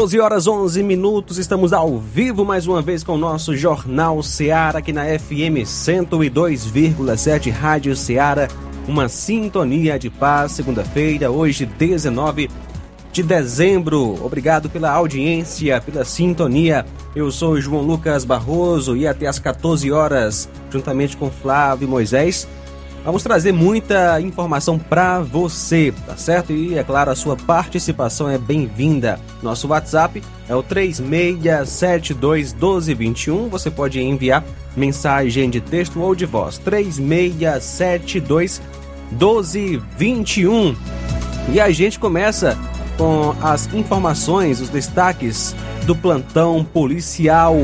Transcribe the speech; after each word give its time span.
12 0.00 0.18
horas 0.18 0.46
11 0.46 0.82
minutos, 0.82 1.36
estamos 1.36 1.74
ao 1.74 1.98
vivo 1.98 2.42
mais 2.42 2.66
uma 2.66 2.80
vez 2.80 3.04
com 3.04 3.16
o 3.16 3.18
nosso 3.18 3.54
Jornal 3.54 4.22
Seara 4.22 4.78
aqui 4.78 4.94
na 4.94 5.04
FM 5.04 5.60
102,7 5.62 7.50
Rádio 7.52 7.94
Seara, 7.94 8.48
uma 8.88 9.10
sintonia 9.10 9.98
de 9.98 10.08
paz, 10.08 10.52
segunda-feira, 10.52 11.30
hoje 11.30 11.66
19 11.66 12.48
de 13.12 13.22
dezembro. 13.22 14.18
Obrigado 14.24 14.70
pela 14.70 14.90
audiência, 14.90 15.78
pela 15.82 16.02
sintonia. 16.02 16.86
Eu 17.14 17.30
sou 17.30 17.60
João 17.60 17.82
Lucas 17.82 18.24
Barroso 18.24 18.96
e 18.96 19.06
até 19.06 19.26
às 19.26 19.38
14 19.38 19.92
horas, 19.92 20.48
juntamente 20.70 21.14
com 21.14 21.30
Flávio 21.30 21.86
Moisés, 21.86 22.48
Vamos 23.04 23.22
trazer 23.22 23.52
muita 23.52 24.20
informação 24.20 24.76
para 24.78 25.20
você, 25.20 25.94
tá 26.06 26.16
certo? 26.16 26.52
E 26.52 26.76
é 26.76 26.84
claro, 26.84 27.10
a 27.10 27.14
sua 27.14 27.34
participação 27.34 28.28
é 28.28 28.36
bem-vinda. 28.36 29.18
Nosso 29.42 29.68
WhatsApp 29.68 30.22
é 30.46 30.54
o 30.54 30.62
36721221. 30.62 33.48
Você 33.48 33.70
pode 33.70 33.98
enviar 34.00 34.44
mensagem 34.76 35.48
de 35.48 35.62
texto 35.62 35.98
ou 36.00 36.14
de 36.14 36.26
voz. 36.26 36.58
3672 36.58 38.60
1221. 39.12 40.76
E 41.52 41.58
a 41.58 41.70
gente 41.70 41.98
começa 41.98 42.58
com 42.98 43.34
as 43.40 43.72
informações, 43.72 44.60
os 44.60 44.68
destaques 44.68 45.56
do 45.86 45.96
plantão 45.96 46.62
policial. 46.62 47.56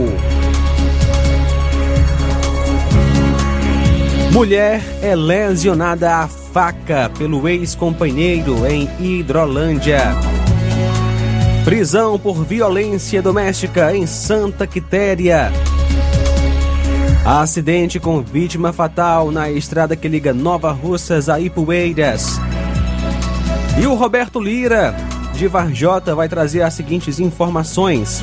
Mulher 4.37 4.83
é 5.01 5.17
lesionada 5.17 6.17
a 6.17 6.29
faca 6.29 7.11
pelo 7.17 7.49
ex-companheiro 7.49 8.67
em 8.67 8.87
Hidrolândia. 9.01 9.99
Prisão 11.65 12.19
por 12.19 12.45
violência 12.45 13.23
doméstica 13.23 13.97
em 13.97 14.07
Santa 14.07 14.67
Quitéria. 14.67 15.51
Acidente 17.25 17.99
com 17.99 18.21
vítima 18.21 18.75
fatal 18.75 19.31
na 19.31 19.51
estrada 19.51 19.97
que 19.97 20.07
liga 20.07 20.35
Nova 20.35 20.71
Russas 20.71 21.31
a 21.31 21.41
Ipueiras. 21.41 22.39
E 23.81 23.87
o 23.87 23.95
Roberto 23.95 24.39
Lira, 24.39 24.95
de 25.33 25.49
Varjota, 25.49 26.15
vai 26.15 26.29
trazer 26.29 26.61
as 26.61 26.75
seguintes 26.75 27.19
informações: 27.19 28.23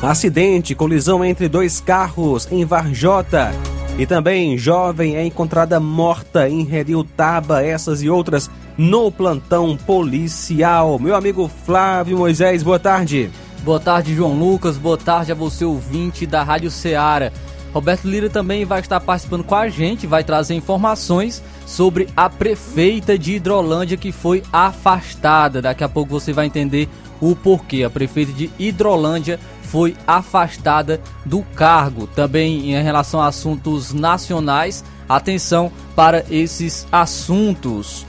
Acidente, 0.00 0.76
colisão 0.76 1.24
entre 1.24 1.48
dois 1.48 1.80
carros 1.80 2.46
em 2.52 2.64
Varjota. 2.64 3.50
E 3.96 4.06
também, 4.06 4.58
jovem 4.58 5.16
é 5.16 5.24
encontrada 5.24 5.78
morta 5.78 6.48
em 6.48 6.64
Reriutaba, 6.64 7.62
essas 7.62 8.02
e 8.02 8.10
outras 8.10 8.50
no 8.76 9.10
plantão 9.10 9.76
policial. 9.76 10.98
Meu 10.98 11.14
amigo 11.14 11.48
Flávio 11.64 12.18
Moisés, 12.18 12.64
boa 12.64 12.78
tarde. 12.78 13.30
Boa 13.62 13.78
tarde, 13.78 14.12
João 14.12 14.36
Lucas. 14.36 14.76
Boa 14.76 14.98
tarde 14.98 15.30
a 15.30 15.34
você, 15.34 15.64
ouvinte 15.64 16.26
da 16.26 16.42
Rádio 16.42 16.72
Ceará. 16.72 17.30
Roberto 17.74 18.06
Lira 18.06 18.30
também 18.30 18.64
vai 18.64 18.78
estar 18.78 19.00
participando 19.00 19.42
com 19.42 19.56
a 19.56 19.68
gente, 19.68 20.06
vai 20.06 20.22
trazer 20.22 20.54
informações 20.54 21.42
sobre 21.66 22.08
a 22.16 22.30
prefeita 22.30 23.18
de 23.18 23.32
Hidrolândia 23.32 23.96
que 23.96 24.12
foi 24.12 24.44
afastada. 24.52 25.60
Daqui 25.60 25.82
a 25.82 25.88
pouco 25.88 26.12
você 26.12 26.32
vai 26.32 26.46
entender 26.46 26.88
o 27.20 27.34
porquê. 27.34 27.82
A 27.82 27.90
prefeita 27.90 28.32
de 28.32 28.48
Hidrolândia 28.60 29.40
foi 29.62 29.96
afastada 30.06 31.00
do 31.26 31.42
cargo. 31.56 32.06
Também 32.06 32.72
em 32.72 32.80
relação 32.80 33.20
a 33.20 33.26
assuntos 33.26 33.92
nacionais, 33.92 34.84
atenção 35.08 35.72
para 35.96 36.24
esses 36.30 36.86
assuntos. 36.92 38.06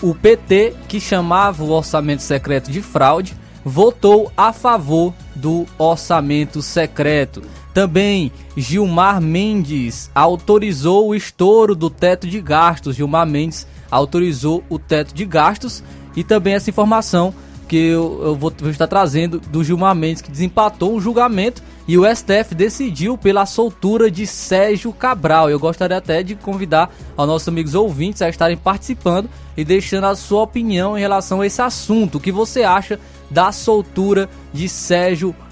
O 0.00 0.14
PT, 0.14 0.74
que 0.88 0.98
chamava 0.98 1.62
o 1.62 1.70
orçamento 1.70 2.22
secreto 2.22 2.72
de 2.72 2.80
fraude, 2.80 3.36
votou 3.62 4.32
a 4.34 4.54
favor 4.54 5.12
do 5.34 5.66
orçamento 5.78 6.62
secreto. 6.62 7.42
Também 7.74 8.30
Gilmar 8.56 9.20
Mendes 9.20 10.10
autorizou 10.14 11.08
o 11.08 11.14
estouro 11.14 11.74
do 11.74 11.88
teto 11.88 12.26
de 12.26 12.40
gastos. 12.40 12.96
Gilmar 12.96 13.26
Mendes 13.26 13.66
autorizou 13.90 14.62
o 14.68 14.78
teto 14.78 15.14
de 15.14 15.24
gastos 15.24 15.82
e 16.14 16.22
também 16.22 16.54
essa 16.54 16.68
informação 16.68 17.34
que 17.66 17.76
eu, 17.76 18.20
eu 18.22 18.36
vou, 18.36 18.52
vou, 18.58 18.70
estar 18.70 18.86
trazendo 18.86 19.40
do 19.40 19.64
Gilmar 19.64 19.94
Mendes, 19.94 20.20
que 20.20 20.30
desempatou 20.30 20.94
um 20.94 21.00
julgamento 21.00 21.62
e 21.88 21.96
o 21.96 22.04
STF 22.04 22.54
decidiu 22.54 23.16
pela 23.16 23.46
soltura 23.46 24.10
de 24.10 24.26
Sérgio 24.26 24.92
Cabral. 24.92 25.48
Eu 25.48 25.58
gostaria 25.58 25.96
até 25.96 26.22
de 26.22 26.34
convidar 26.34 26.94
aos 27.16 27.26
nossos 27.26 27.48
amigos 27.48 27.74
ouvintes 27.74 28.20
a 28.20 28.28
estarem 28.28 28.58
participando 28.58 29.30
e 29.56 29.64
deixando 29.64 30.04
a 30.04 30.14
sua 30.14 30.42
opinião 30.42 30.96
em 30.96 31.00
relação 31.00 31.40
a 31.40 31.46
esse 31.46 31.62
assunto. 31.62 32.18
O 32.18 32.20
que 32.20 32.30
você 32.30 32.62
acha 32.62 33.00
da 33.30 33.50
soltura 33.50 34.28
de 34.52 34.68
Sérgio 34.68 35.32
Cabral? 35.32 35.51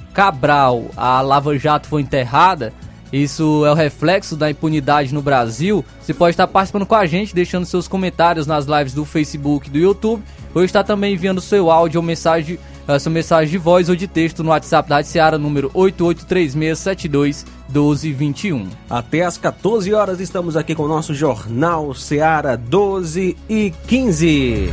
A 0.96 1.20
Lava 1.20 1.58
Jato 1.58 1.88
foi 1.88 2.02
enterrada? 2.02 2.72
Isso 3.12 3.66
é 3.66 3.72
o 3.72 3.74
reflexo 3.74 4.36
da 4.36 4.48
impunidade 4.50 5.12
no 5.12 5.20
Brasil. 5.20 5.84
Você 6.00 6.14
pode 6.14 6.34
estar 6.34 6.46
participando 6.46 6.86
com 6.86 6.94
a 6.94 7.04
gente, 7.06 7.34
deixando 7.34 7.66
seus 7.66 7.88
comentários 7.88 8.46
nas 8.46 8.66
lives 8.66 8.94
do 8.94 9.04
Facebook 9.04 9.66
e 9.66 9.70
do 9.70 9.78
YouTube, 9.78 10.22
ou 10.54 10.62
estar 10.62 10.84
também 10.84 11.14
enviando 11.14 11.40
seu 11.40 11.68
áudio 11.70 12.00
ou 12.00 12.06
mensagem, 12.06 12.56
eh, 12.86 12.98
sua 12.98 13.10
mensagem 13.10 13.50
de 13.50 13.58
voz 13.58 13.88
ou 13.88 13.96
de 13.96 14.06
texto 14.06 14.44
no 14.44 14.50
WhatsApp 14.50 14.86
da 14.88 14.96
Rádio 14.96 15.10
Seara, 15.10 15.38
número 15.38 15.70
8836721221. 15.70 18.68
Até 18.88 19.24
às 19.24 19.36
14 19.36 19.92
horas 19.92 20.20
estamos 20.20 20.56
aqui 20.56 20.72
com 20.74 20.84
o 20.84 20.88
nosso 20.88 21.12
Jornal 21.12 21.92
Seara 21.94 22.56
12 22.56 23.36
e 23.48 23.72
15. 23.88 24.70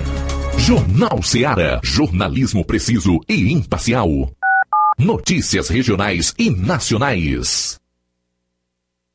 Jornal 0.60 1.24
Seara, 1.24 1.80
jornalismo 1.84 2.64
preciso 2.66 3.20
e 3.28 3.52
imparcial. 3.52 4.30
Notícias 5.00 5.70
regionais 5.70 6.34
e 6.40 6.50
nacionais. 6.50 7.80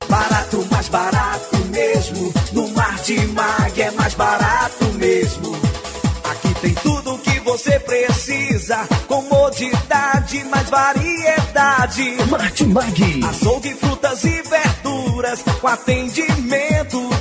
Barato, 0.08 0.64
mais 0.70 0.88
barato 0.88 1.56
mesmo. 1.70 2.32
No 2.52 2.68
Martimag 2.68 3.82
é 3.82 3.90
mais 3.90 4.14
barato 4.14 4.84
mesmo. 4.92 5.56
Aqui 6.30 6.54
tem 6.60 6.74
tudo 6.74 7.14
o 7.14 7.18
que 7.18 7.40
você 7.40 7.80
precisa. 7.80 8.86
Comodidade, 9.08 10.44
mais 10.44 10.70
variedade. 10.70 12.16
Martimag. 12.30 13.24
Açougue, 13.24 13.74
frutas 13.74 14.22
e 14.22 14.40
verduras. 14.42 15.42
Com 15.60 15.66
atendimento 15.66 16.81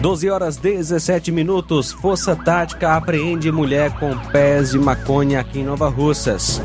Doze 0.00 0.30
horas 0.30 0.56
17 0.56 1.32
minutos. 1.32 1.90
Força 1.90 2.36
Tática 2.36 2.94
apreende 2.94 3.50
mulher 3.50 3.90
com 3.98 4.16
pés 4.30 4.70
de 4.70 4.78
maconha 4.78 5.40
aqui 5.40 5.58
em 5.58 5.64
Nova 5.64 5.88
Russas. 5.88 6.62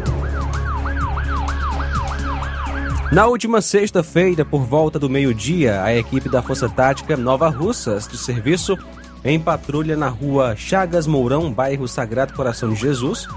Na 3.11 3.25
última 3.25 3.59
sexta-feira, 3.59 4.45
por 4.45 4.63
volta 4.63 4.99
do 4.99 5.09
meio-dia, 5.09 5.83
a 5.83 5.95
equipe 5.95 6.29
da 6.29 6.43
Força 6.43 6.69
Tática 6.69 7.17
Nova 7.17 7.49
Russas, 7.49 8.07
de 8.07 8.17
serviço, 8.17 8.77
em 9.25 9.39
patrulha 9.39 9.97
na 9.97 10.09
rua 10.09 10.55
Chagas 10.55 11.07
Mourão, 11.07 11.51
bairro 11.51 11.87
Sagrado 11.87 12.33
Coração 12.33 12.69
de 12.69 12.75
Jesus, 12.75 13.27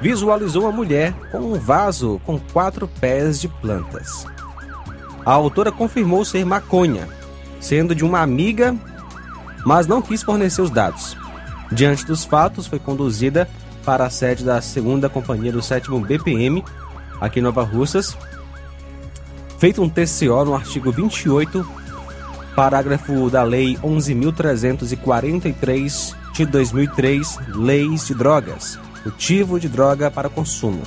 visualizou 0.00 0.62
uma 0.62 0.72
mulher 0.72 1.14
com 1.30 1.38
um 1.38 1.54
vaso 1.54 2.20
com 2.24 2.40
quatro 2.40 2.88
pés 2.88 3.40
de 3.40 3.46
plantas. 3.46 4.26
A 5.24 5.32
autora 5.32 5.70
confirmou 5.70 6.24
ser 6.24 6.44
maconha, 6.44 7.08
sendo 7.60 7.94
de 7.94 8.04
uma 8.04 8.20
amiga, 8.20 8.76
mas 9.64 9.86
não 9.86 10.02
quis 10.02 10.22
fornecer 10.22 10.62
os 10.62 10.70
dados. 10.70 11.16
Diante 11.70 12.04
dos 12.04 12.24
fatos, 12.24 12.66
foi 12.66 12.78
conduzida 12.78 13.48
para 13.84 14.06
a 14.06 14.10
sede 14.10 14.44
da 14.44 14.60
segunda 14.60 15.08
companhia 15.08 15.50
do 15.50 15.62
7 15.62 15.90
BPM, 16.06 16.62
aqui 17.20 17.40
em 17.40 17.42
Nova 17.42 17.62
Russas, 17.62 18.16
feito 19.58 19.82
um 19.82 19.88
TCO 19.88 20.44
no 20.44 20.54
artigo 20.54 20.92
28, 20.92 21.66
parágrafo 22.54 23.30
da 23.30 23.42
Lei 23.42 23.76
11.343 23.78 26.14
de 26.34 26.46
2003, 26.46 27.38
Leis 27.48 28.06
de 28.06 28.14
Drogas, 28.14 28.78
motivo 29.04 29.58
de 29.58 29.68
droga 29.68 30.08
para 30.10 30.28
consumo. 30.28 30.82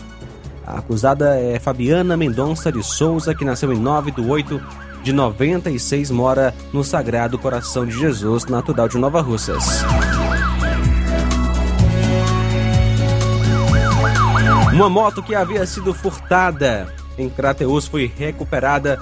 A 0.66 0.80
acusada 0.80 1.38
é 1.40 1.60
Fabiana 1.60 2.18
Mendonça 2.18 2.72
de 2.72 2.84
Souza, 2.84 3.36
que 3.36 3.46
nasceu 3.46 3.72
em 3.72 3.80
9 3.80 4.10
de 4.12 4.22
8 4.22 4.60
de 5.06 5.14
96, 5.14 6.10
mora 6.10 6.52
no 6.74 6.84
Sagrado 6.84 7.38
Coração 7.38 7.86
de 7.86 7.96
Jesus, 7.96 8.46
natural 8.46 8.90
de 8.90 8.98
Nova 8.98 9.22
Russas. 9.22 9.84
Uma 14.74 14.90
moto 14.90 15.22
que 15.22 15.36
havia 15.36 15.64
sido 15.68 15.94
furtada 15.94 16.92
em 17.20 17.30
Crateus 17.30 17.86
foi 17.86 18.12
recuperada 18.18 19.00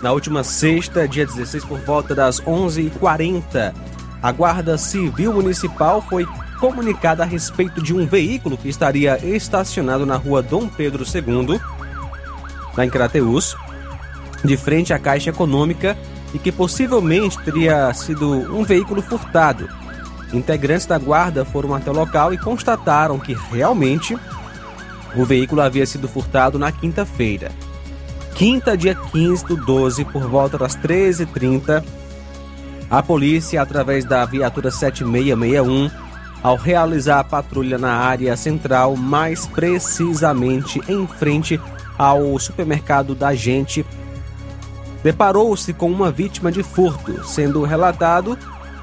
na 0.00 0.12
última 0.12 0.42
sexta, 0.42 1.06
dia 1.06 1.26
16, 1.26 1.66
por 1.66 1.78
volta 1.80 2.14
das 2.14 2.40
11h40. 2.40 3.74
A 4.22 4.32
Guarda 4.32 4.78
Civil 4.78 5.34
Municipal 5.34 6.00
foi 6.00 6.26
comunicada 6.58 7.22
a 7.22 7.26
respeito 7.26 7.82
de 7.82 7.94
um 7.94 8.06
veículo 8.06 8.56
que 8.56 8.70
estaria 8.70 9.18
estacionado 9.22 10.06
na 10.06 10.16
rua 10.16 10.42
Dom 10.42 10.66
Pedro 10.68 11.04
II, 11.04 11.60
em 12.82 12.88
Crateus, 12.88 13.54
de 14.44 14.56
frente 14.56 14.92
à 14.92 14.98
Caixa 14.98 15.30
Econômica 15.30 15.96
e 16.34 16.38
que 16.38 16.52
possivelmente 16.52 17.38
teria 17.42 17.92
sido 17.94 18.30
um 18.54 18.62
veículo 18.62 19.00
furtado. 19.00 19.68
Integrantes 20.32 20.86
da 20.86 20.98
guarda 20.98 21.44
foram 21.44 21.74
até 21.74 21.90
o 21.90 21.94
local 21.94 22.34
e 22.34 22.38
constataram 22.38 23.18
que 23.18 23.34
realmente 23.52 24.16
o 25.16 25.24
veículo 25.24 25.60
havia 25.60 25.86
sido 25.86 26.08
furtado 26.08 26.58
na 26.58 26.72
quinta-feira. 26.72 27.52
Quinta, 28.34 28.76
dia 28.76 28.96
15 28.96 29.46
do 29.46 29.56
12, 29.56 30.04
por 30.06 30.28
volta 30.28 30.58
das 30.58 30.76
13h30, 30.76 31.84
a 32.90 33.02
polícia, 33.02 33.62
através 33.62 34.04
da 34.04 34.24
viatura 34.24 34.70
7661, 34.70 35.88
ao 36.42 36.56
realizar 36.56 37.20
a 37.20 37.24
patrulha 37.24 37.78
na 37.78 37.94
área 37.94 38.36
central, 38.36 38.96
mais 38.96 39.46
precisamente 39.46 40.80
em 40.88 41.06
frente 41.06 41.60
ao 41.96 42.36
supermercado 42.38 43.14
da 43.14 43.34
gente, 43.34 43.86
deparou-se 45.04 45.72
com 45.74 45.92
uma 45.92 46.10
vítima 46.10 46.50
de 46.50 46.64
furto, 46.64 47.22
sendo 47.24 47.62
relatado 47.62 48.38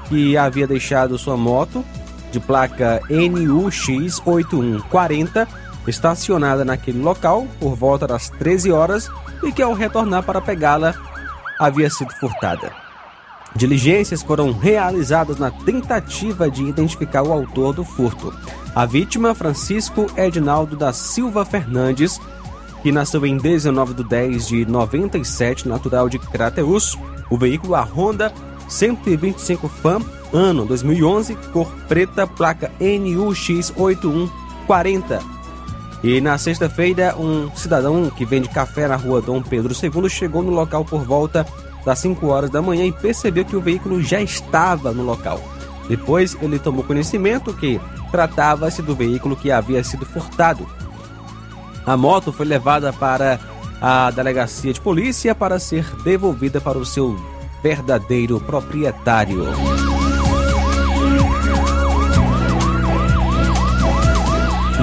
que 0.08 0.36
havia 0.36 0.68
deixado 0.68 1.18
sua 1.18 1.36
moto 1.36 1.84
de 2.30 2.38
placa 2.38 3.00
NUX8140 3.10 5.48
estacionada 5.86 6.64
naquele 6.64 7.02
local 7.02 7.46
por 7.58 7.74
volta 7.74 8.06
das 8.06 8.30
13 8.30 8.70
horas 8.70 9.10
e 9.42 9.50
que 9.50 9.60
ao 9.60 9.74
retornar 9.74 10.22
para 10.22 10.40
pegá-la 10.40 10.94
havia 11.58 11.90
sido 11.90 12.14
furtada. 12.14 12.70
Diligências 13.56 14.22
foram 14.22 14.52
realizadas 14.52 15.38
na 15.38 15.50
tentativa 15.50 16.48
de 16.48 16.62
identificar 16.62 17.22
o 17.22 17.32
autor 17.32 17.74
do 17.74 17.84
furto. 17.84 18.32
A 18.74 18.86
vítima, 18.86 19.34
Francisco 19.34 20.06
Edinaldo 20.16 20.74
da 20.76 20.90
Silva 20.92 21.44
Fernandes, 21.44 22.18
que 22.82 22.92
nasceu 22.92 23.24
em 23.24 23.36
19 23.36 23.94
de 23.94 24.04
10 24.04 24.46
de 24.46 24.66
97, 24.66 25.68
natural 25.68 26.08
de 26.08 26.18
Crateus. 26.18 26.98
O 27.30 27.38
veículo 27.38 27.74
a 27.74 27.82
Honda 27.82 28.32
125 28.68 29.68
FAM, 29.68 30.00
ano 30.32 30.66
2011, 30.66 31.34
cor 31.52 31.70
preta, 31.88 32.26
placa 32.26 32.70
NUX8140. 32.80 35.22
E 36.02 36.20
na 36.20 36.36
sexta-feira, 36.36 37.14
um 37.16 37.48
cidadão 37.54 38.10
que 38.10 38.24
vende 38.24 38.48
café 38.48 38.88
na 38.88 38.96
rua 38.96 39.22
Dom 39.22 39.40
Pedro 39.40 39.72
II 39.72 40.10
chegou 40.10 40.42
no 40.42 40.50
local 40.50 40.84
por 40.84 41.04
volta 41.04 41.46
das 41.84 42.00
5 42.00 42.26
horas 42.26 42.50
da 42.50 42.60
manhã 42.60 42.84
e 42.84 42.92
percebeu 42.92 43.44
que 43.44 43.54
o 43.54 43.60
veículo 43.60 44.02
já 44.02 44.20
estava 44.20 44.92
no 44.92 45.04
local. 45.04 45.40
Depois 45.88 46.36
ele 46.40 46.58
tomou 46.58 46.82
conhecimento 46.82 47.54
que 47.54 47.80
tratava-se 48.10 48.82
do 48.82 48.94
veículo 48.94 49.36
que 49.36 49.50
havia 49.50 49.82
sido 49.84 50.04
furtado. 50.04 50.66
A 51.84 51.96
moto 51.96 52.32
foi 52.32 52.46
levada 52.46 52.92
para 52.92 53.40
a 53.80 54.10
delegacia 54.10 54.72
de 54.72 54.80
polícia 54.80 55.34
para 55.34 55.58
ser 55.58 55.84
devolvida 56.02 56.60
para 56.60 56.78
o 56.78 56.86
seu 56.86 57.16
verdadeiro 57.62 58.40
proprietário. 58.40 59.46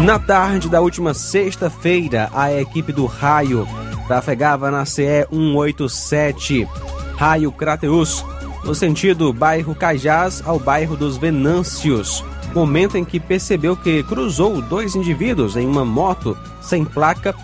Na 0.03 0.17
tarde 0.17 0.69
da 0.69 0.79
última 0.79 1.13
sexta-feira, 1.13 2.29
a 2.33 2.53
equipe 2.53 2.91
do 2.93 3.05
Raio 3.05 3.67
trafegava 4.07 4.71
na 4.71 4.85
CE 4.85 5.27
187, 5.29 6.67
Raio 7.15 7.51
Crateus, 7.51 8.25
no 8.63 8.73
sentido 8.73 9.31
bairro 9.33 9.75
Cajás 9.75 10.41
ao 10.45 10.57
bairro 10.57 10.95
dos 10.95 11.17
Venâncios. 11.17 12.23
Momento 12.53 12.97
em 12.97 13.05
que 13.05 13.19
percebeu 13.19 13.75
que 13.75 14.03
cruzou 14.03 14.61
dois 14.61 14.95
indivíduos 14.95 15.55
em 15.55 15.67
uma 15.67 15.85
moto 15.85 16.37
sem 16.61 16.83
placa 16.83 17.35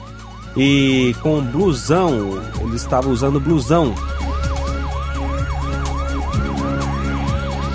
e 0.57 1.15
com 1.21 1.41
blusão. 1.41 2.41
Ele 2.59 2.75
estava 2.75 3.09
usando 3.09 3.39
blusão. 3.39 3.93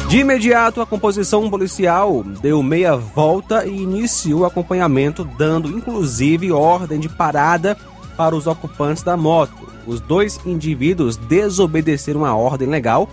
De 0.08 0.18
imediato, 0.18 0.80
a 0.80 0.86
composição 0.86 1.48
policial 1.48 2.24
deu 2.42 2.60
meia 2.64 2.96
volta 2.96 3.64
e 3.64 3.80
iniciou 3.80 4.40
o 4.40 4.44
acompanhamento, 4.44 5.22
dando 5.38 5.68
inclusive 5.68 6.50
ordem 6.50 6.98
de 6.98 7.08
parada 7.08 7.76
para 8.16 8.34
os 8.34 8.48
ocupantes 8.48 9.04
da 9.04 9.16
moto. 9.16 9.70
Os 9.86 10.00
dois 10.00 10.40
indivíduos 10.44 11.16
desobedeceram 11.16 12.24
a 12.24 12.34
ordem 12.34 12.68
legal, 12.68 13.08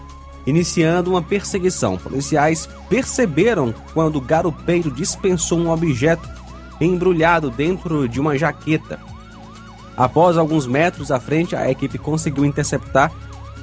iniciando 0.48 1.12
uma 1.12 1.22
perseguição. 1.22 1.98
Policiais 1.98 2.68
perceberam 2.90 3.76
quando 3.94 4.16
o 4.16 4.22
garupeiro 4.22 4.90
dispensou 4.90 5.60
um 5.60 5.70
objeto 5.70 6.28
embrulhado 6.80 7.52
dentro 7.52 8.08
de 8.08 8.20
uma 8.20 8.38
jaqueta. 8.38 9.00
Após 9.96 10.38
alguns 10.38 10.66
metros 10.66 11.12
à 11.12 11.20
frente, 11.20 11.56
a 11.56 11.70
equipe 11.70 11.98
conseguiu 11.98 12.46
interceptar 12.46 13.12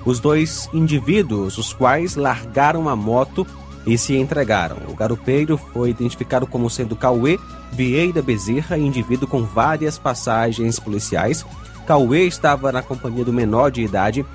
os 0.05 0.21
dois 0.21 0.69
indivíduos, 0.75 1.57
os 1.57 1.73
quais 1.73 2.17
largaram 2.17 2.89
a 2.89 2.95
moto 2.95 3.47
e 3.87 3.97
se 3.97 4.17
entregaram. 4.17 4.77
O 4.89 4.95
garupeiro 4.95 5.57
foi 5.57 5.91
identificado 5.91 6.47
como 6.47 6.69
sendo 6.69 6.97
Cauê 6.97 7.39
Vieira 7.73 8.21
Bezerra, 8.21 8.77
indivíduo 8.77 9.27
com 9.27 9.43
várias 9.43 9.99
passagens 9.99 10.79
policiais. 10.79 11.47
Cauê 11.87 12.27
estava 12.27 12.71
na 12.73 12.83
companhia 12.83 13.25
do 13.25 13.33
menor 13.33 13.71
de 13.71 13.83
idade, 13.83 14.27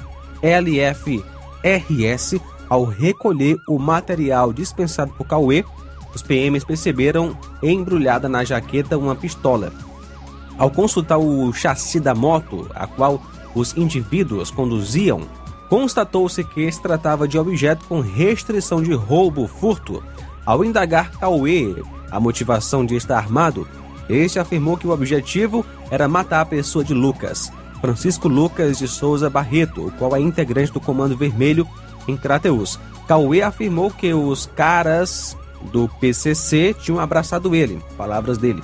LFRS. 1.63 2.39
Ao 2.69 2.83
recolher 2.83 3.57
o 3.67 3.79
material 3.79 4.53
dispensado 4.53 5.11
por 5.13 5.25
Cauê, 5.25 5.65
os 6.13 6.21
PMs 6.21 6.63
perceberam 6.63 7.35
embrulhada 7.63 8.29
na 8.29 8.43
jaqueta 8.43 8.97
uma 8.97 9.15
pistola. 9.15 9.73
Ao 10.57 10.69
consultar 10.69 11.17
o 11.17 11.51
chassi 11.53 11.99
da 11.99 12.13
moto, 12.13 12.69
a 12.75 12.85
qual 12.85 13.21
os 13.55 13.75
indivíduos 13.75 14.51
conduziam, 14.51 15.21
constatou-se 15.69 16.43
que 16.43 16.71
se 16.71 16.81
tratava 16.81 17.27
de 17.27 17.39
objeto 17.39 17.85
com 17.85 18.01
restrição 18.01 18.81
de 18.81 18.93
roubo 18.93 19.47
furto. 19.47 20.03
Ao 20.45 20.63
indagar 20.63 21.11
Cauê 21.11 21.75
a 22.11 22.19
motivação 22.19 22.85
de 22.85 22.95
estar 22.95 23.17
armado, 23.17 23.67
este 24.09 24.39
afirmou 24.39 24.77
que 24.77 24.87
o 24.87 24.91
objetivo 24.91 25.65
era 25.91 26.07
matar 26.07 26.41
a 26.41 26.45
pessoa 26.45 26.83
de 26.83 26.93
Lucas, 26.93 27.51
Francisco 27.81 28.27
Lucas 28.27 28.77
de 28.77 28.87
Souza 28.87 29.29
Barreto, 29.29 29.87
o 29.87 29.91
qual 29.91 30.15
é 30.15 30.19
integrante 30.19 30.71
do 30.71 30.81
Comando 30.81 31.17
Vermelho 31.17 31.67
em 32.07 32.17
Crateus. 32.17 32.79
Cauê 33.07 33.41
afirmou 33.41 33.89
que 33.89 34.13
os 34.13 34.45
caras 34.45 35.37
do 35.71 35.89
PCC 35.99 36.75
tinham 36.79 36.99
abraçado 36.99 37.55
ele, 37.55 37.81
palavras 37.97 38.37
dele. 38.37 38.61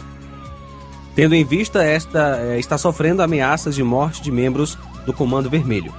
Tendo 1.16 1.34
em 1.34 1.46
vista 1.46 1.84
esta, 1.84 2.38
eh, 2.40 2.60
está 2.60 2.78
sofrendo 2.78 3.22
ameaças 3.22 3.74
de 3.74 3.84
morte 3.84 4.22
de 4.22 4.32
membros 4.32 4.78
do 5.06 5.14
Comando 5.14 5.50
Vermelho. 5.50 5.94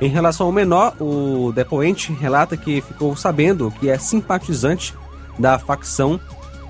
Em 0.00 0.08
relação 0.08 0.46
ao 0.46 0.52
menor, 0.52 0.94
o 0.98 1.52
depoente 1.54 2.12
relata 2.12 2.56
que 2.56 2.80
ficou 2.80 3.14
sabendo 3.14 3.70
que 3.78 3.88
é 3.88 3.98
simpatizante 3.98 4.94
da 5.38 5.58
facção 5.58 6.18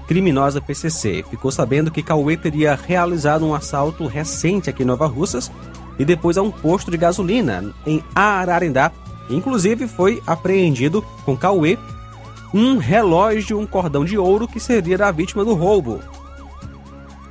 criminosa 0.06 0.60
PCC. 0.60 1.24
Ficou 1.30 1.50
sabendo 1.50 1.90
que 1.90 2.02
Cauê 2.02 2.36
teria 2.36 2.74
realizado 2.74 3.46
um 3.46 3.54
assalto 3.54 4.06
recente 4.06 4.68
aqui 4.68 4.82
em 4.82 4.86
Nova 4.86 5.06
Russas 5.06 5.50
e 5.98 6.04
depois 6.04 6.36
a 6.36 6.42
um 6.42 6.50
posto 6.50 6.90
de 6.90 6.96
gasolina 6.96 7.72
em 7.86 8.02
Ararendá. 8.14 8.90
Inclusive 9.30 9.86
foi 9.86 10.22
apreendido 10.26 11.02
com 11.24 11.36
Cauê 11.36 11.78
um 12.54 12.76
relógio, 12.76 13.58
um 13.58 13.66
cordão 13.66 14.04
de 14.04 14.18
ouro 14.18 14.46
que 14.46 14.60
seria 14.60 14.98
da 14.98 15.10
vítima 15.10 15.44
do 15.44 15.54
roubo. 15.54 16.00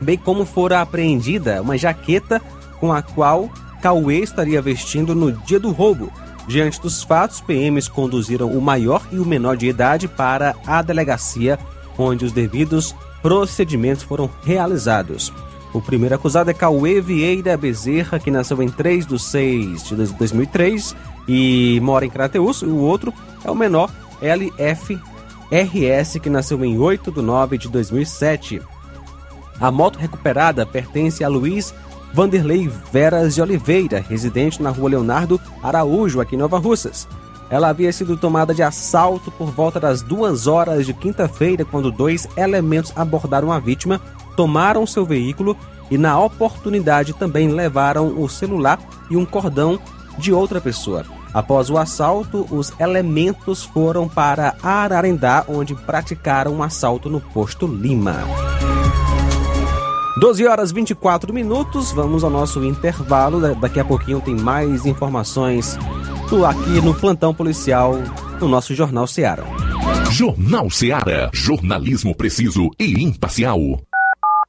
Bem 0.02 0.18
como 0.18 0.46
fora 0.46 0.82
apreendida 0.82 1.62
uma 1.62 1.78
jaqueta 1.78 2.42
com 2.80 2.92
a 2.92 3.02
qual 3.02 3.50
Cauê 3.82 4.20
estaria 4.20 4.62
vestindo 4.62 5.14
no 5.14 5.32
dia 5.32 5.60
do 5.60 5.72
roubo. 5.72 6.12
Diante 6.48 6.82
dos 6.82 7.04
fatos, 7.04 7.40
PMs 7.40 7.88
conduziram 7.88 8.52
o 8.52 8.60
maior 8.60 9.08
e 9.12 9.20
o 9.20 9.26
menor 9.26 9.56
de 9.56 9.68
idade 9.68 10.08
para 10.08 10.56
a 10.66 10.82
delegacia, 10.82 11.60
onde 11.98 12.26
os 12.26 12.32
devidos 12.32 12.96
procedimentos 13.22 14.04
foram 14.04 14.30
realizados. 14.44 15.32
O 15.74 15.80
primeiro 15.80 16.16
acusado 16.16 16.50
é 16.50 16.54
Cauê 16.54 17.00
Vieira 17.00 17.56
Bezerra, 17.56 18.20
que 18.20 18.30
nasceu 18.30 18.62
em 18.62 18.70
3 18.70 19.06
de 19.06 19.18
6 19.18 19.84
de 19.84 19.96
2003 19.96 20.96
e 21.28 21.80
mora 21.82 22.06
em 22.06 22.10
Crateus. 22.10 22.62
O 22.62 22.76
outro 22.76 23.14
é 23.44 23.50
o 23.50 23.56
menor, 23.56 23.90
LFRS, 24.22 25.00
que 26.20 26.30
nasceu 26.30 26.64
em 26.66 26.78
8 26.78 27.12
de 27.12 27.22
9 27.22 27.58
de 27.58 27.70
2007. 27.70 28.62
A 29.60 29.72
moto 29.72 29.98
recuperada 29.98 30.66
pertence 30.66 31.24
a 31.24 31.30
Luiz 31.30 31.74
Vanderlei 32.14 32.70
Veras 32.92 33.36
de 33.36 33.42
Oliveira, 33.42 34.04
residente 34.08 34.62
na 34.62 34.72
rua 34.72 34.90
Leonardo 34.90 35.40
Araújo, 35.64 36.20
aqui 36.20 36.36
em 36.36 36.40
Nova 36.40 36.58
Russas. 36.58 37.08
Ela 37.50 37.70
havia 37.70 37.92
sido 37.94 38.18
tomada 38.18 38.54
de 38.54 38.64
assalto 38.64 39.32
por 39.32 39.52
volta 39.52 39.80
das 39.80 40.02
duas 40.02 40.48
horas 40.48 40.86
de 40.86 40.94
quinta-feira, 40.94 41.64
quando 41.64 41.92
dois 41.92 42.28
elementos 42.36 42.92
abordaram 42.96 43.52
a 43.52 43.60
vítima, 43.60 44.02
tomaram 44.36 44.86
seu 44.86 45.06
veículo 45.06 45.58
e, 45.90 45.98
na 45.98 46.20
oportunidade, 46.20 47.14
também 47.14 47.50
levaram 47.50 48.22
o 48.22 48.30
celular 48.30 48.80
e 49.10 49.18
um 49.18 49.26
cordão 49.26 49.80
de 50.18 50.32
outra 50.32 50.62
pessoa. 50.62 51.06
Após 51.34 51.70
o 51.70 51.78
assalto, 51.78 52.46
os 52.52 52.74
elementos 52.80 53.64
foram 53.64 54.08
para 54.08 54.56
Ararendá, 54.62 55.46
onde 55.48 55.74
praticaram 55.74 56.54
um 56.54 56.64
assalto 56.64 57.10
no 57.10 57.22
posto 57.22 57.66
Lima. 57.66 58.18
12 60.18 60.46
horas 60.46 60.72
24 60.72 61.34
minutos, 61.34 61.92
vamos 61.94 62.24
ao 62.24 62.30
nosso 62.30 62.64
intervalo. 62.64 63.56
Daqui 63.56 63.80
a 63.80 63.86
pouquinho 63.86 64.20
tem 64.20 64.36
mais 64.36 64.86
informações 64.86 65.78
aqui 66.48 66.82
no 66.82 66.94
plantão 66.94 67.34
policial 67.34 67.96
no 68.40 68.48
nosso 68.48 68.74
Jornal 68.74 69.06
Seara. 69.06 69.44
Jornal 70.10 70.70
Seara. 70.70 71.30
Jornalismo 71.34 72.16
preciso 72.16 72.70
e 72.80 73.04
imparcial. 73.04 73.60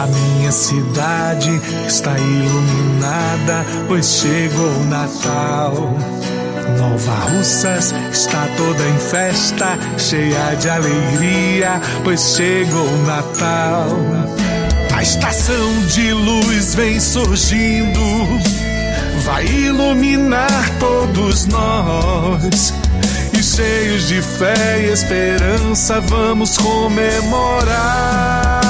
A 0.00 0.06
minha 0.06 0.50
cidade 0.50 1.60
está 1.86 2.18
iluminada, 2.18 3.66
pois 3.86 4.06
chegou 4.06 4.66
o 4.66 4.84
Natal. 4.86 5.74
Nova 6.78 7.14
Russas 7.28 7.94
está 8.10 8.48
toda 8.56 8.82
em 8.82 8.98
festa, 8.98 9.78
cheia 9.98 10.54
de 10.54 10.70
alegria, 10.70 11.82
pois 12.02 12.34
chegou 12.34 12.86
o 12.86 13.06
Natal. 13.06 13.88
A 14.96 15.02
estação 15.02 15.86
de 15.88 16.14
luz 16.14 16.74
vem 16.74 16.98
surgindo, 16.98 18.00
vai 19.22 19.44
iluminar 19.44 20.70
todos 20.78 21.44
nós. 21.44 22.72
E 23.38 23.42
cheios 23.42 24.08
de 24.08 24.22
fé 24.22 24.80
e 24.80 24.92
esperança, 24.92 26.00
vamos 26.00 26.56
comemorar. 26.56 28.69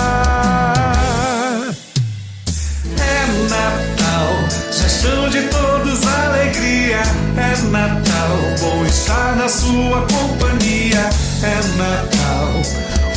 Natal, 3.50 4.48
gestão 4.70 5.28
de 5.28 5.42
todos 5.48 6.06
alegria. 6.06 7.02
É 7.36 7.56
Natal, 7.68 8.38
bom 8.60 8.84
estar 8.86 9.34
na 9.34 9.48
sua 9.48 10.06
companhia. 10.06 11.10
É 11.42 11.56
Natal, 11.76 12.62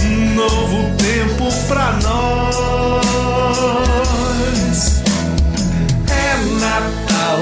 um 0.02 0.34
novo 0.34 0.92
tempo 0.98 1.54
pra 1.68 1.94
nós. 2.02 3.04
É 6.10 6.36
Natal, 6.60 7.40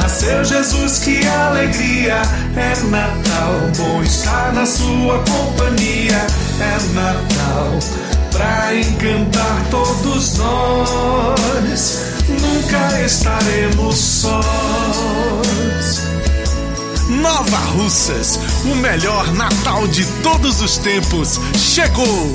nasceu 0.00 0.44
Jesus, 0.44 0.98
que 0.98 1.24
alegria. 1.26 2.22
É 2.56 2.74
Natal, 2.90 3.54
bom 3.76 4.02
estar 4.02 4.52
na 4.52 4.66
sua 4.66 5.18
companhia. 5.20 6.26
É 6.60 6.76
Natal, 6.92 7.78
pra 8.32 8.74
encantar 8.74 9.66
todos 9.70 10.38
nós. 10.38 12.02
Nunca 12.28 13.02
estaremos 13.02 13.96
sós. 13.96 14.42
Nova 17.08 17.56
Russas, 17.76 18.38
o 18.64 18.74
melhor 18.74 19.32
Natal 19.34 19.86
de 19.86 20.04
todos 20.22 20.60
os 20.60 20.78
tempos, 20.78 21.38
chegou! 21.56 22.34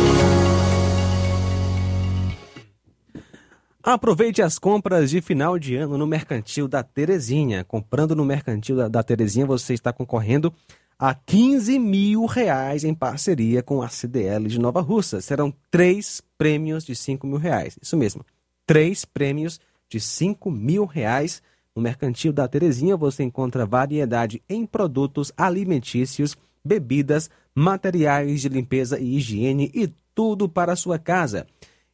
Aproveite 3.83 4.43
as 4.43 4.59
compras 4.59 5.09
de 5.09 5.21
final 5.21 5.57
de 5.57 5.75
ano 5.75 5.97
no 5.97 6.05
Mercantil 6.05 6.67
da 6.67 6.83
Terezinha. 6.83 7.63
Comprando 7.63 8.15
no 8.15 8.23
Mercantil 8.23 8.75
da, 8.75 8.87
da 8.87 9.01
Terezinha, 9.01 9.43
você 9.43 9.73
está 9.73 9.91
concorrendo 9.91 10.53
a 10.99 11.15
15 11.15 11.79
mil 11.79 12.25
reais 12.25 12.83
em 12.83 12.93
parceria 12.93 13.63
com 13.63 13.81
a 13.81 13.89
CDL 13.89 14.47
de 14.47 14.59
Nova 14.59 14.81
Russa. 14.81 15.19
Serão 15.19 15.51
três 15.71 16.21
prêmios 16.37 16.85
de 16.85 16.95
5 16.95 17.25
mil 17.25 17.39
reais. 17.39 17.75
Isso 17.81 17.97
mesmo, 17.97 18.23
três 18.67 19.03
prêmios 19.03 19.59
de 19.89 19.99
5 19.99 20.51
mil 20.51 20.85
reais. 20.85 21.41
No 21.75 21.81
Mercantil 21.81 22.31
da 22.31 22.47
Terezinha 22.47 22.95
você 22.95 23.23
encontra 23.23 23.65
variedade 23.65 24.43
em 24.47 24.63
produtos 24.63 25.31
alimentícios, 25.35 26.37
bebidas, 26.63 27.31
materiais 27.55 28.41
de 28.41 28.49
limpeza 28.49 28.99
e 28.99 29.17
higiene 29.17 29.71
e 29.73 29.91
tudo 30.13 30.47
para 30.47 30.73
a 30.73 30.75
sua 30.75 30.99
casa. 30.99 31.47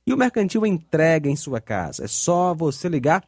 E 0.07 0.13
o 0.13 0.17
Mercantil 0.17 0.65
entrega 0.65 1.29
em 1.29 1.35
sua 1.35 1.59
casa. 1.59 2.05
É 2.05 2.07
só 2.07 2.53
você 2.53 2.87
ligar 2.87 3.25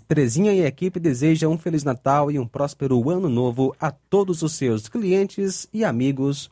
Terezinha 0.07 0.53
e 0.53 0.63
a 0.63 0.67
equipe 0.67 0.99
desejam 0.99 1.53
um 1.53 1.57
Feliz 1.57 1.85
Natal 1.85 2.29
e 2.29 2.37
um 2.37 2.47
próspero 2.47 3.09
Ano 3.09 3.29
Novo 3.29 3.73
a 3.79 3.89
todos 3.89 4.41
os 4.41 4.51
seus 4.51 4.89
clientes 4.89 5.65
e 5.73 5.85
amigos 5.85 6.51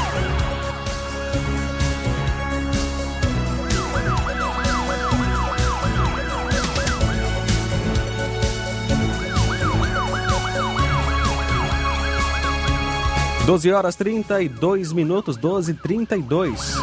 12 13.51 13.73
horas 13.73 13.97
32 13.97 14.93
minutos, 14.93 15.35
12 15.35 15.73
32. 15.73 16.77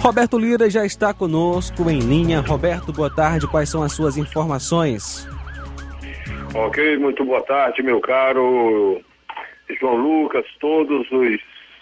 Roberto 0.00 0.38
Lira 0.38 0.70
já 0.70 0.86
está 0.86 1.12
conosco 1.12 1.90
em 1.90 1.98
linha. 1.98 2.40
Roberto, 2.40 2.90
boa 2.90 3.14
tarde. 3.14 3.46
Quais 3.48 3.68
são 3.68 3.82
as 3.82 3.92
suas 3.92 4.16
informações? 4.16 5.28
Ok, 6.54 6.96
muito 6.96 7.22
boa 7.26 7.42
tarde, 7.42 7.82
meu 7.82 8.00
caro 8.00 9.02
João 9.78 9.96
Lucas, 9.96 10.46
todos 10.58 11.06
os 11.12 11.38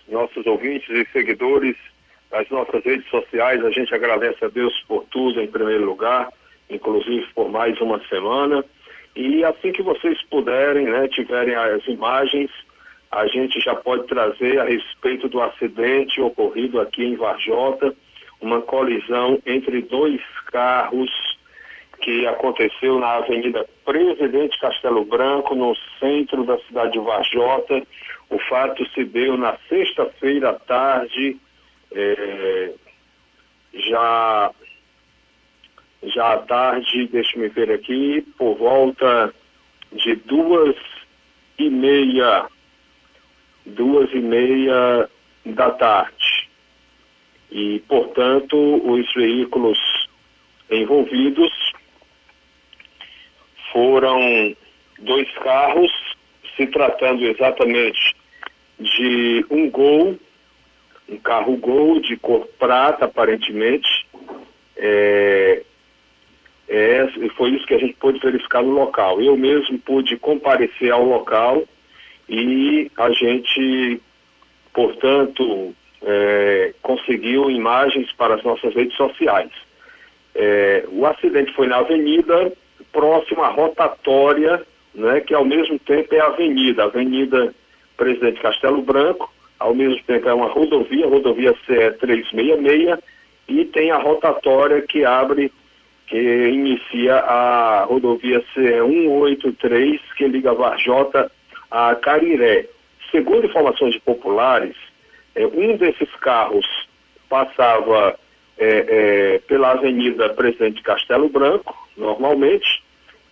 nossos 0.08 0.44
ouvintes 0.46 0.90
e 0.90 1.06
seguidores 1.12 1.76
das 2.32 2.50
nossas 2.50 2.84
redes 2.84 3.08
sociais. 3.08 3.64
A 3.64 3.70
gente 3.70 3.94
agradece 3.94 4.44
a 4.44 4.48
Deus 4.48 4.74
por 4.88 5.04
tudo, 5.12 5.40
em 5.40 5.46
primeiro 5.46 5.84
lugar 5.84 6.28
inclusive 6.70 7.26
por 7.34 7.50
mais 7.50 7.80
uma 7.80 8.00
semana. 8.08 8.64
E 9.14 9.44
assim 9.44 9.72
que 9.72 9.82
vocês 9.82 10.20
puderem, 10.30 10.86
né, 10.86 11.08
tiverem 11.08 11.54
as 11.54 11.86
imagens, 11.86 12.50
a 13.10 13.26
gente 13.26 13.60
já 13.60 13.74
pode 13.74 14.06
trazer 14.06 14.58
a 14.58 14.64
respeito 14.64 15.28
do 15.28 15.40
acidente 15.40 16.20
ocorrido 16.20 16.80
aqui 16.80 17.04
em 17.04 17.16
Varjota, 17.16 17.94
uma 18.40 18.60
colisão 18.60 19.40
entre 19.46 19.80
dois 19.82 20.20
carros 20.52 21.10
que 22.02 22.26
aconteceu 22.26 22.98
na 22.98 23.14
Avenida 23.14 23.66
Presidente 23.84 24.58
Castelo 24.58 25.04
Branco, 25.04 25.54
no 25.54 25.74
centro 25.98 26.44
da 26.44 26.58
cidade 26.58 26.92
de 26.92 26.98
Varjota. 26.98 27.82
O 28.28 28.38
fato 28.38 28.86
se 28.90 29.04
deu 29.04 29.36
na 29.36 29.56
sexta-feira 29.68 30.50
à 30.50 30.54
tarde, 30.54 31.38
é, 31.92 32.72
já 33.72 34.50
já 36.02 36.34
à 36.34 36.38
tarde, 36.38 37.08
deixe-me 37.08 37.48
ver 37.48 37.70
aqui, 37.70 38.22
por 38.38 38.56
volta 38.56 39.34
de 39.92 40.14
duas 40.16 40.76
e 41.58 41.70
meia, 41.70 42.46
duas 43.64 44.10
e 44.12 44.20
meia 44.20 45.08
da 45.44 45.70
tarde. 45.70 46.48
E, 47.50 47.80
portanto, 47.88 48.56
os 48.56 49.12
veículos 49.14 49.78
envolvidos 50.70 51.52
foram 53.72 54.54
dois 54.98 55.30
carros, 55.38 55.92
se 56.56 56.66
tratando 56.66 57.24
exatamente 57.24 58.16
de 58.78 59.44
um 59.50 59.70
Gol, 59.70 60.18
um 61.08 61.16
carro 61.18 61.56
Gol 61.56 62.00
de 62.00 62.16
cor 62.16 62.46
prata, 62.58 63.04
aparentemente, 63.04 64.06
é, 64.76 65.62
é, 66.68 67.06
foi 67.36 67.50
isso 67.50 67.66
que 67.66 67.74
a 67.74 67.78
gente 67.78 67.94
pôde 67.94 68.18
verificar 68.18 68.62
no 68.62 68.70
local. 68.70 69.20
Eu 69.20 69.36
mesmo 69.36 69.78
pude 69.78 70.16
comparecer 70.16 70.90
ao 70.90 71.04
local 71.04 71.62
e 72.28 72.90
a 72.96 73.10
gente, 73.10 74.00
portanto, 74.72 75.74
é, 76.02 76.74
conseguiu 76.82 77.50
imagens 77.50 78.10
para 78.12 78.34
as 78.34 78.42
nossas 78.42 78.74
redes 78.74 78.96
sociais. 78.96 79.50
É, 80.34 80.84
o 80.88 81.06
acidente 81.06 81.52
foi 81.52 81.66
na 81.66 81.78
avenida, 81.78 82.52
próximo 82.92 83.42
à 83.42 83.48
rotatória, 83.48 84.62
né, 84.94 85.20
que 85.20 85.34
ao 85.34 85.44
mesmo 85.44 85.78
tempo 85.78 86.14
é 86.14 86.20
a 86.20 86.26
avenida, 86.26 86.84
Avenida 86.84 87.54
Presidente 87.96 88.40
Castelo 88.40 88.82
Branco, 88.82 89.32
ao 89.58 89.74
mesmo 89.74 90.02
tempo 90.04 90.28
é 90.28 90.34
uma 90.34 90.48
rodovia, 90.48 91.06
rodovia 91.06 91.54
CE 91.66 91.90
366, 91.98 92.98
e 93.48 93.64
tem 93.66 93.90
a 93.90 93.98
rotatória 93.98 94.82
que 94.82 95.04
abre 95.04 95.52
que 96.06 96.48
inicia 96.48 97.16
a 97.16 97.84
rodovia 97.84 98.42
C183, 98.54 100.00
que 100.16 100.28
liga 100.28 100.54
Varjota 100.54 101.30
a 101.70 101.94
Cariré. 101.96 102.68
Segundo 103.10 103.46
informações 103.46 103.98
populares, 103.98 104.76
é, 105.34 105.46
um 105.46 105.76
desses 105.76 106.10
carros 106.16 106.66
passava 107.28 108.18
é, 108.58 108.86
é, 108.88 109.38
pela 109.48 109.72
Avenida 109.72 110.28
Presidente 110.30 110.82
Castelo 110.82 111.28
Branco, 111.28 111.76
normalmente, 111.96 112.82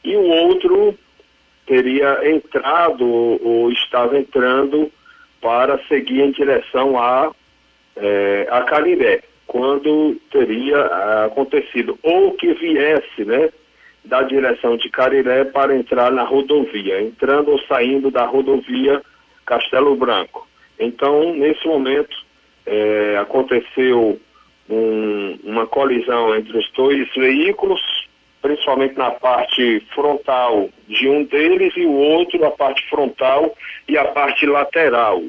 e 0.03 0.17
o 0.17 0.27
outro 0.27 0.99
teria 1.67 2.29
entrado 2.29 3.07
ou 3.07 3.71
estava 3.71 4.19
entrando 4.19 4.91
para 5.41 5.79
seguir 5.87 6.21
em 6.21 6.33
direção 6.33 6.99
a, 6.99 7.33
é, 7.97 8.49
a 8.51 8.63
Cariré 8.63 9.23
quando 9.47 10.17
teria 10.31 10.79
ah, 10.79 11.25
acontecido, 11.27 11.99
ou 12.03 12.33
que 12.33 12.53
viesse, 12.55 13.25
né, 13.25 13.51
da 14.05 14.23
direção 14.23 14.77
de 14.77 14.91
Cariré 14.91 15.45
para 15.45 15.75
entrar 15.75 16.13
na 16.13 16.23
rodovia, 16.23 17.01
entrando 17.01 17.53
ou 17.53 17.59
saindo 17.61 18.11
da 18.11 18.25
rodovia 18.25 19.01
Castelo 19.47 19.97
Branco. 19.97 20.47
Então, 20.79 21.35
nesse 21.35 21.67
momento, 21.67 22.17
é, 22.67 23.17
aconteceu 23.19 24.21
um, 24.69 25.39
uma 25.45 25.67
colisão 25.67 26.35
entre 26.35 26.59
os 26.59 26.71
dois 26.73 27.09
veículos, 27.15 27.81
principalmente 28.43 28.97
na 28.97 29.11
parte 29.11 29.81
frontal 29.95 30.69
de 30.89 31.09
um 31.09 31.25
deles 31.25 31.73
e 31.77 31.87
o 31.87 31.93
outro 31.93 32.45
a 32.45 32.51
parte 32.51 32.87
frontal 32.89 33.57
e 33.89 33.97
a 33.97 34.05
parte 34.07 34.45
lateral. 34.47 35.23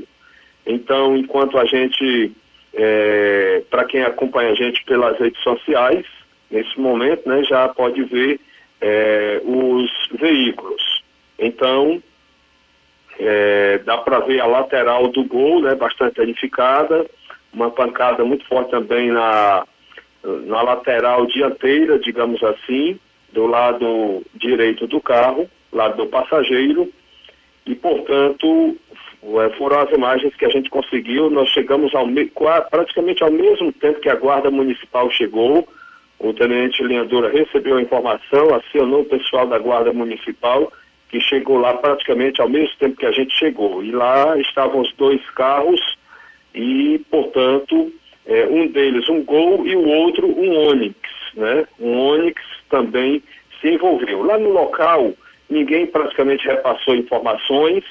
Então, 0.65 1.15
enquanto 1.15 1.57
a 1.57 1.65
gente, 1.65 2.31
é, 2.75 3.63
para 3.69 3.85
quem 3.85 4.03
acompanha 4.03 4.51
a 4.51 4.55
gente 4.55 4.83
pelas 4.83 5.17
redes 5.17 5.41
sociais, 5.41 6.05
nesse 6.51 6.79
momento, 6.79 7.27
né, 7.27 7.43
já 7.43 7.67
pode 7.69 8.03
ver 8.03 8.39
é, 8.81 9.41
os 9.43 9.89
veículos. 10.19 11.01
Então, 11.39 12.01
é, 13.17 13.79
dá 13.79 13.97
para 13.97 14.19
ver 14.19 14.41
a 14.41 14.45
lateral 14.45 15.07
do 15.07 15.23
gol, 15.23 15.61
né, 15.61 15.73
bastante 15.73 16.15
danificada, 16.15 17.05
uma 17.53 17.71
pancada 17.71 18.25
muito 18.25 18.45
forte 18.45 18.71
também 18.71 19.09
na, 19.09 19.65
na 20.23 20.61
lateral 20.61 21.25
dianteira, 21.25 21.97
digamos 21.97 22.43
assim, 22.43 22.99
do 23.31 23.47
lado 23.47 24.21
direito 24.33 24.85
do 24.85 24.99
carro, 24.99 25.49
lado 25.71 25.97
do 25.97 26.07
passageiro, 26.07 26.91
e 27.65 27.73
portanto 27.73 28.75
foram 29.57 29.79
as 29.79 29.91
imagens 29.91 30.35
que 30.35 30.45
a 30.45 30.49
gente 30.49 30.69
conseguiu. 30.69 31.29
Nós 31.29 31.49
chegamos 31.49 31.93
ao 31.95 32.07
praticamente 32.69 33.23
ao 33.23 33.31
mesmo 33.31 33.71
tempo 33.73 33.99
que 33.99 34.09
a 34.09 34.15
Guarda 34.15 34.51
Municipal 34.51 35.09
chegou. 35.09 35.67
O 36.19 36.33
tenente 36.33 36.83
Linhadura 36.83 37.29
recebeu 37.29 37.77
a 37.77 37.81
informação, 37.81 38.53
acionou 38.53 39.01
o 39.01 39.05
pessoal 39.05 39.47
da 39.47 39.57
Guarda 39.57 39.91
Municipal, 39.91 40.71
que 41.09 41.19
chegou 41.19 41.57
lá 41.57 41.73
praticamente 41.73 42.39
ao 42.39 42.47
mesmo 42.47 42.75
tempo 42.77 42.97
que 42.97 43.05
a 43.05 43.11
gente 43.11 43.35
chegou. 43.35 43.83
E 43.83 43.91
lá 43.91 44.37
estavam 44.37 44.81
os 44.81 44.93
dois 44.93 45.21
carros 45.31 45.81
e, 46.53 47.03
portanto, 47.09 47.91
é, 48.25 48.45
um 48.47 48.67
deles 48.67 49.09
um 49.09 49.23
Gol 49.23 49.65
e 49.67 49.75
o 49.75 49.87
outro 49.87 50.27
um 50.27 50.67
Onix, 50.69 50.97
né? 51.35 51.67
Um 51.79 51.99
Onix 51.99 52.41
também 52.69 53.21
se 53.59 53.69
envolveu. 53.69 54.23
Lá 54.23 54.37
no 54.37 54.49
local, 54.49 55.13
ninguém 55.49 55.85
praticamente 55.85 56.47
repassou 56.47 56.95
informações, 56.95 57.83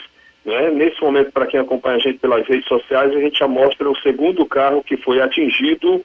né? 0.44 0.70
Nesse 0.70 1.00
momento, 1.00 1.32
para 1.32 1.46
quem 1.46 1.58
acompanha 1.58 1.96
a 1.96 2.00
gente 2.00 2.18
pelas 2.18 2.46
redes 2.46 2.66
sociais, 2.66 3.14
a 3.14 3.20
gente 3.20 3.38
já 3.38 3.48
mostra 3.48 3.88
o 3.88 3.98
segundo 4.00 4.44
carro 4.46 4.84
que 4.84 4.96
foi 4.96 5.20
atingido 5.20 6.04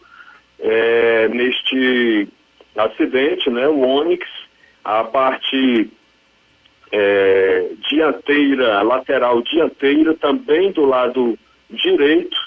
é, 0.60 1.28
neste 1.30 2.28
acidente, 2.76 3.50
né? 3.50 3.68
O 3.68 3.82
Onix, 3.82 4.28
a 4.84 5.04
parte 5.04 5.90
é, 6.92 7.70
dianteira, 7.90 8.82
lateral 8.82 9.42
dianteira, 9.42 10.14
também 10.16 10.72
do 10.72 10.86
lado 10.86 11.38
direito, 11.70 12.38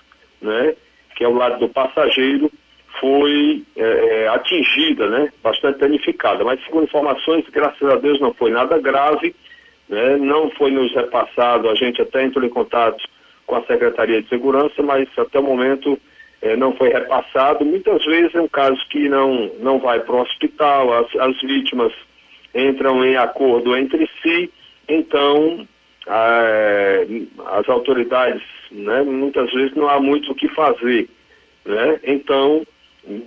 né, 0.41 0.75
que 1.17 1.25
é 1.25 1.29
o 1.29 1.35
lado 1.35 1.59
do 1.61 1.69
passageiro, 1.69 2.51
foi 3.01 3.63
é, 3.77 3.83
é, 3.83 4.29
atingida, 4.29 5.09
né, 5.09 5.33
bastante 5.43 5.79
danificada. 5.79 6.45
Mas, 6.45 6.63
segundo 6.65 6.85
informações, 6.85 7.45
graças 7.51 7.89
a 7.89 7.97
Deus 7.97 8.21
não 8.21 8.35
foi 8.35 8.51
nada 8.51 8.79
grave, 8.79 9.35
né, 9.93 10.17
não 10.17 10.51
foi 10.53 10.71
nos 10.71 10.91
repassado, 10.95 11.69
a 11.69 11.75
gente 11.75 12.01
até 12.01 12.25
entrou 12.25 12.43
em 12.43 12.49
contato 12.49 13.05
com 13.47 13.57
a 13.57 13.63
Secretaria 13.67 14.23
de 14.23 14.29
Segurança, 14.31 14.83
mas 14.83 15.07
até 15.19 15.39
o 15.39 15.43
momento 15.43 15.99
é, 16.41 16.57
não 16.57 16.75
foi 16.75 16.89
repassado. 16.89 17.63
Muitas 17.63 18.03
vezes 18.07 18.35
é 18.35 18.41
um 18.41 18.49
caso 18.49 18.81
que 18.89 19.07
não, 19.11 19.53
não 19.61 19.79
vai 19.79 20.01
para 20.01 20.15
o 20.15 20.23
hospital, 20.23 20.95
as, 20.95 21.15
as 21.17 21.39
vítimas 21.43 21.93
entram 22.55 23.05
em 23.05 23.17
acordo 23.17 23.77
entre 23.77 24.09
si, 24.23 24.51
então 24.89 25.69
as 26.07 27.69
autoridades, 27.69 28.43
né, 28.71 29.03
muitas 29.03 29.53
vezes 29.53 29.75
não 29.77 29.89
há 29.89 30.01
muito 30.01 30.33
o 30.33 30.35
que 30.35 30.49
fazer, 30.49 31.09
né? 31.65 32.01
Então, 32.03 32.67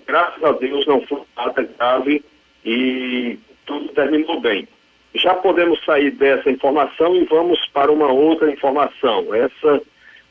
graças 0.05 0.43
a 0.43 0.51
Deus 0.51 0.85
não 0.85 0.99
foi 1.01 1.21
nada 1.37 1.69
grave 1.77 2.23
e 2.65 3.39
tudo 3.65 3.87
terminou 3.89 4.41
bem. 4.41 4.67
Já 5.15 5.33
podemos 5.33 5.83
sair 5.85 6.11
dessa 6.11 6.51
informação 6.51 7.15
e 7.15 7.23
vamos 7.25 7.59
para 7.67 7.91
uma 7.91 8.11
outra 8.11 8.51
informação. 8.51 9.33
Essa, 9.33 9.81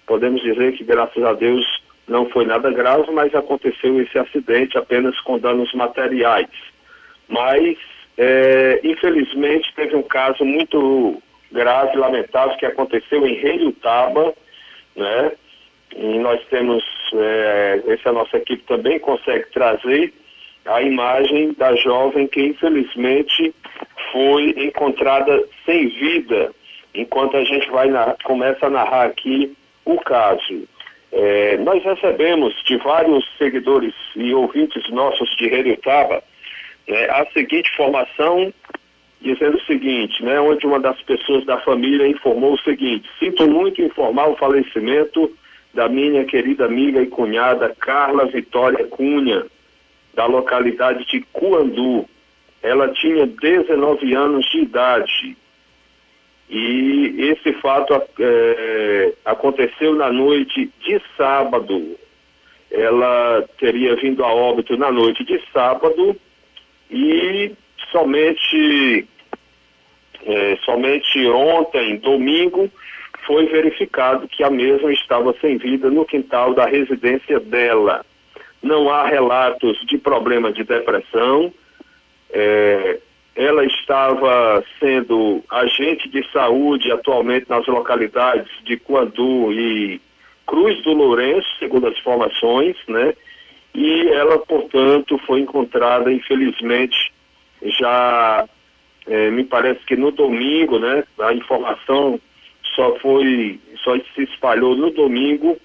podemos 0.07 0.43
dizer 0.43 0.73
que 0.73 0.85
graças 0.85 1.23
a 1.25 1.33
Deus 1.33 1.65
não 2.07 2.29
foi 2.29 2.45
nada 2.45 2.71
grave, 2.71 3.11
mas 3.11 3.35
aconteceu 3.35 3.99
esse 4.01 4.19
acidente 4.19 4.77
apenas 4.77 5.19
com 5.21 5.39
danos 5.39 5.73
materiais. 5.73 6.51
Mas, 7.27 7.79
é, 8.19 8.81
infelizmente, 8.85 9.73
teve 9.75 9.97
um 9.97 10.03
caso 10.03 10.45
muito 10.45 11.23
grave, 11.51 11.97
lamentável, 11.97 12.57
que 12.59 12.67
aconteceu 12.67 13.27
em 13.27 13.37
Reiutaba, 13.37 14.35
né? 14.95 15.33
E 15.97 16.19
nós 16.19 16.45
temos, 16.51 16.85
é, 17.15 17.83
essa 17.87 18.13
nossa 18.13 18.37
equipe 18.37 18.65
também 18.65 18.99
consegue 18.99 19.47
trazer 19.51 20.13
a 20.67 20.83
imagem 20.83 21.53
da 21.53 21.75
jovem 21.77 22.27
que 22.27 22.41
infelizmente 22.41 23.55
foi 24.13 24.51
encontrada 24.57 25.43
sem 25.65 25.89
vida, 25.89 26.51
enquanto 26.95 27.37
a 27.37 27.45
gente 27.45 27.69
vai 27.71 27.89
começa 28.23 28.67
a 28.67 28.71
narrar 28.71 29.07
aqui 29.07 29.55
o 29.85 29.99
caso. 30.01 30.67
É, 31.13 31.57
nós 31.59 31.83
recebemos 31.85 32.55
de 32.65 32.77
vários 32.79 33.25
seguidores 33.39 33.95
e 34.17 34.35
ouvintes 34.35 34.89
nossos 34.91 35.37
de 35.37 35.49
Reiutaba 35.49 36.23
né, 36.89 37.05
a 37.11 37.27
seguinte 37.33 37.71
informação 37.73 38.53
dizendo 39.21 39.57
o 39.57 39.65
seguinte, 39.65 40.23
né, 40.23 40.39
onde 40.39 40.67
uma 40.67 40.79
das 40.79 41.01
pessoas 41.03 41.47
da 41.47 41.59
família 41.59 42.07
informou 42.07 42.55
o 42.55 42.61
seguinte: 42.61 43.09
sinto 43.19 43.49
muito 43.49 43.81
informar 43.81 44.29
o 44.29 44.37
falecimento 44.37 45.33
da 45.73 45.89
minha 45.89 46.25
querida 46.25 46.67
amiga 46.67 47.01
e 47.01 47.07
cunhada 47.07 47.75
Carla 47.79 48.27
Vitória 48.27 48.85
Cunha, 48.87 49.45
da 50.15 50.27
localidade 50.27 51.05
de 51.07 51.21
Cuandu. 51.33 52.09
Ela 52.63 52.89
tinha 52.89 53.27
19 53.27 54.15
anos 54.15 54.47
de 54.51 54.59
idade. 54.59 55.37
E 56.49 57.15
esse 57.19 57.53
fato 57.61 57.95
é, 58.19 59.13
aconteceu 59.25 59.95
na 59.95 60.13
noite 60.13 60.71
de 60.81 61.01
sábado. 61.17 61.97
Ela 62.71 63.45
teria 63.59 63.97
vindo 63.97 64.25
a 64.25 64.33
óbito 64.33 64.77
na 64.77 64.91
noite 64.91 65.25
de 65.25 65.41
sábado 65.53 66.17
e 66.91 67.53
somente 67.91 69.07
é, 70.27 70.57
somente 70.65 71.27
ontem, 71.29 71.97
domingo, 71.97 72.71
foi 73.27 73.47
verificado 73.47 74.29
que 74.29 74.43
a 74.43 74.51
mesma 74.51 74.93
estava 74.93 75.35
sem 75.41 75.57
vida 75.59 75.91
no 75.91 76.05
quintal 76.05 76.55
da 76.55 76.67
residência 76.67 77.39
dela. 77.41 78.05
Não 78.65 78.89
há 78.89 79.07
relatos 79.07 79.79
de 79.87 79.99
problema 79.99 80.51
de 80.51 80.65
depressão. 80.65 81.53
É, 82.33 82.99
ela 83.37 83.63
estava 83.67 84.65
sendo 84.81 85.45
agente 85.51 86.09
de 86.09 86.27
saúde 86.33 86.91
atualmente 86.91 87.47
nas 87.47 87.67
localidades 87.67 88.51
de 88.65 88.79
Quandu 88.79 89.53
e 89.53 90.01
Cruz 90.47 90.83
do 90.83 90.95
Lourenço, 90.95 91.47
segundo 91.59 91.89
as 91.89 91.99
informações, 91.99 92.75
né? 92.89 93.15
E 93.75 94.09
ela, 94.09 94.39
portanto, 94.39 95.19
foi 95.27 95.41
encontrada, 95.41 96.11
infelizmente, 96.11 97.13
já 97.79 98.49
é, 99.07 99.31
me 99.31 99.45
parece 99.45 99.85
que 99.85 99.95
no 99.95 100.11
domingo, 100.11 100.79
né, 100.79 101.05
a 101.21 101.35
informação 101.35 102.19
só 102.75 102.97
foi, 102.97 103.61
só 103.83 103.95
se 104.15 104.23
espalhou 104.23 104.75
no 104.75 104.91
domingo 104.91 105.59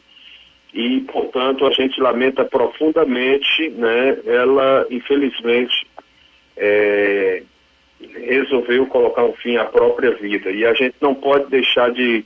e, 0.73 1.01
portanto, 1.01 1.65
a 1.65 1.71
gente 1.71 1.99
lamenta 1.99 2.45
profundamente, 2.45 3.69
né, 3.69 4.17
ela, 4.25 4.85
infelizmente, 4.89 5.87
é, 6.55 7.43
resolveu 8.27 8.85
colocar 8.87 9.23
um 9.23 9.33
fim 9.33 9.57
à 9.57 9.65
própria 9.65 10.11
vida. 10.11 10.51
E 10.51 10.65
a 10.65 10.73
gente 10.73 10.95
não 11.01 11.15
pode 11.15 11.49
deixar 11.49 11.91
de 11.91 12.23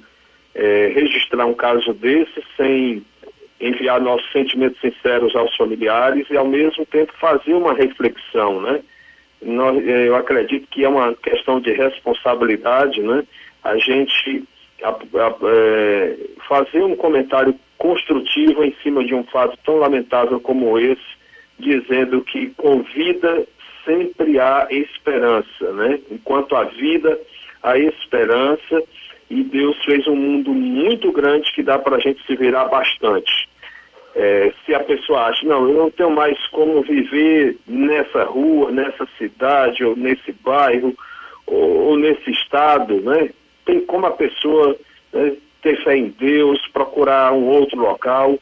é, 0.53 0.91
registrar 0.93 1.45
um 1.45 1.53
caso 1.53 1.93
desse 1.93 2.43
sem 2.57 3.03
enviar 3.59 4.01
nossos 4.01 4.29
sentimentos 4.31 4.79
sinceros 4.81 5.35
aos 5.35 5.55
familiares 5.55 6.29
e, 6.29 6.35
ao 6.35 6.45
mesmo 6.45 6.85
tempo, 6.85 7.13
fazer 7.19 7.53
uma 7.53 7.73
reflexão, 7.73 8.61
né? 8.61 8.81
nós, 9.45 9.77
eh, 9.85 10.07
eu 10.07 10.15
acredito 10.15 10.67
que 10.69 10.83
é 10.83 10.89
uma 10.89 11.13
questão 11.15 11.59
de 11.59 11.71
responsabilidade, 11.71 13.01
né? 13.01 13.23
A 13.63 13.77
gente 13.77 14.43
a, 14.81 14.89
a, 14.89 15.35
é, 15.43 16.17
fazer 16.47 16.83
um 16.83 16.95
comentário 16.95 17.55
construtivo 17.83 18.63
em 18.63 18.73
cima 18.81 19.03
de 19.03 19.13
um 19.13 19.25
fato 19.25 19.59
tão 19.65 19.75
lamentável 19.75 20.39
como 20.39 20.79
esse, 20.79 21.01
dizendo 21.59 22.21
que 22.21 22.47
com 22.51 22.81
vida 22.81 23.45
sempre 23.83 24.39
há 24.39 24.65
esperança, 24.71 25.73
né? 25.73 25.99
Enquanto 26.09 26.55
há 26.55 26.63
vida, 26.63 27.19
há 27.61 27.77
esperança 27.77 28.81
e 29.29 29.43
Deus 29.43 29.75
fez 29.83 30.07
um 30.07 30.15
mundo 30.15 30.53
muito 30.53 31.11
grande 31.11 31.51
que 31.51 31.61
dá 31.61 31.77
para 31.77 31.97
a 31.97 31.99
gente 31.99 32.25
se 32.25 32.37
virar 32.37 32.65
bastante. 32.69 33.49
É, 34.15 34.53
se 34.65 34.73
a 34.73 34.79
pessoa 34.79 35.25
acha, 35.25 35.45
não, 35.45 35.67
eu 35.67 35.77
não 35.77 35.91
tenho 35.91 36.11
mais 36.11 36.37
como 36.47 36.83
viver 36.83 37.57
nessa 37.67 38.23
rua, 38.23 38.71
nessa 38.71 39.05
cidade, 39.17 39.83
ou 39.83 39.93
nesse 39.97 40.31
bairro, 40.31 40.95
ou, 41.45 41.87
ou 41.87 41.97
nesse 41.97 42.31
estado, 42.31 43.01
né? 43.01 43.29
Tem 43.65 43.81
como 43.81 44.05
a 44.05 44.11
pessoa 44.11 44.73
né, 45.11 45.33
ter 45.63 45.81
fé 45.83 45.95
em 45.97 46.09
Deus, 46.09 46.59
procurar 46.67 47.31
um 47.31 47.47
outro 47.47 47.79
local, 47.79 48.37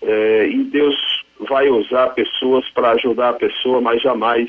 é, 0.00 0.46
e 0.46 0.64
Deus 0.64 0.96
vai 1.40 1.68
usar 1.68 2.10
pessoas 2.10 2.64
para 2.70 2.92
ajudar 2.92 3.30
a 3.30 3.34
pessoa, 3.34 3.80
mas 3.80 4.00
jamais 4.00 4.48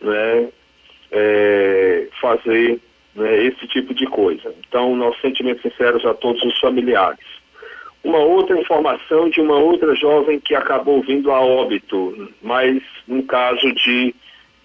né, 0.00 0.48
é, 1.10 2.08
fazer 2.20 2.78
né, 3.14 3.44
esse 3.44 3.66
tipo 3.66 3.94
de 3.94 4.06
coisa. 4.06 4.54
Então, 4.68 4.94
nossos 4.94 5.20
sentimentos 5.20 5.62
sinceros 5.62 6.04
a 6.04 6.14
todos 6.14 6.42
os 6.42 6.58
familiares. 6.60 7.24
Uma 8.04 8.18
outra 8.18 8.56
informação 8.60 9.28
de 9.28 9.40
uma 9.40 9.56
outra 9.56 9.94
jovem 9.94 10.38
que 10.38 10.54
acabou 10.54 11.00
vindo 11.02 11.32
a 11.32 11.40
óbito, 11.40 12.30
mas 12.40 12.80
um 13.08 13.22
caso 13.22 13.72
de, 13.74 14.14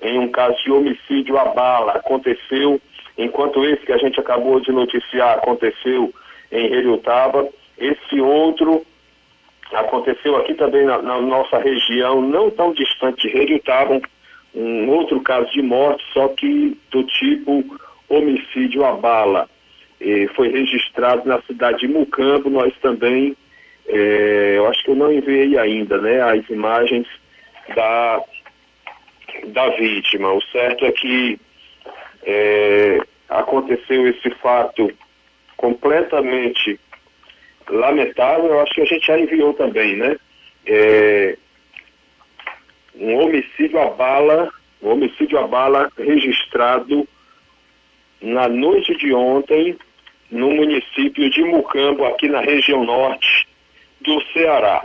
em 0.01 0.19
um 0.19 0.29
caso 0.29 0.61
de 0.63 0.71
homicídio 0.71 1.37
à 1.37 1.45
bala, 1.45 1.93
aconteceu, 1.93 2.79
enquanto 3.17 3.65
esse 3.65 3.83
que 3.83 3.93
a 3.93 3.97
gente 3.97 4.19
acabou 4.19 4.59
de 4.59 4.71
noticiar 4.71 5.37
aconteceu 5.37 6.13
em 6.51 6.65
Heriotaba, 6.73 7.47
esse 7.77 8.19
outro 8.19 8.85
aconteceu 9.73 10.35
aqui 10.35 10.53
também 10.53 10.85
na, 10.85 11.01
na, 11.01 11.21
nossa 11.21 11.57
região, 11.57 12.21
não 12.21 12.49
tão 12.51 12.73
distante 12.73 13.29
de 13.29 13.37
Heriotaba, 13.37 14.01
um, 14.53 14.89
outro 14.89 15.21
caso 15.21 15.49
de 15.51 15.61
morte, 15.61 16.03
só 16.13 16.27
que 16.29 16.77
do 16.91 17.03
tipo 17.03 17.63
homicídio 18.09 18.85
à 18.85 18.93
bala. 18.93 19.49
E 19.99 20.27
foi 20.35 20.49
registrado 20.49 21.27
na 21.27 21.41
cidade 21.43 21.79
de 21.79 21.87
Mucambo, 21.87 22.49
nós 22.49 22.73
também, 22.81 23.35
é, 23.87 24.55
eu 24.57 24.67
acho 24.67 24.83
que 24.83 24.91
eu 24.91 24.95
não 24.95 25.11
enviei 25.11 25.57
ainda, 25.57 25.97
né, 25.99 26.21
as 26.21 26.49
imagens 26.49 27.07
da, 27.73 28.21
da 29.47 29.69
vítima. 29.69 30.33
O 30.33 30.41
certo 30.51 30.85
é 30.85 30.91
que 30.91 31.39
é, 32.23 32.99
aconteceu 33.29 34.07
esse 34.07 34.29
fato 34.41 34.91
completamente 35.61 36.79
lamentável, 37.69 38.47
eu 38.47 38.61
acho 38.61 38.73
que 38.73 38.81
a 38.81 38.85
gente 38.85 39.05
já 39.05 39.17
enviou 39.17 39.53
também, 39.53 39.95
né? 39.95 40.17
É, 40.65 41.37
um 42.95 43.15
homicídio 43.19 43.79
à 43.79 43.91
bala, 43.91 44.51
um 44.81 44.89
homicídio 44.89 45.37
à 45.37 45.47
bala 45.47 45.91
registrado 45.97 47.07
na 48.19 48.49
noite 48.49 48.97
de 48.97 49.13
ontem 49.13 49.77
no 50.31 50.49
município 50.49 51.29
de 51.29 51.43
Mucambo, 51.43 52.05
aqui 52.05 52.27
na 52.27 52.41
região 52.41 52.83
norte 52.83 53.47
do 54.01 54.19
Ceará. 54.33 54.83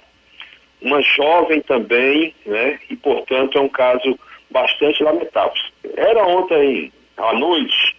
Uma 0.82 1.00
jovem 1.00 1.62
também, 1.62 2.34
né? 2.44 2.78
E 2.90 2.96
portanto 2.96 3.56
é 3.56 3.60
um 3.62 3.68
caso 3.68 4.18
bastante 4.50 5.02
lamentável. 5.02 5.62
Era 5.96 6.22
ontem 6.26 6.92
à 7.16 7.32
noite 7.32 7.95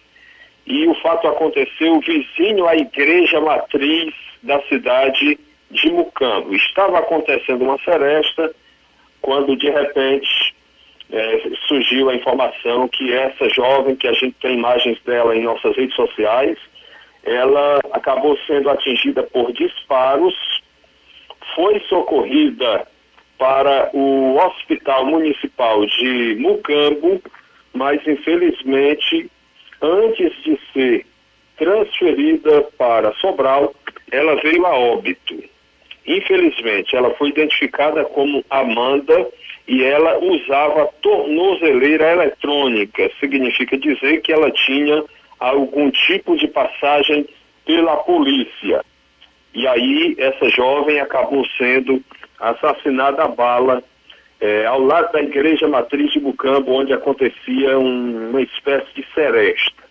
e 0.68 0.86
o 0.86 0.94
fato 0.96 1.26
aconteceu 1.26 1.98
vizinho 2.00 2.66
à 2.68 2.76
igreja 2.76 3.40
matriz 3.40 4.14
da 4.42 4.60
cidade 4.62 5.38
de 5.70 5.90
Mucambo. 5.90 6.54
Estava 6.54 6.98
acontecendo 6.98 7.62
uma 7.62 7.78
seresta 7.78 8.54
quando 9.22 9.56
de 9.56 9.70
repente 9.70 10.54
é, 11.10 11.42
surgiu 11.66 12.10
a 12.10 12.14
informação 12.14 12.86
que 12.86 13.12
essa 13.12 13.48
jovem, 13.48 13.96
que 13.96 14.06
a 14.06 14.12
gente 14.12 14.36
tem 14.40 14.54
imagens 14.54 15.00
dela 15.04 15.34
em 15.34 15.42
nossas 15.42 15.74
redes 15.74 15.96
sociais, 15.96 16.58
ela 17.24 17.80
acabou 17.92 18.38
sendo 18.46 18.70
atingida 18.70 19.22
por 19.22 19.52
disparos, 19.52 20.34
foi 21.54 21.80
socorrida 21.88 22.86
para 23.38 23.90
o 23.94 24.36
Hospital 24.36 25.06
Municipal 25.06 25.84
de 25.86 26.36
Mucambo, 26.38 27.22
mas 27.72 28.06
infelizmente, 28.06 29.30
antes 29.80 30.32
de 30.42 30.58
ser 30.72 31.06
transferida 31.56 32.62
para 32.76 33.12
Sobral, 33.14 33.74
ela 34.10 34.36
veio 34.36 34.64
a 34.66 34.74
óbito. 34.76 35.42
Infelizmente, 36.06 36.96
ela 36.96 37.10
foi 37.14 37.28
identificada 37.28 38.04
como 38.04 38.44
Amanda 38.48 39.28
e 39.66 39.84
ela 39.84 40.18
usava 40.18 40.86
tornozeleira 41.02 42.12
eletrônica, 42.12 43.10
significa 43.20 43.76
dizer 43.76 44.22
que 44.22 44.32
ela 44.32 44.50
tinha 44.50 45.04
algum 45.38 45.90
tipo 45.90 46.36
de 46.36 46.48
passagem 46.48 47.28
pela 47.66 47.96
polícia. 47.98 48.82
E 49.54 49.66
aí 49.66 50.16
essa 50.18 50.48
jovem 50.48 51.00
acabou 51.00 51.44
sendo 51.58 52.02
assassinada 52.40 53.24
a 53.24 53.28
bala 53.28 53.82
é, 54.40 54.66
ao 54.66 54.80
lado 54.80 55.12
da 55.12 55.20
igreja 55.20 55.66
matriz 55.66 56.12
de 56.12 56.20
Bucambo, 56.20 56.72
onde 56.72 56.92
acontecia 56.92 57.78
um, 57.78 58.30
uma 58.30 58.40
espécie 58.40 58.86
de 58.94 59.04
seresta. 59.14 59.82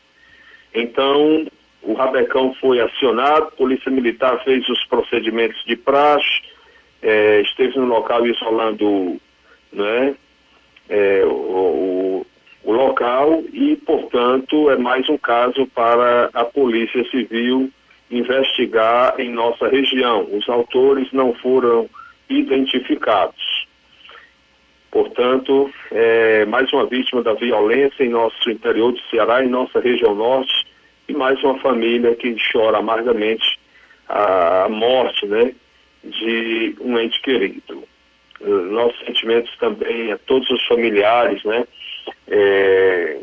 Então, 0.73 1.45
o 1.81 1.93
Rabecão 1.93 2.53
foi 2.55 2.79
acionado, 2.79 3.43
a 3.43 3.51
Polícia 3.51 3.91
Militar 3.91 4.43
fez 4.43 4.67
os 4.69 4.83
procedimentos 4.85 5.63
de 5.65 5.75
praxe, 5.75 6.41
é, 7.01 7.41
esteve 7.41 7.77
no 7.77 7.85
local 7.85 8.25
isolando 8.25 9.19
né, 9.71 10.15
é, 10.89 11.23
o, 11.25 12.25
o, 12.63 12.71
local 12.71 13.43
e, 13.53 13.75
portanto, 13.77 14.69
é 14.69 14.77
mais 14.77 15.07
um 15.09 15.17
caso 15.17 15.67
para 15.67 16.29
a 16.33 16.43
Polícia 16.43 17.03
Civil 17.09 17.71
investigar 18.09 19.19
em 19.19 19.29
nossa 19.29 19.67
região. 19.67 20.27
Os 20.31 20.47
autores 20.49 21.11
não 21.11 21.33
foram 21.35 21.89
identificados. 22.29 23.46
Portanto, 24.97 25.71
é 25.91 26.43
mais 26.45 26.73
uma 26.73 26.87
vítima 26.87 27.21
da 27.21 27.33
violência 27.33 28.03
em 28.03 28.09
nosso 28.09 28.49
interior 28.49 28.91
do 28.91 28.99
Ceará, 29.11 29.43
em 29.43 29.47
nossa 29.47 29.79
região 29.79 30.15
norte, 30.15 30.65
e 31.07 31.13
mais 31.13 31.39
uma 31.43 31.59
família 31.59 32.15
que 32.15 32.35
chora 32.51 32.79
amargamente 32.79 33.59
a 34.09 34.67
morte 34.67 35.27
né, 35.27 35.53
de 36.03 36.75
um 36.81 36.97
ente 36.97 37.21
querido 37.21 37.83
nossos 38.41 38.99
sentimentos 39.05 39.55
também 39.57 40.11
a 40.11 40.17
todos 40.17 40.49
os 40.49 40.65
familiares, 40.65 41.43
né? 41.43 41.67
É, 42.27 43.19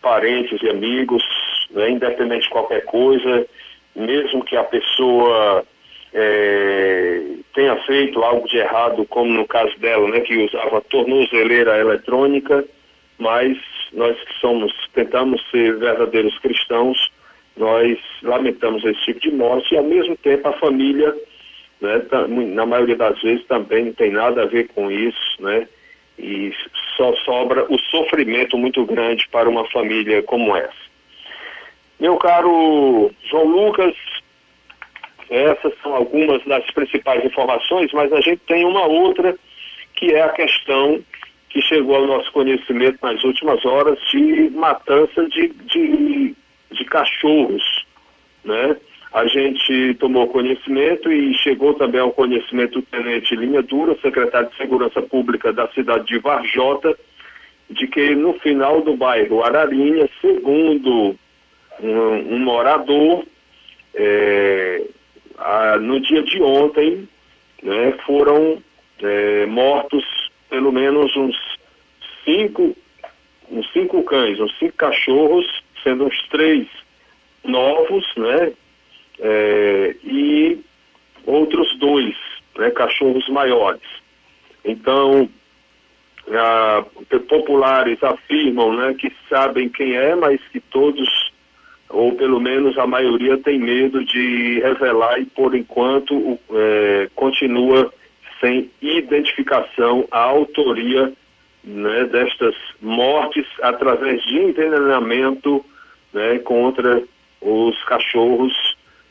parentes 0.00 0.58
e 0.62 0.70
amigos, 0.70 1.22
né? 1.70 1.90
independente 1.90 2.44
de 2.44 2.50
qualquer 2.50 2.82
coisa, 2.86 3.46
mesmo 3.94 4.42
que 4.42 4.56
a 4.56 4.64
pessoa 4.64 5.66
é, 6.14 7.20
tenha 7.52 7.76
feito 7.84 8.22
algo 8.22 8.48
de 8.48 8.56
errado, 8.56 9.04
como 9.06 9.32
no 9.32 9.46
caso 9.46 9.76
dela, 9.78 10.08
né, 10.08 10.20
que 10.20 10.36
usava 10.44 10.80
tornozeleira 10.82 11.78
eletrônica, 11.78 12.64
mas 13.18 13.58
nós 13.92 14.16
que 14.18 14.34
somos, 14.40 14.72
tentamos 14.94 15.42
ser 15.50 15.76
verdadeiros 15.76 16.38
cristãos, 16.38 17.10
nós 17.56 17.98
lamentamos 18.22 18.84
esse 18.84 19.00
tipo 19.04 19.20
de 19.20 19.30
morte 19.32 19.74
e 19.74 19.78
ao 19.78 19.84
mesmo 19.84 20.16
tempo 20.16 20.48
a 20.48 20.52
família 20.54 21.14
né, 21.80 22.02
na 22.28 22.66
maioria 22.66 22.96
das 22.96 23.20
vezes 23.20 23.44
também 23.46 23.86
não 23.86 23.92
tem 23.92 24.10
nada 24.10 24.42
a 24.42 24.46
ver 24.46 24.68
com 24.68 24.90
isso, 24.90 25.36
né? 25.40 25.68
E 26.18 26.52
só 26.96 27.12
sobra 27.24 27.66
o 27.68 27.78
sofrimento 27.78 28.56
muito 28.56 28.84
grande 28.86 29.28
para 29.28 29.48
uma 29.48 29.68
família 29.70 30.22
como 30.22 30.56
essa. 30.56 30.72
Meu 31.98 32.16
caro 32.16 33.10
João 33.24 33.46
Lucas, 33.46 33.94
essas 35.34 35.72
são 35.82 35.94
algumas 35.94 36.44
das 36.44 36.64
principais 36.70 37.24
informações, 37.24 37.92
mas 37.92 38.12
a 38.12 38.20
gente 38.20 38.40
tem 38.46 38.64
uma 38.64 38.86
outra 38.86 39.36
que 39.94 40.12
é 40.12 40.22
a 40.22 40.28
questão 40.30 41.02
que 41.50 41.60
chegou 41.62 41.96
ao 41.96 42.06
nosso 42.06 42.30
conhecimento 42.32 42.98
nas 43.02 43.22
últimas 43.24 43.64
horas 43.64 43.98
de 44.10 44.50
matança 44.50 45.28
de, 45.28 45.48
de, 45.48 46.34
de 46.70 46.84
cachorros, 46.84 47.84
né? 48.44 48.76
a 49.14 49.28
gente 49.28 49.94
tomou 50.00 50.26
conhecimento 50.26 51.10
e 51.10 51.32
chegou 51.34 51.74
também 51.74 52.00
ao 52.00 52.10
conhecimento 52.10 52.80
do 52.80 52.82
Tenente 52.82 53.36
Linha 53.36 53.62
Dura, 53.62 53.96
secretário 54.02 54.50
de 54.50 54.56
Segurança 54.56 55.00
Pública 55.00 55.52
da 55.52 55.68
cidade 55.68 56.06
de 56.06 56.18
Varjota, 56.18 56.98
de 57.70 57.86
que 57.86 58.16
no 58.16 58.32
final 58.40 58.80
do 58.80 58.96
bairro 58.96 59.44
Ararinha, 59.44 60.08
segundo 60.20 61.16
um, 61.80 62.34
um 62.34 62.38
morador, 62.40 63.24
é, 63.94 64.82
no 65.80 66.00
dia 66.00 66.22
de 66.22 66.42
ontem, 66.42 67.08
né, 67.62 67.92
foram 68.06 68.62
é, 69.02 69.46
mortos 69.46 70.04
pelo 70.48 70.70
menos 70.70 71.16
uns 71.16 71.36
cinco, 72.24 72.76
uns 73.50 73.70
cinco 73.72 74.02
cães, 74.04 74.38
uns 74.38 74.56
cinco 74.58 74.76
cachorros, 74.76 75.62
sendo 75.82 76.06
uns 76.06 76.28
três 76.28 76.68
novos, 77.44 78.04
né, 78.16 78.52
é, 79.18 79.96
e 80.04 80.60
outros 81.26 81.76
dois 81.78 82.16
né, 82.56 82.70
cachorros 82.70 83.28
maiores. 83.28 83.82
Então, 84.64 85.28
a, 86.30 86.84
populares 87.28 88.02
afirmam 88.02 88.74
né, 88.74 88.94
que 88.94 89.12
sabem 89.28 89.68
quem 89.68 89.96
é, 89.96 90.14
mas 90.14 90.40
que 90.48 90.60
todos, 90.60 91.32
ou 91.94 92.12
pelo 92.12 92.40
menos 92.40 92.76
a 92.76 92.86
maioria, 92.86 93.38
tem 93.38 93.58
medo 93.58 94.04
de 94.04 94.60
revelar 94.60 95.20
e, 95.20 95.26
por 95.26 95.54
enquanto, 95.54 96.38
é, 96.52 97.08
continua 97.14 97.92
sem 98.40 98.70
identificação 98.82 100.06
a 100.10 100.18
autoria 100.18 101.12
né, 101.62 102.04
destas 102.04 102.54
mortes 102.82 103.46
através 103.62 104.22
de 104.24 104.36
envenenamento 104.36 105.64
né, 106.12 106.38
contra 106.40 107.02
os 107.40 107.82
cachorros 107.84 108.52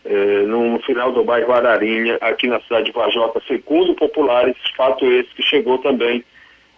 eh, 0.06 0.44
no 0.46 0.80
final 0.80 1.12
do 1.12 1.24
bairro 1.24 1.54
Ararinha, 1.54 2.18
aqui 2.20 2.48
na 2.48 2.60
cidade 2.62 2.86
de 2.88 2.92
Vajota, 2.92 3.42
segundo 3.48 3.94
populares, 3.96 4.56
fato 4.76 5.06
esse 5.06 5.30
que 5.34 5.42
chegou 5.42 5.78
também 5.78 6.24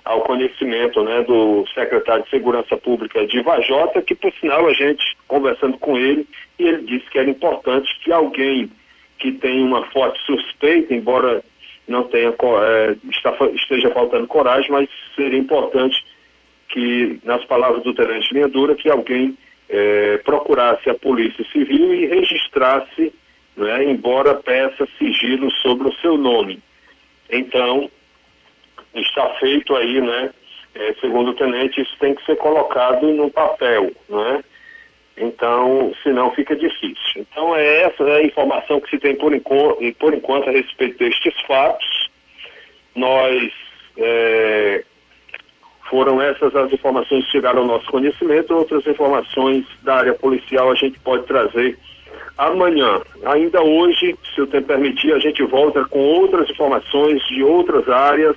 ao 0.06 0.22
conhecimento 0.22 1.04
né, 1.04 1.24
do 1.24 1.66
secretário 1.74 2.24
de 2.24 2.30
Segurança 2.30 2.78
Pública 2.78 3.26
de 3.26 3.42
Vajota, 3.42 4.04
que 4.04 4.14
por 4.14 4.32
sinal 4.34 4.68
a 4.68 4.74
gente 4.74 5.18
conversando 5.28 5.80
com 5.80 5.98
ele, 5.98 6.28
e 6.60 6.64
ele 6.64 6.84
disse 6.84 7.10
que 7.10 7.18
era 7.18 7.30
importante 7.30 7.90
que 8.04 8.12
alguém 8.12 8.70
que 9.18 9.32
tem 9.32 9.64
uma 9.64 9.84
forte 9.88 10.24
suspeita, 10.26 10.94
embora 10.94 11.44
não 11.88 12.04
tenha 12.04 12.30
é, 12.30 12.96
está, 13.10 13.36
esteja 13.54 13.90
faltando 13.92 14.28
coragem, 14.28 14.70
mas 14.72 14.88
seria 15.16 15.40
importante 15.40 16.06
que, 16.70 17.20
nas 17.24 17.44
palavras 17.46 17.84
do 17.84 17.94
tenente 17.94 18.34
Linha 18.34 18.48
Dura, 18.48 18.76
que 18.76 18.90
alguém 18.90 19.36
é, 19.70 20.18
procurasse 20.18 20.90
a 20.90 20.94
Polícia 20.94 21.46
Civil 21.52 21.94
e 21.94 22.06
registrasse, 22.06 23.14
né, 23.58 23.84
embora 23.86 24.36
peça 24.36 24.88
sigilo 25.00 25.50
sobre 25.52 25.88
o 25.88 25.94
seu 25.96 26.18
nome. 26.18 26.60
Então, 27.30 27.90
está 28.96 29.30
feito 29.36 29.76
aí, 29.76 30.02
né? 30.02 30.32
É, 30.74 30.94
segundo 31.00 31.32
o 31.32 31.36
tenente, 31.36 31.82
isso 31.82 31.96
tem 32.00 32.14
que 32.14 32.26
ser 32.26 32.36
colocado 32.36 33.08
no 33.08 33.30
papel, 33.30 33.92
né? 34.10 34.44
Então, 35.18 35.94
senão 36.04 36.32
fica 36.32 36.56
difícil. 36.56 37.22
Então, 37.22 37.56
é 37.56 37.84
essa 37.84 38.04
a 38.04 38.24
informação 38.24 38.82
que 38.82 38.90
se 38.90 38.98
tem 38.98 39.16
por, 39.16 39.34
enquanto, 39.34 39.78
por 39.98 40.14
enquanto 40.14 40.50
a 40.50 40.52
respeito 40.52 40.98
destes 40.98 41.34
fatos. 41.48 42.10
Nós, 42.94 43.52
é, 43.98 44.84
foram 45.90 46.22
essas 46.22 46.54
as 46.56 46.72
informações 46.74 47.26
que 47.26 47.32
chegaram 47.32 47.62
ao 47.62 47.68
nosso 47.68 47.86
conhecimento. 47.90 48.54
Outras 48.54 48.86
informações 48.86 49.66
da 49.84 49.96
área 49.96 50.14
policial 50.14 50.72
a 50.72 50.76
gente 50.76 51.00
pode 51.00 51.26
trazer 51.26 51.78
amanhã. 52.38 53.02
Ainda 53.26 53.62
hoje, 53.62 54.16
se 54.34 54.42
o 54.42 54.48
tempo 54.48 54.68
permitir, 54.68 55.14
a 55.14 55.20
gente 55.20 55.42
volta 55.44 55.86
com 55.86 56.00
outras 56.00 56.50
informações 56.50 57.26
de 57.28 57.44
outras 57.44 57.88
áreas 57.88 58.36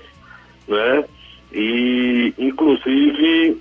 né? 0.69 1.05
E, 1.53 2.35
inclusive, 2.39 3.61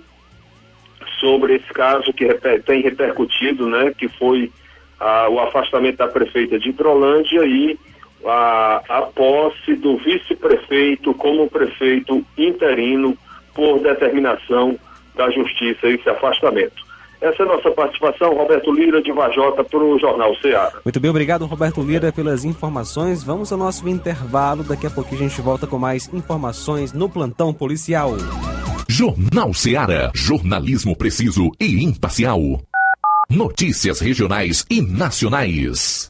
sobre 1.19 1.55
esse 1.55 1.73
caso 1.73 2.13
que 2.13 2.27
tem 2.65 2.81
repercutido, 2.81 3.67
né? 3.67 3.93
Que 3.97 4.07
foi 4.07 4.51
a, 4.99 5.29
o 5.29 5.39
afastamento 5.39 5.97
da 5.97 6.07
prefeita 6.07 6.59
de 6.59 6.69
Hidrolândia 6.69 7.45
e 7.45 7.79
a, 8.25 8.81
a 8.89 9.01
posse 9.03 9.75
do 9.75 9.97
vice-prefeito 9.97 11.13
como 11.13 11.49
prefeito 11.49 12.25
interino 12.37 13.17
por 13.53 13.79
determinação 13.79 14.77
da 15.15 15.29
justiça, 15.31 15.87
esse 15.87 16.07
afastamento. 16.09 16.86
Essa 17.19 17.43
é 17.43 17.45
a 17.45 17.49
nossa 17.49 17.71
participação, 17.71 18.35
Roberto 18.35 18.71
Lira 18.71 19.01
de 19.01 19.11
Vajota 19.11 19.63
para 19.63 19.79
o 19.79 19.99
Jornal 19.99 20.35
Ceará. 20.35 20.71
Muito 20.83 20.99
bem, 20.99 21.09
obrigado 21.09 21.45
Roberto 21.45 21.81
Lira 21.81 22.11
pelas 22.11 22.45
informações. 22.45 23.23
Vamos 23.23 23.51
ao 23.51 23.57
nosso 23.57 23.87
intervalo, 23.89 24.63
daqui 24.63 24.85
a 24.85 24.89
pouquinho 24.89 25.25
a 25.25 25.27
gente 25.27 25.41
volta 25.41 25.65
com 25.65 25.77
mais 25.77 26.11
informações 26.13 26.93
no 26.93 27.09
plantão 27.09 27.53
policial. 27.53 28.11
Jornal 28.87 29.53
Ceará, 29.53 30.11
jornalismo 30.13 30.95
preciso 30.95 31.51
e 31.59 31.83
imparcial. 31.83 32.39
Notícias 33.29 33.99
regionais 33.99 34.65
e 34.69 34.81
nacionais. 34.81 36.09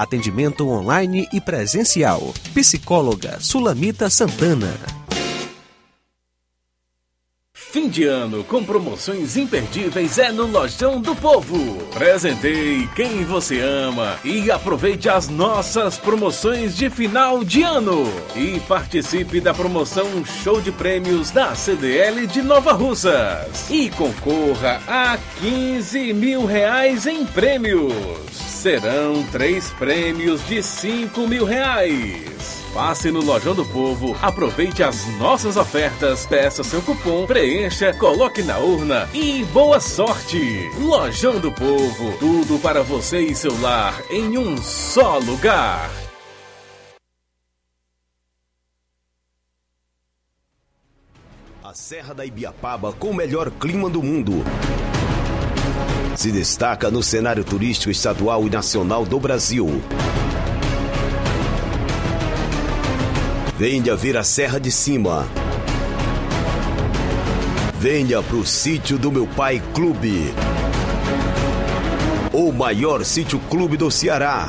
Atendimento 0.00 0.66
online 0.66 1.28
e 1.30 1.42
presencial. 1.42 2.32
Psicóloga 2.54 3.38
Sulamita 3.38 4.08
Santana. 4.08 4.72
Fim 7.52 7.86
de 7.86 8.04
ano 8.04 8.42
com 8.44 8.64
promoções 8.64 9.36
imperdíveis 9.36 10.16
é 10.16 10.32
no 10.32 10.46
Lojão 10.46 11.02
do 11.02 11.14
Povo. 11.14 11.76
Presentei 11.92 12.88
quem 12.96 13.26
você 13.26 13.60
ama 13.60 14.18
e 14.24 14.50
aproveite 14.50 15.06
as 15.06 15.28
nossas 15.28 15.98
promoções 15.98 16.74
de 16.74 16.88
final 16.88 17.44
de 17.44 17.62
ano. 17.62 18.04
E 18.34 18.58
participe 18.60 19.38
da 19.38 19.52
promoção 19.52 20.24
Show 20.24 20.62
de 20.62 20.72
Prêmios 20.72 21.30
da 21.30 21.54
CDL 21.54 22.26
de 22.26 22.40
Nova 22.40 22.72
Russas. 22.72 23.68
E 23.70 23.90
concorra 23.90 24.80
a 24.88 25.18
15 25.42 26.14
mil 26.14 26.46
reais 26.46 27.06
em 27.06 27.26
prêmios. 27.26 28.49
Serão 28.60 29.24
três 29.32 29.70
prêmios 29.70 30.46
de 30.46 30.62
5 30.62 31.26
mil 31.26 31.46
reais. 31.46 32.62
Passe 32.74 33.10
no 33.10 33.24
Lojão 33.24 33.54
do 33.54 33.64
Povo, 33.64 34.14
aproveite 34.20 34.82
as 34.82 35.06
nossas 35.16 35.56
ofertas, 35.56 36.26
peça 36.26 36.62
seu 36.62 36.82
cupom, 36.82 37.26
preencha, 37.26 37.94
coloque 37.94 38.42
na 38.42 38.58
urna 38.58 39.08
e 39.14 39.44
boa 39.46 39.80
sorte! 39.80 40.68
Lojão 40.78 41.40
do 41.40 41.50
Povo, 41.50 42.18
tudo 42.18 42.60
para 42.60 42.82
você 42.82 43.20
e 43.20 43.34
seu 43.34 43.58
lar 43.62 43.98
em 44.10 44.36
um 44.36 44.58
só 44.58 45.16
lugar. 45.16 45.90
A 51.64 51.72
Serra 51.72 52.12
da 52.12 52.26
Ibiapaba 52.26 52.92
com 52.92 53.08
o 53.08 53.14
melhor 53.14 53.50
clima 53.52 53.88
do 53.88 54.02
mundo. 54.02 54.44
Se 56.16 56.30
destaca 56.30 56.90
no 56.90 57.02
cenário 57.02 57.44
turístico 57.44 57.90
estadual 57.90 58.46
e 58.46 58.50
nacional 58.50 59.04
do 59.04 59.18
Brasil. 59.18 59.82
Venha 63.56 63.94
ver 63.94 64.16
a 64.16 64.24
Serra 64.24 64.58
de 64.58 64.70
Cima. 64.70 65.26
Venha 67.78 68.22
pro 68.22 68.44
sítio 68.46 68.98
do 68.98 69.10
meu 69.10 69.26
pai 69.26 69.62
Clube. 69.74 70.34
O 72.32 72.52
maior 72.52 73.04
sítio 73.04 73.38
clube 73.50 73.76
do 73.76 73.90
Ceará. 73.90 74.48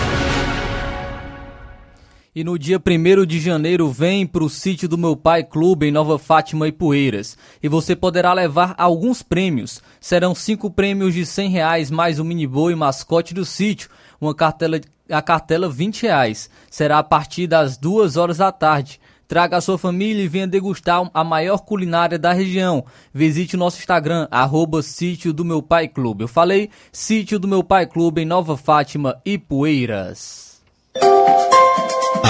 E 2.33 2.45
no 2.45 2.57
dia 2.57 2.79
1 2.79 3.25
de 3.25 3.41
janeiro 3.41 3.89
vem 3.89 4.25
para 4.25 4.41
o 4.41 4.49
sítio 4.49 4.87
do 4.87 4.97
meu 4.97 5.17
pai 5.17 5.43
clube 5.43 5.87
em 5.87 5.91
Nova 5.91 6.17
Fátima 6.17 6.65
e 6.65 6.71
Poeiras. 6.71 7.37
E 7.61 7.67
você 7.67 7.93
poderá 7.93 8.31
levar 8.31 8.73
alguns 8.77 9.21
prêmios. 9.21 9.81
Serão 9.99 10.33
cinco 10.33 10.71
prêmios 10.71 11.13
de 11.13 11.25
100 11.25 11.49
reais 11.49 11.91
mais 11.91 12.19
o 12.19 12.23
mini 12.23 12.47
boi 12.47 12.73
mascote 12.73 13.33
do 13.33 13.43
sítio. 13.43 13.89
Uma 14.19 14.33
cartela, 14.33 14.79
a 15.09 15.21
cartela 15.21 15.67
20 15.67 16.03
reais. 16.03 16.49
Será 16.69 16.99
a 16.99 17.03
partir 17.03 17.47
das 17.47 17.75
duas 17.75 18.15
horas 18.15 18.37
da 18.37 18.49
tarde. 18.49 19.01
Traga 19.27 19.57
a 19.57 19.61
sua 19.61 19.77
família 19.77 20.23
e 20.23 20.27
venha 20.29 20.47
degustar 20.47 21.11
a 21.13 21.23
maior 21.25 21.57
culinária 21.57 22.17
da 22.17 22.31
região. 22.31 22.85
Visite 23.13 23.57
o 23.57 23.59
nosso 23.59 23.79
Instagram, 23.79 24.29
arroba 24.31 24.81
Sítio 24.81 25.33
do 25.33 25.43
Meu 25.43 25.61
Pai 25.61 25.85
Clube. 25.85 26.23
Eu 26.23 26.29
falei 26.29 26.69
Sítio 26.93 27.37
do 27.37 27.47
Meu 27.47 27.61
Pai 27.61 27.85
Clube 27.85 28.21
em 28.21 28.25
Nova 28.25 28.55
Fátima 28.55 29.21
e 29.25 29.37
Poeiras. 29.37 30.61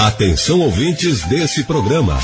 Atenção 0.06 0.58
ouvintes 0.58 1.22
desse 1.28 1.62
programa. 1.62 2.18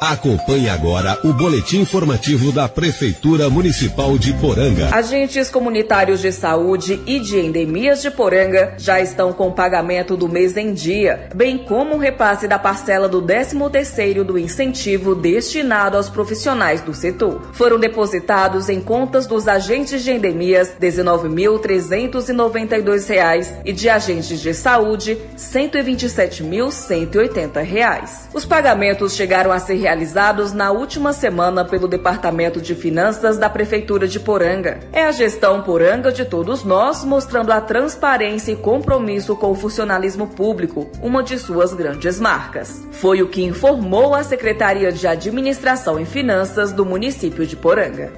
Acompanhe 0.00 0.68
agora 0.70 1.18
o 1.22 1.34
boletim 1.34 1.80
informativo 1.80 2.50
da 2.50 2.66
Prefeitura 2.66 3.50
Municipal 3.50 4.16
de 4.16 4.32
Poranga. 4.32 4.88
Agentes 4.94 5.50
comunitários 5.50 6.22
de 6.22 6.32
saúde 6.32 6.98
e 7.06 7.20
de 7.20 7.38
endemias 7.38 8.00
de 8.00 8.10
Poranga 8.10 8.72
já 8.78 8.98
estão 8.98 9.30
com 9.30 9.52
pagamento 9.52 10.16
do 10.16 10.26
mês 10.26 10.56
em 10.56 10.72
dia, 10.72 11.28
bem 11.34 11.58
como 11.58 11.96
o 11.96 11.98
repasse 11.98 12.48
da 12.48 12.58
parcela 12.58 13.10
do 13.10 13.20
13º 13.20 14.24
do 14.24 14.38
incentivo 14.38 15.14
destinado 15.14 15.98
aos 15.98 16.08
profissionais 16.08 16.80
do 16.80 16.94
setor. 16.94 17.42
Foram 17.52 17.78
depositados 17.78 18.70
em 18.70 18.80
contas 18.80 19.26
dos 19.26 19.46
agentes 19.46 20.02
de 20.02 20.12
endemias 20.12 20.70
R$ 20.80 20.88
19.392 20.88 23.60
e 23.66 23.72
de 23.74 23.90
agentes 23.90 24.40
de 24.40 24.54
saúde 24.54 25.12
R$ 25.12 25.20
127.180. 25.36 28.30
Os 28.32 28.46
pagamentos 28.46 29.14
chegaram 29.14 29.52
a 29.52 29.58
ser 29.58 29.89
realizados 29.90 30.52
na 30.52 30.70
última 30.70 31.12
semana 31.12 31.64
pelo 31.64 31.88
Departamento 31.88 32.60
de 32.60 32.76
Finanças 32.76 33.38
da 33.38 33.50
Prefeitura 33.50 34.06
de 34.06 34.20
Poranga. 34.20 34.78
É 34.92 35.02
a 35.02 35.10
gestão 35.10 35.62
Poranga 35.62 36.12
de 36.12 36.24
todos 36.24 36.62
nós, 36.62 37.04
mostrando 37.04 37.50
a 37.50 37.60
transparência 37.60 38.52
e 38.52 38.56
compromisso 38.56 39.34
com 39.34 39.50
o 39.50 39.54
funcionalismo 39.56 40.28
público, 40.28 40.88
uma 41.02 41.24
de 41.24 41.36
suas 41.40 41.74
grandes 41.74 42.20
marcas. 42.20 42.86
Foi 42.92 43.20
o 43.20 43.26
que 43.26 43.42
informou 43.42 44.14
a 44.14 44.22
Secretaria 44.22 44.92
de 44.92 45.08
Administração 45.08 45.98
e 45.98 46.06
Finanças 46.06 46.70
do 46.70 46.86
município 46.86 47.44
de 47.44 47.56
Poranga. 47.56 48.12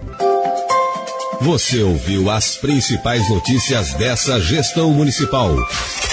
Você 1.40 1.82
ouviu 1.82 2.30
as 2.30 2.58
principais 2.58 3.30
notícias 3.30 3.94
dessa 3.94 4.38
gestão 4.38 4.90
municipal. 4.90 5.56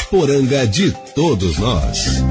Poranga 0.10 0.66
de 0.66 0.94
todos 1.14 1.60
nós. 1.60 2.24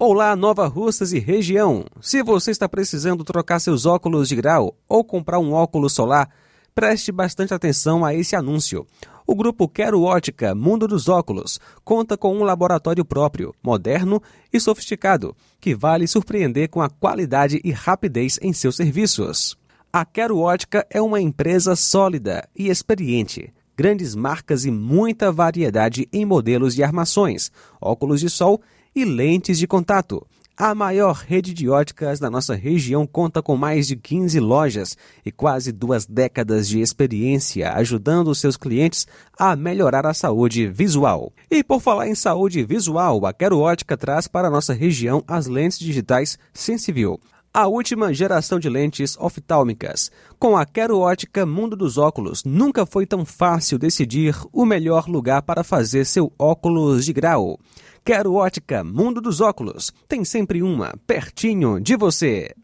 Olá, 0.00 0.36
Nova 0.36 0.68
Russas 0.68 1.12
e 1.12 1.18
região. 1.18 1.84
Se 2.00 2.22
você 2.22 2.52
está 2.52 2.68
precisando 2.68 3.24
trocar 3.24 3.58
seus 3.58 3.84
óculos 3.84 4.28
de 4.28 4.36
grau 4.36 4.76
ou 4.88 5.02
comprar 5.02 5.40
um 5.40 5.52
óculos 5.52 5.92
solar, 5.92 6.30
preste 6.72 7.10
bastante 7.10 7.52
atenção 7.52 8.04
a 8.04 8.14
esse 8.14 8.36
anúncio. 8.36 8.86
O 9.26 9.34
grupo 9.34 9.68
Quero 9.68 10.02
Ótica 10.02 10.54
Mundo 10.54 10.86
dos 10.86 11.08
Óculos 11.08 11.58
conta 11.82 12.16
com 12.16 12.32
um 12.32 12.44
laboratório 12.44 13.04
próprio, 13.04 13.52
moderno 13.60 14.22
e 14.52 14.60
sofisticado, 14.60 15.34
que 15.60 15.74
vai 15.74 15.98
lhe 15.98 16.06
surpreender 16.06 16.68
com 16.68 16.80
a 16.80 16.88
qualidade 16.88 17.60
e 17.64 17.72
rapidez 17.72 18.38
em 18.40 18.52
seus 18.52 18.76
serviços. 18.76 19.58
A 19.92 20.04
Quero 20.04 20.38
Ótica 20.38 20.86
é 20.90 21.02
uma 21.02 21.20
empresa 21.20 21.74
sólida 21.74 22.48
e 22.56 22.68
experiente 22.68 23.52
grandes 23.78 24.16
marcas 24.16 24.64
e 24.64 24.72
muita 24.72 25.30
variedade 25.30 26.08
em 26.12 26.24
modelos 26.24 26.74
de 26.74 26.82
armações, 26.82 27.52
óculos 27.80 28.18
de 28.18 28.28
sol 28.28 28.60
e 28.98 29.04
lentes 29.04 29.58
de 29.58 29.66
contato. 29.66 30.26
A 30.56 30.74
maior 30.74 31.22
rede 31.24 31.54
de 31.54 31.68
óticas 31.68 32.18
da 32.18 32.28
nossa 32.28 32.56
região 32.56 33.06
conta 33.06 33.40
com 33.40 33.56
mais 33.56 33.86
de 33.86 33.94
15 33.94 34.40
lojas 34.40 34.96
e 35.24 35.30
quase 35.30 35.70
duas 35.70 36.04
décadas 36.04 36.66
de 36.66 36.80
experiência 36.80 37.72
ajudando 37.74 38.34
seus 38.34 38.56
clientes 38.56 39.06
a 39.38 39.54
melhorar 39.54 40.04
a 40.04 40.12
saúde 40.12 40.66
visual. 40.66 41.32
E 41.48 41.62
por 41.62 41.80
falar 41.80 42.08
em 42.08 42.14
saúde 42.16 42.64
visual, 42.64 43.24
a 43.24 43.32
Quero 43.32 43.60
Ótica 43.60 43.96
traz 43.96 44.26
para 44.26 44.48
a 44.48 44.50
nossa 44.50 44.74
região 44.74 45.22
as 45.28 45.46
lentes 45.46 45.78
digitais 45.78 46.36
Sensivil 46.52 47.20
a 47.58 47.66
última 47.66 48.14
geração 48.14 48.60
de 48.60 48.68
lentes 48.68 49.16
oftálmicas. 49.18 50.12
Com 50.38 50.56
a 50.56 50.64
Quero 50.64 51.00
Ótica 51.00 51.44
Mundo 51.44 51.74
dos 51.74 51.98
Óculos, 51.98 52.44
nunca 52.44 52.86
foi 52.86 53.04
tão 53.04 53.24
fácil 53.24 53.80
decidir 53.80 54.32
o 54.52 54.64
melhor 54.64 55.08
lugar 55.08 55.42
para 55.42 55.64
fazer 55.64 56.04
seu 56.04 56.32
óculos 56.38 57.04
de 57.04 57.12
grau. 57.12 57.58
Quero 58.04 58.34
Ótica 58.34 58.84
Mundo 58.84 59.20
dos 59.20 59.40
Óculos. 59.40 59.90
Tem 60.06 60.24
sempre 60.24 60.62
uma 60.62 60.94
pertinho 61.04 61.80
de 61.80 61.96
você. 61.96 62.54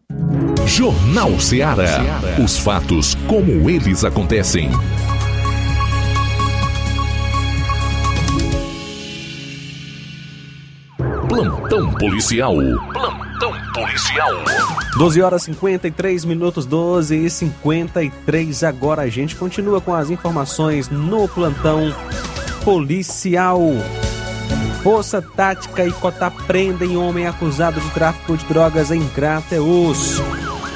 Jornal 0.64 1.40
Ceará. 1.40 1.98
Os 2.40 2.56
fatos 2.56 3.16
como 3.26 3.68
eles 3.68 4.04
acontecem. 4.04 4.70
Plantão 11.34 11.92
policial. 11.94 12.54
Plantão 12.92 13.52
policial. 13.74 14.30
12 14.96 15.20
horas 15.20 15.42
53 15.42 16.24
minutos, 16.24 16.64
12 16.64 17.26
e 17.26 17.28
53. 17.28 18.62
Agora 18.62 19.02
a 19.02 19.08
gente 19.08 19.34
continua 19.34 19.80
com 19.80 19.92
as 19.92 20.10
informações 20.10 20.88
no 20.88 21.26
plantão 21.26 21.92
policial. 22.62 23.60
Força 24.84 25.20
Tática 25.20 25.84
e 25.84 25.90
Cotá 25.90 26.30
prendem 26.30 26.96
homem 26.96 27.26
acusado 27.26 27.80
de 27.80 27.90
tráfico 27.90 28.36
de 28.36 28.44
drogas 28.44 28.92
em 28.92 29.04
Crateus. 29.08 30.20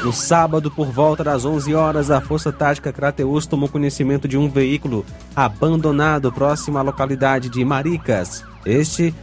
No 0.03 0.13
sábado, 0.13 0.73
por 0.73 0.89
volta 0.91 1.23
das 1.23 1.45
11 1.45 1.73
horas, 1.73 2.11
a 2.11 2.21
Força 2.21 2.51
Tática 2.51 2.93
Crateus 2.93 3.47
tomou 3.47 3.69
conhecimento 3.69 4.27
de 4.27 4.37
um 4.37 4.51
veículo 4.51 5.07
abandonado 5.37 6.33
próximo 6.33 6.79
à 6.79 6.83
localidade 6.83 7.49
de 7.49 7.65
Maricas. 7.65 8.45
Este 8.67 9.15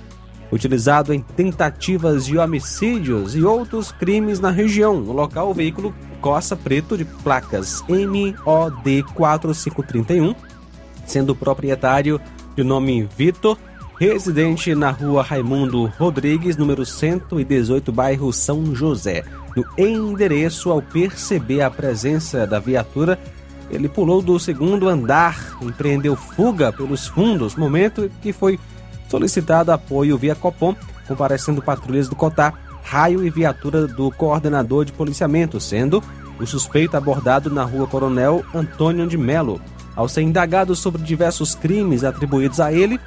utilizado 0.51 1.13
em 1.13 1.19
tentativas 1.19 2.25
de 2.25 2.37
homicídios 2.37 3.35
e 3.35 3.43
outros 3.43 3.91
crimes 3.91 4.39
na 4.39 4.51
região. 4.51 4.99
No 4.99 5.11
local, 5.11 5.49
o 5.49 5.53
veículo 5.53 5.93
Coça 6.21 6.55
Preto 6.55 6.97
de 6.97 7.05
placas 7.05 7.83
MOD 7.87 9.03
4531, 9.13 10.35
sendo 11.05 11.35
proprietário 11.35 12.19
de 12.55 12.63
nome 12.63 13.07
Vitor, 13.17 13.57
residente 13.99 14.73
na 14.75 14.91
rua 14.91 15.23
Raimundo 15.23 15.85
Rodrigues, 15.97 16.57
número 16.57 16.85
118, 16.85 17.91
bairro 17.91 18.31
São 18.33 18.75
José. 18.75 19.23
No 19.55 19.65
endereço, 19.77 20.69
ao 20.69 20.81
perceber 20.81 21.61
a 21.61 21.69
presença 21.69 22.45
da 22.45 22.59
viatura, 22.59 23.19
ele 23.69 23.87
pulou 23.87 24.21
do 24.21 24.39
segundo 24.39 24.87
andar, 24.87 25.57
empreendeu 25.61 26.15
fuga 26.15 26.71
pelos 26.71 27.07
fundos, 27.07 27.55
momento 27.55 28.11
que 28.21 28.33
foi 28.33 28.59
solicitado 29.15 29.71
apoio 29.71 30.17
via 30.17 30.35
Copom, 30.35 30.75
comparecendo 31.07 31.61
patrulhas 31.61 32.09
do 32.09 32.15
COTAR, 32.15 32.53
raio 32.83 33.25
e 33.25 33.29
viatura 33.29 33.87
do 33.87 34.11
coordenador 34.11 34.83
de 34.83 34.91
policiamento, 34.91 35.59
sendo 35.59 36.03
o 36.37 36.45
suspeito 36.45 36.97
abordado 36.97 37.49
na 37.49 37.63
rua 37.63 37.87
Coronel 37.87 38.43
Antônio 38.53 39.07
de 39.07 39.17
Melo. 39.17 39.61
Ao 39.95 40.09
ser 40.09 40.21
indagado 40.21 40.75
sobre 40.75 41.01
diversos 41.01 41.55
crimes 41.55 42.03
atribuídos 42.03 42.59
a 42.59 42.73
ele, 42.73 42.99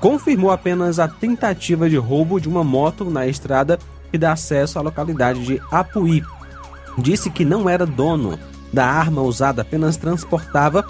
confirmou 0.00 0.50
apenas 0.50 0.98
a 0.98 1.06
tentativa 1.06 1.90
de 1.90 1.98
roubo 1.98 2.40
de 2.40 2.48
uma 2.48 2.64
moto 2.64 3.04
na 3.04 3.26
estrada 3.26 3.78
que 4.10 4.16
dá 4.16 4.32
acesso 4.32 4.78
à 4.78 4.82
localidade 4.82 5.44
de 5.44 5.60
Apuí. 5.70 6.24
Disse 6.96 7.28
que 7.28 7.44
não 7.44 7.68
era 7.68 7.84
dono 7.84 8.38
da 8.72 8.86
arma 8.86 9.20
usada, 9.20 9.60
apenas 9.60 9.98
transportava 9.98 10.86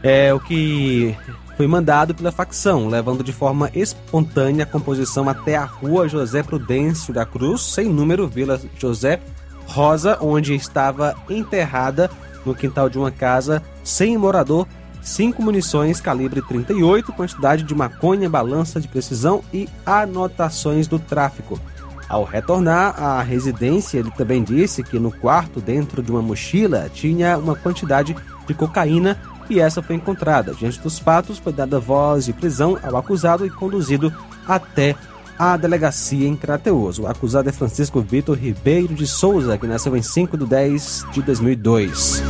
é 0.00 0.32
o 0.32 0.38
que 0.38 1.16
foi 1.58 1.66
mandado 1.66 2.14
pela 2.14 2.30
facção, 2.30 2.86
levando 2.86 3.24
de 3.24 3.32
forma 3.32 3.68
espontânea 3.74 4.62
a 4.62 4.66
composição 4.66 5.28
até 5.28 5.56
a 5.56 5.64
rua 5.64 6.08
José 6.08 6.40
Prudêncio 6.40 7.12
da 7.12 7.26
Cruz, 7.26 7.62
sem 7.62 7.88
número, 7.88 8.28
Vila 8.28 8.60
José 8.78 9.18
Rosa, 9.66 10.16
onde 10.20 10.54
estava 10.54 11.16
enterrada 11.28 12.08
no 12.46 12.54
quintal 12.54 12.88
de 12.88 12.96
uma 12.96 13.10
casa 13.10 13.60
sem 13.82 14.16
morador, 14.16 14.68
cinco 15.02 15.42
munições 15.42 16.00
calibre 16.00 16.40
38, 16.42 17.12
quantidade 17.12 17.64
de 17.64 17.74
maconha, 17.74 18.30
balança 18.30 18.80
de 18.80 18.86
precisão 18.86 19.42
e 19.52 19.68
anotações 19.84 20.86
do 20.86 21.00
tráfico. 21.00 21.60
Ao 22.08 22.22
retornar 22.22 22.94
à 23.02 23.20
residência, 23.20 23.98
ele 23.98 24.12
também 24.12 24.44
disse 24.44 24.84
que 24.84 24.96
no 25.00 25.10
quarto, 25.10 25.60
dentro 25.60 26.04
de 26.04 26.12
uma 26.12 26.22
mochila, 26.22 26.88
tinha 26.88 27.36
uma 27.36 27.56
quantidade 27.56 28.14
de 28.46 28.54
cocaína 28.54 29.18
e 29.48 29.60
essa 29.60 29.82
foi 29.82 29.96
encontrada. 29.96 30.54
Diante 30.54 30.80
dos 30.80 30.98
fatos, 30.98 31.38
foi 31.38 31.52
dada 31.52 31.80
voz 31.80 32.26
de 32.26 32.32
prisão 32.32 32.78
ao 32.82 32.96
acusado 32.96 33.46
e 33.46 33.50
conduzido 33.50 34.12
até 34.46 34.94
à 35.38 35.56
delegacia 35.56 36.26
em 36.26 36.36
Crateus. 36.36 36.98
O 36.98 37.06
acusado 37.06 37.48
é 37.48 37.52
Francisco 37.52 38.00
Vitor 38.00 38.36
Ribeiro 38.36 38.94
de 38.94 39.06
Souza, 39.06 39.56
que 39.56 39.66
nasceu 39.66 39.96
em 39.96 40.02
5 40.02 40.36
de 40.36 40.46
10 40.46 41.06
de 41.12 41.22
2002. 41.22 42.22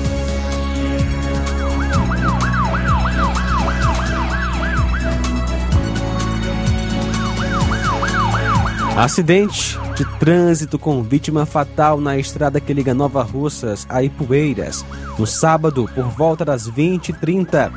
Acidente 8.99 9.79
de 9.95 10.05
trânsito 10.19 10.77
com 10.77 11.05
vítima 11.05 11.47
fatal 11.47 12.01
na 12.01 12.19
estrada 12.19 12.61
que 12.61 12.75
liga 12.75 12.93
Nova 12.93 13.23
Russas 13.23 13.87
a 13.89 14.03
Ipueiras, 14.03 14.85
no 15.17 15.25
sábado, 15.25 15.89
por 15.95 16.07
volta 16.07 16.45
das 16.45 16.69
20h30. 16.69 17.71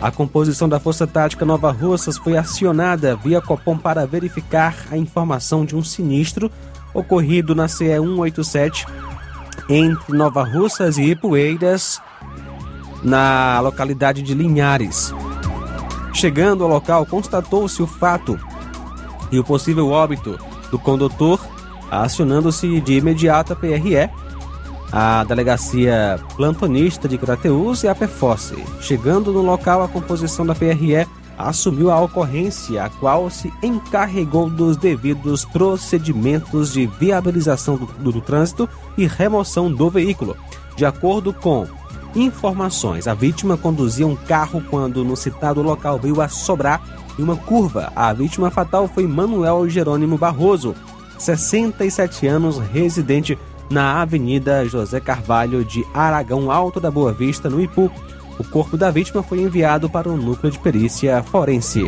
A 0.00 0.10
composição 0.10 0.66
da 0.66 0.80
Força 0.80 1.06
Tática 1.06 1.44
Nova 1.44 1.70
Russas 1.70 2.16
foi 2.16 2.38
acionada 2.38 3.14
via 3.14 3.42
Copom 3.42 3.76
para 3.76 4.06
verificar 4.06 4.74
a 4.90 4.96
informação 4.96 5.66
de 5.66 5.76
um 5.76 5.84
sinistro 5.84 6.50
ocorrido 6.94 7.54
na 7.54 7.68
CE 7.68 7.98
187 7.98 8.86
entre 9.68 10.16
Nova 10.16 10.42
Russas 10.44 10.96
e 10.96 11.10
Ipueiras, 11.10 12.00
na 13.02 13.60
localidade 13.60 14.22
de 14.22 14.32
Linhares. 14.32 15.12
Chegando 16.14 16.64
ao 16.64 16.70
local, 16.70 17.04
constatou-se 17.04 17.82
o 17.82 17.86
fato 17.86 18.40
e 19.30 19.38
o 19.38 19.44
possível 19.44 19.90
óbito 19.90 20.38
do 20.74 20.78
condutor, 20.80 21.38
acionando-se 21.88 22.80
de 22.80 22.94
imediato 22.94 23.52
a 23.52 23.56
PRE, 23.56 24.10
a 24.90 25.22
delegacia 25.22 26.18
plantonista 26.36 27.06
de 27.06 27.16
Crateus 27.16 27.84
e 27.84 27.88
a 27.88 27.94
PFOSSE. 27.94 28.56
Chegando 28.80 29.32
no 29.32 29.40
local, 29.40 29.84
a 29.84 29.88
composição 29.88 30.44
da 30.44 30.52
PRE 30.52 31.06
assumiu 31.38 31.92
a 31.92 32.00
ocorrência, 32.00 32.82
a 32.82 32.90
qual 32.90 33.30
se 33.30 33.52
encarregou 33.62 34.50
dos 34.50 34.76
devidos 34.76 35.44
procedimentos 35.44 36.72
de 36.72 36.86
viabilização 36.86 37.76
do, 37.76 37.86
do, 37.86 38.12
do 38.12 38.20
trânsito 38.20 38.68
e 38.98 39.06
remoção 39.06 39.70
do 39.70 39.88
veículo. 39.88 40.36
De 40.76 40.84
acordo 40.84 41.32
com 41.32 41.68
informações, 42.16 43.06
a 43.06 43.14
vítima 43.14 43.56
conduzia 43.56 44.06
um 44.06 44.16
carro 44.16 44.60
quando 44.68 45.04
no 45.04 45.16
citado 45.16 45.62
local 45.62 46.00
veio 46.00 46.20
a 46.20 46.28
sobrar 46.28 46.82
em 47.18 47.22
uma 47.22 47.36
curva. 47.36 47.92
A 47.94 48.12
vítima 48.12 48.50
fatal 48.50 48.88
foi 48.88 49.06
Manuel 49.06 49.68
Jerônimo 49.68 50.18
Barroso, 50.18 50.74
67 51.18 52.26
anos, 52.26 52.58
residente 52.58 53.38
na 53.70 54.02
Avenida 54.02 54.64
José 54.66 55.00
Carvalho 55.00 55.64
de 55.64 55.84
Aragão 55.94 56.50
Alto 56.50 56.80
da 56.80 56.90
Boa 56.90 57.12
Vista, 57.12 57.48
no 57.48 57.60
Ipu. 57.60 57.90
O 58.38 58.44
corpo 58.44 58.76
da 58.76 58.90
vítima 58.90 59.22
foi 59.22 59.40
enviado 59.40 59.88
para 59.88 60.08
o 60.08 60.16
núcleo 60.16 60.52
de 60.52 60.58
perícia 60.58 61.22
forense. 61.22 61.84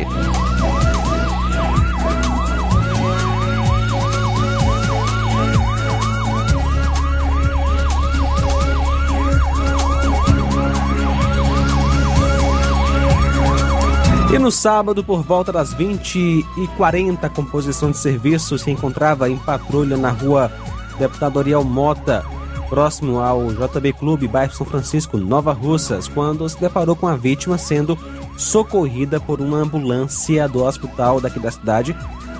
No 14.47 14.51
sábado, 14.51 15.03
por 15.03 15.23
volta 15.23 15.51
das 15.51 15.73
20 15.73 16.17
e 16.17 16.67
40, 16.77 17.27
a 17.27 17.29
composição 17.29 17.91
de 17.91 17.97
serviço 17.97 18.57
se 18.57 18.71
encontrava 18.71 19.29
em 19.29 19.37
patrulha 19.37 19.97
na 19.97 20.09
rua 20.09 20.49
Deputado 20.97 21.37
Ariel 21.37 21.65
Mota, 21.65 22.23
próximo 22.69 23.19
ao 23.19 23.51
JB 23.51 23.91
Clube, 23.91 24.25
bairro 24.25 24.53
São 24.53 24.65
Francisco, 24.65 25.17
Nova 25.17 25.51
Russas, 25.51 26.07
quando 26.07 26.47
se 26.47 26.57
deparou 26.61 26.95
com 26.95 27.07
a 27.07 27.17
vítima 27.17 27.57
sendo 27.57 27.99
socorrida 28.37 29.19
por 29.19 29.41
uma 29.41 29.57
ambulância 29.57 30.47
do 30.47 30.63
hospital 30.63 31.19
daqui 31.19 31.41
da 31.41 31.51
cidade. 31.51 31.93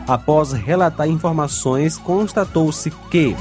Após 0.07 0.53
relatar 0.53 1.09
informações, 1.09 1.97
constatou-se 1.97 2.89
que 3.11 3.35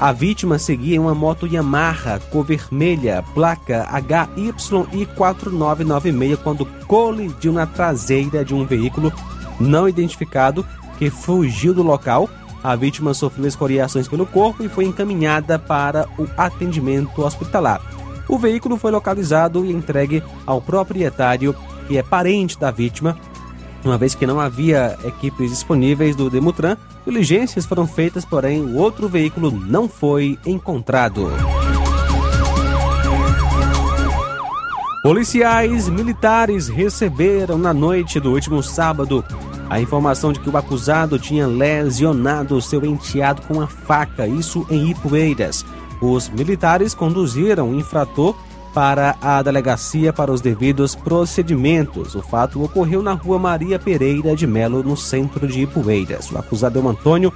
a 0.00 0.12
vítima 0.12 0.58
seguia 0.58 1.00
uma 1.00 1.14
moto 1.14 1.46
Yamaha 1.46 2.18
cor 2.30 2.44
vermelha, 2.44 3.24
placa 3.32 3.88
HYI4996, 3.92 6.36
quando 6.42 6.66
colidiu 6.86 7.52
na 7.52 7.64
traseira 7.64 8.44
de 8.44 8.52
um 8.54 8.66
veículo 8.66 9.12
não 9.60 9.88
identificado 9.88 10.66
que 10.98 11.10
fugiu 11.10 11.72
do 11.72 11.82
local. 11.82 12.28
A 12.62 12.74
vítima 12.74 13.14
sofreu 13.14 13.46
escoriações 13.46 14.08
pelo 14.08 14.26
corpo 14.26 14.64
e 14.64 14.68
foi 14.68 14.84
encaminhada 14.84 15.58
para 15.58 16.08
o 16.18 16.26
atendimento 16.36 17.22
hospitalar. 17.22 17.80
O 18.26 18.38
veículo 18.38 18.76
foi 18.76 18.90
localizado 18.90 19.64
e 19.64 19.70
entregue 19.70 20.22
ao 20.46 20.60
proprietário, 20.60 21.54
que 21.86 21.98
é 21.98 22.02
parente 22.02 22.58
da 22.58 22.70
vítima, 22.70 23.16
uma 23.86 23.98
vez 23.98 24.14
que 24.14 24.26
não 24.26 24.40
havia 24.40 24.98
equipes 25.04 25.50
disponíveis 25.50 26.16
do 26.16 26.30
Demutran, 26.30 26.76
diligências 27.06 27.66
foram 27.66 27.86
feitas, 27.86 28.24
porém 28.24 28.60
o 28.60 28.76
outro 28.76 29.08
veículo 29.08 29.50
não 29.50 29.88
foi 29.88 30.38
encontrado. 30.44 31.28
Policiais 35.02 35.88
militares 35.88 36.68
receberam 36.68 37.58
na 37.58 37.74
noite 37.74 38.18
do 38.18 38.32
último 38.32 38.62
sábado 38.62 39.22
a 39.68 39.78
informação 39.80 40.32
de 40.32 40.40
que 40.40 40.48
o 40.48 40.56
acusado 40.56 41.18
tinha 41.18 41.46
lesionado 41.46 42.60
seu 42.62 42.84
enteado 42.84 43.42
com 43.42 43.54
uma 43.54 43.66
faca, 43.66 44.26
isso 44.26 44.66
em 44.70 44.90
Ipueiras. 44.90 45.64
Os 46.00 46.28
militares 46.28 46.94
conduziram 46.94 47.70
o 47.70 47.74
infrator 47.74 48.34
para 48.74 49.16
a 49.22 49.40
delegacia 49.40 50.12
para 50.12 50.32
os 50.32 50.40
devidos 50.40 50.96
procedimentos. 50.96 52.16
O 52.16 52.22
fato 52.22 52.62
ocorreu 52.62 53.02
na 53.02 53.12
rua 53.12 53.38
Maria 53.38 53.78
Pereira 53.78 54.34
de 54.34 54.46
Melo, 54.46 54.82
no 54.82 54.96
centro 54.96 55.46
de 55.46 55.62
Ipueiras. 55.62 56.30
O 56.30 56.36
acusado 56.36 56.78
é 56.78 56.82
o 56.82 56.88
Antônio 56.88 57.32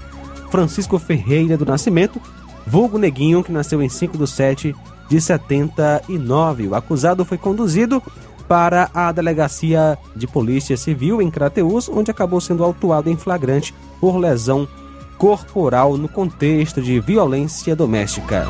Francisco 0.51 0.99
Ferreira 0.99 1.57
do 1.57 1.64
Nascimento, 1.64 2.20
vulgo 2.66 2.99
Neguinho, 2.99 3.45
que 3.45 3.53
nasceu 3.53 3.80
em 3.80 3.89
5 3.89 4.18
de 4.18 4.26
7 4.26 4.76
de 5.09 5.20
79. 5.20 6.66
O 6.66 6.74
acusado 6.74 7.24
foi 7.24 7.39
conduzido 7.39 8.03
para 8.49 8.91
a 8.93 9.12
delegacia 9.12 9.97
de 10.16 10.26
polícia 10.26 10.76
civil 10.76 11.22
em 11.22 11.30
Crateus, 11.30 11.89
onde 11.89 12.11
acabou 12.11 12.41
sendo 12.41 12.64
autuado 12.64 13.09
em 13.09 13.16
flagrante 13.16 13.74
por 14.01 14.16
lesão 14.16 14.66
corporal 15.18 15.97
no 15.97 16.09
contexto 16.09 16.80
de 16.80 16.99
violência 16.99 17.76
doméstica. 17.76 18.47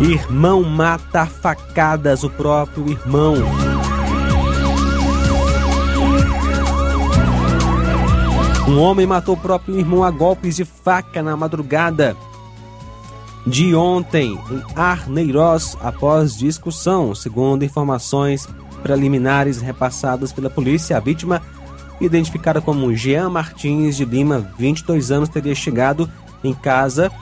Irmão 0.00 0.62
mata 0.64 1.24
facadas 1.24 2.24
o 2.24 2.30
próprio 2.30 2.90
irmão. 2.90 3.36
Um 8.68 8.80
homem 8.80 9.06
matou 9.06 9.34
o 9.34 9.38
próprio 9.38 9.78
irmão 9.78 10.02
a 10.02 10.10
golpes 10.10 10.56
de 10.56 10.64
faca 10.64 11.22
na 11.22 11.36
madrugada 11.36 12.16
de 13.46 13.74
ontem 13.74 14.38
em 14.50 14.62
Arneiroz 14.74 15.76
após 15.80 16.36
discussão. 16.36 17.14
Segundo 17.14 17.64
informações 17.64 18.48
preliminares 18.82 19.60
repassadas 19.60 20.32
pela 20.32 20.50
polícia, 20.50 20.96
a 20.96 21.00
vítima, 21.00 21.40
identificada 22.00 22.60
como 22.60 22.94
Jean 22.94 23.30
Martins 23.30 23.96
de 23.96 24.04
Lima, 24.04 24.50
22 24.58 25.12
anos, 25.12 25.28
teria 25.28 25.54
chegado 25.54 26.10
em 26.42 26.52
casa 26.52 27.12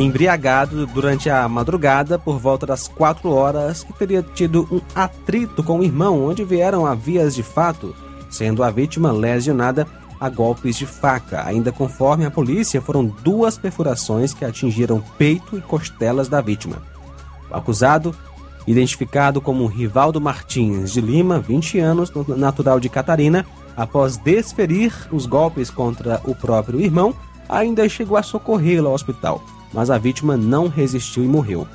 embriagado 0.00 0.86
durante 0.86 1.28
a 1.28 1.46
madrugada 1.46 2.18
por 2.18 2.38
volta 2.38 2.66
das 2.66 2.88
4 2.88 3.30
horas 3.30 3.86
e 3.88 3.92
teria 3.92 4.22
tido 4.22 4.66
um 4.70 4.80
atrito 4.94 5.62
com 5.62 5.80
o 5.80 5.84
irmão, 5.84 6.24
onde 6.24 6.44
vieram 6.44 6.86
a 6.86 6.94
vias 6.94 7.34
de 7.34 7.42
fato, 7.42 7.94
sendo 8.30 8.62
a 8.62 8.70
vítima 8.70 9.12
lesionada 9.12 9.86
a 10.18 10.30
golpes 10.30 10.76
de 10.76 10.86
faca. 10.86 11.44
Ainda 11.44 11.70
conforme 11.70 12.24
a 12.24 12.30
polícia, 12.30 12.80
foram 12.80 13.04
duas 13.04 13.58
perfurações 13.58 14.32
que 14.32 14.44
atingiram 14.44 15.02
peito 15.18 15.58
e 15.58 15.60
costelas 15.60 16.28
da 16.28 16.40
vítima. 16.40 16.80
O 17.50 17.54
acusado, 17.54 18.14
identificado 18.66 19.40
como 19.40 19.66
Rivaldo 19.66 20.20
Martins 20.20 20.92
de 20.92 21.00
Lima, 21.00 21.38
20 21.38 21.78
anos, 21.80 22.12
natural 22.28 22.80
de 22.80 22.88
Catarina, 22.88 23.44
após 23.76 24.16
desferir 24.16 24.94
os 25.10 25.26
golpes 25.26 25.68
contra 25.70 26.20
o 26.24 26.34
próprio 26.34 26.80
irmão, 26.80 27.14
ainda 27.48 27.86
chegou 27.88 28.16
a 28.16 28.22
socorrê-lo 28.22 28.88
ao 28.88 28.94
hospital 28.94 29.42
mas 29.72 29.90
a 29.90 29.98
vítima 29.98 30.36
não 30.36 30.68
resistiu 30.68 31.24
e 31.24 31.28
morreu. 31.28 31.66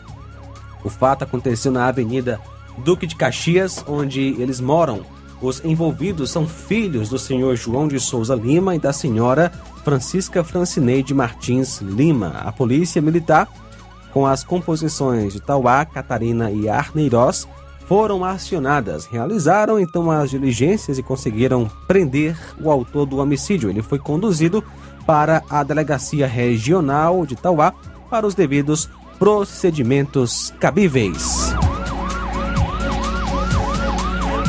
O 0.83 0.89
fato 0.89 1.23
aconteceu 1.23 1.71
na 1.71 1.87
Avenida 1.87 2.39
Duque 2.77 3.07
de 3.07 3.15
Caxias, 3.15 3.83
onde 3.87 4.35
eles 4.39 4.61
moram. 4.61 5.01
Os 5.41 5.63
envolvidos 5.63 6.31
são 6.31 6.47
filhos 6.47 7.09
do 7.09 7.19
senhor 7.19 7.55
João 7.55 7.87
de 7.87 7.99
Souza 7.99 8.35
Lima 8.35 8.75
e 8.75 8.79
da 8.79 8.91
senhora 8.91 9.51
Francisca 9.83 10.43
Francineide 10.43 11.13
Martins 11.13 11.79
Lima. 11.81 12.41
A 12.43 12.51
polícia 12.51 13.01
militar, 13.01 13.47
com 14.11 14.25
as 14.25 14.43
composições 14.43 15.33
de 15.33 15.39
Tauá, 15.39 15.85
Catarina 15.85 16.51
e 16.51 16.67
Arneiroz, 16.67 17.47
foram 17.87 18.25
acionadas. 18.25 19.05
Realizaram 19.05 19.79
então 19.79 20.11
as 20.11 20.29
diligências 20.29 20.97
e 20.97 21.03
conseguiram 21.03 21.69
prender 21.87 22.37
o 22.59 22.69
autor 22.69 23.05
do 23.05 23.17
homicídio. 23.17 23.69
Ele 23.69 23.81
foi 23.81 23.97
conduzido 23.97 24.63
para 25.07 25.41
a 25.49 25.63
Delegacia 25.63 26.27
Regional 26.27 27.25
de 27.25 27.37
Tauá 27.37 27.73
para 28.09 28.27
os 28.27 28.35
devidos 28.35 28.89
procedimentos 29.17 30.53
cabíveis. 30.59 31.55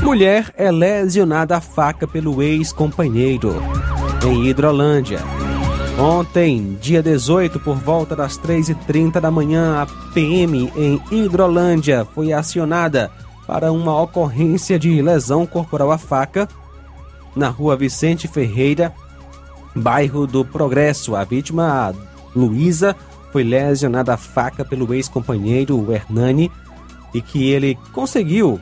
Mulher 0.02 0.52
é 0.56 0.70
lesionada 0.70 1.56
a 1.56 1.60
faca 1.60 2.06
pelo 2.08 2.42
ex-companheiro 2.42 3.62
em 4.26 4.46
Hidrolândia. 4.46 5.20
Ontem, 5.98 6.76
dia 6.80 7.02
18, 7.02 7.60
por 7.60 7.76
volta 7.76 8.16
das 8.16 8.38
3h30 8.38 9.20
da 9.20 9.30
manhã, 9.30 9.82
a 9.82 9.86
PM 10.12 10.72
em 10.76 11.00
Hidrolândia 11.10 12.04
foi 12.14 12.32
acionada 12.32 13.10
para 13.46 13.72
uma 13.72 14.00
ocorrência 14.00 14.78
de 14.78 15.00
lesão 15.02 15.46
corporal 15.46 15.90
à 15.90 15.98
faca 15.98 16.48
na 17.34 17.48
rua 17.48 17.76
Vicente 17.76 18.26
Ferreira, 18.26 18.92
bairro 19.74 20.26
do 20.26 20.44
Progresso. 20.44 21.14
A 21.14 21.24
vítima, 21.24 21.94
Luísa, 22.34 22.96
foi 23.32 23.44
lesionada 23.44 24.14
a 24.14 24.16
faca 24.16 24.64
pelo 24.64 24.92
ex-companheiro 24.94 25.92
Hernani 25.92 26.50
e 27.12 27.20
que 27.20 27.50
ele 27.50 27.78
conseguiu 27.92 28.60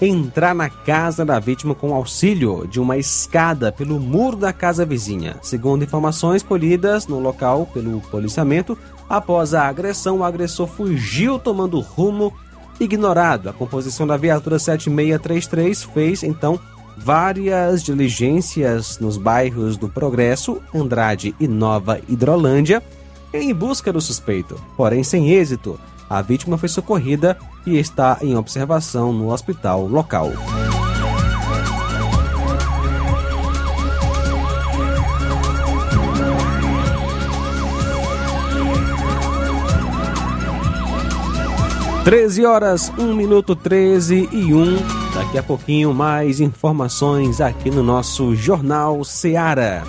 entrar 0.00 0.54
na 0.54 0.68
casa 0.68 1.24
da 1.24 1.38
vítima 1.38 1.74
com 1.74 1.94
auxílio 1.94 2.66
de 2.66 2.80
uma 2.80 2.96
escada 2.96 3.70
pelo 3.70 4.00
muro 4.00 4.36
da 4.36 4.52
casa 4.52 4.84
vizinha. 4.84 5.36
Segundo 5.42 5.84
informações 5.84 6.42
colhidas 6.42 7.06
no 7.06 7.20
local 7.20 7.66
pelo 7.66 8.00
policiamento, 8.00 8.76
após 9.08 9.54
a 9.54 9.68
agressão, 9.68 10.18
o 10.18 10.24
agressor 10.24 10.66
fugiu 10.66 11.38
tomando 11.38 11.78
rumo 11.78 12.32
ignorado. 12.80 13.48
A 13.48 13.52
composição 13.52 14.06
da 14.06 14.16
viatura 14.16 14.58
7633 14.58 15.84
fez 15.84 16.22
então 16.24 16.58
várias 16.96 17.82
diligências 17.82 18.98
nos 18.98 19.16
bairros 19.16 19.76
do 19.76 19.88
Progresso, 19.88 20.62
Andrade 20.74 21.34
e 21.38 21.48
Nova 21.48 22.00
Hidrolândia 22.08 22.82
em 23.32 23.52
busca 23.54 23.92
do 23.92 24.00
suspeito, 24.00 24.60
porém 24.76 25.02
sem 25.02 25.30
êxito. 25.30 25.78
A 26.08 26.20
vítima 26.20 26.58
foi 26.58 26.68
socorrida 26.68 27.38
e 27.66 27.78
está 27.78 28.18
em 28.20 28.36
observação 28.36 29.12
no 29.12 29.32
hospital 29.32 29.86
local. 29.86 30.30
Treze 42.04 42.44
horas, 42.44 42.92
um 42.98 43.14
minuto 43.14 43.54
treze 43.54 44.28
e 44.32 44.52
um. 44.52 44.76
Daqui 45.14 45.38
a 45.38 45.42
pouquinho 45.42 45.94
mais 45.94 46.40
informações 46.40 47.40
aqui 47.40 47.70
no 47.70 47.80
nosso 47.80 48.34
Jornal 48.34 49.04
Seara. 49.04 49.84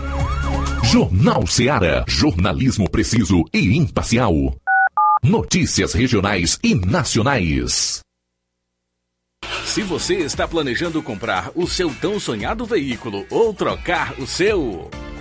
Jornal 0.84 1.48
Seara. 1.48 2.06
Jornalismo 2.08 2.88
preciso 2.88 3.44
e 3.52 3.76
imparcial. 3.76 4.32
Notícias 5.24 5.94
regionais 5.94 6.60
e 6.64 6.76
nacionais. 6.76 8.02
Se 9.66 9.82
você 9.82 10.18
está 10.18 10.48
planejando 10.48 11.02
comprar 11.02 11.50
o 11.56 11.66
seu 11.66 11.92
tão 11.96 12.20
sonhado 12.20 12.64
veículo 12.64 13.26
ou 13.32 13.56
trocar 13.56 14.14
o 14.20 14.28
seu. 14.28 14.88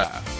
Bora! 0.00 0.39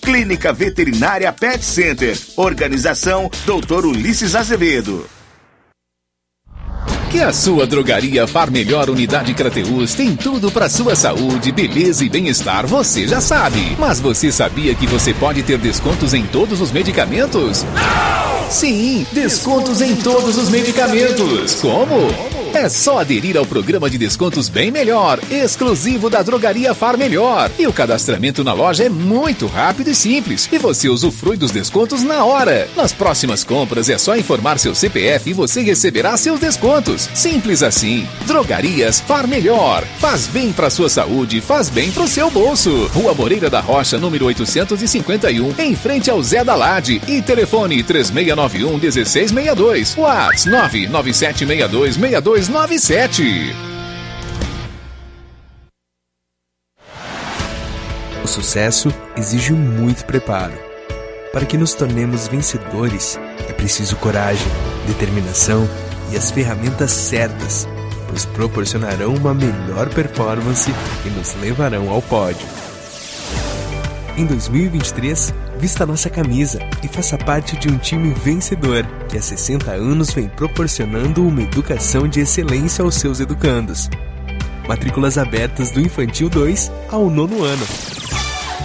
Clínica 0.00 0.52
Veterinária 0.52 1.32
Pet 1.32 1.64
Center. 1.64 2.16
Organização 2.36 3.30
Dr. 3.46 3.86
Ulisses 3.86 4.34
Azevedo. 4.34 5.06
Que 7.14 7.20
a 7.20 7.32
sua 7.32 7.64
drogaria 7.64 8.26
Far 8.26 8.50
Melhor 8.50 8.90
Unidade 8.90 9.32
Crateus 9.34 9.94
tem 9.94 10.16
tudo 10.16 10.50
para 10.50 10.68
sua 10.68 10.96
saúde, 10.96 11.52
beleza 11.52 12.04
e 12.04 12.08
bem-estar, 12.08 12.66
você 12.66 13.06
já 13.06 13.20
sabe. 13.20 13.76
Mas 13.78 14.00
você 14.00 14.32
sabia 14.32 14.74
que 14.74 14.84
você 14.84 15.14
pode 15.14 15.44
ter 15.44 15.56
descontos 15.56 16.12
em 16.12 16.26
todos 16.26 16.60
os 16.60 16.72
medicamentos? 16.72 17.64
Sim, 18.50 19.06
descontos 19.12 19.80
em 19.80 19.94
todos 19.94 20.36
os 20.36 20.48
medicamentos. 20.48 21.54
Como? 21.60 22.34
É 22.54 22.68
só 22.68 23.00
aderir 23.00 23.36
ao 23.36 23.44
programa 23.44 23.90
de 23.90 23.98
descontos 23.98 24.48
Bem 24.48 24.70
Melhor, 24.70 25.18
exclusivo 25.28 26.08
da 26.08 26.22
Drogaria 26.22 26.72
Far 26.72 26.96
Melhor. 26.96 27.50
E 27.58 27.66
o 27.66 27.72
cadastramento 27.72 28.44
na 28.44 28.52
loja 28.52 28.84
é 28.84 28.88
muito 28.88 29.48
rápido 29.48 29.90
e 29.90 29.94
simples. 29.94 30.48
E 30.52 30.56
você 30.56 30.88
usufrui 30.88 31.36
dos 31.36 31.50
descontos 31.50 32.04
na 32.04 32.24
hora. 32.24 32.68
Nas 32.76 32.92
próximas 32.92 33.42
compras 33.42 33.90
é 33.90 33.98
só 33.98 34.16
informar 34.16 34.60
seu 34.60 34.72
CPF 34.72 35.30
e 35.30 35.32
você 35.32 35.62
receberá 35.62 36.16
seus 36.16 36.38
descontos. 36.38 37.03
Simples 37.14 37.62
assim. 37.62 38.06
Drogarias 38.26 39.00
Far 39.00 39.26
Melhor. 39.26 39.84
Faz 39.98 40.26
bem 40.26 40.52
para 40.52 40.70
sua 40.70 40.88
saúde, 40.88 41.40
faz 41.40 41.68
bem 41.68 41.90
pro 41.90 42.08
seu 42.08 42.30
bolso. 42.30 42.86
Rua 42.88 43.14
Moreira 43.14 43.50
da 43.50 43.60
Rocha, 43.60 43.98
número 43.98 44.26
851, 44.26 45.54
em 45.58 45.74
frente 45.74 46.10
ao 46.10 46.22
Zé 46.22 46.44
da 46.44 46.54
Lade. 46.54 47.00
E 47.06 47.20
telefone 47.20 47.82
3691 47.82 48.78
1662. 48.78 49.96
WhatsApp 49.96 50.86
99762 50.86 51.96
6297. 51.96 53.74
O 58.24 58.26
sucesso 58.26 58.88
exige 59.16 59.52
muito 59.52 60.04
preparo. 60.06 60.54
Para 61.32 61.44
que 61.44 61.58
nos 61.58 61.74
tornemos 61.74 62.28
vencedores, 62.28 63.18
é 63.48 63.52
preciso 63.52 63.96
coragem, 63.96 64.46
determinação 64.86 65.68
e 66.14 66.16
as 66.16 66.30
ferramentas 66.30 66.92
certas, 66.92 67.68
pois 68.08 68.24
proporcionarão 68.24 69.14
uma 69.14 69.34
melhor 69.34 69.88
performance 69.88 70.72
e 71.04 71.10
nos 71.10 71.34
levarão 71.34 71.90
ao 71.90 72.00
pódio. 72.00 72.46
Em 74.16 74.24
2023, 74.24 75.34
vista 75.58 75.84
nossa 75.84 76.08
camisa 76.08 76.60
e 76.84 76.88
faça 76.88 77.18
parte 77.18 77.56
de 77.56 77.68
um 77.68 77.76
time 77.78 78.14
vencedor 78.14 78.86
que 79.08 79.18
há 79.18 79.22
60 79.22 79.72
anos 79.72 80.12
vem 80.12 80.28
proporcionando 80.28 81.26
uma 81.26 81.42
educação 81.42 82.06
de 82.06 82.20
excelência 82.20 82.84
aos 82.84 82.94
seus 82.94 83.18
educandos. 83.18 83.90
Matrículas 84.68 85.18
abertas 85.18 85.72
do 85.72 85.80
Infantil 85.80 86.30
2 86.30 86.70
ao 86.90 87.10
nono 87.10 87.42
ano. 87.42 87.66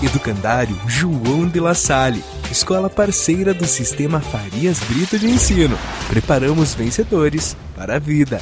Educandário 0.03 0.79
João 0.87 1.47
de 1.47 1.59
La 1.59 1.73
Salle, 1.73 2.23
escola 2.51 2.89
parceira 2.89 3.53
do 3.53 3.65
Sistema 3.65 4.19
Farias 4.19 4.79
Brito 4.79 5.19
de 5.19 5.27
Ensino. 5.27 5.77
Preparamos 6.07 6.73
vencedores 6.73 7.55
para 7.75 7.95
a 7.95 7.99
vida. 7.99 8.41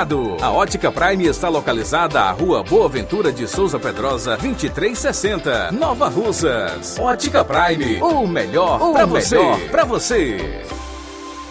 A 0.41 0.49
Ótica 0.49 0.91
Prime 0.91 1.27
está 1.27 1.47
localizada 1.47 2.21
à 2.21 2.31
Rua 2.31 2.63
Boa 2.63 2.89
Ventura 2.89 3.31
de 3.31 3.47
Souza 3.47 3.77
Pedrosa, 3.77 4.31
2360, 4.31 5.71
Nova 5.73 6.09
Russas. 6.09 6.97
Ótica 6.97 7.45
Prime, 7.45 8.01
o 8.01 8.25
melhor 8.25 8.79
para 8.93 9.05
você. 9.05 9.37
Pra 9.69 9.85
você. 9.85 10.63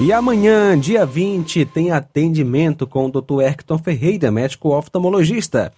E 0.01 0.12
amanhã, 0.12 0.76
dia 0.76 1.07
20, 1.07 1.64
tem 1.66 1.92
atendimento 1.92 2.88
com 2.88 3.07
o 3.07 3.09
Dr. 3.09 3.42
Erkton 3.42 3.78
Ferreira, 3.78 4.32
médico 4.32 4.76
oftalmologista. 4.76 5.72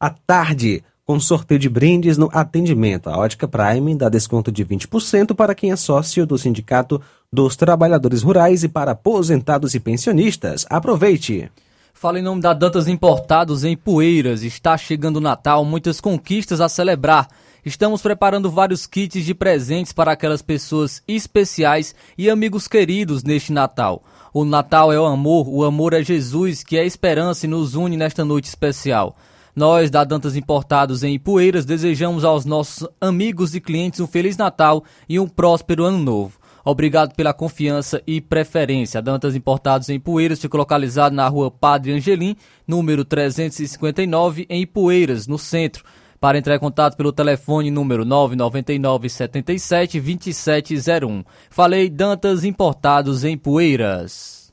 À 0.00 0.10
tarde, 0.10 0.82
com 1.04 1.20
sorteio 1.20 1.60
de 1.60 1.68
brindes 1.68 2.18
no 2.18 2.28
atendimento. 2.32 3.08
A 3.08 3.16
Ótica 3.18 3.46
Prime 3.46 3.94
dá 3.94 4.08
desconto 4.08 4.50
de 4.50 4.64
20% 4.64 5.32
para 5.32 5.54
quem 5.54 5.70
é 5.70 5.76
sócio 5.76 6.26
do 6.26 6.36
Sindicato 6.36 7.00
dos 7.32 7.54
Trabalhadores 7.54 8.24
Rurais 8.24 8.64
e 8.64 8.68
para 8.68 8.90
aposentados 8.90 9.76
e 9.76 9.78
pensionistas. 9.78 10.66
Aproveite! 10.68 11.52
Fala 11.98 12.18
em 12.18 12.22
nome 12.22 12.42
da 12.42 12.52
Dantas 12.52 12.88
Importados 12.88 13.64
em 13.64 13.74
Poeiras. 13.74 14.42
Está 14.42 14.76
chegando 14.76 15.16
o 15.16 15.20
Natal, 15.20 15.64
muitas 15.64 15.98
conquistas 15.98 16.60
a 16.60 16.68
celebrar. 16.68 17.26
Estamos 17.64 18.02
preparando 18.02 18.50
vários 18.50 18.86
kits 18.86 19.24
de 19.24 19.34
presentes 19.34 19.94
para 19.94 20.12
aquelas 20.12 20.42
pessoas 20.42 21.02
especiais 21.08 21.94
e 22.18 22.28
amigos 22.28 22.68
queridos 22.68 23.24
neste 23.24 23.50
Natal. 23.50 24.04
O 24.30 24.44
Natal 24.44 24.92
é 24.92 25.00
o 25.00 25.06
amor, 25.06 25.48
o 25.48 25.64
amor 25.64 25.94
é 25.94 26.02
Jesus, 26.02 26.62
que 26.62 26.76
é 26.76 26.82
a 26.82 26.84
esperança 26.84 27.46
e 27.46 27.48
nos 27.48 27.74
une 27.74 27.96
nesta 27.96 28.26
noite 28.26 28.44
especial. 28.44 29.16
Nós, 29.54 29.90
da 29.90 30.04
Dantas 30.04 30.36
Importados 30.36 31.02
em 31.02 31.14
Ipueiras, 31.14 31.64
desejamos 31.64 32.26
aos 32.26 32.44
nossos 32.44 32.86
amigos 33.00 33.54
e 33.54 33.60
clientes 33.60 34.00
um 34.00 34.06
Feliz 34.06 34.36
Natal 34.36 34.84
e 35.08 35.18
um 35.18 35.26
próspero 35.26 35.84
Ano 35.84 35.98
Novo. 35.98 36.38
Obrigado 36.66 37.14
pela 37.14 37.32
confiança 37.32 38.02
e 38.04 38.20
preferência. 38.20 39.00
Dantas 39.00 39.36
Importados 39.36 39.88
em 39.88 39.94
Ipueiras 39.94 40.40
fica 40.40 40.58
localizado 40.58 41.14
na 41.14 41.28
rua 41.28 41.48
Padre 41.48 41.92
Angelim, 41.92 42.34
número 42.66 43.04
359, 43.04 44.46
em 44.50 44.62
Ipueiras, 44.62 45.28
no 45.28 45.38
centro. 45.38 45.84
Para 46.18 46.38
entrar 46.38 46.56
em 46.56 46.58
contato 46.58 46.96
pelo 46.96 47.12
telefone 47.12 47.70
número 47.70 48.04
999 48.04 49.08
77 49.08 50.00
2701. 50.00 51.24
Falei 51.50 51.88
Dantas 51.88 52.42
Importados 52.42 53.22
em 53.22 53.38
Poeiras. 53.38 54.50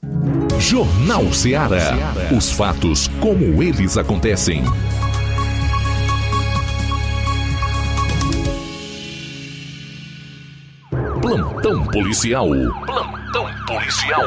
Jornal 0.60 1.34
Ceará. 1.34 1.96
Os 2.38 2.52
fatos 2.52 3.08
como 3.20 3.64
eles 3.64 3.98
acontecem. 3.98 4.62
Plantão 11.24 11.86
policial. 11.86 12.50
Plantão 12.86 13.48
policial. 13.66 14.26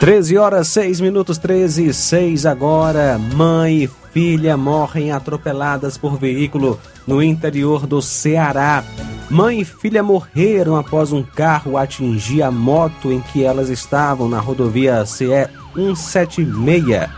13 0.00 0.36
horas 0.36 0.66
6 0.66 1.00
minutos 1.00 1.38
13 1.38 1.86
e 1.86 1.94
6 1.94 2.46
agora. 2.46 3.16
Mãe 3.16 3.84
e 3.84 3.90
filha 4.12 4.56
morrem 4.56 5.12
atropeladas 5.12 5.96
por 5.96 6.18
veículo 6.18 6.80
no 7.06 7.22
interior 7.22 7.86
do 7.86 8.02
Ceará. 8.02 8.82
Mãe 9.30 9.60
e 9.60 9.64
filha 9.64 10.02
morreram 10.02 10.74
após 10.74 11.12
um 11.12 11.22
carro 11.22 11.78
atingir 11.78 12.42
a 12.42 12.50
moto 12.50 13.12
em 13.12 13.20
que 13.20 13.44
elas 13.44 13.68
estavam 13.68 14.28
na 14.28 14.40
rodovia 14.40 15.06
CE 15.06 15.46
176 15.76 17.08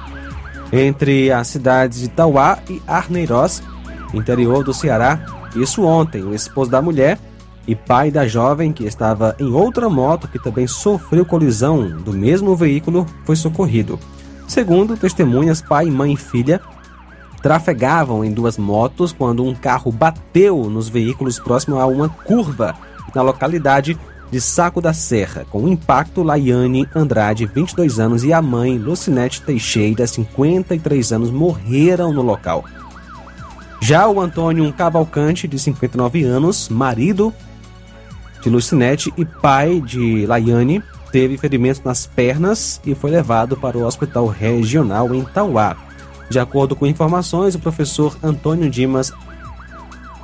entre 0.71 1.33
as 1.33 1.49
cidades 1.49 2.01
de 2.01 2.09
Tauá 2.09 2.59
e 2.69 2.83
Arneiroz, 2.87 3.63
interior 4.13 4.63
do 4.63 4.75
Ceará. 4.75 5.19
Isso 5.57 5.83
ontem. 5.83 6.23
O 6.23 6.35
esposo 6.35 6.71
da 6.71 6.83
mulher 6.83 7.19
e 7.71 7.77
pai 7.77 8.11
da 8.11 8.27
jovem 8.27 8.73
que 8.73 8.85
estava 8.85 9.37
em 9.39 9.53
outra 9.53 9.89
moto 9.89 10.27
que 10.27 10.41
também 10.41 10.67
sofreu 10.67 11.25
colisão 11.25 11.89
do 11.99 12.13
mesmo 12.13 12.57
veículo 12.57 13.07
foi 13.25 13.37
socorrido. 13.37 13.97
Segundo 14.49 14.97
testemunhas, 14.97 15.63
pai, 15.63 15.87
mãe 15.87 16.15
e 16.15 16.17
filha 16.17 16.61
trafegavam 17.41 18.25
em 18.25 18.33
duas 18.33 18.59
motos 18.59 19.13
quando 19.13 19.45
um 19.45 19.55
carro 19.55 19.93
bateu 19.93 20.65
nos 20.69 20.89
veículos 20.89 21.39
próximo 21.39 21.79
a 21.79 21.87
uma 21.87 22.09
curva 22.09 22.75
na 23.15 23.23
localidade 23.23 23.97
de 24.33 24.41
Saco 24.41 24.81
da 24.81 24.93
Serra. 24.93 25.47
Com 25.49 25.69
impacto, 25.69 26.25
Laiane 26.25 26.89
Andrade, 26.93 27.47
22 27.47 28.01
anos, 28.01 28.25
e 28.25 28.33
a 28.33 28.43
mãe, 28.43 28.79
Lucinete 28.79 29.43
Teixeira, 29.43 30.09
53 30.09 31.13
anos, 31.13 31.31
morreram 31.31 32.13
no 32.13 32.23
local. 32.23 32.65
Já 33.81 34.09
o 34.09 34.21
Antônio 34.21 34.71
Cavalcante, 34.73 35.47
de 35.47 35.59
59 35.59 36.25
anos, 36.25 36.69
marido 36.69 37.33
de 38.43 38.51
Lucinete 38.51 39.13
e 39.17 39.25
pai 39.25 39.81
de 39.81 40.27
Laiane, 40.27 40.83
teve 41.11 41.37
ferimentos 41.37 41.83
nas 41.83 42.07
pernas 42.07 42.81
e 42.85 42.95
foi 42.95 43.11
levado 43.11 43.57
para 43.57 43.77
o 43.77 43.85
Hospital 43.85 44.27
Regional 44.27 45.15
em 45.15 45.23
Tauá. 45.25 45.77
De 46.29 46.39
acordo 46.39 46.77
com 46.77 46.87
informações, 46.87 47.55
o 47.55 47.59
professor 47.59 48.17
Antônio 48.23 48.71
Dimas 48.71 49.13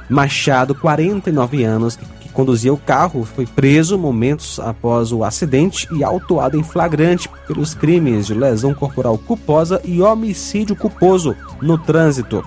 Machado, 0.09 0.75
49 0.75 1.65
anos, 1.65 1.97
que 2.21 2.29
conduzia 2.29 2.73
o 2.73 2.77
carro, 2.77 3.25
foi 3.25 3.45
preso 3.45 3.99
momentos 3.99 4.61
após 4.61 5.11
o 5.11 5.25
acidente 5.25 5.89
e 5.93 6.05
autuado 6.05 6.57
em 6.57 6.63
flagrante 6.63 7.29
pelos 7.47 7.75
crimes 7.75 8.27
de 8.27 8.35
lesão 8.35 8.73
corporal 8.73 9.19
culposa 9.19 9.81
e 9.85 10.01
homicídio 10.01 10.77
culposo 10.77 11.35
no 11.61 11.77
trânsito. 11.77 12.45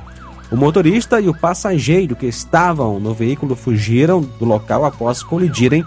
O 0.52 0.58
motorista 0.58 1.22
e 1.22 1.30
o 1.30 1.34
passageiro 1.34 2.16
que 2.16 2.26
estavam 2.26 3.00
no 3.00 3.14
veículo 3.14 3.56
fugiram 3.56 4.22
do 4.22 4.45
local 4.45 4.84
após 4.84 5.22
colidirem 5.22 5.86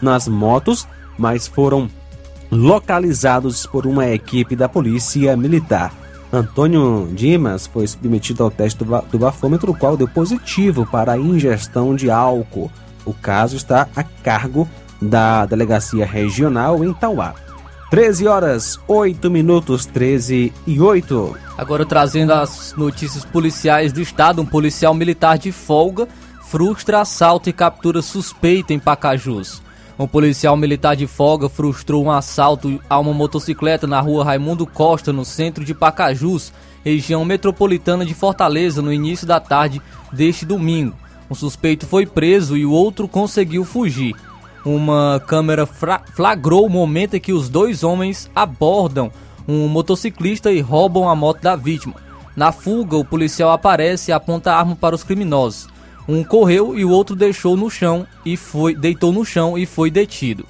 nas 0.00 0.28
motos, 0.28 0.86
mas 1.18 1.48
foram 1.48 1.90
localizados 2.50 3.66
por 3.66 3.86
uma 3.86 4.06
equipe 4.08 4.54
da 4.54 4.68
Polícia 4.68 5.36
Militar. 5.36 5.92
Antônio 6.32 7.08
Dimas 7.12 7.66
foi 7.66 7.86
submetido 7.86 8.42
ao 8.42 8.50
teste 8.50 8.84
do 8.84 9.18
bafômetro, 9.18 9.72
o 9.72 9.76
qual 9.76 9.96
deu 9.96 10.08
positivo 10.08 10.86
para 10.86 11.12
a 11.12 11.18
ingestão 11.18 11.94
de 11.94 12.10
álcool. 12.10 12.70
O 13.04 13.12
caso 13.12 13.56
está 13.56 13.88
a 13.94 14.02
cargo 14.02 14.68
da 15.00 15.44
Delegacia 15.46 16.06
Regional 16.06 16.84
em 16.84 16.92
Tauá. 16.92 17.34
13 17.94 18.26
horas 18.26 18.80
8 18.88 19.30
minutos 19.30 19.86
13 19.86 20.52
e 20.66 20.80
8. 20.80 21.36
Agora 21.56 21.86
trazendo 21.86 22.32
as 22.32 22.74
notícias 22.76 23.24
policiais 23.24 23.92
do 23.92 24.00
estado, 24.00 24.42
um 24.42 24.44
policial 24.44 24.92
militar 24.92 25.38
de 25.38 25.52
folga 25.52 26.08
frustra 26.42 27.02
assalto 27.02 27.48
e 27.48 27.52
captura 27.52 28.02
suspeita 28.02 28.74
em 28.74 28.80
Pacajus. 28.80 29.62
Um 29.96 30.08
policial 30.08 30.56
militar 30.56 30.96
de 30.96 31.06
folga 31.06 31.48
frustrou 31.48 32.04
um 32.04 32.10
assalto 32.10 32.80
a 32.90 32.98
uma 32.98 33.12
motocicleta 33.12 33.86
na 33.86 34.00
rua 34.00 34.24
Raimundo 34.24 34.66
Costa, 34.66 35.12
no 35.12 35.24
centro 35.24 35.64
de 35.64 35.72
Pacajus, 35.72 36.52
região 36.84 37.24
metropolitana 37.24 38.04
de 38.04 38.12
Fortaleza, 38.12 38.82
no 38.82 38.92
início 38.92 39.24
da 39.24 39.38
tarde 39.38 39.80
deste 40.12 40.44
domingo. 40.44 40.96
Um 41.30 41.34
suspeito 41.36 41.86
foi 41.86 42.06
preso 42.06 42.56
e 42.56 42.66
o 42.66 42.72
outro 42.72 43.06
conseguiu 43.06 43.64
fugir. 43.64 44.16
Uma 44.64 45.22
câmera 45.26 45.66
flagrou 45.66 46.64
o 46.64 46.70
momento 46.70 47.14
em 47.14 47.20
que 47.20 47.32
os 47.32 47.48
dois 47.48 47.84
homens 47.84 48.30
abordam 48.34 49.10
um 49.46 49.68
motociclista 49.68 50.50
e 50.50 50.60
roubam 50.60 51.08
a 51.08 51.14
moto 51.14 51.42
da 51.42 51.54
vítima. 51.54 51.96
Na 52.34 52.50
fuga, 52.50 52.96
o 52.96 53.04
policial 53.04 53.52
aparece 53.52 54.10
e 54.10 54.12
aponta 54.12 54.52
a 54.52 54.58
arma 54.58 54.74
para 54.74 54.94
os 54.94 55.04
criminosos. 55.04 55.68
Um 56.08 56.24
correu 56.24 56.78
e 56.78 56.84
o 56.84 56.90
outro 56.90 57.14
deixou 57.14 57.56
no 57.56 57.70
chão 57.70 58.06
e 58.24 58.36
foi 58.36 58.74
deitou 58.74 59.12
no 59.12 59.24
chão 59.24 59.56
e 59.56 59.66
foi 59.66 59.90
detido. 59.90 60.46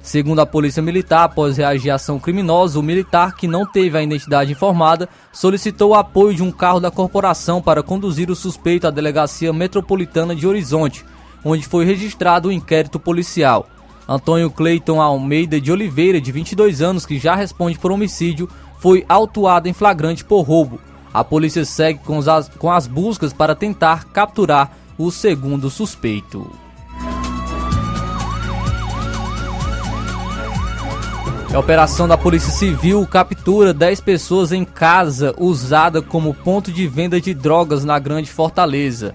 Segundo 0.00 0.40
a 0.40 0.46
polícia 0.46 0.82
militar, 0.82 1.24
após 1.24 1.58
reagir 1.58 1.90
à 1.90 1.96
ação 1.96 2.18
criminosa, 2.18 2.78
o 2.78 2.82
militar, 2.82 3.36
que 3.36 3.46
não 3.46 3.66
teve 3.66 3.98
a 3.98 4.02
identidade 4.02 4.52
informada, 4.52 5.08
solicitou 5.32 5.90
o 5.90 5.94
apoio 5.94 6.34
de 6.34 6.42
um 6.42 6.50
carro 6.50 6.80
da 6.80 6.90
corporação 6.90 7.60
para 7.60 7.82
conduzir 7.82 8.30
o 8.30 8.36
suspeito 8.36 8.86
à 8.86 8.90
delegacia 8.90 9.52
metropolitana 9.52 10.34
de 10.34 10.46
Horizonte, 10.46 11.04
onde 11.44 11.66
foi 11.66 11.84
registrado 11.84 12.48
o 12.48 12.50
um 12.50 12.54
inquérito 12.54 12.98
policial. 12.98 13.68
Antônio 14.08 14.50
Cleiton 14.50 15.02
Almeida 15.02 15.60
de 15.60 15.70
Oliveira, 15.70 16.20
de 16.20 16.32
22 16.32 16.80
anos, 16.80 17.04
que 17.04 17.18
já 17.18 17.34
responde 17.34 17.78
por 17.78 17.92
homicídio, 17.92 18.48
foi 18.78 19.04
autuado 19.08 19.68
em 19.68 19.72
flagrante 19.72 20.24
por 20.24 20.42
roubo. 20.42 20.80
A 21.12 21.22
polícia 21.22 21.64
segue 21.64 22.00
com 22.00 22.18
as, 22.18 22.48
com 22.48 22.70
as 22.70 22.86
buscas 22.86 23.32
para 23.32 23.54
tentar 23.54 24.06
capturar 24.06 24.72
o 24.96 25.10
segundo 25.10 25.68
suspeito. 25.68 26.50
A 31.52 31.58
operação 31.58 32.06
da 32.06 32.16
Polícia 32.16 32.52
Civil 32.52 33.06
captura 33.06 33.72
10 33.72 34.02
pessoas 34.02 34.52
em 34.52 34.64
casa 34.64 35.34
usada 35.38 36.02
como 36.02 36.34
ponto 36.34 36.70
de 36.70 36.86
venda 36.86 37.18
de 37.20 37.32
drogas 37.32 37.84
na 37.84 37.98
Grande 37.98 38.30
Fortaleza. 38.30 39.14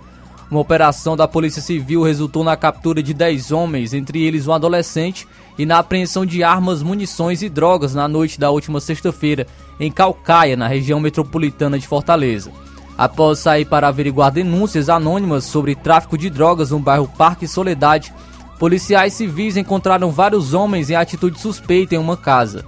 Uma 0.54 0.60
operação 0.60 1.18
da 1.18 1.28
Polícia 1.28 1.64
Civil 1.64 2.04
resultou 2.04 2.44
na 2.44 2.56
captura 2.56 3.02
de 3.02 3.12
10 3.12 3.52
homens, 3.52 3.92
entre 3.92 4.22
eles 4.22 4.46
um 4.46 4.54
adolescente, 4.54 5.28
e 5.58 5.66
na 5.66 5.80
apreensão 5.80 6.28
de 6.28 6.44
armas, 6.44 6.84
munições 6.84 7.42
e 7.42 7.50
drogas 7.50 7.96
na 7.96 8.08
noite 8.08 8.40
da 8.40 8.52
última 8.52 8.80
sexta-feira, 8.80 9.48
em 9.80 9.92
Calcaia, 9.92 10.56
na 10.56 10.68
região 10.68 11.00
metropolitana 11.00 11.80
de 11.80 11.88
Fortaleza. 11.88 12.52
Após 12.96 13.40
sair 13.40 13.66
para 13.66 13.88
averiguar 13.88 14.32
denúncias 14.32 14.90
anônimas 14.90 15.46
sobre 15.46 15.74
tráfico 15.74 16.20
de 16.20 16.30
drogas 16.30 16.70
no 16.70 16.78
bairro 16.78 17.10
Parque 17.18 17.48
Soledade, 17.48 18.14
policiais 18.60 19.14
civis 19.14 19.58
encontraram 19.58 20.12
vários 20.12 20.54
homens 20.54 20.88
em 20.92 20.96
atitude 20.96 21.40
suspeita 21.40 21.96
em 21.96 21.98
uma 21.98 22.16
casa. 22.16 22.64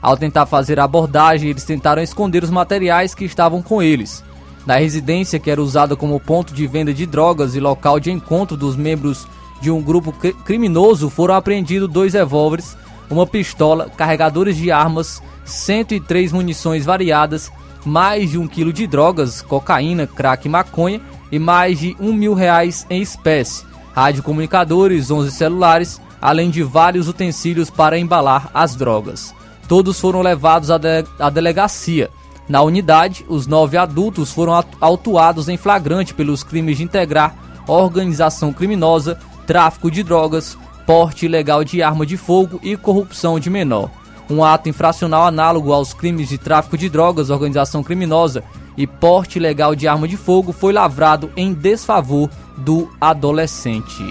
Ao 0.00 0.16
tentar 0.16 0.46
fazer 0.46 0.78
a 0.78 0.84
abordagem, 0.84 1.50
eles 1.50 1.64
tentaram 1.64 2.00
esconder 2.00 2.44
os 2.44 2.50
materiais 2.50 3.12
que 3.12 3.24
estavam 3.24 3.60
com 3.60 3.82
eles. 3.82 4.22
Na 4.66 4.76
residência, 4.76 5.38
que 5.38 5.50
era 5.50 5.62
usada 5.62 5.94
como 5.94 6.18
ponto 6.18 6.54
de 6.54 6.66
venda 6.66 6.92
de 6.92 7.04
drogas 7.04 7.54
e 7.54 7.60
local 7.60 8.00
de 8.00 8.10
encontro 8.10 8.56
dos 8.56 8.76
membros 8.76 9.26
de 9.60 9.70
um 9.70 9.82
grupo 9.82 10.12
criminoso, 10.44 11.10
foram 11.10 11.34
apreendidos 11.34 11.88
dois 11.88 12.14
revólveres, 12.14 12.76
uma 13.10 13.26
pistola, 13.26 13.90
carregadores 13.90 14.56
de 14.56 14.70
armas, 14.70 15.22
103 15.44 16.32
munições 16.32 16.84
variadas, 16.84 17.52
mais 17.84 18.30
de 18.30 18.38
um 18.38 18.48
quilo 18.48 18.72
de 18.72 18.86
drogas, 18.86 19.42
cocaína, 19.42 20.06
crack 20.06 20.46
e 20.46 20.50
maconha 20.50 21.00
e 21.30 21.38
mais 21.38 21.78
de 21.78 21.94
um 22.00 22.12
mil 22.12 22.32
reais 22.32 22.86
em 22.88 23.02
espécie, 23.02 23.64
radiocomunicadores, 23.94 25.10
11 25.10 25.30
celulares, 25.30 26.00
além 26.20 26.48
de 26.48 26.62
vários 26.62 27.08
utensílios 27.08 27.68
para 27.68 27.98
embalar 27.98 28.50
as 28.54 28.74
drogas. 28.74 29.34
Todos 29.68 30.00
foram 30.00 30.22
levados 30.22 30.70
à, 30.70 30.78
de 30.78 31.04
à 31.18 31.28
delegacia. 31.28 32.10
Na 32.48 32.62
unidade, 32.62 33.24
os 33.28 33.46
nove 33.46 33.76
adultos 33.76 34.30
foram 34.30 34.62
autuados 34.80 35.48
em 35.48 35.56
flagrante 35.56 36.12
pelos 36.12 36.42
crimes 36.42 36.76
de 36.76 36.84
integrar 36.84 37.34
organização 37.66 38.52
criminosa, 38.52 39.18
tráfico 39.46 39.90
de 39.90 40.02
drogas, 40.02 40.56
porte 40.86 41.26
ilegal 41.26 41.64
de 41.64 41.82
arma 41.82 42.04
de 42.04 42.16
fogo 42.16 42.60
e 42.62 42.76
corrupção 42.76 43.40
de 43.40 43.48
menor. 43.48 43.90
Um 44.28 44.42
ato 44.42 44.68
infracional 44.68 45.26
análogo 45.26 45.72
aos 45.72 45.92
crimes 45.92 46.28
de 46.28 46.38
tráfico 46.38 46.76
de 46.76 46.88
drogas, 46.88 47.30
organização 47.30 47.82
criminosa 47.82 48.42
e 48.76 48.86
porte 48.86 49.38
ilegal 49.38 49.74
de 49.74 49.86
arma 49.86 50.08
de 50.08 50.16
fogo 50.16 50.52
foi 50.52 50.72
lavrado 50.72 51.30
em 51.36 51.52
desfavor 51.52 52.28
do 52.56 52.90
adolescente. 53.00 54.04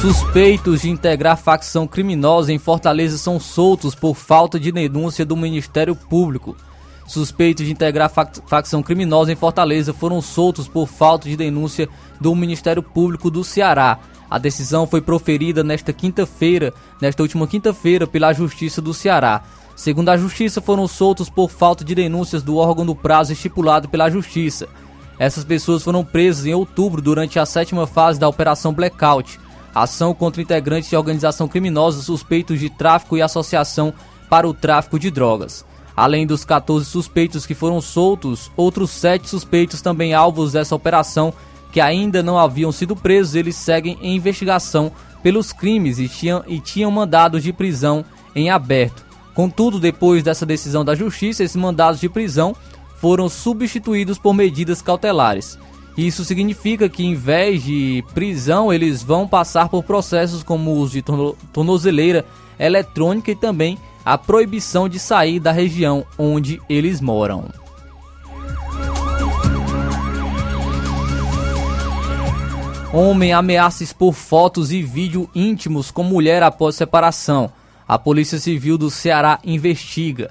Suspeitos 0.00 0.82
de 0.82 0.90
integrar 0.90 1.38
facção 1.38 1.86
criminosa 1.86 2.52
em 2.52 2.58
Fortaleza 2.58 3.16
são 3.16 3.40
soltos 3.40 3.94
por 3.94 4.14
falta 4.14 4.60
de 4.60 4.70
denúncia 4.70 5.24
do 5.24 5.34
Ministério 5.34 5.96
Público. 5.96 6.54
Suspeitos 7.06 7.64
de 7.64 7.72
integrar 7.72 8.10
facção 8.46 8.82
criminosa 8.82 9.32
em 9.32 9.36
Fortaleza 9.36 9.94
foram 9.94 10.20
soltos 10.20 10.68
por 10.68 10.86
falta 10.86 11.28
de 11.28 11.36
denúncia 11.36 11.88
do 12.20 12.34
Ministério 12.34 12.82
Público 12.82 13.30
do 13.30 13.42
Ceará. 13.42 13.98
A 14.30 14.38
decisão 14.38 14.86
foi 14.86 15.00
proferida 15.00 15.64
nesta 15.64 15.94
quinta-feira, 15.94 16.74
nesta 17.00 17.22
última 17.22 17.46
quinta-feira, 17.46 18.06
pela 18.06 18.34
Justiça 18.34 18.82
do 18.82 18.92
Ceará. 18.92 19.44
Segundo 19.74 20.10
a 20.10 20.16
Justiça, 20.16 20.60
foram 20.60 20.86
soltos 20.86 21.30
por 21.30 21.50
falta 21.50 21.82
de 21.82 21.94
denúncias 21.94 22.42
do 22.42 22.56
órgão 22.56 22.84
do 22.84 22.94
prazo 22.94 23.32
estipulado 23.32 23.88
pela 23.88 24.10
Justiça. 24.10 24.68
Essas 25.18 25.42
pessoas 25.42 25.82
foram 25.82 26.04
presas 26.04 26.44
em 26.44 26.52
outubro 26.52 27.00
durante 27.00 27.38
a 27.38 27.46
sétima 27.46 27.86
fase 27.86 28.20
da 28.20 28.28
Operação 28.28 28.74
Blackout 28.74 29.45
ação 29.82 30.14
contra 30.14 30.40
integrantes 30.40 30.88
de 30.88 30.96
organização 30.96 31.46
criminosa 31.46 32.02
suspeitos 32.02 32.58
de 32.58 32.70
tráfico 32.70 33.16
e 33.16 33.22
associação 33.22 33.92
para 34.28 34.48
o 34.48 34.54
tráfico 34.54 34.98
de 34.98 35.10
drogas. 35.10 35.66
Além 35.94 36.26
dos 36.26 36.44
14 36.44 36.86
suspeitos 36.86 37.44
que 37.44 37.54
foram 37.54 37.80
soltos, 37.80 38.50
outros 38.56 38.90
7 38.90 39.28
suspeitos 39.28 39.82
também 39.82 40.14
alvos 40.14 40.52
dessa 40.52 40.74
operação 40.74 41.32
que 41.72 41.80
ainda 41.80 42.22
não 42.22 42.38
haviam 42.38 42.72
sido 42.72 42.96
presos, 42.96 43.34
eles 43.34 43.54
seguem 43.54 43.98
em 44.00 44.16
investigação 44.16 44.90
pelos 45.22 45.52
crimes 45.52 45.98
e 45.98 46.08
tinham, 46.08 46.42
e 46.46 46.58
tinham 46.58 46.90
mandados 46.90 47.42
de 47.42 47.52
prisão 47.52 48.04
em 48.34 48.48
aberto. 48.48 49.04
Contudo, 49.34 49.78
depois 49.78 50.22
dessa 50.22 50.46
decisão 50.46 50.82
da 50.82 50.94
justiça, 50.94 51.44
esses 51.44 51.56
mandados 51.56 52.00
de 52.00 52.08
prisão 52.08 52.56
foram 52.96 53.28
substituídos 53.28 54.16
por 54.16 54.32
medidas 54.32 54.80
cautelares. 54.80 55.58
Isso 55.96 56.24
significa 56.24 56.88
que, 56.88 57.04
em 57.04 57.14
vez 57.14 57.62
de 57.62 58.04
prisão, 58.12 58.72
eles 58.72 59.02
vão 59.02 59.26
passar 59.26 59.68
por 59.68 59.82
processos 59.82 60.42
como 60.42 60.82
o 60.82 60.88
de 60.88 61.02
tornozeleira 61.52 62.24
eletrônica 62.58 63.30
e 63.30 63.36
também 63.36 63.78
a 64.04 64.18
proibição 64.18 64.88
de 64.88 64.98
sair 64.98 65.40
da 65.40 65.52
região 65.52 66.04
onde 66.18 66.60
eles 66.68 67.00
moram. 67.00 67.48
Homem 72.92 73.32
ameaça 73.32 73.82
expor 73.82 74.12
fotos 74.12 74.70
e 74.70 74.82
vídeo 74.82 75.28
íntimos 75.34 75.90
com 75.90 76.02
mulher 76.02 76.42
após 76.42 76.76
separação. 76.76 77.50
A 77.86 77.98
Polícia 77.98 78.38
Civil 78.38 78.78
do 78.78 78.90
Ceará 78.90 79.38
investiga. 79.44 80.30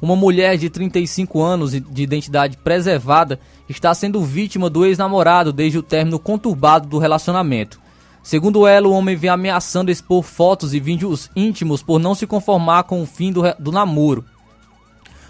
Uma 0.00 0.14
mulher 0.14 0.58
de 0.58 0.68
35 0.68 1.42
anos 1.42 1.72
de 1.72 2.02
identidade 2.02 2.56
preservada 2.58 3.40
está 3.68 3.94
sendo 3.94 4.22
vítima 4.22 4.68
do 4.68 4.84
ex-namorado 4.84 5.52
desde 5.52 5.78
o 5.78 5.82
término 5.82 6.18
conturbado 6.18 6.86
do 6.86 6.98
relacionamento. 6.98 7.80
Segundo 8.22 8.66
ela, 8.66 8.88
o 8.88 8.92
homem 8.92 9.16
vem 9.16 9.30
ameaçando 9.30 9.90
expor 9.90 10.22
fotos 10.22 10.74
e 10.74 10.80
vídeos 10.80 11.30
íntimos 11.34 11.82
por 11.82 11.98
não 11.98 12.14
se 12.14 12.26
conformar 12.26 12.82
com 12.82 13.00
o 13.00 13.06
fim 13.06 13.32
do, 13.32 13.42
do 13.58 13.72
namoro. 13.72 14.24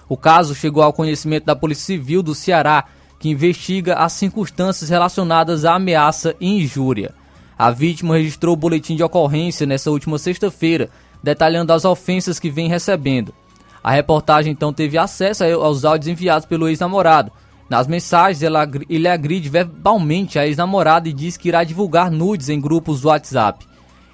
O 0.09 0.17
caso 0.17 0.55
chegou 0.55 0.83
ao 0.83 0.93
conhecimento 0.93 1.45
da 1.45 1.55
Polícia 1.55 1.85
Civil 1.85 2.23
do 2.23 2.35
Ceará, 2.35 2.87
que 3.21 3.29
investiga 3.29 3.95
as 3.95 4.15
circunstâncias 4.15 4.91
relacionadas 4.91 5.65
à 5.65 5.75
ameaça 5.75 6.35
e 6.41 6.49
injúria. 6.49 7.15
A 7.59 7.71
vítima 7.71 8.17
registrou 8.17 8.55
o 8.55 8.57
boletim 8.57 8.97
de 8.97 9.03
ocorrência 9.03 9.67
nesta 9.67 9.91
última 9.91 10.19
sexta-feira, 10.19 10.91
detalhando 11.23 11.73
as 11.73 11.85
ofensas 11.85 12.39
que 12.39 12.51
vem 12.51 12.69
recebendo. 12.69 13.33
A 13.87 13.93
reportagem 13.93 14.51
então 14.51 14.73
teve 14.73 14.99
acesso 14.99 15.45
aos 15.45 15.85
áudios 15.85 16.09
enviados 16.09 16.45
pelo 16.45 16.69
ex-namorado. 16.69 17.31
Nas 17.71 17.87
mensagens, 17.87 18.43
ele 18.91 19.07
agride 19.07 19.49
verbalmente 19.49 20.41
a 20.41 20.45
ex-namorada 20.45 21.09
e 21.09 21.13
diz 21.13 21.37
que 21.37 21.47
irá 21.47 21.63
divulgar 21.63 22.11
nudes 22.11 22.49
em 22.49 22.61
grupos 22.61 23.03
do 23.03 23.07
WhatsApp. 23.07 23.65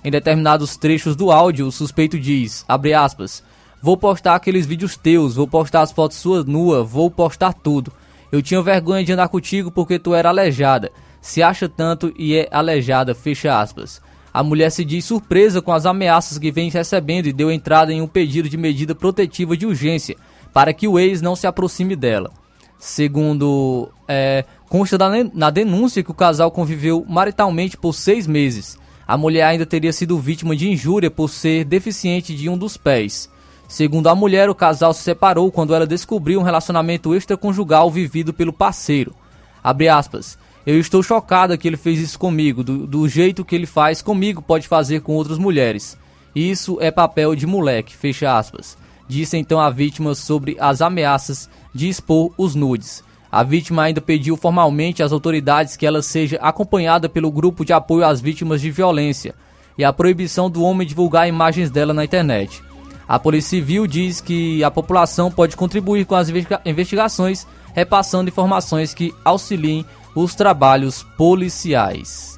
Em 0.04 0.10
determinados 0.10 0.76
trechos 0.76 1.16
do 1.16 1.32
áudio, 1.32 1.66
o 1.66 1.72
suspeito 1.72 2.20
diz, 2.20 2.66
aspas, 2.68 3.42
Vou 3.80 3.96
postar 3.96 4.34
aqueles 4.34 4.66
vídeos 4.66 4.94
teus, 4.94 5.36
vou 5.36 5.48
postar 5.48 5.80
as 5.80 5.90
fotos 5.90 6.18
suas 6.18 6.44
nua, 6.44 6.84
vou 6.84 7.10
postar 7.10 7.54
tudo. 7.54 7.90
Eu 8.30 8.42
tinha 8.42 8.60
vergonha 8.60 9.02
de 9.02 9.14
andar 9.14 9.28
contigo 9.28 9.70
porque 9.70 9.98
tu 9.98 10.14
era 10.14 10.28
aleijada. 10.28 10.92
Se 11.18 11.42
acha 11.42 11.66
tanto 11.66 12.12
e 12.14 12.36
é 12.36 12.46
aleijada, 12.52 13.14
fecha 13.14 13.58
aspas. 13.58 14.02
A 14.32 14.42
mulher 14.42 14.70
se 14.70 14.84
diz 14.84 15.04
surpresa 15.04 15.60
com 15.60 15.72
as 15.72 15.84
ameaças 15.84 16.38
que 16.38 16.50
vem 16.50 16.70
recebendo 16.70 17.26
e 17.26 17.32
deu 17.32 17.50
entrada 17.50 17.92
em 17.92 18.00
um 18.00 18.06
pedido 18.06 18.48
de 18.48 18.56
medida 18.56 18.94
protetiva 18.94 19.56
de 19.56 19.66
urgência 19.66 20.16
para 20.52 20.72
que 20.72 20.88
o 20.88 20.98
ex 20.98 21.20
não 21.20 21.36
se 21.36 21.46
aproxime 21.46 21.94
dela. 21.94 22.30
Segundo 22.78 23.90
é, 24.08 24.44
consta 24.68 24.98
na 25.32 25.50
denúncia 25.50 26.02
que 26.02 26.10
o 26.10 26.14
casal 26.14 26.50
conviveu 26.50 27.04
maritalmente 27.08 27.76
por 27.76 27.94
seis 27.94 28.26
meses. 28.26 28.78
A 29.06 29.16
mulher 29.16 29.44
ainda 29.44 29.66
teria 29.66 29.92
sido 29.92 30.18
vítima 30.18 30.56
de 30.56 30.70
injúria 30.70 31.10
por 31.10 31.28
ser 31.28 31.64
deficiente 31.64 32.34
de 32.34 32.48
um 32.48 32.56
dos 32.56 32.76
pés. 32.76 33.30
Segundo 33.68 34.08
a 34.08 34.14
mulher, 34.14 34.50
o 34.50 34.54
casal 34.54 34.92
se 34.92 35.02
separou 35.02 35.50
quando 35.52 35.74
ela 35.74 35.86
descobriu 35.86 36.40
um 36.40 36.42
relacionamento 36.42 37.14
extraconjugal 37.14 37.90
vivido 37.90 38.32
pelo 38.32 38.52
parceiro. 38.52 39.14
Abre 39.62 39.88
aspas. 39.88 40.38
Eu 40.64 40.78
estou 40.78 41.02
chocada 41.02 41.56
que 41.58 41.66
ele 41.66 41.76
fez 41.76 41.98
isso 41.98 42.18
comigo. 42.18 42.62
Do, 42.62 42.86
do 42.86 43.08
jeito 43.08 43.44
que 43.44 43.54
ele 43.54 43.66
faz 43.66 44.00
comigo, 44.00 44.40
pode 44.40 44.68
fazer 44.68 45.00
com 45.00 45.14
outras 45.14 45.38
mulheres. 45.38 45.98
Isso 46.34 46.78
é 46.80 46.90
papel 46.90 47.34
de 47.34 47.46
moleque, 47.46 47.96
fecha 47.96 48.36
aspas. 48.36 48.78
Disse 49.08 49.36
então 49.36 49.60
a 49.60 49.68
vítima 49.68 50.14
sobre 50.14 50.56
as 50.60 50.80
ameaças 50.80 51.50
de 51.74 51.88
expor 51.88 52.32
os 52.38 52.54
nudes. 52.54 53.02
A 53.30 53.42
vítima 53.42 53.82
ainda 53.82 54.00
pediu 54.00 54.36
formalmente 54.36 55.02
às 55.02 55.10
autoridades 55.10 55.76
que 55.76 55.86
ela 55.86 56.00
seja 56.00 56.36
acompanhada 56.36 57.08
pelo 57.08 57.30
grupo 57.30 57.64
de 57.64 57.72
apoio 57.72 58.06
às 58.06 58.20
vítimas 58.20 58.60
de 58.60 58.70
violência 58.70 59.34
e 59.76 59.84
a 59.84 59.92
proibição 59.92 60.50
do 60.50 60.62
homem 60.62 60.86
divulgar 60.86 61.28
imagens 61.28 61.70
dela 61.70 61.92
na 61.92 62.04
internet. 62.04 62.62
A 63.08 63.18
Polícia 63.18 63.50
Civil 63.50 63.86
diz 63.86 64.20
que 64.20 64.62
a 64.62 64.70
população 64.70 65.30
pode 65.30 65.56
contribuir 65.56 66.04
com 66.04 66.14
as 66.14 66.28
investigações, 66.64 67.46
repassando 67.74 68.28
informações 68.28 68.94
que 68.94 69.12
auxiliem 69.24 69.84
os 70.14 70.34
trabalhos 70.34 71.02
policiais. 71.16 72.32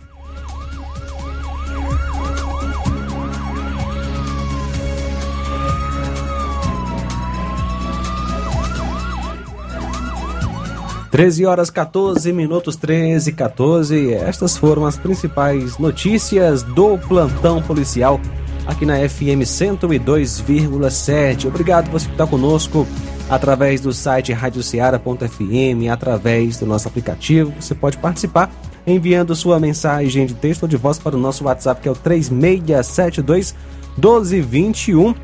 Treze 11.14 11.46
horas 11.46 11.70
14 11.70 12.32
minutos, 12.32 12.74
13 12.74 13.30
e 13.30 13.32
14. 13.32 14.14
Estas 14.14 14.56
foram 14.56 14.84
as 14.84 14.96
principais 14.96 15.78
notícias 15.78 16.64
do 16.64 16.98
plantão 16.98 17.62
policial 17.62 18.20
aqui 18.66 18.84
na 18.84 18.96
FM 18.96 19.44
102,7. 19.44 21.46
Obrigado 21.46 21.88
você 21.88 22.06
que 22.06 22.14
está 22.14 22.26
conosco 22.26 22.84
através 23.28 23.80
do 23.80 23.92
site 23.92 24.32
radioceara.fm, 24.32 25.88
através 25.90 26.58
do 26.58 26.66
nosso 26.66 26.88
aplicativo. 26.88 27.52
Você 27.58 27.74
pode 27.74 27.98
participar 27.98 28.50
enviando 28.86 29.34
sua 29.34 29.58
mensagem 29.58 30.26
de 30.26 30.34
texto 30.34 30.64
ou 30.64 30.68
de 30.68 30.76
voz 30.76 30.98
para 30.98 31.16
o 31.16 31.18
nosso 31.18 31.44
WhatsApp, 31.44 31.80
que 31.80 31.88
é 31.88 31.90
o 31.90 31.94
3672 31.94 33.54
1221. 33.96 35.14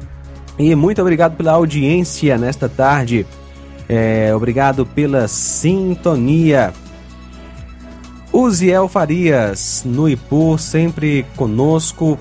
E 0.59 0.74
muito 0.74 1.01
obrigado 1.01 1.36
pela 1.36 1.53
audiência 1.53 2.36
nesta 2.38 2.68
tarde. 2.68 3.26
É, 3.88 4.34
obrigado 4.34 4.86
pela 4.86 5.26
sintonia. 5.26 6.72
Uziel 8.32 8.86
Farias, 8.88 9.82
no 9.84 10.09
Ipu, 10.09 10.57
sempre 10.57 11.26
conosco. 11.36 12.18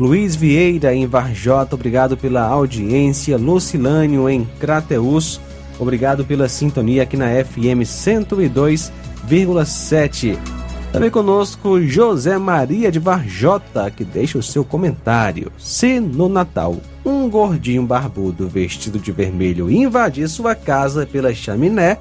Luiz 0.00 0.34
Vieira, 0.34 0.92
em 0.94 1.06
Varjota, 1.06 1.74
obrigado 1.74 2.16
pela 2.16 2.40
audiência. 2.40 3.36
Lucilânio, 3.36 4.30
em 4.30 4.48
Crateus, 4.58 5.38
obrigado 5.78 6.24
pela 6.24 6.48
sintonia 6.48 7.02
aqui 7.02 7.18
na 7.18 7.26
FM 7.26 7.84
102,7. 7.84 10.38
Também 10.90 11.10
conosco 11.10 11.82
José 11.82 12.38
Maria 12.38 12.90
de 12.90 12.98
Varjota, 12.98 13.90
que 13.90 14.02
deixa 14.02 14.38
o 14.38 14.42
seu 14.42 14.64
comentário. 14.64 15.52
Se 15.58 16.00
no 16.00 16.30
Natal 16.30 16.78
um 17.04 17.28
gordinho 17.28 17.82
barbudo 17.82 18.48
vestido 18.48 18.98
de 18.98 19.12
vermelho 19.12 19.70
invadir 19.70 20.30
sua 20.30 20.54
casa 20.54 21.04
pela 21.04 21.34
chaminé, 21.34 21.98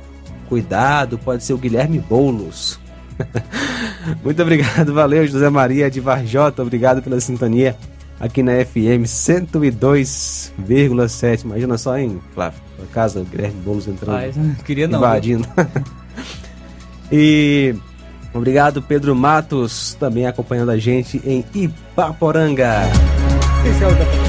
cuidado, 0.48 1.18
pode 1.18 1.44
ser 1.44 1.52
o 1.52 1.58
Guilherme 1.58 2.00
Boulos. 2.00 2.80
Muito 4.24 4.42
obrigado, 4.42 4.94
valeu 4.94 5.28
José 5.28 5.50
Maria 5.50 5.90
de 5.90 6.00
Varjota, 6.00 6.62
obrigado 6.62 7.02
pela 7.02 7.20
sintonia 7.20 7.76
aqui 8.20 8.44
na 8.44 8.52
FM 8.54 9.06
102,7. 9.06 11.46
Imagina 11.46 11.76
só, 11.78 11.98
hein, 11.98 12.20
Flávio? 12.34 12.60
A 12.82 12.86
casa, 12.94 13.22
o 13.22 13.26
Guilherme 13.26 13.60
Boulos 13.62 13.88
entrando, 13.88 14.16
Mas, 14.16 14.36
queria 14.64 14.88
não, 14.88 15.00
invadindo. 15.00 15.46
e 17.12 17.76
obrigado, 18.34 18.82
Pedro 18.82 19.14
Matos, 19.16 19.96
também 20.00 20.26
acompanhando 20.26 20.72
a 20.72 20.78
gente 20.78 21.22
em 21.26 21.44
Ipaporanga. 21.54 22.84
Esse 23.66 23.84
é 23.84 23.88
o 23.88 24.29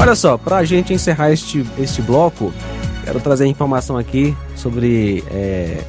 Olha 0.00 0.14
só, 0.14 0.38
para 0.38 0.56
a 0.56 0.64
gente 0.64 0.94
encerrar 0.94 1.30
este, 1.30 1.62
este 1.78 2.00
bloco, 2.00 2.54
quero 3.04 3.20
trazer 3.20 3.44
informação 3.44 3.98
aqui 3.98 4.34
sobre. 4.56 5.22
É, 5.30 5.84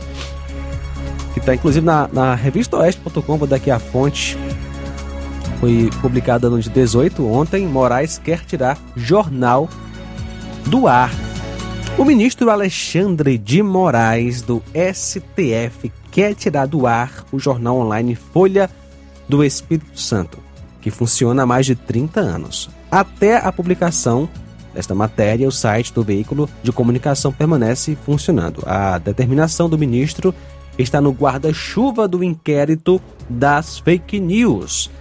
que 1.34 1.40
está 1.40 1.56
inclusive 1.56 1.86
na, 1.86 2.10
na 2.12 2.36
revista 2.36 2.76
oeste.com, 2.76 3.38
vou 3.38 3.48
dar 3.48 3.56
aqui 3.56 3.72
a 3.72 3.80
fonte. 3.80 4.38
Foi 5.62 5.90
publicada 6.02 6.50
no 6.50 6.60
dia 6.60 6.70
18, 6.70 7.26
ontem. 7.26 7.66
Moraes 7.66 8.18
quer 8.18 8.44
tirar 8.44 8.78
jornal 8.98 9.70
do 10.66 10.90
ar. 10.90 11.10
O 11.98 12.04
ministro 12.04 12.50
Alexandre 12.50 13.38
de 13.38 13.64
Moraes, 13.64 14.42
do 14.42 14.62
STF, 14.94 15.90
quer 16.12 16.36
tirar 16.36 16.66
do 16.66 16.86
ar 16.86 17.24
o 17.32 17.40
jornal 17.40 17.78
online 17.78 18.16
Folha 18.16 18.70
do 19.30 19.42
Espírito 19.42 19.98
Santo, 19.98 20.38
que 20.82 20.92
funciona 20.92 21.44
há 21.44 21.46
mais 21.46 21.66
de 21.66 21.76
30 21.76 22.20
anos. 22.20 22.70
Até 22.92 23.38
a 23.38 23.50
publicação 23.54 24.28
desta 24.74 24.94
matéria, 24.94 25.48
o 25.48 25.52
site 25.52 25.94
do 25.94 26.04
veículo 26.04 26.50
de 26.62 26.74
comunicação 26.74 27.32
permanece 27.32 27.98
funcionando. 28.06 28.64
A 28.66 28.98
determinação 28.98 29.70
do 29.70 29.78
ministro 29.78 30.36
está 30.78 31.00
no 31.00 31.12
guarda-chuva 31.12 32.06
do 32.06 32.22
inquérito 32.22 33.02
das 33.30 33.80
fake 33.80 34.20
news. 34.20 34.92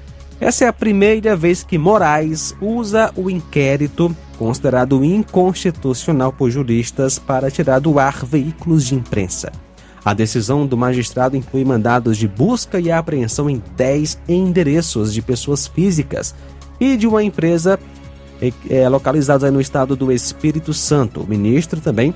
Essa 0.41 0.65
é 0.65 0.69
a 0.69 0.73
primeira 0.73 1.37
vez 1.37 1.65
que 1.65 1.77
Moraes 1.77 2.55
usa 2.61 3.13
o 3.17 3.29
inquérito 3.29 4.15
considerado 4.39 5.05
inconstitucional 5.05 6.33
por 6.33 6.51
juristas 6.51 7.19
para 7.19 7.51
tirar 7.51 7.81
do 7.81 7.99
ar 7.99 8.25
veículos 8.25 8.87
de 8.87 8.95
imprensa. 8.95 9.53
A 10.03 10.15
decisão 10.15 10.67
do 10.67 10.79
magistrado 10.79 11.37
inclui 11.37 11.63
mandados 11.63 12.17
de 12.17 12.27
busca 12.27 12.81
e 12.81 12.91
apreensão 12.91 13.51
em 13.51 13.63
10 13.77 14.19
endereços 14.27 15.13
de 15.13 15.21
pessoas 15.21 15.67
físicas 15.67 16.35
e 16.81 16.97
de 16.97 17.07
uma 17.07 17.23
empresa 17.23 17.79
é, 18.69 18.89
localizada 18.89 19.51
no 19.51 19.61
estado 19.61 19.95
do 19.95 20.11
Espírito 20.11 20.73
Santo. 20.73 21.21
O 21.21 21.27
ministro 21.29 21.81
também 21.81 22.15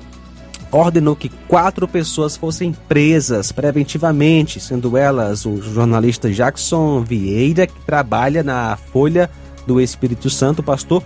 ordenou 0.73 1.15
que 1.15 1.29
quatro 1.47 1.87
pessoas 1.87 2.37
fossem 2.37 2.73
presas 2.89 3.53
preventivamente, 3.53 4.59
sendo 4.59 4.97
elas 4.97 5.45
o 5.45 5.61
jornalista 5.61 6.31
Jackson 6.31 7.03
Vieira, 7.03 7.67
que 7.67 7.81
trabalha 7.87 8.43
na 8.43 8.77
Folha 8.77 9.31
do 9.67 9.81
Espírito 9.81 10.29
Santo, 10.29 10.61
o 10.61 10.65
pastor 10.65 11.03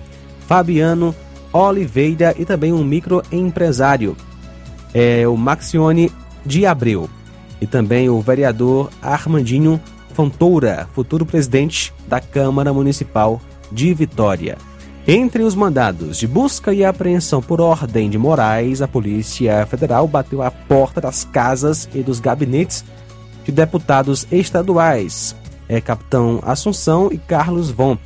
Fabiano 0.47 1.15
Oliveira 1.53 2.35
e 2.39 2.45
também 2.45 2.73
um 2.73 2.85
microempresário, 2.85 4.17
é, 4.95 5.27
o 5.29 5.37
Maxione 5.37 6.11
de 6.47 6.65
Abreu, 6.65 7.09
e 7.61 7.67
também 7.67 8.09
o 8.09 8.21
vereador 8.21 8.91
Armandinho 9.03 9.81
Fontoura, 10.15 10.89
futuro 10.95 11.27
presidente 11.27 11.93
da 12.09 12.21
Câmara 12.21 12.73
Municipal 12.73 13.41
de 13.71 13.93
Vitória. 13.95 14.57
Entre 15.07 15.43
os 15.43 15.55
mandados 15.55 16.19
de 16.19 16.27
busca 16.27 16.73
e 16.73 16.85
apreensão 16.85 17.41
por 17.41 17.61
ordem 17.61 18.11
de 18.11 18.19
Moraes, 18.19 18.83
a 18.83 18.89
Polícia 18.89 19.65
Federal 19.67 20.07
bateu 20.07 20.43
à 20.43 20.51
porta 20.51 21.01
das 21.01 21.25
casas 21.25 21.89
e 21.95 22.03
dos 22.03 22.21
gabinetes 22.21 22.85
de 23.45 23.53
deputados 23.53 24.27
estaduais, 24.31 25.35
é 25.69 25.81
Capitão 25.81 26.41
Assunção 26.45 27.09
e 27.11 27.19
Carlos 27.19 27.71
Von. 27.71 27.97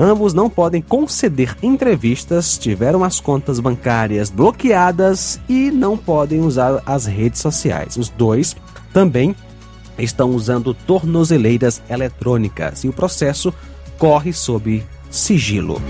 Ambos 0.00 0.32
não 0.32 0.48
podem 0.48 0.80
conceder 0.80 1.56
entrevistas, 1.62 2.56
tiveram 2.56 3.02
as 3.02 3.18
contas 3.18 3.58
bancárias 3.58 4.30
bloqueadas 4.30 5.40
e 5.48 5.70
não 5.70 5.96
podem 5.96 6.40
usar 6.40 6.80
as 6.86 7.04
redes 7.04 7.40
sociais. 7.40 7.96
Os 7.96 8.08
dois 8.08 8.54
também 8.92 9.34
estão 9.98 10.30
usando 10.30 10.72
tornozeleiras 10.72 11.82
eletrônicas 11.90 12.84
e 12.84 12.88
o 12.88 12.92
processo 12.92 13.52
corre 13.98 14.32
sob 14.32 14.84
sigilo. 15.10 15.80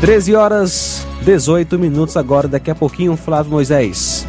13 0.00 0.34
horas 0.34 1.06
18 1.22 1.78
minutos 1.78 2.16
agora, 2.16 2.46
daqui 2.46 2.70
a 2.70 2.74
pouquinho, 2.74 3.16
Flávio 3.16 3.50
Moisés. 3.50 4.26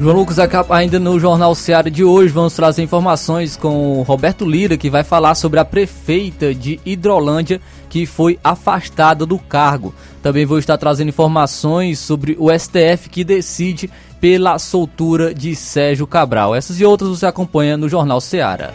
João 0.00 0.16
Lucas, 0.16 0.38
ainda 0.70 0.98
no 0.98 1.20
Jornal 1.20 1.54
Seara 1.54 1.88
de 1.88 2.02
hoje, 2.02 2.32
vamos 2.32 2.54
trazer 2.54 2.82
informações 2.82 3.56
com 3.56 4.02
Roberto 4.02 4.44
Lira, 4.44 4.76
que 4.76 4.90
vai 4.90 5.04
falar 5.04 5.36
sobre 5.36 5.60
a 5.60 5.64
prefeita 5.64 6.52
de 6.52 6.80
Hidrolândia, 6.84 7.60
que 7.88 8.04
foi 8.04 8.36
afastada 8.42 9.24
do 9.24 9.38
cargo. 9.38 9.94
Também 10.20 10.44
vou 10.44 10.58
estar 10.58 10.76
trazendo 10.78 11.10
informações 11.10 12.00
sobre 12.00 12.36
o 12.40 12.50
STF, 12.50 13.08
que 13.08 13.22
decide 13.22 13.88
pela 14.20 14.58
soltura 14.58 15.32
de 15.32 15.54
Sérgio 15.54 16.08
Cabral. 16.08 16.56
Essas 16.56 16.80
e 16.80 16.84
outras 16.84 17.10
você 17.10 17.26
acompanha 17.26 17.76
no 17.76 17.88
Jornal 17.88 18.20
Seara. 18.20 18.74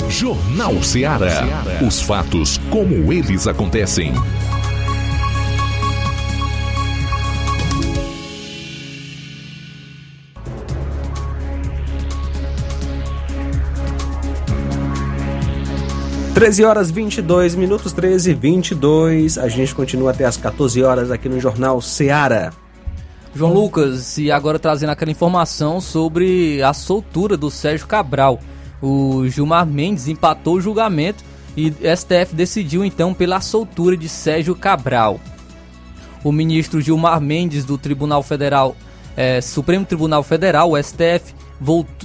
Jornal 0.08 0.82
Ceará. 0.82 1.44
Os 1.86 2.02
fatos 2.02 2.58
como 2.72 3.12
eles 3.12 3.46
acontecem. 3.46 4.12
13 16.34 16.64
horas 16.64 16.90
22 16.90 17.54
minutos, 17.54 17.92
13 17.92 18.32
e 18.32 18.34
22. 18.34 19.38
A 19.38 19.48
gente 19.48 19.72
continua 19.72 20.10
até 20.10 20.24
as 20.24 20.36
14 20.36 20.82
horas 20.82 21.12
aqui 21.12 21.28
no 21.28 21.38
Jornal 21.38 21.80
Seara. 21.80 22.52
João 23.32 23.52
Lucas, 23.52 24.18
e 24.18 24.32
agora 24.32 24.58
trazendo 24.58 24.90
aquela 24.90 25.12
informação 25.12 25.80
sobre 25.80 26.60
a 26.60 26.72
soltura 26.72 27.36
do 27.36 27.52
Sérgio 27.52 27.86
Cabral. 27.86 28.40
O 28.82 29.28
Gilmar 29.28 29.64
Mendes 29.64 30.08
empatou 30.08 30.54
o 30.54 30.60
julgamento 30.60 31.22
e 31.56 31.72
STF 31.96 32.34
decidiu 32.34 32.84
então 32.84 33.14
pela 33.14 33.40
soltura 33.40 33.96
de 33.96 34.08
Sérgio 34.08 34.56
Cabral. 34.56 35.20
O 36.24 36.32
ministro 36.32 36.80
Gilmar 36.80 37.20
Mendes 37.20 37.64
do 37.64 37.78
Tribunal 37.78 38.24
Federal, 38.24 38.76
é, 39.16 39.40
Supremo 39.40 39.86
Tribunal 39.86 40.24
Federal, 40.24 40.72
o 40.72 40.82
STF, 40.82 41.32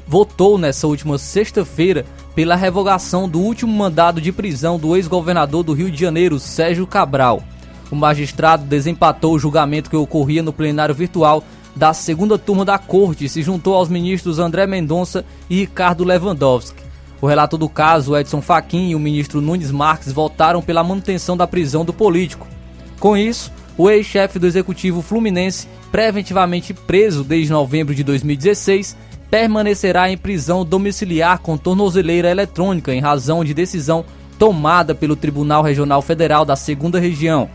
votou 0.08 0.58
nessa 0.58 0.88
última 0.88 1.18
sexta-feira 1.18 2.06
pela 2.34 2.56
revogação 2.56 3.28
do 3.28 3.40
último 3.40 3.74
mandado 3.74 4.22
de 4.22 4.32
prisão 4.32 4.80
do 4.80 4.96
ex-governador 4.96 5.64
do 5.64 5.74
Rio 5.74 5.92
de 5.92 6.00
Janeiro, 6.00 6.40
Sérgio 6.40 6.88
Cabral. 6.88 7.44
O 7.92 7.96
magistrado 7.96 8.64
desempatou 8.64 9.34
o 9.34 9.40
julgamento 9.40 9.90
que 9.90 9.96
ocorria 9.96 10.42
no 10.42 10.54
plenário 10.54 10.96
virtual 10.96 11.44
da 11.76 11.94
segunda 11.94 12.38
turma 12.38 12.64
da 12.64 12.78
corte 12.78 13.26
e 13.26 13.30
se 13.30 13.42
juntou 13.42 13.76
aos 13.76 13.90
ministros 13.90 14.40
André 14.40 14.66
Mendonça 14.66 15.26
e 15.50 15.62
Ricardo 15.62 16.04
Lewandowski. 16.04 16.84
O 17.22 17.28
relator 17.28 17.60
do 17.60 17.68
caso, 17.68 18.16
Edson 18.16 18.42
Fachin 18.42 18.90
e 18.90 18.96
o 18.96 19.00
ministro 19.00 19.42
Nunes 19.42 19.72
Marques 19.72 20.14
votaram 20.14 20.62
pela 20.62 20.84
manutenção 20.84 21.36
da 21.36 21.46
prisão 21.46 21.84
do 21.84 21.92
político. 21.92 22.48
Com 23.00 23.18
isso, 23.18 23.52
o 23.78 23.90
ex-chefe 23.90 24.40
do 24.40 24.48
executivo 24.48 25.02
fluminense, 25.02 25.68
preventivamente 25.92 26.74
preso 26.74 27.24
desde 27.24 27.52
novembro 27.52 27.94
de 27.94 28.04
2016, 28.04 28.96
permanecerá 29.30 30.10
em 30.10 30.18
prisão 30.18 30.66
domiciliar 30.66 31.40
com 31.40 31.58
tornozeleira 31.58 32.30
eletrônica 32.30 32.94
em 32.94 33.00
razão 33.00 33.44
de 33.44 33.54
decisão 33.54 34.04
tomada 34.38 34.96
pelo 34.96 35.16
Tribunal 35.16 35.62
Regional 35.62 36.02
Federal 36.02 36.46
da 36.46 36.56
Segunda 36.56 37.00
Região 37.00 37.50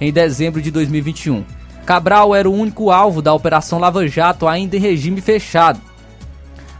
em 0.00 0.12
dezembro 0.12 0.60
de 0.60 0.70
2021. 0.70 1.44
Cabral 1.84 2.34
era 2.34 2.48
o 2.48 2.54
único 2.54 2.90
alvo 2.90 3.22
da 3.22 3.32
Operação 3.32 3.78
Lava 3.78 4.06
Jato 4.06 4.46
ainda 4.46 4.76
em 4.76 4.80
regime 4.80 5.20
fechado. 5.20 5.80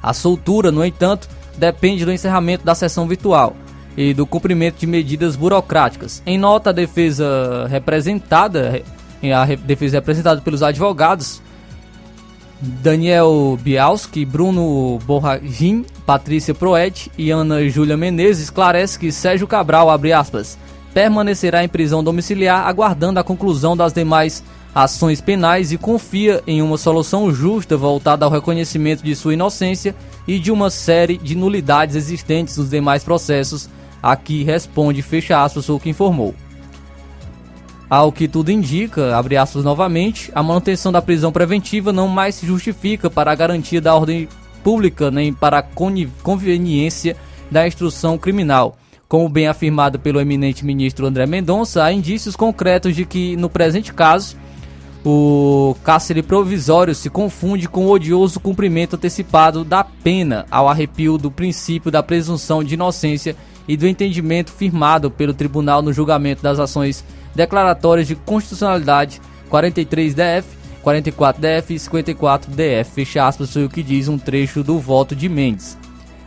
A 0.02 0.12
soltura, 0.12 0.70
no 0.70 0.85
entanto, 0.85 1.28
depende 1.56 2.05
do 2.05 2.12
encerramento 2.12 2.64
da 2.64 2.74
sessão 2.74 3.09
virtual 3.09 3.56
e 3.97 4.12
do 4.12 4.27
cumprimento 4.27 4.78
de 4.78 4.86
medidas 4.86 5.36
burocráticas. 5.36 6.23
Em 6.27 6.36
nota, 6.36 6.70
a 6.70 6.73
defesa 6.73 7.66
representada, 7.68 8.82
a 9.23 9.44
defesa 9.55 9.97
representada 9.97 10.40
pelos 10.43 10.62
advogados 10.62 11.40
Daniel 12.61 13.59
Bialski, 13.61 14.24
Bruno 14.24 14.99
Borragin, 15.05 15.85
Patrícia 16.07 16.55
Proet 16.55 17.11
e 17.19 17.31
Ana 17.31 17.69
Júlia 17.69 17.97
Menezes 17.97 18.45
esclarece 18.45 18.99
que 18.99 19.12
Sérgio 19.12 19.47
Cabral, 19.47 19.89
aspas, 19.91 20.59
permanecerá 20.95 21.62
em 21.62 21.69
prisão 21.69 22.03
domiciliar 22.03 22.66
aguardando 22.66 23.20
a 23.20 23.24
conclusão 23.24 23.77
das 23.77 23.93
demais 23.93 24.43
ações 24.74 25.20
penais 25.20 25.73
e 25.73 25.78
confia 25.78 26.43
em 26.47 26.61
uma 26.61 26.78
solução 26.78 27.33
justa 27.33 27.77
voltada 27.77 28.24
ao 28.24 28.31
reconhecimento 28.31 29.03
de 29.03 29.15
sua 29.15 29.35
inocência 29.35 29.95
e 30.27 30.39
de 30.39 30.51
uma 30.51 30.70
série 30.70 31.16
de 31.19 31.35
nulidades 31.35 31.97
existentes 31.97 32.57
nos 32.57 32.70
demais 32.70 33.05
processos. 33.05 33.69
Aqui 34.03 34.45
responde, 34.45 35.03
fecha 35.03 35.43
aspas, 35.43 35.69
o 35.69 35.78
que 35.78 35.91
informou. 35.91 36.35
Ao 37.88 38.10
que 38.10 38.26
tudo 38.26 38.50
indica, 38.50 39.16
abre 39.16 39.36
aspas 39.36 39.62
novamente, 39.62 40.30
a 40.34 40.42
manutenção 40.42 40.90
da 40.90 41.00
prisão 41.00 41.30
preventiva 41.30 41.92
não 41.92 42.08
mais 42.08 42.34
se 42.34 42.46
justifica 42.46 43.08
para 43.08 43.30
a 43.30 43.34
garantia 43.34 43.80
da 43.80 43.94
ordem 43.94 44.28
pública 44.64 45.08
nem 45.08 45.32
para 45.32 45.58
a 45.58 45.62
conveniência 46.22 47.16
da 47.48 47.66
instrução 47.66 48.18
criminal. 48.18 48.76
Como 49.08 49.28
bem 49.28 49.46
afirmado 49.46 50.00
pelo 50.00 50.20
eminente 50.20 50.64
ministro 50.64 51.06
André 51.06 51.26
Mendonça, 51.26 51.84
há 51.84 51.92
indícios 51.92 52.34
concretos 52.34 52.96
de 52.96 53.04
que, 53.04 53.36
no 53.36 53.48
presente 53.48 53.94
caso, 53.94 54.36
o 55.04 55.76
cárcere 55.84 56.20
provisório 56.20 56.92
se 56.92 57.08
confunde 57.08 57.68
com 57.68 57.86
o 57.86 57.90
odioso 57.92 58.40
cumprimento 58.40 58.96
antecipado 58.96 59.62
da 59.62 59.84
pena 59.84 60.44
ao 60.50 60.68
arrepio 60.68 61.16
do 61.16 61.30
princípio 61.30 61.92
da 61.92 62.02
presunção 62.02 62.64
de 62.64 62.74
inocência 62.74 63.36
e 63.68 63.76
do 63.76 63.86
entendimento 63.86 64.50
firmado 64.50 65.08
pelo 65.08 65.32
tribunal 65.32 65.80
no 65.80 65.92
julgamento 65.92 66.42
das 66.42 66.58
ações 66.58 67.04
declaratórias 67.36 68.08
de 68.08 68.16
constitucionalidade 68.16 69.20
43 69.48 70.14
DF, 70.14 70.56
44 70.82 71.40
DF 71.40 71.74
e 71.74 71.78
54 71.78 72.50
DF. 72.50 72.90
Fecha 72.92 73.26
aspas, 73.26 73.52
foi 73.52 73.64
o 73.64 73.68
que 73.68 73.82
diz 73.82 74.08
um 74.08 74.18
trecho 74.18 74.62
do 74.62 74.78
voto 74.78 75.14
de 75.14 75.28
Mendes. 75.28 75.76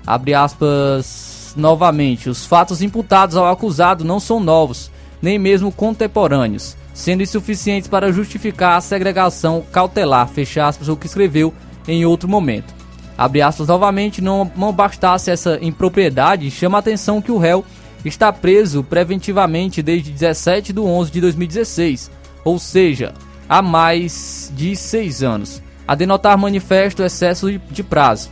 Abre 0.05 0.33
aspas 0.33 1.53
novamente. 1.55 2.29
Os 2.29 2.45
fatos 2.45 2.81
imputados 2.81 3.35
ao 3.35 3.47
acusado 3.47 4.05
não 4.05 4.19
são 4.19 4.39
novos, 4.39 4.91
nem 5.21 5.37
mesmo 5.37 5.71
contemporâneos, 5.71 6.77
sendo 6.93 7.23
insuficientes 7.23 7.89
para 7.89 8.11
justificar 8.11 8.77
a 8.77 8.81
segregação 8.81 9.63
cautelar. 9.71 10.27
Fecha 10.27 10.65
aspas, 10.65 10.87
o 10.87 10.95
que 10.95 11.07
escreveu 11.07 11.53
em 11.87 12.05
outro 12.05 12.29
momento. 12.29 12.73
Abre 13.17 13.41
aspas 13.41 13.67
novamente, 13.67 14.21
não, 14.21 14.49
não 14.55 14.71
bastasse 14.71 15.29
essa 15.29 15.59
impropriedade, 15.61 16.49
chama 16.49 16.77
a 16.77 16.79
atenção 16.79 17.21
que 17.21 17.31
o 17.31 17.37
réu 17.37 17.65
está 18.05 18.31
preso 18.31 18.83
preventivamente 18.83 19.81
desde 19.81 20.11
17 20.11 20.73
de 20.73 20.79
11 20.79 21.11
de 21.11 21.21
2016, 21.21 22.11
ou 22.43 22.57
seja, 22.57 23.13
há 23.47 23.61
mais 23.61 24.51
de 24.55 24.75
seis 24.75 25.21
anos, 25.23 25.61
a 25.87 25.95
denotar 25.95 26.37
manifesto 26.37 27.03
excesso 27.03 27.51
de 27.51 27.83
prazo. 27.83 28.29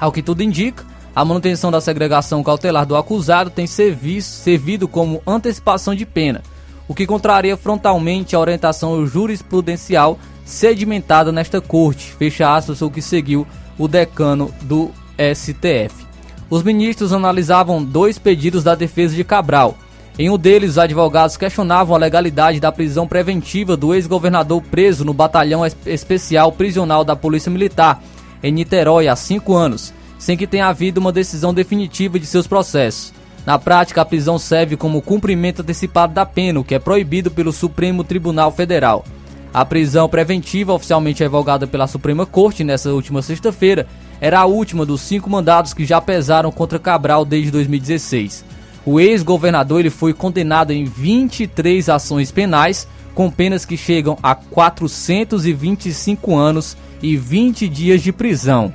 Ao 0.00 0.12
que 0.12 0.22
tudo 0.22 0.42
indica, 0.42 0.84
a 1.14 1.24
manutenção 1.24 1.70
da 1.70 1.80
segregação 1.80 2.42
cautelar 2.42 2.86
do 2.86 2.96
acusado 2.96 3.50
tem 3.50 3.66
servido 3.66 4.86
como 4.86 5.22
antecipação 5.26 5.94
de 5.94 6.06
pena, 6.06 6.42
o 6.86 6.94
que 6.94 7.06
contraria 7.06 7.56
frontalmente 7.56 8.36
a 8.36 8.40
orientação 8.40 9.06
jurisprudencial 9.06 10.18
sedimentada 10.44 11.32
nesta 11.32 11.60
corte, 11.60 12.12
fecha 12.12 12.54
aspas, 12.54 12.80
o 12.80 12.90
que 12.90 13.02
seguiu 13.02 13.46
o 13.76 13.88
decano 13.88 14.54
do 14.62 14.92
STF. 15.34 16.05
Os 16.48 16.62
ministros 16.62 17.12
analisavam 17.12 17.82
dois 17.82 18.18
pedidos 18.18 18.62
da 18.62 18.74
defesa 18.74 19.14
de 19.16 19.24
Cabral. 19.24 19.76
Em 20.18 20.30
um 20.30 20.38
deles, 20.38 20.70
os 20.70 20.78
advogados 20.78 21.36
questionavam 21.36 21.94
a 21.94 21.98
legalidade 21.98 22.60
da 22.60 22.72
prisão 22.72 23.06
preventiva 23.06 23.76
do 23.76 23.92
ex-governador 23.92 24.62
preso 24.62 25.04
no 25.04 25.12
Batalhão 25.12 25.62
Especial 25.84 26.52
Prisional 26.52 27.04
da 27.04 27.16
Polícia 27.16 27.50
Militar, 27.50 28.02
em 28.42 28.52
Niterói, 28.52 29.08
há 29.08 29.16
cinco 29.16 29.54
anos, 29.54 29.92
sem 30.18 30.36
que 30.36 30.46
tenha 30.46 30.68
havido 30.68 31.00
uma 31.00 31.12
decisão 31.12 31.52
definitiva 31.52 32.18
de 32.18 32.26
seus 32.26 32.46
processos. 32.46 33.12
Na 33.44 33.58
prática, 33.58 34.00
a 34.00 34.04
prisão 34.04 34.38
serve 34.38 34.76
como 34.76 35.02
cumprimento 35.02 35.62
antecipado 35.62 36.14
da 36.14 36.24
pena, 36.24 36.60
o 36.60 36.64
que 36.64 36.74
é 36.74 36.78
proibido 36.78 37.30
pelo 37.30 37.52
Supremo 37.52 38.04
Tribunal 38.04 38.52
Federal. 38.52 39.04
A 39.52 39.64
prisão 39.64 40.08
preventiva, 40.08 40.72
oficialmente 40.72 41.22
revogada 41.22 41.66
pela 41.66 41.86
Suprema 41.86 42.24
Corte 42.24 42.64
nesta 42.64 42.90
última 42.90 43.20
sexta-feira, 43.22 43.86
era 44.20 44.40
a 44.40 44.46
última 44.46 44.86
dos 44.86 45.00
cinco 45.00 45.28
mandados 45.28 45.74
que 45.74 45.84
já 45.84 46.00
pesaram 46.00 46.50
contra 46.50 46.78
Cabral 46.78 47.24
desde 47.24 47.50
2016. 47.50 48.44
O 48.84 49.00
ex-governador 49.00 49.80
ele 49.80 49.90
foi 49.90 50.14
condenado 50.14 50.70
em 50.70 50.84
23 50.84 51.88
ações 51.88 52.30
penais, 52.30 52.86
com 53.14 53.30
penas 53.30 53.64
que 53.64 53.76
chegam 53.76 54.16
a 54.22 54.34
425 54.34 56.36
anos 56.36 56.76
e 57.02 57.16
20 57.16 57.68
dias 57.68 58.02
de 58.02 58.12
prisão. 58.12 58.72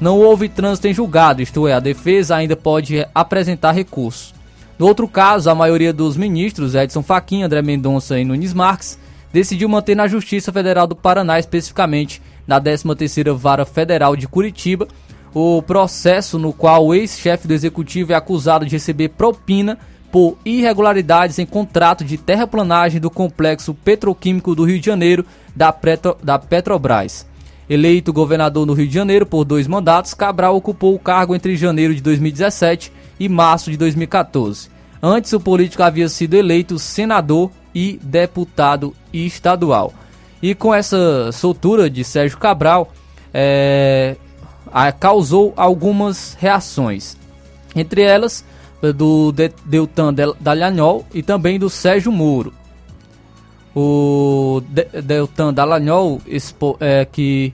Não 0.00 0.18
houve 0.18 0.48
trânsito 0.48 0.86
em 0.86 0.94
julgado, 0.94 1.42
isto 1.42 1.66
é, 1.66 1.72
a 1.72 1.80
defesa 1.80 2.36
ainda 2.36 2.54
pode 2.54 3.04
apresentar 3.12 3.72
recurso. 3.72 4.32
No 4.78 4.86
outro 4.86 5.08
caso, 5.08 5.50
a 5.50 5.54
maioria 5.56 5.92
dos 5.92 6.16
ministros, 6.16 6.76
Edson 6.76 7.02
Fachin, 7.02 7.42
André 7.42 7.62
Mendonça 7.62 8.18
e 8.18 8.24
Nunes 8.24 8.54
Marques, 8.54 8.96
decidiu 9.32 9.68
manter 9.68 9.96
na 9.96 10.06
Justiça 10.06 10.52
Federal 10.52 10.86
do 10.86 10.94
Paraná, 10.94 11.38
especificamente 11.38 12.22
na 12.48 12.58
13ª 12.60 13.34
Vara 13.34 13.66
Federal 13.66 14.16
de 14.16 14.26
Curitiba, 14.26 14.88
o 15.34 15.60
processo 15.62 16.38
no 16.38 16.52
qual 16.52 16.86
o 16.86 16.94
ex-chefe 16.94 17.46
do 17.46 17.52
executivo 17.52 18.12
é 18.12 18.16
acusado 18.16 18.64
de 18.64 18.72
receber 18.72 19.10
propina 19.10 19.78
por 20.10 20.38
irregularidades 20.44 21.38
em 21.38 21.44
contrato 21.44 22.02
de 22.02 22.16
terraplanagem 22.16 22.98
do 22.98 23.10
complexo 23.10 23.74
petroquímico 23.74 24.54
do 24.54 24.64
Rio 24.64 24.80
de 24.80 24.86
Janeiro 24.86 25.24
da, 25.54 25.70
Petro, 25.70 26.16
da 26.22 26.38
Petrobras. 26.38 27.26
Eleito 27.68 28.10
governador 28.14 28.66
no 28.66 28.72
Rio 28.72 28.88
de 28.88 28.94
Janeiro 28.94 29.26
por 29.26 29.44
dois 29.44 29.66
mandatos, 29.66 30.14
Cabral 30.14 30.56
ocupou 30.56 30.94
o 30.94 30.98
cargo 30.98 31.34
entre 31.34 31.54
janeiro 31.54 31.94
de 31.94 32.00
2017 32.00 32.90
e 33.20 33.28
março 33.28 33.70
de 33.70 33.76
2014. 33.76 34.70
Antes, 35.02 35.32
o 35.34 35.38
político 35.38 35.82
havia 35.82 36.08
sido 36.08 36.34
eleito 36.34 36.78
senador 36.78 37.50
e 37.74 38.00
deputado 38.02 38.94
estadual. 39.12 39.92
E 40.42 40.54
com 40.54 40.74
essa 40.74 41.32
soltura 41.32 41.90
de 41.90 42.04
Sérgio 42.04 42.38
Cabral, 42.38 42.92
é, 43.34 44.16
a, 44.72 44.92
causou 44.92 45.52
algumas 45.56 46.36
reações. 46.38 47.16
Entre 47.74 48.02
elas, 48.02 48.44
do 48.94 49.32
de, 49.32 49.50
Deltan 49.64 50.14
Dallagnol 50.40 51.04
e 51.12 51.22
também 51.22 51.58
do 51.58 51.68
Sérgio 51.68 52.12
Moro. 52.12 52.52
O 53.74 54.62
de, 54.68 54.84
Deltan 55.02 55.52
Dallagnol, 55.52 56.20
expo, 56.26 56.76
é, 56.80 57.04
que 57.04 57.52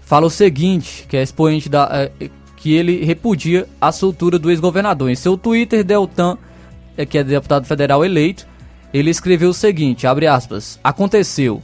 fala 0.00 0.26
o 0.26 0.30
seguinte, 0.30 1.06
que 1.08 1.16
é 1.16 1.22
expoente 1.22 1.68
da... 1.68 1.88
É, 1.92 2.30
que 2.56 2.72
ele 2.74 3.04
repudia 3.04 3.66
a 3.80 3.90
soltura 3.90 4.38
do 4.38 4.48
ex-governador. 4.48 5.10
Em 5.10 5.16
seu 5.16 5.36
Twitter, 5.36 5.82
Deltan, 5.82 6.38
é, 6.96 7.04
que 7.04 7.18
é 7.18 7.24
deputado 7.24 7.66
federal 7.66 8.04
eleito, 8.04 8.46
ele 8.94 9.10
escreveu 9.10 9.50
o 9.50 9.54
seguinte, 9.54 10.06
abre 10.06 10.28
aspas, 10.28 10.78
aconteceu, 10.84 11.60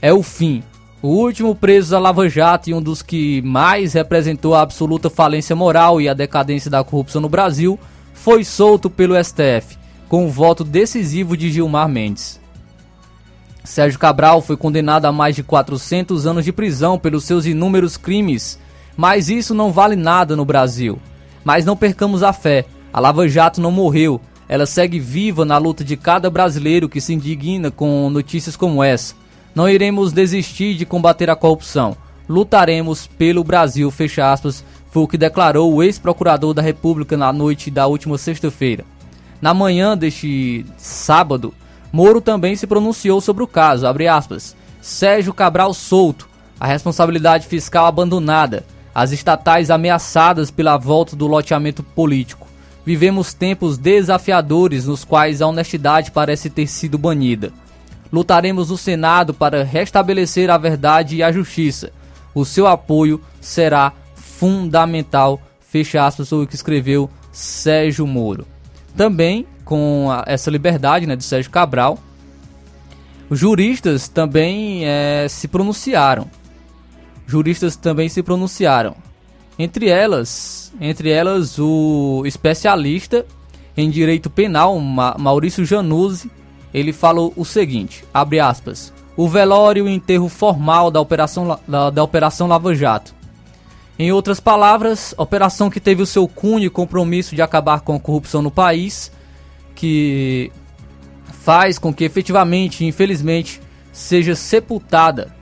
é 0.00 0.12
o 0.12 0.22
fim. 0.22 0.62
O 1.02 1.08
último 1.08 1.54
preso 1.54 1.92
da 1.92 1.98
Lava 1.98 2.28
Jato 2.28 2.68
e 2.68 2.74
um 2.74 2.82
dos 2.82 3.00
que 3.00 3.40
mais 3.42 3.94
representou 3.94 4.54
a 4.54 4.60
absoluta 4.60 5.08
falência 5.08 5.56
moral 5.56 6.00
e 6.00 6.08
a 6.08 6.14
decadência 6.14 6.70
da 6.70 6.84
corrupção 6.84 7.22
no 7.22 7.28
Brasil 7.28 7.78
foi 8.12 8.44
solto 8.44 8.90
pelo 8.90 9.14
STF, 9.22 9.78
com 10.08 10.26
o 10.26 10.30
voto 10.30 10.62
decisivo 10.62 11.36
de 11.36 11.50
Gilmar 11.50 11.88
Mendes. 11.88 12.38
Sérgio 13.64 13.98
Cabral 13.98 14.42
foi 14.42 14.56
condenado 14.56 15.06
a 15.06 15.12
mais 15.12 15.34
de 15.34 15.42
400 15.42 16.26
anos 16.26 16.44
de 16.44 16.52
prisão 16.52 16.98
pelos 16.98 17.24
seus 17.24 17.46
inúmeros 17.46 17.96
crimes, 17.96 18.58
mas 18.96 19.30
isso 19.30 19.54
não 19.54 19.72
vale 19.72 19.96
nada 19.96 20.36
no 20.36 20.44
Brasil. 20.44 20.98
Mas 21.42 21.64
não 21.64 21.76
percamos 21.76 22.22
a 22.22 22.32
fé, 22.32 22.66
a 22.92 23.00
Lava 23.00 23.26
Jato 23.26 23.60
não 23.60 23.70
morreu, 23.70 24.20
ela 24.48 24.66
segue 24.66 24.98
viva 24.98 25.44
na 25.44 25.56
luta 25.56 25.82
de 25.82 25.96
cada 25.96 26.28
brasileiro 26.28 26.88
que 26.88 27.00
se 27.00 27.14
indigna 27.14 27.70
com 27.70 28.10
notícias 28.10 28.56
como 28.56 28.82
essa. 28.84 29.14
Não 29.54 29.68
iremos 29.68 30.12
desistir 30.12 30.74
de 30.74 30.86
combater 30.86 31.30
a 31.30 31.36
corrupção. 31.36 31.96
Lutaremos 32.28 33.06
pelo 33.06 33.42
Brasil, 33.42 33.90
fecha 33.90 34.32
aspas, 34.32 34.64
foi 34.90 35.02
o 35.02 35.08
que 35.08 35.18
declarou 35.18 35.74
o 35.74 35.82
ex-procurador 35.82 36.54
da 36.54 36.62
República 36.62 37.16
na 37.16 37.32
noite 37.32 37.70
da 37.70 37.86
última 37.86 38.16
sexta-feira. 38.18 38.84
Na 39.40 39.52
manhã 39.54 39.96
deste 39.96 40.64
sábado, 40.76 41.54
Moro 41.92 42.20
também 42.20 42.54
se 42.54 42.66
pronunciou 42.66 43.20
sobre 43.20 43.42
o 43.42 43.48
caso, 43.48 43.86
abre 43.86 44.06
aspas, 44.06 44.54
Sérgio 44.80 45.34
Cabral 45.34 45.74
solto, 45.74 46.28
a 46.58 46.66
responsabilidade 46.66 47.46
fiscal 47.46 47.86
abandonada, 47.86 48.64
as 48.94 49.10
estatais 49.10 49.70
ameaçadas 49.70 50.50
pela 50.50 50.76
volta 50.76 51.16
do 51.16 51.26
loteamento 51.26 51.82
político. 51.82 52.46
Vivemos 52.86 53.34
tempos 53.34 53.76
desafiadores 53.76 54.86
nos 54.86 55.04
quais 55.04 55.42
a 55.42 55.46
honestidade 55.46 56.12
parece 56.12 56.48
ter 56.48 56.66
sido 56.66 56.96
banida. 56.96 57.52
Lutaremos 58.12 58.70
no 58.70 58.76
Senado 58.76 59.32
para 59.32 59.62
restabelecer 59.62 60.50
a 60.50 60.58
verdade 60.58 61.16
e 61.16 61.22
a 61.22 61.30
justiça. 61.30 61.92
O 62.34 62.44
seu 62.44 62.66
apoio 62.66 63.20
será 63.40 63.92
fundamental. 64.14 65.40
Fecha 65.60 66.04
aspas 66.04 66.32
o 66.32 66.46
que 66.46 66.54
escreveu 66.54 67.08
Sérgio 67.30 68.06
Moro. 68.06 68.46
Também 68.96 69.46
com 69.64 70.08
a, 70.10 70.24
essa 70.26 70.50
liberdade 70.50 71.06
né, 71.06 71.14
de 71.14 71.22
Sérgio 71.22 71.50
Cabral, 71.50 71.98
juristas 73.30 74.08
também 74.08 74.84
é, 74.84 75.26
se 75.28 75.46
pronunciaram. 75.46 76.26
Juristas 77.26 77.76
também 77.76 78.08
se 78.08 78.22
pronunciaram. 78.22 78.96
Entre 79.56 79.88
elas, 79.88 80.72
entre 80.80 81.10
elas 81.10 81.58
o 81.58 82.22
especialista 82.26 83.24
em 83.76 83.88
direito 83.88 84.28
penal 84.28 84.78
Maurício 84.80 85.64
Januzzi 85.64 86.30
ele 86.72 86.92
falou 86.92 87.32
o 87.36 87.44
seguinte, 87.44 88.04
abre 88.12 88.40
aspas, 88.40 88.92
o 89.16 89.28
velório 89.28 89.86
e 89.86 89.90
o 89.90 89.92
enterro 89.92 90.28
formal 90.28 90.90
da 90.90 91.00
Operação, 91.00 91.58
da, 91.66 91.90
da 91.90 92.02
Operação 92.02 92.46
Lava 92.46 92.74
Jato. 92.74 93.14
Em 93.98 94.12
outras 94.12 94.40
palavras, 94.40 95.14
operação 95.18 95.68
que 95.68 95.78
teve 95.78 96.02
o 96.02 96.06
seu 96.06 96.26
cunho 96.26 96.64
e 96.64 96.70
compromisso 96.70 97.34
de 97.34 97.42
acabar 97.42 97.80
com 97.80 97.94
a 97.94 98.00
corrupção 98.00 98.40
no 98.40 98.50
país, 98.50 99.12
que 99.74 100.50
faz 101.42 101.78
com 101.78 101.92
que 101.92 102.04
efetivamente, 102.04 102.84
infelizmente, 102.84 103.60
seja 103.92 104.34
sepultada 104.34 105.34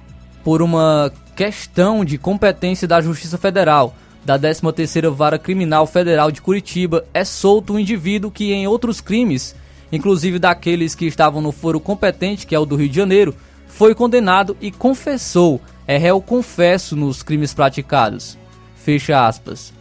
por 0.42 0.60
uma 0.60 1.12
questão 1.36 2.04
de 2.04 2.18
competência 2.18 2.88
da 2.88 3.00
Justiça 3.00 3.38
Federal, 3.38 3.94
da 4.24 4.36
13ª 4.36 5.08
Vara 5.10 5.38
Criminal 5.38 5.86
Federal 5.86 6.32
de 6.32 6.42
Curitiba, 6.42 7.04
é 7.14 7.24
solto 7.24 7.74
um 7.74 7.78
indivíduo 7.78 8.30
que 8.30 8.52
em 8.52 8.66
outros 8.66 9.00
crimes, 9.00 9.54
inclusive 9.90 10.38
daqueles 10.38 10.94
que 10.94 11.06
estavam 11.06 11.40
no 11.40 11.52
foro 11.52 11.80
competente, 11.80 12.46
que 12.46 12.54
é 12.54 12.58
o 12.58 12.66
do 12.66 12.76
Rio 12.76 12.88
de 12.88 12.96
Janeiro, 12.96 13.34
foi 13.66 13.94
condenado 13.94 14.56
e 14.60 14.70
confessou, 14.70 15.60
é 15.86 15.96
réu 15.96 16.20
confesso 16.20 16.96
nos 16.96 17.22
crimes 17.22 17.54
praticados. 17.54 18.36
Fecha 18.76 19.26
aspas. 19.26 19.72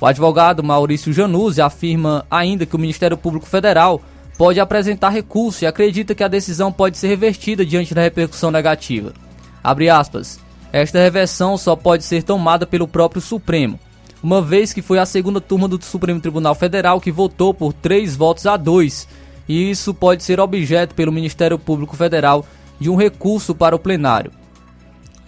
O 0.00 0.06
advogado 0.06 0.62
Maurício 0.62 1.12
Januzzi 1.12 1.60
afirma 1.60 2.26
ainda 2.30 2.66
que 2.66 2.76
o 2.76 2.78
Ministério 2.78 3.16
Público 3.16 3.46
Federal 3.46 4.02
pode 4.36 4.60
apresentar 4.60 5.08
recurso 5.10 5.64
e 5.64 5.66
acredita 5.66 6.14
que 6.14 6.22
a 6.22 6.28
decisão 6.28 6.70
pode 6.70 6.98
ser 6.98 7.08
revertida 7.08 7.64
diante 7.64 7.94
da 7.94 8.02
repercussão 8.02 8.50
negativa. 8.50 9.12
Abre 9.64 9.88
aspas. 9.88 10.38
Esta 10.72 10.98
reversão 10.98 11.56
só 11.56 11.74
pode 11.74 12.04
ser 12.04 12.22
tomada 12.22 12.66
pelo 12.66 12.86
próprio 12.86 13.22
Supremo, 13.22 13.80
uma 14.22 14.42
vez 14.42 14.72
que 14.72 14.82
foi 14.82 14.98
a 14.98 15.06
segunda 15.06 15.40
turma 15.40 15.66
do 15.66 15.82
Supremo 15.82 16.20
Tribunal 16.20 16.54
Federal 16.54 17.00
que 17.00 17.10
votou 17.10 17.54
por 17.54 17.72
três 17.72 18.16
votos 18.16 18.46
a 18.46 18.56
dois, 18.56 19.08
e 19.48 19.70
isso 19.70 19.94
pode 19.94 20.24
ser 20.24 20.40
objeto 20.40 20.94
pelo 20.94 21.12
Ministério 21.12 21.58
Público 21.58 21.96
Federal 21.96 22.44
de 22.80 22.90
um 22.90 22.96
recurso 22.96 23.54
para 23.54 23.76
o 23.76 23.78
plenário. 23.78 24.32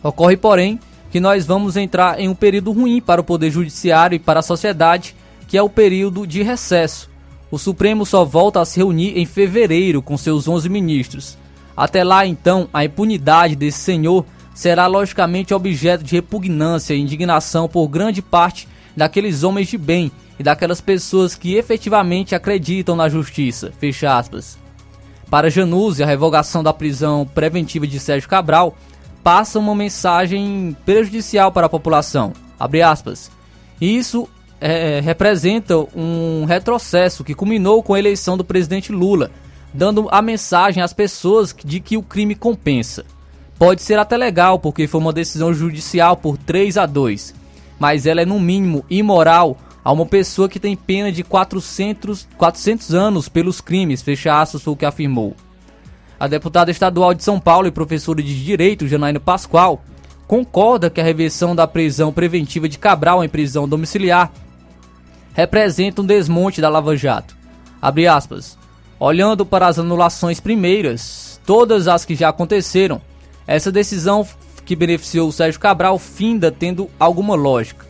Ocorre, 0.03 0.37
porém, 0.37 0.79
que 1.11 1.21
nós 1.21 1.47
vamos 1.47 1.77
entrar 1.77 2.21
em 2.21 2.29
um 2.29 2.35
período 2.35 2.73
ruim 2.73 3.01
para 3.01 3.21
o 3.21 3.25
Poder 3.25 3.51
Judiciário 3.51 4.17
e 4.17 4.19
para 4.19 4.41
a 4.41 4.43
sociedade, 4.43 5.15
que 5.47 5.57
é 5.57 5.63
o 5.63 5.71
período 5.71 6.27
de 6.27 6.43
recesso. 6.43 7.09
O 7.51 7.59
Supremo 7.59 8.05
só 8.05 8.25
volta 8.25 8.61
a 8.61 8.65
se 8.65 8.79
reunir 8.79 9.19
em 9.19 9.25
fevereiro 9.25 10.03
com 10.03 10.19
seus 10.19 10.47
11 10.47 10.69
ministros. 10.69 11.39
Até 11.77 12.05
lá, 12.05 12.27
então, 12.27 12.69
a 12.73 12.85
impunidade 12.85 13.57
desse 13.57 13.79
senhor 13.79 14.27
será 14.55 14.87
logicamente 14.87 15.55
objeto 15.55 16.05
de 16.05 16.17
repugnância 16.17 16.93
e 16.93 17.01
indignação 17.01 17.69
por 17.69 17.89
grande 17.89 18.21
parte 18.21 18.69
daqueles 18.97 19.45
homens 19.45 19.69
de 19.69 19.79
bem 19.79 20.11
e 20.39 20.43
daquelas 20.43 20.81
pessoas 20.81 21.35
que 21.35 21.55
efetivamente 21.55 22.35
acreditam 22.35 22.95
na 22.95 23.09
justiça. 23.09 23.73
Fecha 23.79 24.17
aspas. 24.17 24.59
Para 25.31 25.51
Januzzi, 25.51 26.03
a 26.03 26.07
revogação 26.07 26.63
da 26.63 26.73
prisão 26.73 27.27
preventiva 27.27 27.87
de 27.87 27.99
Sérgio 28.01 28.29
Cabral 28.29 28.77
passa 29.23 29.59
uma 29.59 29.75
mensagem 29.75 30.77
prejudicial 30.87 31.53
para 31.53 31.67
a 31.67 31.69
população. 31.71 32.33
Abre 32.59 32.81
aspas. 32.81 33.31
Isso 33.81 34.29
é, 34.61 35.01
representa 35.01 35.77
um 35.95 36.45
retrocesso 36.45 37.23
que 37.23 37.35
culminou 37.35 37.83
com 37.83 37.95
a 37.95 37.99
eleição 37.99 38.37
do 38.37 38.45
presidente 38.45 38.93
Lula, 38.93 39.31
dando 39.73 40.09
a 40.11 40.23
mensagem 40.23 40.83
às 40.83 40.93
pessoas 40.93 41.55
de 41.65 41.79
que 41.81 41.97
o 41.97 42.03
crime 42.03 42.35
compensa. 42.35 43.05
Pode 43.59 43.83
ser 43.83 43.99
até 43.99 44.17
legal, 44.17 44.59
porque 44.59 44.87
foi 44.87 45.01
uma 45.01 45.13
decisão 45.13 45.53
judicial 45.53 46.17
por 46.17 46.39
3 46.39 46.79
a 46.79 46.87
2, 46.87 47.35
mas 47.79 48.07
ela 48.07 48.23
é 48.23 48.25
no 48.25 48.41
mínimo 48.41 48.85
imoral 48.89 49.57
a 49.89 49.93
uma 49.93 50.05
pessoa 50.05 50.51
que 50.51 50.61
tem 50.61 50.77
pena 50.77 51.11
de 51.11 51.25
400, 51.25 52.29
400 52.37 52.93
anos 52.93 53.27
pelos 53.27 53.59
crimes, 53.59 54.03
fecha 54.03 54.39
aspas, 54.39 54.61
foi 54.61 54.75
o 54.75 54.77
que 54.77 54.85
afirmou. 54.85 55.35
A 56.21 56.29
deputada 56.29 56.71
estadual 56.71 57.15
de 57.15 57.25
São 57.25 57.41
Paulo 57.41 57.67
e 57.67 57.71
professora 57.71 58.23
de 58.23 58.45
Direito, 58.45 58.87
Janaína 58.87 59.19
Pascoal, 59.19 59.83
concorda 60.27 60.91
que 60.91 61.01
a 61.01 61.05
reversão 61.05 61.57
da 61.57 61.67
prisão 61.67 62.13
preventiva 62.13 62.69
de 62.69 62.79
Cabral 62.79 63.25
em 63.25 63.31
prisão 63.31 63.67
domiciliar 63.67 64.31
representa 65.33 66.03
um 66.03 66.05
desmonte 66.05 66.61
da 66.61 66.69
Lava 66.69 66.95
Jato. 66.95 67.35
Abre 67.81 68.07
aspas. 68.07 68.59
Olhando 69.01 69.47
para 69.47 69.69
as 69.69 69.79
anulações 69.79 70.39
primeiras, 70.39 71.41
todas 71.47 71.89
as 71.89 72.05
que 72.05 72.15
já 72.15 72.29
aconteceram, 72.29 73.01
essa 73.47 73.73
decisão 73.73 74.29
que 74.67 74.77
beneficiou 74.77 75.31
o 75.31 75.33
Sérgio 75.33 75.59
Cabral 75.59 75.99
finda 75.99 76.53
tendo 76.53 76.91
alguma 77.01 77.35
lógica. 77.35 77.88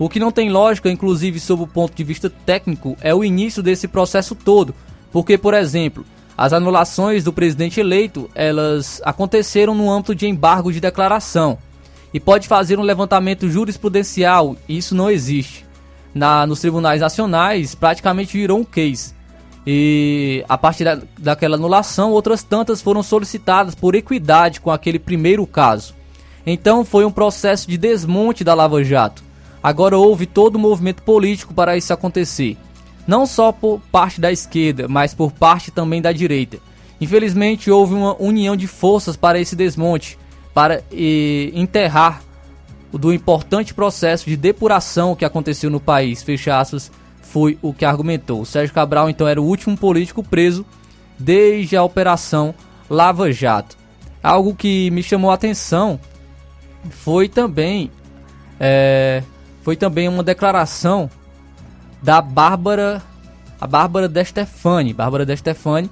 O 0.00 0.08
que 0.08 0.18
não 0.18 0.32
tem 0.32 0.48
lógica, 0.48 0.90
inclusive 0.90 1.38
sob 1.38 1.62
o 1.62 1.66
ponto 1.66 1.94
de 1.94 2.02
vista 2.02 2.30
técnico, 2.30 2.96
é 3.02 3.14
o 3.14 3.22
início 3.22 3.62
desse 3.62 3.86
processo 3.86 4.34
todo, 4.34 4.74
porque, 5.12 5.36
por 5.36 5.52
exemplo, 5.52 6.06
as 6.38 6.54
anulações 6.54 7.22
do 7.22 7.34
presidente 7.34 7.80
eleito, 7.80 8.30
elas 8.34 9.02
aconteceram 9.04 9.74
no 9.74 9.90
âmbito 9.90 10.14
de 10.14 10.26
embargo 10.26 10.72
de 10.72 10.80
declaração. 10.80 11.58
E 12.14 12.18
pode 12.18 12.48
fazer 12.48 12.78
um 12.78 12.82
levantamento 12.82 13.46
jurisprudencial, 13.50 14.56
e 14.66 14.78
isso 14.78 14.94
não 14.94 15.10
existe. 15.10 15.66
Na, 16.14 16.46
nos 16.46 16.60
tribunais 16.60 17.02
nacionais, 17.02 17.74
praticamente 17.74 18.38
virou 18.38 18.58
um 18.58 18.64
case. 18.64 19.12
E 19.66 20.42
a 20.48 20.56
partir 20.56 20.84
da, 20.84 20.98
daquela 21.18 21.56
anulação, 21.56 22.10
outras 22.12 22.42
tantas 22.42 22.80
foram 22.80 23.02
solicitadas 23.02 23.74
por 23.74 23.94
equidade 23.94 24.62
com 24.62 24.70
aquele 24.70 24.98
primeiro 24.98 25.46
caso. 25.46 25.94
Então 26.46 26.86
foi 26.86 27.04
um 27.04 27.12
processo 27.12 27.68
de 27.68 27.76
desmonte 27.76 28.42
da 28.42 28.54
Lava 28.54 28.82
Jato. 28.82 29.28
Agora 29.62 29.96
houve 29.96 30.26
todo 30.26 30.56
o 30.56 30.58
movimento 30.58 31.02
político 31.02 31.52
para 31.52 31.76
isso 31.76 31.92
acontecer 31.92 32.56
não 33.10 33.26
só 33.26 33.50
por 33.50 33.80
parte 33.90 34.20
da 34.20 34.30
esquerda, 34.30 34.86
mas 34.86 35.12
por 35.12 35.32
parte 35.32 35.72
também 35.72 36.00
da 36.00 36.12
direita. 36.12 36.58
Infelizmente, 37.00 37.68
houve 37.68 37.92
uma 37.92 38.14
união 38.22 38.56
de 38.56 38.68
forças 38.68 39.16
para 39.16 39.40
esse 39.40 39.56
desmonte, 39.56 40.16
para 40.54 40.82
e, 40.92 41.50
enterrar 41.52 42.22
do 42.92 43.12
importante 43.12 43.74
processo 43.74 44.28
de 44.28 44.36
depuração 44.36 45.16
que 45.16 45.24
aconteceu 45.24 45.68
no 45.70 45.80
país. 45.80 46.22
Fecha 46.22 46.58
aspas, 46.58 46.90
foi 47.20 47.58
o 47.60 47.72
que 47.72 47.84
argumentou. 47.84 48.42
O 48.42 48.46
Sérgio 48.46 48.72
Cabral, 48.72 49.10
então, 49.10 49.26
era 49.26 49.40
o 49.40 49.44
último 49.44 49.76
político 49.76 50.22
preso 50.22 50.64
desde 51.18 51.76
a 51.76 51.82
Operação 51.82 52.54
Lava 52.88 53.32
Jato. 53.32 53.76
Algo 54.22 54.54
que 54.54 54.88
me 54.92 55.02
chamou 55.02 55.32
a 55.32 55.34
atenção 55.34 55.98
foi 56.90 57.28
também, 57.28 57.90
é, 58.60 59.22
foi 59.70 59.76
também 59.76 60.08
uma 60.08 60.24
declaração 60.24 61.08
da 62.02 62.20
Bárbara, 62.20 63.00
a 63.60 63.68
Bárbara 63.68 64.08
De 64.08 64.24
Stefani. 64.24 64.92
Bárbara 64.92 65.24
De 65.24 65.36
Stefani, 65.36 65.88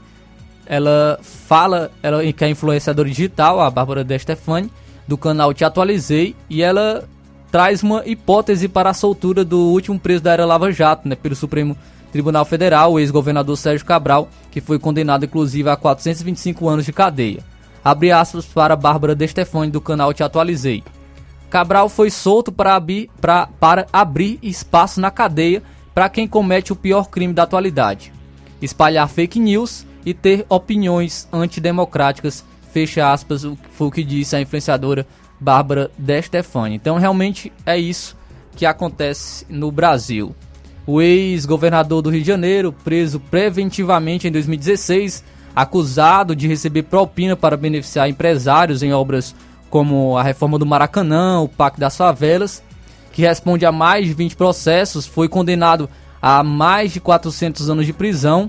ela 0.66 1.16
fala, 1.22 1.88
ela 2.02 2.20
que 2.32 2.44
é 2.44 2.48
influenciadora 2.48 3.08
digital, 3.08 3.60
a 3.60 3.70
Bárbara 3.70 4.02
De 4.02 4.18
Stefani, 4.18 4.68
do 5.06 5.16
canal 5.16 5.54
Te 5.54 5.64
Atualizei, 5.64 6.34
e 6.50 6.60
ela 6.60 7.04
traz 7.52 7.80
uma 7.84 8.02
hipótese 8.04 8.66
para 8.66 8.90
a 8.90 8.94
soltura 8.94 9.44
do 9.44 9.68
último 9.68 9.96
preso 9.96 10.24
da 10.24 10.32
era 10.32 10.44
Lava 10.44 10.72
Jato, 10.72 11.08
né, 11.08 11.14
pelo 11.14 11.36
Supremo 11.36 11.76
Tribunal 12.10 12.44
Federal, 12.44 12.94
o 12.94 12.98
ex-governador 12.98 13.56
Sérgio 13.56 13.86
Cabral, 13.86 14.28
que 14.50 14.60
foi 14.60 14.80
condenado 14.80 15.24
inclusive 15.24 15.70
a 15.70 15.76
425 15.76 16.68
anos 16.68 16.84
de 16.84 16.92
cadeia. 16.92 17.44
Abre 17.84 18.10
aspas 18.10 18.44
para 18.44 18.74
Bárbara 18.74 19.14
De 19.14 19.28
Stefani 19.28 19.70
do 19.70 19.80
canal 19.80 20.12
Te 20.12 20.24
Atualizei. 20.24 20.82
Cabral 21.50 21.88
foi 21.88 22.10
solto 22.10 22.52
para 22.52 22.74
abrir, 22.74 23.10
para 23.58 23.86
abrir 23.92 24.38
espaço 24.42 25.00
na 25.00 25.10
cadeia 25.10 25.62
para 25.94 26.08
quem 26.08 26.28
comete 26.28 26.72
o 26.72 26.76
pior 26.76 27.08
crime 27.08 27.32
da 27.32 27.44
atualidade: 27.44 28.12
espalhar 28.60 29.08
fake 29.08 29.40
news 29.40 29.86
e 30.04 30.12
ter 30.14 30.44
opiniões 30.48 31.28
antidemocráticas. 31.32 32.44
Fecha 32.70 33.10
aspas, 33.10 33.42
foi 33.72 33.86
o 33.86 33.90
que 33.90 34.04
disse 34.04 34.36
a 34.36 34.40
influenciadora 34.40 35.06
Bárbara 35.40 35.90
De 35.96 36.20
Stefani. 36.22 36.74
Então, 36.74 36.98
realmente 36.98 37.52
é 37.64 37.78
isso 37.78 38.16
que 38.54 38.66
acontece 38.66 39.46
no 39.48 39.72
Brasil. 39.72 40.34
O 40.86 41.00
ex-governador 41.00 42.02
do 42.02 42.10
Rio 42.10 42.20
de 42.20 42.26
Janeiro, 42.26 42.72
preso 42.72 43.20
preventivamente 43.20 44.28
em 44.28 44.32
2016, 44.32 45.24
acusado 45.54 46.36
de 46.36 46.46
receber 46.46 46.84
propina 46.84 47.36
para 47.36 47.56
beneficiar 47.56 48.08
empresários 48.08 48.82
em 48.82 48.92
obras 48.92 49.34
como 49.70 50.16
a 50.16 50.22
reforma 50.22 50.58
do 50.58 50.66
Maracanã, 50.66 51.40
o 51.40 51.48
Pacto 51.48 51.80
das 51.80 51.96
Favelas, 51.96 52.62
que 53.12 53.22
responde 53.22 53.66
a 53.66 53.72
mais 53.72 54.06
de 54.06 54.14
20 54.14 54.36
processos, 54.36 55.06
foi 55.06 55.28
condenado 55.28 55.88
a 56.20 56.42
mais 56.42 56.92
de 56.92 57.00
400 57.00 57.70
anos 57.70 57.86
de 57.86 57.92
prisão. 57.92 58.48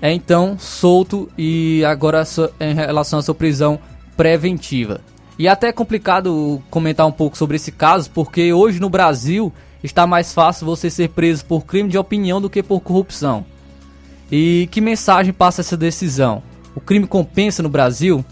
É 0.00 0.12
então 0.12 0.58
solto 0.58 1.28
e 1.38 1.84
agora 1.84 2.24
em 2.60 2.74
relação 2.74 3.18
à 3.18 3.22
sua 3.22 3.34
prisão 3.34 3.78
preventiva. 4.16 5.00
E 5.38 5.48
até 5.48 5.68
é 5.68 5.72
complicado 5.72 6.62
comentar 6.70 7.06
um 7.06 7.12
pouco 7.12 7.36
sobre 7.36 7.56
esse 7.56 7.72
caso, 7.72 8.10
porque 8.10 8.52
hoje 8.52 8.80
no 8.80 8.90
Brasil 8.90 9.52
está 9.82 10.06
mais 10.06 10.32
fácil 10.32 10.66
você 10.66 10.90
ser 10.90 11.08
preso 11.10 11.44
por 11.44 11.64
crime 11.64 11.88
de 11.88 11.98
opinião 11.98 12.40
do 12.40 12.50
que 12.50 12.62
por 12.62 12.80
corrupção. 12.80 13.44
E 14.30 14.68
que 14.70 14.80
mensagem 14.80 15.32
passa 15.32 15.60
essa 15.60 15.76
decisão? 15.76 16.42
O 16.74 16.80
crime 16.80 17.06
compensa 17.06 17.62
no 17.62 17.68
Brasil? 17.68 18.24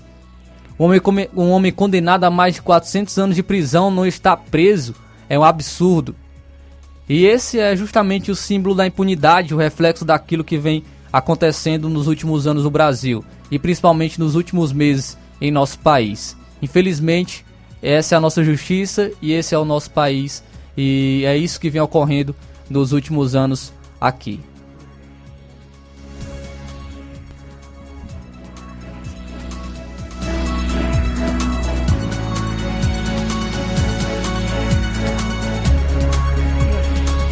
Um 0.81 0.85
homem, 0.85 1.29
um 1.37 1.51
homem 1.51 1.71
condenado 1.71 2.25
a 2.25 2.31
mais 2.31 2.55
de 2.55 2.63
400 2.63 3.19
anos 3.19 3.37
de 3.37 3.43
prisão 3.43 3.91
não 3.91 4.07
está 4.07 4.35
preso 4.35 4.95
é 5.29 5.39
um 5.39 5.45
absurdo. 5.45 6.17
E 7.07 7.27
esse 7.27 7.59
é 7.59 7.77
justamente 7.77 8.31
o 8.31 8.35
símbolo 8.35 8.75
da 8.75 8.87
impunidade, 8.87 9.53
o 9.53 9.59
reflexo 9.59 10.07
daquilo 10.07 10.43
que 10.43 10.57
vem 10.57 10.83
acontecendo 11.13 11.87
nos 11.91 12.07
últimos 12.07 12.47
anos 12.47 12.65
no 12.65 12.71
Brasil. 12.71 13.23
e 13.51 13.59
principalmente 13.59 14.19
nos 14.19 14.37
últimos 14.37 14.73
meses 14.73 15.19
em 15.41 15.51
nosso 15.51 15.79
país. 15.81 16.37
Infelizmente, 16.63 17.45
essa 17.83 18.15
é 18.15 18.17
a 18.17 18.21
nossa 18.21 18.43
justiça 18.45 19.11
e 19.21 19.33
esse 19.33 19.55
é 19.55 19.59
o 19.59 19.65
nosso 19.65 19.91
país 19.91 20.43
e 20.77 21.25
é 21.27 21.37
isso 21.37 21.61
que 21.61 21.69
vem 21.69 21.83
ocorrendo 21.83 22.35
nos 22.71 22.93
últimos 22.93 23.35
anos 23.35 23.73
aqui. 24.01 24.41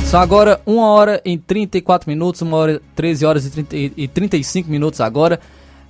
São 0.09 0.20
agora 0.20 0.59
1 0.66 0.78
hora 0.78 1.20
em 1.22 1.36
34 1.36 2.09
minutos, 2.09 2.40
1 2.40 2.51
hora 2.55 2.80
13 2.97 3.26
horas 3.26 3.44
e, 3.44 3.51
30, 3.51 3.76
e 3.94 4.09
35 4.09 4.70
minutos 4.70 5.02
agora. 5.02 5.39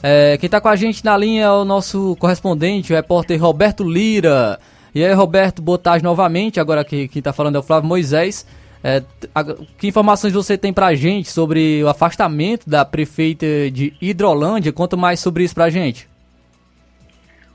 É, 0.02 0.36
quem 0.38 0.48
está 0.48 0.60
com 0.60 0.66
a 0.66 0.74
gente 0.74 1.04
na 1.04 1.16
linha 1.16 1.44
é 1.44 1.50
o 1.52 1.64
nosso 1.64 2.16
correspondente, 2.16 2.92
o 2.92 2.96
repórter 2.96 3.40
Roberto 3.40 3.84
Lira. 3.84 4.58
E 4.92 5.04
aí, 5.04 5.12
Roberto, 5.12 5.62
boa 5.62 5.78
tarde 5.78 6.02
novamente. 6.02 6.58
Agora 6.58 6.84
que 6.84 7.06
quem 7.06 7.20
está 7.20 7.32
falando 7.32 7.54
é 7.54 7.58
o 7.60 7.62
Flávio 7.62 7.88
Moisés. 7.88 8.44
É, 8.82 9.04
a, 9.32 9.44
que 9.78 9.86
informações 9.86 10.32
você 10.32 10.58
tem 10.58 10.72
para 10.72 10.86
a 10.86 10.94
gente 10.96 11.30
sobre 11.30 11.84
o 11.84 11.88
afastamento 11.88 12.68
da 12.68 12.84
prefeita 12.84 13.46
de 13.70 13.94
Hidrolândia? 14.02 14.72
Conta 14.72 14.96
mais 14.96 15.20
sobre 15.20 15.44
isso 15.44 15.54
para 15.54 15.66
a 15.66 15.70
gente. 15.70 16.08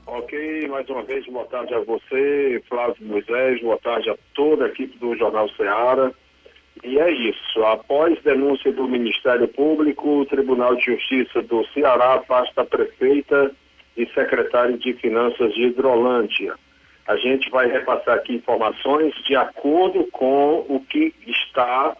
Ok, 0.06 0.66
mais 0.68 0.88
uma 0.88 1.02
vez, 1.02 1.26
boa 1.26 1.44
tarde 1.44 1.74
a 1.74 1.80
você, 1.80 2.62
Flávio 2.70 2.96
Moisés, 3.02 3.60
boa 3.60 3.78
tarde 3.80 4.08
a 4.08 4.16
toda 4.34 4.64
a 4.64 4.68
equipe 4.68 4.96
do 4.96 5.14
Jornal 5.14 5.46
Ceará. 5.50 6.10
E 6.84 6.98
é 6.98 7.10
isso. 7.10 7.64
Após 7.64 8.20
denúncia 8.22 8.70
do 8.70 8.86
Ministério 8.86 9.48
Público, 9.48 10.20
o 10.20 10.26
Tribunal 10.26 10.76
de 10.76 10.84
Justiça 10.84 11.40
do 11.40 11.66
Ceará 11.68 12.16
afasta 12.16 12.60
a 12.60 12.64
prefeita 12.64 13.50
e 13.96 14.06
secretário 14.08 14.76
de 14.76 14.92
Finanças 14.92 15.54
de 15.54 15.62
Hidrolândia. 15.62 16.54
A 17.06 17.16
gente 17.16 17.48
vai 17.50 17.68
repassar 17.68 18.16
aqui 18.16 18.34
informações 18.34 19.14
de 19.26 19.34
acordo 19.34 20.06
com 20.12 20.66
o 20.68 20.84
que 20.88 21.14
está 21.26 21.96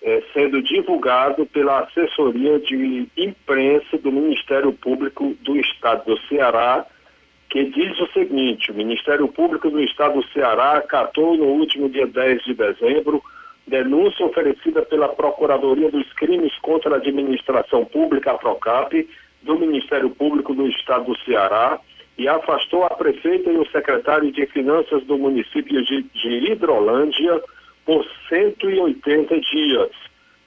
é, 0.00 0.22
sendo 0.32 0.62
divulgado 0.62 1.44
pela 1.46 1.80
assessoria 1.80 2.60
de 2.60 3.08
imprensa 3.16 3.98
do 3.98 4.12
Ministério 4.12 4.72
Público 4.72 5.34
do 5.40 5.56
Estado 5.56 6.04
do 6.04 6.20
Ceará, 6.28 6.86
que 7.50 7.64
diz 7.64 7.98
o 7.98 8.06
seguinte: 8.12 8.70
o 8.70 8.74
Ministério 8.74 9.26
Público 9.26 9.70
do 9.70 9.80
Estado 9.80 10.20
do 10.20 10.28
Ceará 10.28 10.76
acatou 10.76 11.36
no 11.36 11.46
último 11.46 11.88
dia 11.88 12.06
10 12.06 12.44
de 12.44 12.54
dezembro 12.54 13.20
denúncia 13.66 14.26
oferecida 14.26 14.82
pela 14.82 15.08
Procuradoria 15.08 15.90
dos 15.90 16.10
Crimes 16.14 16.56
contra 16.58 16.94
a 16.94 16.98
Administração 16.98 17.84
Pública, 17.84 18.32
a 18.32 18.38
PROCAP, 18.38 19.08
do 19.42 19.58
Ministério 19.58 20.10
Público 20.10 20.54
do 20.54 20.66
Estado 20.68 21.04
do 21.04 21.18
Ceará 21.20 21.78
e 22.16 22.28
afastou 22.28 22.84
a 22.84 22.90
prefeita 22.90 23.50
e 23.50 23.56
o 23.56 23.68
secretário 23.70 24.30
de 24.30 24.46
Finanças 24.46 25.04
do 25.04 25.18
município 25.18 25.84
de, 25.84 26.02
de 26.02 26.52
Hidrolândia 26.52 27.42
por 27.84 28.06
180 28.28 29.40
dias. 29.40 29.90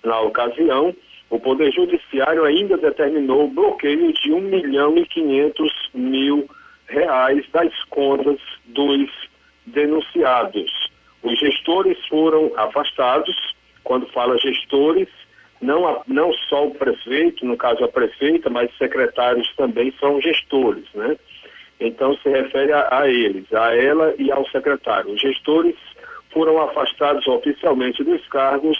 Na 0.03 0.19
ocasião, 0.21 0.95
o 1.29 1.39
Poder 1.39 1.71
Judiciário 1.73 2.45
ainda 2.45 2.77
determinou 2.77 3.45
o 3.45 3.49
bloqueio 3.49 4.13
de 4.13 4.31
1 4.31 4.41
milhão 4.41 4.97
e 4.97 5.05
500 5.05 5.89
mil 5.93 6.49
reais 6.87 7.45
das 7.51 7.73
contas 7.89 8.39
dos 8.65 9.09
denunciados. 9.65 10.86
Os 11.23 11.39
gestores 11.39 11.97
foram 12.07 12.51
afastados. 12.57 13.35
Quando 13.83 14.07
fala 14.07 14.37
gestores, 14.37 15.07
não, 15.61 16.03
não 16.07 16.33
só 16.49 16.67
o 16.67 16.75
prefeito, 16.75 17.45
no 17.45 17.57
caso 17.57 17.83
a 17.83 17.87
prefeita, 17.87 18.49
mas 18.49 18.75
secretários 18.77 19.51
também 19.55 19.93
são 19.99 20.21
gestores, 20.21 20.85
né? 20.93 21.17
Então 21.79 22.15
se 22.17 22.29
refere 22.29 22.71
a, 22.73 22.87
a 22.91 23.09
eles, 23.09 23.51
a 23.53 23.75
ela 23.75 24.13
e 24.17 24.31
ao 24.31 24.47
secretário. 24.49 25.11
Os 25.11 25.21
gestores 25.21 25.75
foram 26.31 26.61
afastados 26.61 27.25
oficialmente 27.27 28.03
dos 28.03 28.25
cargos 28.27 28.77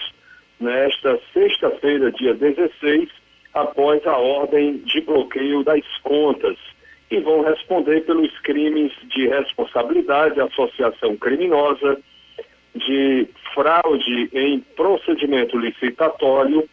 nesta 0.60 1.20
sexta-feira, 1.34 2.12
dia 2.12 2.34
16, 2.34 3.10
após 3.54 4.06
a 4.06 4.18
ordem 4.18 4.78
de 4.80 5.02
bloqueio 5.02 5.64
das 5.64 5.86
contas 6.04 6.58
e 7.10 7.20
vão 7.20 7.42
responder 7.42 8.02
pelos 8.02 8.38
crimes 8.40 8.92
de 9.10 9.28
responsabilidade, 9.28 10.42
associação 10.42 11.16
criminosa, 11.16 12.00
de 12.78 13.28
fraude 13.54 14.30
em 14.34 14.60
procedimento 14.76 15.58
licitatório 15.58 16.68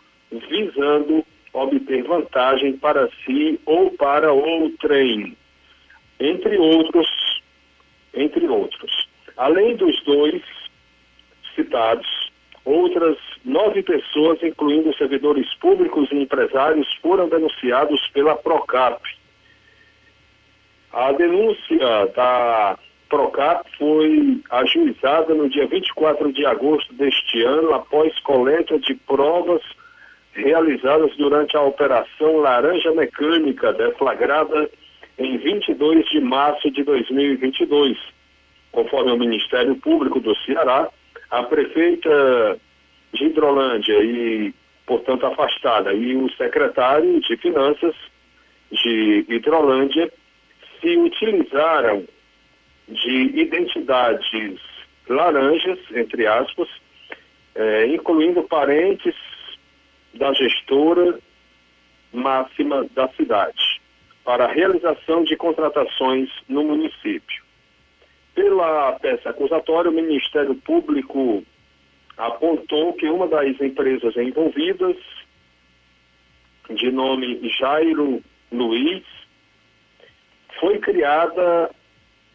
visando 0.48 1.24
obter 1.52 2.02
vantagem 2.02 2.76
para 2.76 3.08
si 3.24 3.60
ou 3.64 3.90
para 3.92 4.32
outrem, 4.32 5.36
entre 6.18 6.58
outros, 6.58 7.42
entre 8.12 8.46
outros. 8.46 9.08
Além 9.36 9.76
dos 9.76 10.02
dois 10.04 10.42
citados, 11.54 12.06
outras 12.64 13.16
nove 13.44 13.82
pessoas, 13.82 14.42
incluindo 14.42 14.94
servidores 14.96 15.52
públicos 15.54 16.10
e 16.10 16.16
empresários, 16.16 16.92
foram 17.00 17.28
denunciados 17.28 18.00
pela 18.08 18.36
Procap. 18.36 19.00
A 20.92 21.12
denúncia 21.12 22.06
da 22.14 22.78
Procap 23.08 23.64
foi 23.78 24.40
ajuizada 24.50 25.34
no 25.34 25.48
dia 25.48 25.66
24 25.66 26.32
de 26.32 26.44
agosto 26.46 26.92
deste 26.94 27.42
ano, 27.42 27.74
após 27.74 28.18
coleta 28.20 28.78
de 28.78 28.94
provas 28.94 29.62
realizadas 30.32 31.14
durante 31.16 31.56
a 31.56 31.62
Operação 31.62 32.38
Laranja 32.38 32.92
Mecânica, 32.92 33.72
deflagrada 33.72 34.68
em 35.18 35.36
22 35.38 36.08
de 36.10 36.20
março 36.20 36.70
de 36.70 36.82
2022. 36.82 37.96
Conforme 38.72 39.12
o 39.12 39.18
Ministério 39.18 39.76
Público 39.76 40.18
do 40.18 40.34
Ceará, 40.38 40.88
a 41.30 41.42
prefeita 41.44 42.58
de 43.12 43.26
Hidrolândia 43.26 44.02
e, 44.02 44.52
portanto, 44.86 45.26
afastada, 45.26 45.92
e 45.92 46.16
o 46.16 46.28
secretário 46.32 47.20
de 47.20 47.36
Finanças 47.36 47.94
de 48.72 49.24
Hidrolândia 49.28 50.12
se 50.80 50.96
utilizaram 50.96 52.04
de 52.88 53.40
identidades 53.40 54.60
laranjas, 55.08 55.78
entre 55.92 56.26
aspas, 56.26 56.68
é, 57.54 57.86
incluindo 57.86 58.42
parentes 58.44 59.14
da 60.14 60.32
gestora 60.32 61.18
máxima 62.12 62.86
da 62.94 63.08
cidade, 63.08 63.80
para 64.24 64.44
a 64.44 64.52
realização 64.52 65.24
de 65.24 65.36
contratações 65.36 66.30
no 66.48 66.64
município. 66.64 67.44
Pela 68.34 68.92
peça 68.92 69.30
acusatória, 69.30 69.90
o 69.90 69.94
Ministério 69.94 70.54
Público 70.56 71.44
apontou 72.16 72.92
que 72.94 73.06
uma 73.08 73.26
das 73.26 73.60
empresas 73.60 74.16
envolvidas, 74.16 74.96
de 76.70 76.90
nome 76.90 77.40
Jairo 77.58 78.22
Luiz, 78.50 79.04
foi 80.58 80.78
criada 80.78 81.70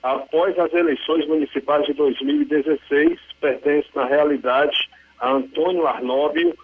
após 0.02 0.58
as 0.58 0.74
eleições 0.74 1.28
municipais 1.28 1.86
de 1.86 1.94
2016, 1.94 3.20
pertence 3.40 3.88
na 3.96 4.06
realidade 4.06 4.90
a 5.20 5.32
Antônio 5.32 5.86
Arnóbio, 5.86 6.58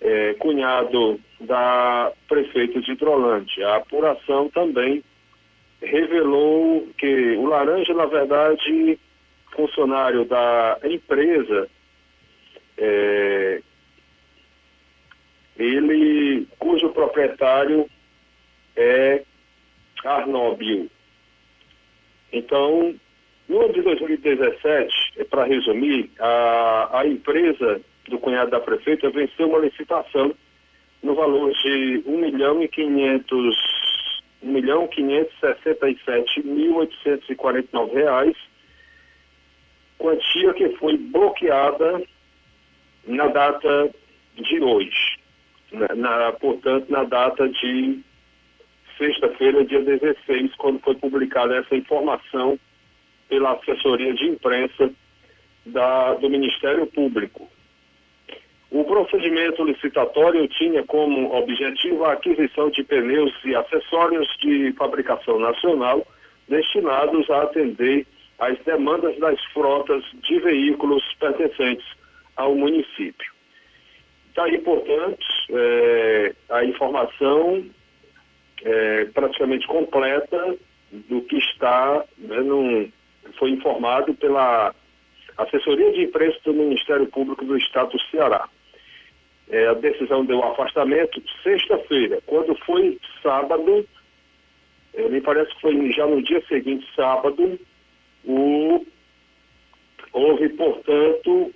é, 0.00 0.34
cunhado 0.34 1.20
da 1.40 2.12
prefeita 2.28 2.80
de 2.80 2.92
Hidrolândia. 2.92 3.68
A 3.68 3.76
apuração 3.76 4.48
também 4.50 5.02
revelou 5.80 6.88
que 6.98 7.36
o 7.36 7.46
Laranja, 7.46 7.94
na 7.94 8.06
verdade, 8.06 8.98
funcionário 9.52 10.24
da 10.24 10.78
empresa, 10.84 11.68
é, 12.76 13.62
ele, 15.56 16.48
cujo 16.58 16.90
proprietário 16.90 17.88
é 18.76 19.22
Arnóbio. 20.04 20.90
Então, 22.34 22.92
no 23.48 23.60
ano 23.60 23.72
de 23.72 23.80
2017, 23.82 25.24
para 25.30 25.44
resumir, 25.44 26.10
a, 26.18 27.00
a 27.00 27.06
empresa 27.06 27.80
do 28.08 28.18
cunhado 28.18 28.50
da 28.50 28.58
prefeita 28.58 29.08
venceu 29.08 29.48
uma 29.48 29.60
licitação 29.60 30.34
no 31.00 31.14
valor 31.14 31.52
de 31.52 32.02
1 32.04 32.18
milhão 32.18 32.60
e 32.60 32.68
500 32.68 33.74
1 34.42 34.50
milhão 34.50 34.88
567 34.88 36.42
mil 36.46 36.76
849 36.76 37.94
reais, 37.94 38.36
quantia 39.96 40.52
que 40.52 40.68
foi 40.70 40.98
bloqueada 40.98 42.02
na 43.06 43.28
data 43.28 43.90
de 44.34 44.60
hoje, 44.60 45.18
na, 45.72 45.94
na 45.94 46.32
portanto, 46.32 46.90
na 46.90 47.04
data 47.04 47.48
de 47.48 48.02
sexta-feira, 48.98 49.64
dia 49.64 49.80
16, 49.80 50.54
quando 50.56 50.80
foi 50.80 50.94
publicada 50.94 51.56
essa 51.56 51.74
informação 51.74 52.58
pela 53.28 53.52
assessoria 53.52 54.12
de 54.14 54.26
imprensa 54.26 54.90
da, 55.66 56.14
do 56.14 56.28
Ministério 56.28 56.86
Público. 56.86 57.48
O 58.70 58.84
procedimento 58.84 59.62
licitatório 59.64 60.46
tinha 60.48 60.82
como 60.84 61.32
objetivo 61.34 62.04
a 62.04 62.12
aquisição 62.14 62.70
de 62.70 62.82
pneus 62.82 63.32
e 63.44 63.54
acessórios 63.54 64.26
de 64.40 64.72
fabricação 64.72 65.38
nacional 65.38 66.06
destinados 66.48 67.30
a 67.30 67.42
atender 67.42 68.06
às 68.38 68.58
demandas 68.64 69.16
das 69.18 69.40
frotas 69.52 70.02
de 70.26 70.40
veículos 70.40 71.02
pertencentes 71.20 71.86
ao 72.36 72.54
município. 72.54 73.32
Está 74.28 74.44
aí, 74.44 74.58
portanto, 74.58 75.24
é, 75.50 76.34
a 76.50 76.64
informação 76.64 77.64
é, 78.64 79.04
praticamente 79.06 79.66
completa 79.66 80.56
do 80.90 81.20
que 81.22 81.36
está, 81.36 82.04
né, 82.18 82.40
num, 82.40 82.90
foi 83.38 83.50
informado 83.50 84.14
pela 84.14 84.74
assessoria 85.36 85.92
de 85.92 86.04
imprensa 86.04 86.38
do 86.44 86.54
Ministério 86.54 87.06
Público 87.08 87.44
do 87.44 87.56
Estado 87.56 87.90
do 87.90 88.00
Ceará. 88.10 88.48
É, 89.50 89.66
a 89.68 89.74
decisão 89.74 90.24
deu 90.24 90.42
afastamento 90.42 91.22
sexta-feira. 91.42 92.20
Quando 92.26 92.54
foi 92.64 92.98
sábado, 93.22 93.86
é, 94.94 95.08
me 95.08 95.20
parece 95.20 95.54
que 95.54 95.60
foi 95.60 95.92
já 95.92 96.06
no 96.06 96.22
dia 96.22 96.42
seguinte, 96.46 96.86
sábado, 96.96 97.58
o, 98.24 98.86
houve, 100.12 100.48
portanto, 100.50 101.52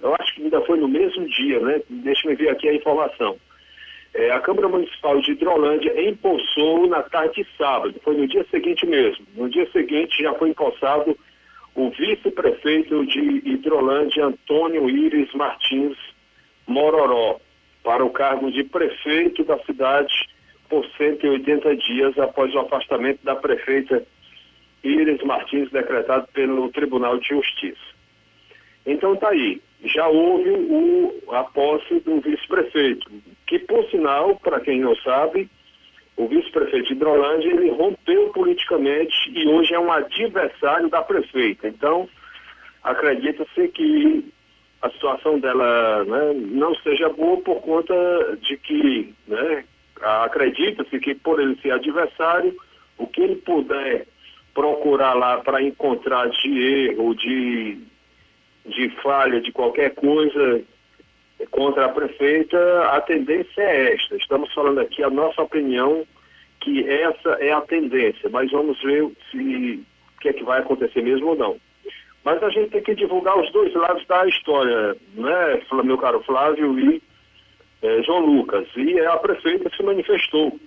eu 0.00 0.14
acho 0.14 0.34
que 0.34 0.42
ainda 0.42 0.60
foi 0.62 0.78
no 0.78 0.86
mesmo 0.88 1.26
dia, 1.26 1.58
né? 1.60 1.82
Deixa 1.88 2.30
eu 2.30 2.36
ver 2.36 2.50
aqui 2.50 2.68
a 2.68 2.74
informação. 2.74 3.36
É, 4.12 4.32
a 4.32 4.40
Câmara 4.40 4.68
Municipal 4.68 5.20
de 5.20 5.32
Hidrolândia 5.32 6.08
empossou 6.08 6.86
na 6.88 7.02
tarde 7.02 7.42
de 7.42 7.56
sábado, 7.56 7.94
foi 8.02 8.16
no 8.16 8.26
dia 8.26 8.44
seguinte 8.50 8.84
mesmo. 8.84 9.24
No 9.36 9.48
dia 9.48 9.70
seguinte 9.70 10.22
já 10.22 10.34
foi 10.34 10.50
empossado 10.50 11.16
o 11.74 11.90
vice-prefeito 11.90 13.06
de 13.06 13.20
Hidrolândia, 13.48 14.26
Antônio 14.26 14.90
Iris 14.90 15.32
Martins 15.32 15.96
Mororó 16.66 17.40
para 17.82 18.04
o 18.04 18.10
cargo 18.10 18.50
de 18.50 18.64
prefeito 18.64 19.44
da 19.44 19.58
cidade 19.60 20.28
por 20.68 20.84
180 20.96 21.76
dias 21.76 22.18
após 22.18 22.54
o 22.54 22.60
afastamento 22.60 23.24
da 23.24 23.34
prefeita 23.34 24.04
Iris 24.82 25.22
Martins, 25.22 25.70
decretado 25.70 26.28
pelo 26.32 26.70
Tribunal 26.70 27.18
de 27.18 27.28
Justiça. 27.28 27.90
Então 28.86 29.16
tá 29.16 29.28
aí, 29.30 29.60
já 29.84 30.06
houve 30.08 30.50
o, 30.50 31.22
a 31.32 31.44
posse 31.44 32.00
do 32.00 32.20
vice-prefeito, 32.20 33.10
que 33.46 33.58
por 33.60 33.84
sinal, 33.90 34.36
para 34.36 34.60
quem 34.60 34.80
não 34.80 34.94
sabe, 34.96 35.48
o 36.16 36.28
vice-prefeito 36.28 36.88
de 36.88 36.92
Hidrolândia, 36.92 37.48
ele 37.48 37.70
rompeu 37.70 38.28
politicamente 38.28 39.14
e 39.30 39.48
hoje 39.48 39.74
é 39.74 39.78
um 39.78 39.90
adversário 39.90 40.88
da 40.88 41.02
prefeita. 41.02 41.66
Então, 41.68 42.08
acredita-se 42.82 43.68
que 43.68 44.30
a 44.82 44.90
situação 44.90 45.38
dela 45.38 46.04
né, 46.04 46.32
não 46.34 46.74
seja 46.76 47.08
boa 47.08 47.40
por 47.40 47.60
conta 47.62 47.94
de 48.42 48.56
que 48.58 49.14
né, 49.26 49.64
acredita-se 50.00 50.98
que 51.00 51.14
por 51.14 51.40
ele 51.40 51.58
ser 51.60 51.72
adversário, 51.72 52.54
o 52.98 53.06
que 53.06 53.22
ele 53.22 53.36
puder 53.36 54.06
procurar 54.54 55.14
lá 55.14 55.38
para 55.38 55.62
encontrar 55.62 56.28
de 56.28 56.86
erro, 56.88 57.14
de, 57.14 57.78
de 58.70 58.88
falha, 59.02 59.40
de 59.40 59.52
qualquer 59.52 59.94
coisa 59.94 60.62
contra 61.50 61.86
a 61.86 61.88
prefeita, 61.88 62.58
a 62.90 63.00
tendência 63.00 63.62
é 63.62 63.94
esta. 63.94 64.16
Estamos 64.16 64.52
falando 64.52 64.80
aqui 64.80 65.02
a 65.02 65.10
nossa 65.10 65.42
opinião 65.42 66.06
que 66.60 66.86
essa 66.88 67.30
é 67.40 67.52
a 67.52 67.60
tendência, 67.62 68.28
mas 68.28 68.50
vamos 68.50 68.80
ver 68.82 69.10
se 69.30 69.84
o 70.16 70.20
que 70.20 70.28
é 70.28 70.32
que 70.32 70.44
vai 70.44 70.60
acontecer 70.60 71.02
mesmo 71.02 71.28
ou 71.28 71.36
não. 71.36 71.56
Mas 72.22 72.42
a 72.42 72.50
gente 72.50 72.70
tem 72.70 72.82
que 72.82 72.94
divulgar 72.94 73.38
os 73.38 73.50
dois 73.50 73.72
lados 73.74 74.06
da 74.06 74.26
história, 74.26 74.94
né, 75.14 75.62
meu 75.82 75.96
caro 75.96 76.22
Flávio 76.22 76.78
e 76.78 77.02
é, 77.82 78.02
João 78.02 78.26
Lucas. 78.26 78.68
E 78.76 79.00
a 79.00 79.16
prefeita 79.16 79.70
se 79.74 79.82
manifestou. 79.82 80.58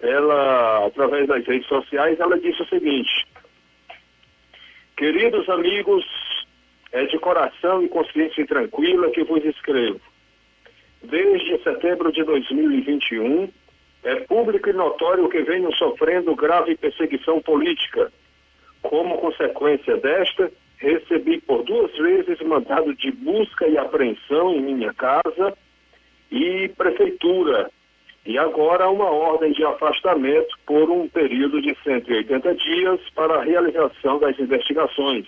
Ela, 0.00 0.86
através 0.86 1.26
das 1.26 1.44
redes 1.44 1.66
sociais, 1.66 2.20
ela 2.20 2.38
disse 2.38 2.62
o 2.62 2.68
seguinte: 2.68 3.26
Queridos 4.96 5.48
amigos, 5.48 6.04
é 6.96 7.04
de 7.04 7.18
coração 7.18 7.82
e 7.82 7.88
consciência 7.88 8.46
tranquila 8.46 9.10
que 9.10 9.22
vos 9.22 9.44
escrevo. 9.44 10.00
Desde 11.02 11.62
setembro 11.62 12.10
de 12.10 12.24
2021, 12.24 13.50
é 14.02 14.14
público 14.20 14.70
e 14.70 14.72
notório 14.72 15.28
que 15.28 15.42
venho 15.42 15.70
sofrendo 15.74 16.34
grave 16.34 16.74
perseguição 16.74 17.42
política. 17.42 18.10
Como 18.80 19.18
consequência 19.18 19.98
desta, 19.98 20.50
recebi 20.78 21.38
por 21.42 21.64
duas 21.64 21.94
vezes 21.98 22.40
mandado 22.40 22.94
de 22.94 23.12
busca 23.12 23.68
e 23.68 23.76
apreensão 23.76 24.54
em 24.54 24.62
minha 24.62 24.94
casa 24.94 25.52
e 26.30 26.68
prefeitura. 26.78 27.70
E 28.24 28.38
agora 28.38 28.88
uma 28.88 29.10
ordem 29.10 29.52
de 29.52 29.62
afastamento 29.64 30.58
por 30.64 30.90
um 30.90 31.06
período 31.08 31.60
de 31.60 31.76
180 31.84 32.54
dias 32.54 33.00
para 33.14 33.34
a 33.34 33.44
realização 33.44 34.18
das 34.18 34.38
investigações. 34.38 35.26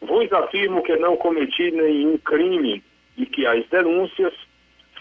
Vos 0.00 0.32
afirmo 0.32 0.82
que 0.82 0.96
não 0.96 1.16
cometi 1.16 1.70
nenhum 1.70 2.16
crime 2.18 2.82
e 3.16 3.26
que 3.26 3.46
as 3.46 3.66
denúncias 3.68 4.32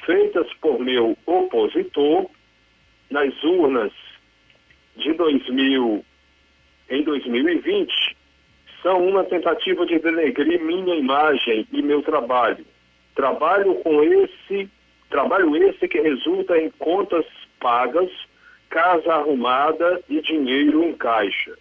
feitas 0.05 0.51
por 0.61 0.79
meu 0.79 1.17
opositor 1.25 2.29
nas 3.09 3.43
urnas 3.43 3.91
de 4.95 5.13
2000 5.13 6.03
em 6.89 7.03
2020 7.03 8.17
são 8.81 9.07
uma 9.07 9.23
tentativa 9.23 9.85
de 9.85 9.99
denegrir 9.99 10.63
minha 10.63 10.95
imagem 10.95 11.67
e 11.71 11.81
meu 11.81 12.01
trabalho. 12.01 12.65
Trabalho 13.15 13.75
com 13.75 14.03
esse, 14.03 14.69
trabalho 15.09 15.55
esse 15.55 15.87
que 15.87 15.99
resulta 15.99 16.57
em 16.57 16.69
contas 16.71 17.25
pagas, 17.59 18.09
casa 18.69 19.13
arrumada 19.13 20.01
e 20.09 20.21
dinheiro 20.21 20.83
em 20.83 20.93
caixa. 20.93 21.57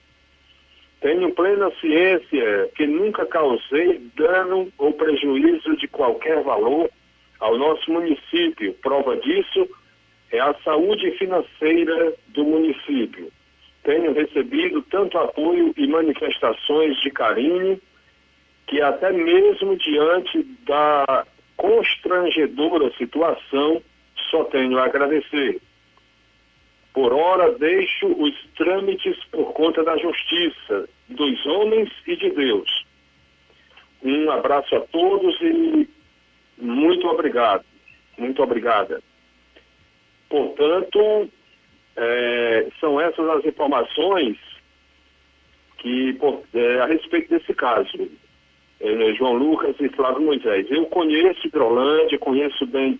Tenho 1.00 1.32
plena 1.34 1.70
ciência 1.80 2.70
que 2.74 2.86
nunca 2.86 3.26
causei 3.26 4.00
dano 4.16 4.72
ou 4.78 4.92
prejuízo 4.92 5.76
de 5.76 5.86
qualquer 5.88 6.42
valor 6.42 6.90
ao 7.38 7.56
nosso 7.58 7.90
município. 7.92 8.74
Prova 8.82 9.16
disso 9.16 9.68
é 10.32 10.40
a 10.40 10.54
saúde 10.64 11.10
financeira 11.12 12.14
do 12.28 12.44
município 12.44 13.30
tenho 13.86 14.12
recebido 14.12 14.82
tanto 14.90 15.16
apoio 15.16 15.72
e 15.76 15.86
manifestações 15.86 17.00
de 17.02 17.10
carinho 17.10 17.80
que 18.66 18.82
até 18.82 19.12
mesmo 19.12 19.76
diante 19.76 20.42
da 20.66 21.24
constrangedora 21.56 22.92
situação 22.98 23.80
só 24.28 24.42
tenho 24.44 24.76
a 24.76 24.86
agradecer. 24.86 25.60
Por 26.96 27.12
ora 27.12 27.52
deixo 27.58 28.06
os 28.06 28.34
trâmites 28.56 29.22
por 29.24 29.52
conta 29.52 29.84
da 29.84 29.98
justiça, 29.98 30.88
dos 31.10 31.44
homens 31.44 31.90
e 32.06 32.16
de 32.16 32.30
Deus. 32.30 32.86
Um 34.02 34.30
abraço 34.30 34.74
a 34.74 34.80
todos 34.80 35.38
e 35.42 35.86
muito 36.56 37.06
obrigado. 37.06 37.66
Muito 38.16 38.42
obrigada. 38.42 39.02
Portanto, 40.30 41.28
é, 41.96 42.66
são 42.80 42.98
essas 42.98 43.28
as 43.28 43.44
informações 43.44 44.38
que 45.76 46.18
é, 46.54 46.80
a 46.80 46.86
respeito 46.86 47.28
desse 47.28 47.52
caso. 47.52 48.10
É, 48.80 49.12
João 49.12 49.34
Lucas 49.34 49.76
e 49.80 49.90
Flávio 49.90 50.22
Moisés. 50.22 50.66
Eu 50.70 50.86
conheço 50.86 51.46
Hidrolândia, 51.46 52.18
conheço 52.18 52.64
bem 52.64 52.98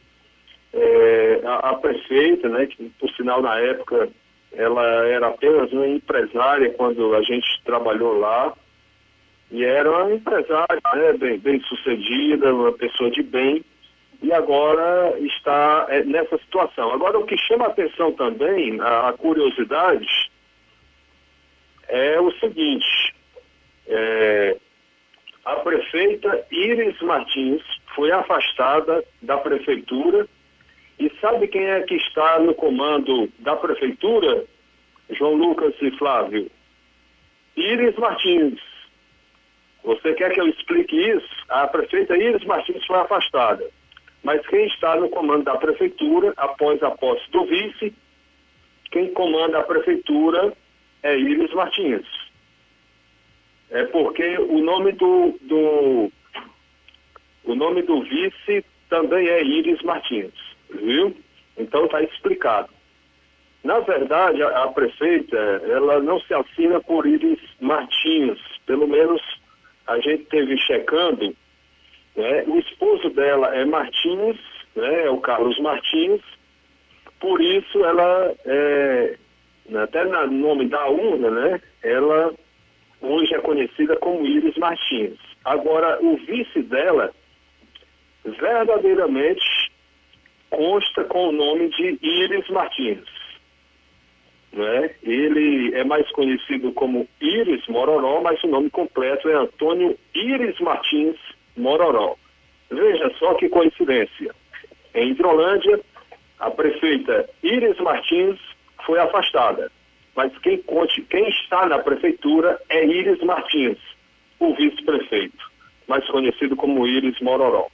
é, 0.77 1.41
a, 1.45 1.71
a, 1.71 1.75
prefeita, 1.75 2.49
né, 2.49 2.67
que 2.67 2.91
por 3.01 3.11
sinal 3.11 3.41
na 3.41 3.59
época 3.59 4.09
ela 4.53 4.85
era 5.07 5.29
apenas 5.29 5.73
uma 5.73 5.87
empresária 5.87 6.71
quando 6.71 7.15
a 7.15 7.23
gente 7.23 7.47
trabalhou 7.65 8.19
lá. 8.19 8.55
E 9.51 9.65
era 9.65 9.91
uma 9.91 10.13
empresária, 10.13 10.81
né, 10.95 11.13
bem, 11.15 11.39
bem 11.39 11.61
sucedida, 11.63 12.55
uma 12.55 12.73
pessoa 12.73 13.11
de 13.11 13.23
bem 13.23 13.65
e 14.23 14.33
agora 14.33 15.19
está 15.21 15.87
é, 15.89 16.03
nessa 16.05 16.39
situação. 16.39 16.93
Agora, 16.93 17.19
o 17.19 17.27
que 17.27 17.37
chama 17.37 17.67
a 17.67 17.69
atenção 17.69 18.13
também, 18.13 18.81
a, 18.81 19.09
a 19.09 19.13
curiosidade, 19.13 20.31
é 21.89 22.19
o 22.21 22.33
seguinte: 22.39 23.15
é, 23.87 24.57
a 25.45 25.57
prefeita 25.57 26.47
Iris 26.51 27.01
Martins 27.03 27.63
foi 27.95 28.11
afastada 28.11 29.05
da 29.23 29.37
prefeitura 29.37 30.27
e 30.99 31.11
sabe 31.21 31.49
quem 31.49 31.67
é 31.67 31.83
que 31.83 31.95
está 31.95 32.39
no 32.41 32.55
comando 32.55 33.31
da 33.39 33.57
prefeitura? 33.57 34.45
João 35.11 35.35
Lucas 35.35 35.75
e 35.81 35.91
Flávio. 35.93 36.51
Iris 37.57 37.97
Martins. 37.97 38.61
Você 39.85 40.15
quer 40.15 40.33
que 40.33 40.41
eu 40.41 40.49
explique 40.49 40.97
isso? 40.97 41.29
A 41.49 41.67
prefeita 41.67 42.17
Iris 42.17 42.45
Martins 42.45 42.85
foi 42.87 42.97
afastada. 42.97 43.69
Mas 44.23 44.45
quem 44.49 44.67
está 44.67 44.97
no 44.97 45.09
comando 45.09 45.45
da 45.45 45.57
prefeitura, 45.57 46.33
após 46.37 46.83
a 46.83 46.91
posse 46.91 47.31
do 47.31 47.45
vice, 47.45 47.95
quem 48.91 49.13
comanda 49.13 49.59
a 49.59 49.63
prefeitura 49.63 50.53
é 51.03 51.17
Iris 51.17 51.53
Martins. 51.53 52.07
É 53.71 53.85
porque 53.85 54.39
o 54.39 54.59
nome 54.59 54.93
do, 54.93 55.39
do 55.43 56.11
O 57.45 57.55
nome 57.55 57.83
do 57.83 58.03
vice 58.03 58.65
também 58.89 59.29
é 59.29 59.43
Iris 59.43 59.83
Martins, 59.83 60.33
viu? 60.71 61.17
Então 61.57 61.87
está 61.87 62.03
explicado. 62.03 62.69
Na 63.65 63.81
verdade, 63.81 64.43
a, 64.43 64.65
a, 64.65 64.69
prefeita, 64.69 65.37
ela 65.37 66.01
não 66.01 66.21
se 66.21 66.33
assina 66.33 66.81
por 66.81 67.07
Iris 67.07 67.41
Martins, 67.61 68.39
pelo 68.65 68.87
menos 68.87 69.21
a 69.87 69.99
gente 69.99 70.25
teve 70.27 70.57
checando, 70.59 71.35
né? 72.15 72.45
O 72.47 72.59
esposo 72.59 73.11
dela 73.11 73.55
é 73.55 73.65
Martins, 73.65 74.37
né? 74.75 75.07
É 75.07 75.11
o 75.11 75.19
Carlos 75.19 75.59
Martins, 75.59 76.21
por 77.19 77.41
isso 77.41 77.85
ela, 77.85 78.35
é, 78.45 79.17
até 79.83 80.05
no 80.05 80.27
nome 80.29 80.69
da 80.69 80.87
urna, 80.87 81.31
né? 81.31 81.61
Ela 81.83 82.35
hoje 83.01 83.35
é 83.35 83.41
conhecida 83.41 83.97
como 83.97 84.27
Iris 84.27 84.57
Martins. 84.57 85.19
Agora, 85.45 85.99
o 86.03 86.17
vice 86.19 86.63
dela 86.63 87.13
verdadeiramente 88.25 89.66
consta 90.51 91.05
com 91.05 91.29
o 91.29 91.33
nome 91.33 91.69
de 91.71 91.99
Iris 92.03 92.49
Martins. 92.49 93.05
Né? 94.53 94.91
Ele 95.03 95.75
é 95.75 95.85
mais 95.85 96.11
conhecido 96.13 96.73
como 96.73 97.07
Iris 97.21 97.67
Mororó, 97.69 98.21
mas 98.23 98.43
o 98.43 98.49
nome 98.49 98.71
completo 98.71 99.29
é 99.29 99.35
Antônio 99.35 99.99
Iris 100.15 100.59
Martins 100.61 101.17
Mororó. 101.57 102.17
Veja 102.71 103.13
só 103.19 103.35
que 103.35 103.49
coincidência. 103.49 104.35
Em 104.95 105.11
Hidrolândia, 105.11 105.81
a 106.39 106.51
prefeita 106.51 107.29
Iris 107.43 107.79
Martins 107.79 108.39
foi 108.85 108.99
afastada. 108.99 109.71
Mas 110.15 110.37
quem, 110.39 110.59
conte, 110.63 111.03
quem 111.03 111.29
está 111.29 111.67
na 111.67 111.79
prefeitura 111.79 112.59
é 112.71 112.85
Iris 112.87 113.23
Martins, 113.23 113.79
o 114.41 114.55
vice-prefeito, 114.55 115.53
mais 115.87 116.07
conhecido 116.09 116.57
como 116.57 116.87
Iris 116.87 117.21
Mororó. 117.21 117.69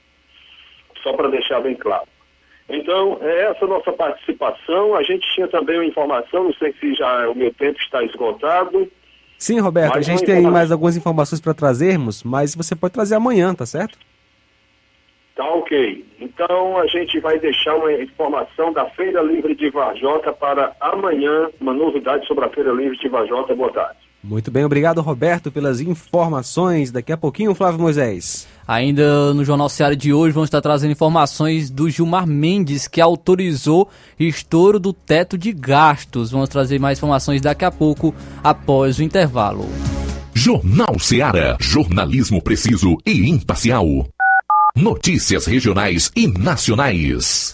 Só 1.01 1.13
para 1.13 1.29
deixar 1.29 1.61
bem 1.61 1.75
claro. 1.75 2.07
Então, 2.73 3.19
é 3.21 3.51
essa 3.51 3.67
nossa 3.67 3.91
participação. 3.93 4.95
A 4.95 5.03
gente 5.03 5.25
tinha 5.35 5.47
também 5.47 5.77
uma 5.77 5.85
informação, 5.85 6.45
não 6.45 6.53
sei 6.53 6.73
se 6.79 6.95
já 6.95 7.29
o 7.29 7.35
meu 7.35 7.53
tempo 7.53 7.79
está 7.79 8.03
esgotado. 8.03 8.91
Sim, 9.37 9.59
Roberto, 9.59 9.97
a 9.97 10.01
gente 10.01 10.23
tem 10.23 10.41
mais 10.41 10.71
algumas 10.71 10.97
informações 10.97 11.39
para 11.39 11.53
trazermos, 11.53 12.23
mas 12.23 12.55
você 12.55 12.75
pode 12.75 12.93
trazer 12.93 13.15
amanhã, 13.15 13.53
tá 13.53 13.65
certo? 13.65 13.97
Tá 15.35 15.45
ok. 15.45 16.05
Então 16.19 16.77
a 16.77 16.87
gente 16.87 17.19
vai 17.19 17.39
deixar 17.39 17.75
uma 17.75 17.91
informação 17.93 18.71
da 18.71 18.85
Feira 18.91 19.21
Livre 19.21 19.55
de 19.55 19.69
Varjota 19.69 20.31
para 20.31 20.75
amanhã, 20.79 21.49
uma 21.59 21.73
novidade 21.73 22.25
sobre 22.27 22.45
a 22.45 22.49
Feira 22.49 22.71
Livre 22.71 22.97
de 22.97 23.09
Varjota. 23.09 23.55
Boa 23.55 23.71
tarde. 23.71 23.97
Muito 24.23 24.49
bem, 24.49 24.63
obrigado 24.63 25.01
Roberto 25.01 25.51
pelas 25.51 25.81
informações. 25.81 26.91
Daqui 26.91 27.11
a 27.11 27.17
pouquinho, 27.17 27.53
Flávio 27.53 27.81
Moisés. 27.81 28.47
Ainda 28.67 29.33
no 29.33 29.43
Jornal 29.43 29.69
Seara 29.69 29.95
de 29.95 30.13
hoje 30.13 30.33
vamos 30.33 30.47
estar 30.47 30.61
trazendo 30.61 30.91
informações 30.91 31.69
do 31.69 31.89
Gilmar 31.89 32.25
Mendes, 32.25 32.87
que 32.87 33.01
autorizou 33.01 33.89
estouro 34.19 34.79
do 34.79 34.93
teto 34.93 35.37
de 35.37 35.51
gastos. 35.51 36.31
Vamos 36.31 36.49
trazer 36.49 36.79
mais 36.79 36.97
informações 36.97 37.41
daqui 37.41 37.65
a 37.65 37.71
pouco, 37.71 38.13
após 38.43 38.99
o 38.99 39.03
intervalo. 39.03 39.67
Jornal 40.33 40.97
Seara. 40.99 41.57
Jornalismo 41.59 42.41
preciso 42.41 42.97
e 43.05 43.29
imparcial. 43.29 43.85
Notícias 44.75 45.45
regionais 45.45 46.11
e 46.15 46.27
nacionais. 46.27 47.53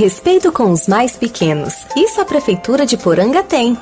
Respeito 0.00 0.50
com 0.50 0.70
os 0.70 0.88
mais 0.88 1.14
pequenos. 1.14 1.86
Isso 1.94 2.22
a 2.22 2.24
Prefeitura 2.24 2.86
de 2.86 2.96
Poranga 2.96 3.42
tem. 3.42 3.76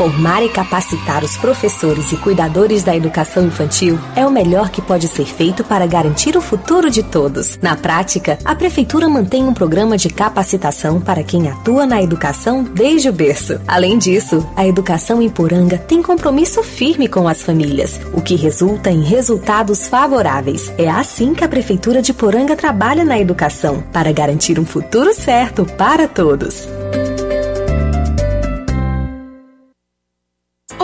Formar 0.00 0.42
e 0.42 0.48
capacitar 0.48 1.22
os 1.22 1.36
professores 1.36 2.10
e 2.10 2.16
cuidadores 2.16 2.82
da 2.82 2.96
educação 2.96 3.44
infantil 3.44 3.98
é 4.16 4.26
o 4.26 4.30
melhor 4.30 4.70
que 4.70 4.80
pode 4.80 5.06
ser 5.06 5.26
feito 5.26 5.62
para 5.62 5.86
garantir 5.86 6.38
o 6.38 6.40
futuro 6.40 6.88
de 6.88 7.02
todos. 7.02 7.58
Na 7.60 7.76
prática, 7.76 8.38
a 8.42 8.54
Prefeitura 8.54 9.10
mantém 9.10 9.44
um 9.44 9.52
programa 9.52 9.98
de 9.98 10.08
capacitação 10.08 11.02
para 11.02 11.22
quem 11.22 11.50
atua 11.50 11.84
na 11.84 12.02
educação 12.02 12.64
desde 12.64 13.10
o 13.10 13.12
berço. 13.12 13.60
Além 13.68 13.98
disso, 13.98 14.48
a 14.56 14.66
educação 14.66 15.20
em 15.20 15.28
Poranga 15.28 15.76
tem 15.76 16.02
compromisso 16.02 16.62
firme 16.62 17.06
com 17.06 17.28
as 17.28 17.42
famílias, 17.42 18.00
o 18.14 18.22
que 18.22 18.36
resulta 18.36 18.90
em 18.90 19.02
resultados 19.02 19.86
favoráveis. 19.86 20.72
É 20.78 20.88
assim 20.88 21.34
que 21.34 21.44
a 21.44 21.48
Prefeitura 21.48 22.00
de 22.00 22.14
Poranga 22.14 22.56
trabalha 22.56 23.04
na 23.04 23.18
educação, 23.18 23.84
para 23.92 24.10
garantir 24.12 24.58
um 24.58 24.64
futuro 24.64 25.12
certo 25.12 25.66
para 25.66 26.08
todos. 26.08 26.66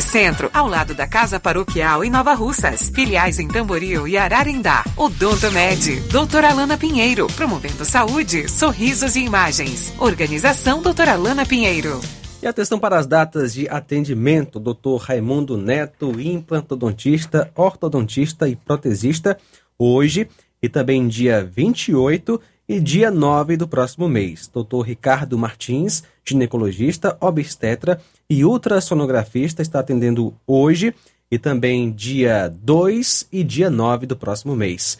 Centro, 0.00 0.50
ao 0.52 0.66
lado 0.66 0.94
da 0.94 1.06
Casa 1.06 1.38
Paroquial 1.38 2.04
em 2.04 2.10
Nova 2.10 2.34
Russas. 2.34 2.90
Filiais 2.94 3.38
em 3.38 3.48
Tamboril 3.48 4.06
e 4.06 4.16
Ararindá. 4.16 4.84
Odonto 4.96 5.50
Med, 5.52 6.00
doutora 6.10 6.50
Alana 6.50 6.76
Pinheiro, 6.76 7.26
promovendo 7.28 7.84
saúde, 7.84 8.48
sorrisos 8.48 9.16
e 9.16 9.20
imagens. 9.20 9.92
Organização 9.98 10.82
doutora 10.82 11.12
Alana 11.12 11.44
Pinheiro. 11.46 12.00
E 12.42 12.46
atenção 12.46 12.78
para 12.78 12.98
as 12.98 13.06
datas 13.06 13.52
de 13.52 13.68
atendimento, 13.68 14.58
Dr. 14.58 14.96
Raimundo 14.98 15.58
Neto, 15.58 16.18
implantodontista, 16.18 17.50
ortodontista 17.54 18.48
e 18.48 18.56
protesista, 18.56 19.36
hoje 19.78 20.26
e 20.62 20.68
também 20.68 21.06
dia 21.06 21.44
28 21.44 22.40
e 22.68 22.78
dia 22.80 23.10
9 23.10 23.56
do 23.56 23.66
próximo 23.66 24.08
mês. 24.08 24.48
Dr. 24.48 24.82
Ricardo 24.86 25.36
Martins, 25.36 26.02
ginecologista, 26.24 27.16
obstetra 27.20 28.00
e 28.30 28.44
ultrassonografista, 28.44 29.60
está 29.60 29.80
atendendo 29.80 30.32
hoje 30.46 30.94
e 31.28 31.36
também 31.36 31.90
dia 31.90 32.48
2 32.62 33.26
e 33.32 33.42
dia 33.42 33.68
9 33.68 34.06
do 34.06 34.16
próximo 34.16 34.54
mês. 34.54 34.98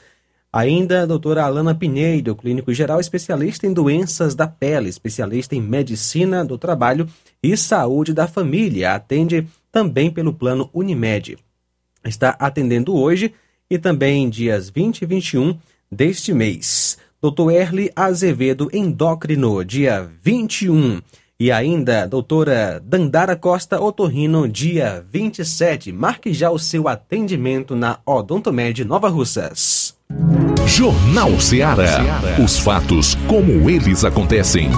Ainda 0.52 1.02
a 1.02 1.06
doutora 1.06 1.44
Alana 1.44 1.72
Pinheiro, 1.72 2.34
clínico 2.34 2.74
geral, 2.74 2.98
especialista 2.98 3.68
em 3.68 3.72
doenças 3.72 4.34
da 4.34 4.48
pele, 4.48 4.88
especialista 4.88 5.54
em 5.54 5.62
medicina 5.62 6.44
do 6.44 6.58
trabalho 6.58 7.08
e 7.40 7.56
saúde 7.56 8.12
da 8.12 8.26
família. 8.26 8.94
Atende 8.94 9.46
também 9.70 10.10
pelo 10.10 10.32
plano 10.32 10.68
Unimed. 10.74 11.38
Está 12.04 12.30
atendendo 12.30 12.96
hoje 12.96 13.32
e 13.70 13.78
também 13.78 14.28
dias 14.28 14.68
20 14.68 15.02
e 15.02 15.06
21 15.06 15.56
deste 15.90 16.34
mês. 16.34 16.98
Dr. 17.22 17.50
Erle 17.52 17.92
Azevedo, 17.94 18.68
endócrino, 18.72 19.64
dia 19.64 20.10
21. 20.20 21.00
E 21.40 21.50
ainda, 21.50 22.06
doutora 22.06 22.80
Dandara 22.84 23.34
Costa 23.34 23.80
Otorrino, 23.80 24.46
dia 24.46 25.02
27. 25.10 25.90
Marque 25.90 26.34
já 26.34 26.50
o 26.50 26.58
seu 26.58 26.86
atendimento 26.86 27.74
na 27.74 27.98
Odontomed 28.04 28.84
Nova 28.84 29.08
Russas. 29.08 29.96
Jornal 30.66 31.40
Ceará. 31.40 32.20
Os 32.44 32.58
fatos 32.58 33.14
como 33.26 33.70
eles 33.70 34.04
acontecem. 34.04 34.68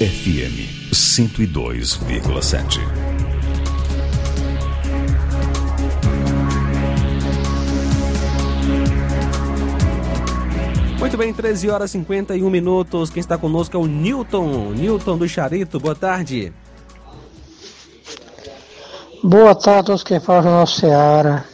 FM 0.00 0.90
102,7. 0.92 2.93
Muito 11.04 11.18
bem, 11.18 11.34
13 11.34 11.68
horas 11.68 11.90
e 11.90 11.98
51 11.98 12.48
minutos. 12.48 13.10
Quem 13.10 13.20
está 13.20 13.36
conosco 13.36 13.76
é 13.76 13.78
o 13.78 13.86
Newton. 13.86 14.70
Newton 14.70 15.18
do 15.18 15.28
Charito, 15.28 15.78
boa 15.78 15.94
tarde. 15.94 16.50
Boa 19.22 19.54
tarde 19.54 19.80
a 19.80 19.82
todos 19.82 20.02
que 20.02 20.18
falam 20.18 20.60
no 20.60 20.66
Ceará. 20.66 21.44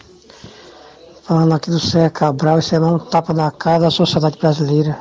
Falando 1.24 1.52
aqui 1.52 1.68
do 1.68 1.80
Cé 1.80 2.08
Cabral, 2.10 2.60
isso 2.60 2.76
é 2.76 2.78
um 2.78 3.00
tapa 3.00 3.34
na 3.34 3.50
cara 3.50 3.80
da 3.80 3.90
sociedade 3.90 4.38
brasileira. 4.38 4.96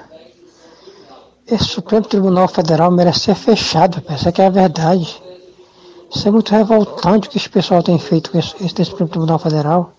Esse 1.46 1.66
Supremo 1.66 2.08
Tribunal 2.08 2.48
Federal 2.48 2.90
merece 2.90 3.20
ser 3.20 3.36
fechado, 3.36 4.02
essa 4.10 4.34
é 4.36 4.48
a 4.48 4.50
verdade. 4.50 5.22
Isso 6.10 6.28
é 6.28 6.32
muito 6.32 6.52
revoltante 6.52 7.28
o 7.28 7.32
que 7.32 7.38
esse 7.38 7.50
pessoal 7.52 7.84
tem 7.84 8.00
feito 8.00 8.32
com 8.32 8.40
esse, 8.40 8.56
esse 8.66 8.86
Supremo 8.86 9.12
Tribunal 9.12 9.38
Federal. 9.38 9.94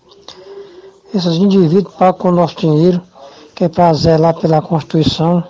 Esses 1.15 1.35
indivíduos 1.37 1.95
pagam 1.95 2.19
com 2.19 2.27
o 2.27 2.33
nosso 2.33 2.57
dinheiro 2.57 3.01
que 3.61 3.65
é 3.65 3.69
para 3.69 3.93
zelar 3.93 4.33
pela 4.33 4.59
Constituição, 4.59 5.43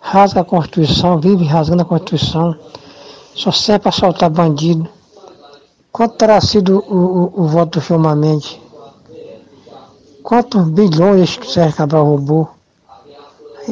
rasga 0.00 0.40
a 0.40 0.44
Constituição, 0.44 1.20
vive 1.20 1.44
rasgando 1.44 1.82
a 1.82 1.84
Constituição, 1.84 2.58
só 3.32 3.52
serve 3.52 3.84
para 3.84 3.92
soltar 3.92 4.28
bandido. 4.28 4.88
Quanto 5.92 6.16
terá 6.16 6.40
sido 6.40 6.84
o, 6.88 6.96
o, 6.96 7.42
o 7.42 7.46
voto 7.46 7.78
do 7.78 7.80
filmamente? 7.80 8.60
Quantos 10.20 10.64
bilhões 10.64 11.36
que 11.36 11.46
o 11.46 11.48
Sérgio 11.48 11.76
Cabral 11.76 12.04
roubou? 12.04 12.50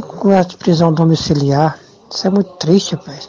com 0.00 0.30
essa 0.30 0.56
prisão 0.56 0.92
domiciliar, 0.92 1.76
isso 2.08 2.24
é 2.24 2.30
muito 2.30 2.50
triste, 2.52 2.94
rapaz. 2.94 3.28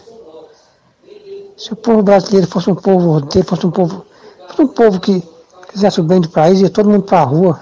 Se 1.58 1.74
o 1.74 1.76
povo 1.76 2.04
brasileiro 2.04 2.48
fosse 2.48 2.70
um 2.70 2.76
povo 2.76 3.10
ordeiro, 3.10 3.48
fosse 3.48 3.66
um 3.66 3.72
povo, 3.72 4.06
fosse 4.50 4.62
um 4.62 4.68
povo 4.68 5.00
que 5.00 5.24
quisesse 5.72 6.00
o 6.00 6.04
bem 6.04 6.22
do 6.22 6.30
país, 6.30 6.62
ia 6.62 6.70
todo 6.70 6.92
mundo 6.92 7.04
para 7.04 7.22
a 7.22 7.26
rua. 7.26 7.60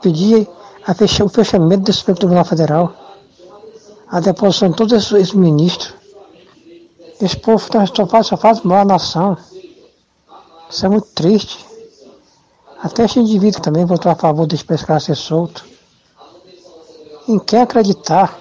Pedia 0.00 0.48
a 0.86 0.94
fechar, 0.94 1.24
o 1.24 1.28
fechamento 1.28 1.84
do 1.84 1.92
Supremo 1.92 2.18
Tribunal 2.18 2.44
Federal, 2.44 2.92
a 4.08 4.20
deposição 4.20 4.70
de 4.70 4.76
todos 4.76 5.12
esses, 5.12 5.32
ministros. 5.32 5.94
Esse 7.20 7.36
povo 7.36 7.64
só 7.94 8.06
faz, 8.06 8.26
só 8.26 8.36
faz 8.36 8.60
mal 8.62 8.78
à 8.78 8.84
nação. 8.84 9.36
Isso 10.68 10.84
é 10.84 10.88
muito 10.88 11.06
triste. 11.08 11.64
Até 12.82 13.04
esse 13.04 13.20
indivíduo 13.20 13.62
também 13.62 13.84
votou 13.84 14.10
a 14.10 14.16
favor 14.16 14.46
desse 14.46 14.64
pescar 14.64 15.00
ser 15.00 15.14
solto. 15.14 15.64
Em 17.28 17.38
quem 17.38 17.60
acreditar? 17.60 18.38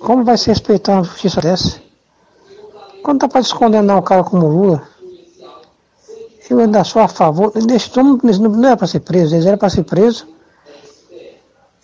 Como 0.00 0.24
vai 0.24 0.38
se 0.38 0.48
respeitar 0.48 0.94
uma 0.94 1.04
justiça 1.04 1.40
dessa? 1.40 1.82
Quando 3.02 3.20
dá 3.20 3.28
para 3.28 3.42
descondenar 3.42 3.98
um 3.98 4.02
cara 4.02 4.24
como 4.24 4.48
Lula, 4.48 4.82
eu 6.48 6.60
ainda 6.60 6.82
sou 6.82 7.02
a 7.02 7.08
favor. 7.08 7.52
Não 7.54 8.64
era 8.66 8.76
para 8.76 8.86
ser 8.86 9.00
preso, 9.00 9.34
eles 9.34 9.44
eram 9.44 9.58
para 9.58 9.68
ser 9.68 9.82
preso 9.82 10.26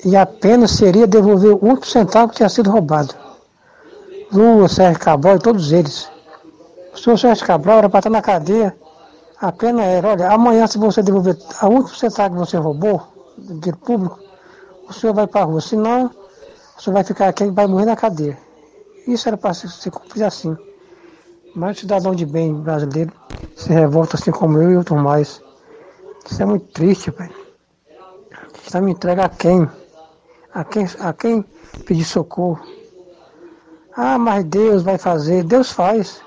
e 0.05 0.16
a 0.16 0.25
pena 0.25 0.69
seria 0.69 1.07
devolver 1.07 1.53
o 1.53 1.65
último 1.65 1.87
centavo 1.87 2.29
que 2.29 2.37
tinha 2.37 2.49
sido 2.49 2.70
roubado. 2.70 3.15
Lula, 4.33 4.69
Sérgio 4.69 5.01
Cabral 5.01 5.37
e 5.37 5.41
todos 5.41 5.73
eles. 5.73 6.09
O 6.95 6.99
senhor 6.99 7.19
Sérgio 7.19 7.47
Cabral 7.47 7.79
era 7.79 7.89
para 7.89 7.99
estar 7.99 8.11
na 8.11 8.23
cadeia. 8.23 8.77
A 9.41 9.51
pena 9.51 9.83
era, 9.83 10.09
olha, 10.09 10.31
amanhã 10.31 10.66
se 10.66 10.79
você 10.79 11.03
devolver 11.03 11.37
a 11.61 11.69
último 11.69 11.97
centavo 11.97 12.35
que 12.35 12.41
você 12.41 12.57
roubou, 12.57 13.03
dinheiro 13.39 13.77
público, 13.79 14.19
o 14.89 14.93
senhor 14.93 15.15
vai 15.15 15.27
para 15.27 15.43
a 15.43 15.45
rua. 15.45 15.61
Senão, 15.61 16.11
o 16.77 16.83
senhor 16.83 16.95
vai 16.95 17.05
ficar 17.05 17.29
aqui 17.29 17.45
e 17.45 17.51
vai 17.51 17.66
morrer 17.66 17.87
na 17.87 17.97
cadeia. 17.97 18.39
Isso 19.07 19.29
era 19.29 19.37
para 19.37 19.55
se, 19.55 19.69
se 19.69 19.91
cumprir 19.91 20.25
assim. 20.25 20.57
Mas 21.55 21.79
o 21.79 21.81
cidadão 21.81 22.15
de 22.15 22.27
bem 22.27 22.55
brasileiro 22.55 23.12
se 23.57 23.70
revolta 23.70 24.16
assim 24.16 24.31
como 24.31 24.61
eu 24.61 24.70
e 24.70 24.77
outros 24.77 25.01
mais. 25.01 25.43
Isso 26.31 26.43
é 26.43 26.47
muito 26.47 26.66
triste, 26.66 27.11
pai. 27.11 27.31
Está 28.62 28.81
me 28.81 28.93
entrega 28.93 29.25
a 29.25 29.29
quem? 29.29 29.69
A 30.53 30.65
quem, 30.65 30.87
a 31.01 31.12
quem 31.12 31.45
pedir 31.85 32.05
socorro. 32.05 32.61
Ah, 33.97 34.19
mas 34.19 34.45
Deus 34.45 34.83
vai 34.83 34.97
fazer. 34.97 35.43
Deus 35.45 35.73
faz. 35.73 36.23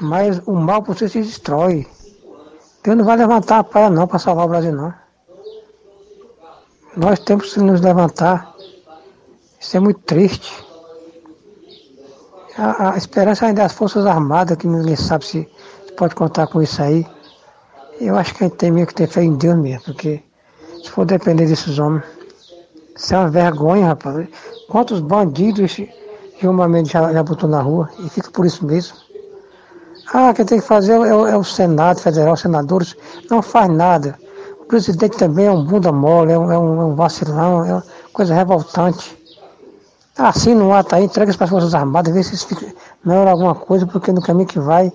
Mas 0.00 0.40
o 0.46 0.52
mal 0.52 0.82
por 0.82 0.96
si 0.96 1.08
se 1.08 1.20
destrói. 1.20 1.86
Deus 2.82 2.96
não 2.96 3.04
vai 3.04 3.16
levantar 3.16 3.58
a 3.58 3.64
praia 3.64 3.90
não 3.90 4.06
para 4.06 4.18
salvar 4.18 4.46
o 4.46 4.48
Brasil 4.48 4.72
não. 4.72 4.94
Nós 6.96 7.18
temos 7.18 7.52
que 7.52 7.60
nos 7.60 7.80
levantar. 7.80 8.54
Isso 9.60 9.76
é 9.76 9.80
muito 9.80 10.00
triste. 10.00 10.64
A, 12.56 12.92
a 12.92 12.96
esperança 12.96 13.46
ainda 13.46 13.62
é 13.62 13.64
das 13.64 13.72
Forças 13.72 14.06
Armadas, 14.06 14.56
que 14.56 14.66
ninguém 14.66 14.96
sabe 14.96 15.24
se, 15.24 15.48
se 15.86 15.92
pode 15.92 16.14
contar 16.14 16.46
com 16.46 16.62
isso 16.62 16.82
aí. 16.82 17.06
Eu 18.00 18.16
acho 18.16 18.34
que 18.34 18.44
a 18.44 18.48
gente 18.48 18.56
tem 18.56 18.70
mesmo 18.70 18.86
que 18.88 18.94
ter 18.94 19.06
fé 19.06 19.22
em 19.22 19.36
Deus 19.36 19.58
mesmo, 19.58 19.84
porque 19.84 20.22
se 20.82 20.90
for 20.90 21.04
depender 21.04 21.46
desses 21.46 21.78
homens. 21.78 22.19
Isso 23.00 23.14
é 23.14 23.18
uma 23.18 23.30
vergonha, 23.30 23.86
rapaz. 23.86 24.28
Quantos 24.68 25.00
bandidos 25.00 25.80
Gilmar 26.38 26.68
Mendes 26.68 26.92
já, 26.92 27.10
já 27.10 27.22
botou 27.22 27.48
na 27.48 27.62
rua 27.62 27.88
e 27.98 28.10
fica 28.10 28.30
por 28.30 28.44
isso 28.44 28.64
mesmo. 28.66 28.94
Ah, 30.12 30.34
quem 30.34 30.44
tem 30.44 30.60
que 30.60 30.66
fazer 30.66 30.92
é, 30.92 31.08
é 31.08 31.36
o 31.36 31.42
Senado 31.42 31.98
Federal, 31.98 32.34
os 32.34 32.40
senadores. 32.40 32.94
Não 33.30 33.40
faz 33.40 33.70
nada. 33.70 34.18
O 34.60 34.66
presidente 34.66 35.16
também 35.16 35.46
é 35.46 35.50
um 35.50 35.64
bunda 35.64 35.90
mole, 35.90 36.32
é 36.32 36.38
um, 36.38 36.52
é 36.52 36.58
um, 36.58 36.92
é 36.92 36.94
vacilão, 36.94 37.64
é 37.64 37.72
uma 37.72 37.84
coisa 38.12 38.34
revoltante. 38.34 39.18
Assim 40.18 40.54
não 40.54 40.70
tá 40.84 40.96
aí, 40.96 41.04
entrega 41.04 41.32
para 41.32 41.44
as 41.44 41.50
Forças 41.50 41.74
Armadas, 41.74 42.12
vê 42.12 42.22
se 42.22 42.34
isso 42.34 42.48
fica, 42.48 42.66
melhora 43.02 43.30
alguma 43.30 43.54
coisa, 43.54 43.86
porque 43.86 44.12
no 44.12 44.20
caminho 44.20 44.46
que 44.46 44.58
vai, 44.58 44.92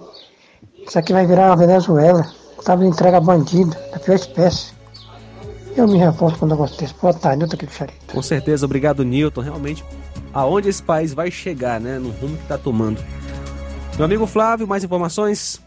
isso 0.88 1.00
aqui 1.00 1.12
vai 1.12 1.26
virar 1.26 1.48
uma 1.48 1.56
Venezuela. 1.56 2.24
Estava 2.60 2.86
entrega 2.86 3.20
bandido, 3.20 3.76
da 3.92 3.98
pior 3.98 4.14
espécie. 4.14 4.75
Eu 5.76 5.88
me 5.88 5.98
revolto 5.98 6.40
com 6.40 6.46
um 6.46 6.50
negócio 6.50 6.78
desse. 6.78 6.94
Boa 7.02 7.14
tarde, 7.14 7.40
Nilton 7.40 7.58
Xareto. 7.70 8.14
Com 8.14 8.22
certeza, 8.22 8.66
obrigado, 8.66 9.04
Newton. 9.04 9.42
Realmente, 9.42 9.84
aonde 10.34 10.70
esse 10.70 10.82
país 10.82 11.14
vai 11.14 11.30
chegar, 11.30 11.80
né? 11.82 12.00
No 12.00 12.10
rumo 12.12 12.38
que 12.38 12.46
tá 12.48 12.58
tomando. 12.58 13.02
Meu 13.98 14.06
amigo 14.06 14.26
Flávio, 14.26 14.68
mais 14.68 14.84
informações? 14.84 15.62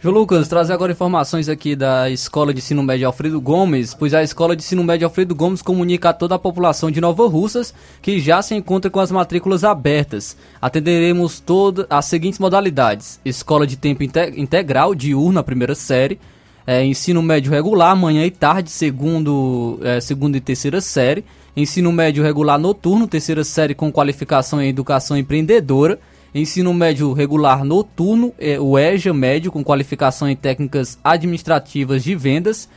João 0.00 0.16
Lucas, 0.16 0.48
trazer 0.48 0.72
agora 0.74 0.92
informações 0.92 1.48
aqui 1.48 1.74
da 1.74 2.10
Escola 2.10 2.52
de 2.52 2.58
Ensino 2.58 2.82
Médio 2.82 3.06
Alfredo 3.06 3.40
Gomes, 3.40 3.94
pois 3.94 4.12
a 4.12 4.22
Escola 4.22 4.54
de 4.54 4.62
Ensino 4.62 4.84
Médio 4.84 5.06
Alfredo 5.06 5.34
Gomes 5.34 5.62
comunica 5.62 6.10
a 6.10 6.12
toda 6.12 6.34
a 6.34 6.38
população 6.38 6.90
de 6.90 7.00
Nova 7.00 7.26
Russas 7.26 7.72
que 8.02 8.20
já 8.20 8.42
se 8.42 8.54
encontra 8.54 8.90
com 8.90 9.00
as 9.00 9.10
matrículas 9.10 9.64
abertas. 9.64 10.36
Atenderemos 10.60 11.40
todas 11.40 11.86
as 11.88 12.04
seguintes 12.04 12.38
modalidades: 12.38 13.18
Escola 13.24 13.66
de 13.66 13.76
Tempo 13.78 14.02
inte- 14.02 14.34
Integral, 14.36 14.94
diurna, 14.94 15.42
primeira 15.42 15.74
série, 15.74 16.20
é, 16.66 16.84
Ensino 16.84 17.22
Médio 17.22 17.50
Regular, 17.50 17.96
manhã 17.96 18.24
e 18.24 18.30
tarde, 18.30 18.70
segundo, 18.70 19.78
é, 19.82 20.00
segunda 20.00 20.36
e 20.36 20.40
terceira 20.40 20.80
série, 20.80 21.24
Ensino 21.56 21.92
Médio 21.92 22.22
Regular 22.22 22.58
Noturno, 22.58 23.06
terceira 23.06 23.44
série 23.44 23.74
com 23.74 23.92
qualificação 23.92 24.60
em 24.60 24.68
Educação 24.68 25.16
Empreendedora, 25.16 25.98
Ensino 26.34 26.74
médio 26.74 27.12
regular 27.12 27.64
noturno, 27.64 28.34
é, 28.40 28.58
o 28.58 28.76
EJA 28.76 29.14
médio, 29.14 29.52
com 29.52 29.62
qualificação 29.62 30.28
em 30.28 30.34
técnicas 30.34 30.98
administrativas 31.04 32.02
de 32.02 32.16
vendas. 32.16 32.68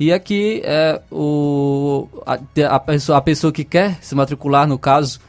E 0.00 0.10
aqui 0.10 0.62
é, 0.64 0.98
o, 1.10 2.08
a, 2.24 2.38
a 2.74 2.80
pessoa, 2.80 3.18
a 3.18 3.20
pessoa 3.20 3.52
que 3.52 3.64
quer 3.64 3.98
se 4.00 4.14
matricular, 4.14 4.66
no 4.66 4.78
caso, 4.78 5.20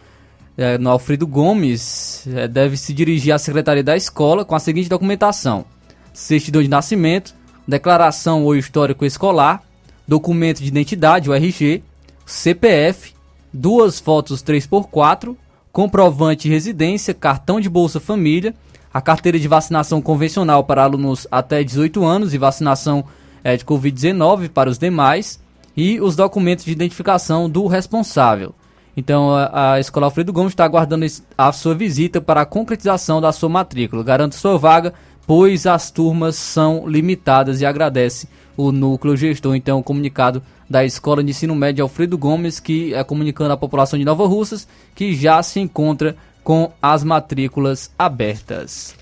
é, 0.57 0.77
no 0.77 0.89
Alfredo 0.89 1.27
Gomes, 1.27 2.25
é, 2.33 2.47
deve 2.47 2.77
se 2.77 2.93
dirigir 2.93 3.33
à 3.33 3.37
secretaria 3.37 3.83
da 3.83 3.97
escola 3.97 4.45
com 4.45 4.55
a 4.55 4.59
seguinte 4.59 4.87
documentação: 4.87 5.65
certidão 6.13 6.61
de 6.61 6.69
nascimento, 6.69 7.35
declaração 7.67 8.43
ou 8.43 8.55
histórico 8.55 9.05
escolar, 9.05 9.63
documento 10.07 10.61
de 10.61 10.67
identidade, 10.67 11.29
o 11.29 11.33
RG, 11.33 11.83
CPF, 12.25 13.13
duas 13.51 13.99
fotos 13.99 14.43
3x4, 14.43 15.35
comprovante 15.71 16.43
de 16.43 16.53
residência, 16.53 17.13
cartão 17.13 17.59
de 17.59 17.69
Bolsa 17.69 17.99
Família, 17.99 18.53
a 18.93 19.01
carteira 19.01 19.39
de 19.39 19.47
vacinação 19.47 20.01
convencional 20.01 20.63
para 20.63 20.83
alunos 20.83 21.27
até 21.31 21.63
18 21.63 22.03
anos 22.05 22.33
e 22.33 22.37
vacinação 22.37 23.03
eh, 23.43 23.57
de 23.57 23.65
Covid-19 23.65 24.49
para 24.49 24.69
os 24.69 24.77
demais 24.77 25.41
e 25.75 25.99
os 25.99 26.15
documentos 26.15 26.65
de 26.65 26.71
identificação 26.71 27.49
do 27.49 27.65
responsável. 27.65 28.53
Então, 28.95 29.31
a, 29.51 29.79
Escola 29.79 30.05
Alfredo 30.05 30.31
Gomes 30.31 30.51
está 30.51 30.63
aguardando 30.63 31.05
a 31.35 31.51
sua 31.51 31.73
visita 31.73 32.21
para 32.21 32.41
a 32.41 32.45
concretização 32.45 33.19
da 33.19 33.31
sua 33.31 33.49
matrícula. 33.49 34.03
Garante 34.03 34.35
sua 34.35 34.57
vaga, 34.57 34.93
pois 35.25 35.65
as 35.65 35.91
turmas 35.91 36.35
são 36.35 36.87
limitadas 36.87 37.61
e 37.61 37.65
agradece 37.65 38.27
o 38.55 38.71
núcleo 38.71 39.17
gestor. 39.17 39.55
Então, 39.55 39.79
o 39.79 39.83
comunicado 39.83 40.41
da 40.69 40.83
Escola 40.85 41.23
de 41.23 41.31
Ensino 41.31 41.55
Médio 41.55 41.83
Alfredo 41.83 42.17
Gomes, 42.17 42.59
que 42.59 42.93
é 42.93 43.03
comunicando 43.03 43.53
à 43.53 43.57
população 43.57 43.97
de 43.97 44.05
Nova 44.05 44.25
Russas 44.25 44.67
que 44.95 45.15
já 45.15 45.41
se 45.43 45.59
encontra 45.59 46.15
com 46.43 46.71
as 46.81 47.03
matrículas 47.03 47.91
abertas. 47.97 48.95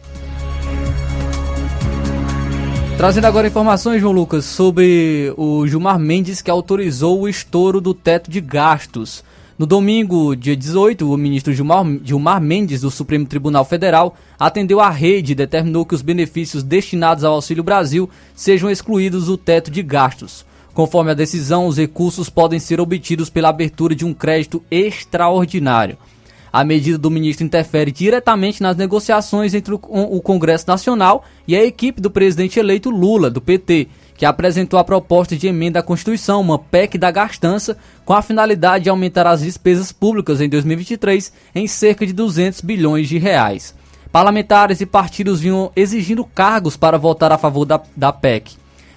Trazendo 2.97 3.25
agora 3.25 3.47
informações, 3.47 3.99
João 3.99 4.13
Lucas, 4.13 4.45
sobre 4.45 5.33
o 5.35 5.65
Gilmar 5.65 5.97
Mendes 5.97 6.41
que 6.41 6.51
autorizou 6.51 7.21
o 7.21 7.27
estouro 7.27 7.81
do 7.81 7.95
teto 7.95 8.29
de 8.29 8.39
gastos. 8.39 9.23
No 9.61 9.67
domingo, 9.67 10.35
dia 10.35 10.57
18, 10.57 11.07
o 11.07 11.15
ministro 11.15 11.53
Gilmar, 11.53 11.85
Gilmar 12.03 12.41
Mendes, 12.41 12.81
do 12.81 12.89
Supremo 12.89 13.27
Tribunal 13.27 13.63
Federal, 13.63 14.15
atendeu 14.39 14.79
à 14.79 14.89
rede 14.89 15.33
e 15.33 15.35
determinou 15.35 15.85
que 15.85 15.93
os 15.93 16.01
benefícios 16.01 16.63
destinados 16.63 17.23
ao 17.23 17.35
Auxílio 17.35 17.63
Brasil 17.63 18.09
sejam 18.33 18.71
excluídos 18.71 19.27
do 19.27 19.37
teto 19.37 19.69
de 19.69 19.83
gastos. 19.83 20.43
Conforme 20.73 21.11
a 21.11 21.13
decisão, 21.13 21.67
os 21.67 21.77
recursos 21.77 22.27
podem 22.27 22.57
ser 22.57 22.81
obtidos 22.81 23.29
pela 23.29 23.49
abertura 23.49 23.93
de 23.93 24.03
um 24.03 24.15
crédito 24.15 24.63
extraordinário. 24.71 25.95
A 26.51 26.63
medida 26.63 26.97
do 26.97 27.11
ministro 27.11 27.45
interfere 27.45 27.91
diretamente 27.91 28.63
nas 28.63 28.75
negociações 28.75 29.53
entre 29.53 29.75
o, 29.75 29.77
Congresso 30.21 30.67
Nacional 30.67 31.23
e 31.47 31.55
a 31.55 31.63
equipe 31.63 32.01
do 32.01 32.09
presidente 32.09 32.59
eleito 32.59 32.89
Lula, 32.89 33.29
do 33.29 33.39
PT, 33.39 33.87
que 34.21 34.25
apresentou 34.27 34.79
a 34.79 34.83
proposta 34.83 35.35
de 35.35 35.47
emenda 35.47 35.79
à 35.79 35.81
Constituição, 35.81 36.41
uma 36.41 36.59
PEC 36.59 36.95
da 36.95 37.09
gastança, 37.09 37.75
com 38.05 38.13
a 38.13 38.21
finalidade 38.21 38.83
de 38.83 38.89
aumentar 38.91 39.25
as 39.25 39.41
despesas 39.41 39.91
públicas 39.91 40.39
em 40.39 40.47
2023 40.47 41.33
em 41.55 41.65
cerca 41.65 42.05
de 42.05 42.13
200 42.13 42.61
bilhões 42.61 43.09
de 43.09 43.17
reais. 43.17 43.73
Parlamentares 44.11 44.79
e 44.79 44.85
partidos 44.85 45.39
vinham 45.39 45.71
exigindo 45.75 46.23
cargos 46.23 46.77
para 46.77 46.99
votar 46.99 47.31
a 47.31 47.37
favor 47.39 47.65
da, 47.65 47.81
da 47.95 48.13
PEC. 48.13 48.51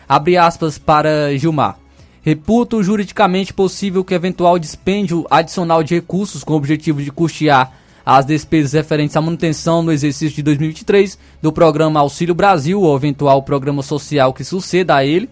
Abre 0.07 0.37
aspas 0.37 0.77
para 0.77 1.35
Gilmar. 1.39 1.79
Reputo 2.21 2.83
juridicamente 2.83 3.55
possível 3.55 4.05
que 4.05 4.13
eventual 4.13 4.59
dispêndio 4.59 5.27
adicional 5.31 5.83
de 5.83 5.95
recursos 5.95 6.45
com 6.45 6.53
o 6.53 6.57
objetivo 6.57 7.03
de 7.03 7.11
custear 7.11 7.73
as 8.05 8.27
despesas 8.27 8.73
referentes 8.73 9.17
à 9.17 9.21
manutenção 9.21 9.83
no 9.83 9.93
exercício 9.93 10.37
de 10.37 10.43
2023 10.43 11.19
do 11.41 11.53
programa 11.53 12.01
Auxílio 12.01 12.35
Brasil 12.35 12.81
ou 12.81 12.97
eventual 12.97 13.43
programa 13.43 13.83
social 13.83 14.35
que 14.35 14.45
suceda 14.45 14.97
a 14.97 15.05
ele, 15.05 15.29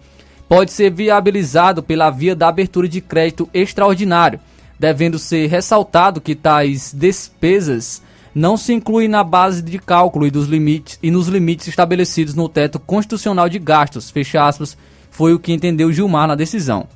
pode 0.49 0.71
ser 0.71 0.91
viabilizado 0.91 1.83
pela 1.83 2.09
via 2.09 2.35
da 2.35 2.47
abertura 2.47 2.87
de 2.87 3.01
crédito 3.01 3.47
extraordinário, 3.53 4.39
devendo 4.79 5.19
ser 5.19 5.47
ressaltado 5.47 6.21
que 6.21 6.35
tais 6.35 6.93
despesas 6.93 8.01
não 8.33 8.57
se 8.57 8.73
incluem 8.73 9.07
na 9.07 9.23
base 9.23 9.61
de 9.61 9.77
cálculo 9.77 10.25
e, 10.25 10.31
dos 10.31 10.47
limites, 10.47 10.97
e 11.03 11.11
nos 11.11 11.27
limites 11.27 11.67
estabelecidos 11.67 12.33
no 12.33 12.49
teto 12.49 12.79
constitucional 12.79 13.47
de 13.47 13.59
gastos, 13.59 14.09
fecha 14.09 14.47
aspas, 14.47 14.75
foi 15.11 15.33
o 15.33 15.39
que 15.39 15.53
entendeu 15.53 15.93
Gilmar 15.93 16.27
na 16.27 16.33
decisão. 16.33 16.87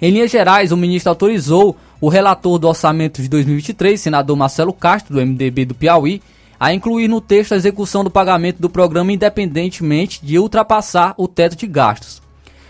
Em 0.00 0.10
linhas 0.10 0.30
gerais, 0.30 0.70
o 0.70 0.76
ministro 0.76 1.10
autorizou 1.10 1.76
o 2.04 2.08
relator 2.10 2.58
do 2.58 2.68
orçamento 2.68 3.22
de 3.22 3.30
2023, 3.30 3.98
senador 3.98 4.36
Marcelo 4.36 4.74
Castro, 4.74 5.14
do 5.14 5.26
MDB 5.26 5.64
do 5.64 5.74
Piauí, 5.74 6.20
a 6.60 6.70
incluir 6.74 7.08
no 7.08 7.18
texto 7.18 7.52
a 7.52 7.56
execução 7.56 8.04
do 8.04 8.10
pagamento 8.10 8.60
do 8.60 8.68
programa 8.68 9.10
independentemente 9.10 10.20
de 10.22 10.38
ultrapassar 10.38 11.14
o 11.16 11.26
teto 11.26 11.56
de 11.56 11.66
gastos. 11.66 12.20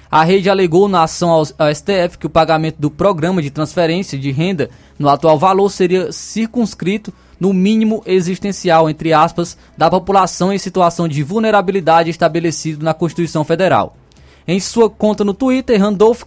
A 0.08 0.22
rede 0.22 0.48
alegou 0.48 0.88
na 0.88 1.02
ação 1.02 1.30
ao, 1.30 1.44
STF 1.74 2.16
que 2.16 2.28
o 2.28 2.30
pagamento 2.30 2.76
do 2.78 2.88
programa 2.88 3.42
de 3.42 3.50
transferência 3.50 4.16
de 4.16 4.30
renda 4.30 4.70
no 4.96 5.08
atual 5.08 5.36
valor 5.36 5.68
seria 5.68 6.12
circunscrito 6.12 7.12
no 7.40 7.52
mínimo 7.52 8.04
existencial, 8.06 8.88
entre 8.88 9.12
aspas, 9.12 9.58
da 9.76 9.90
população 9.90 10.52
em 10.52 10.58
situação 10.58 11.08
de 11.08 11.24
vulnerabilidade 11.24 12.08
estabelecido 12.08 12.84
na 12.84 12.94
Constituição 12.94 13.42
Federal. 13.42 13.96
Em 14.46 14.60
sua 14.60 14.90
conta 14.90 15.24
no 15.24 15.32
Twitter, 15.32 15.80
Randolph 15.80 16.22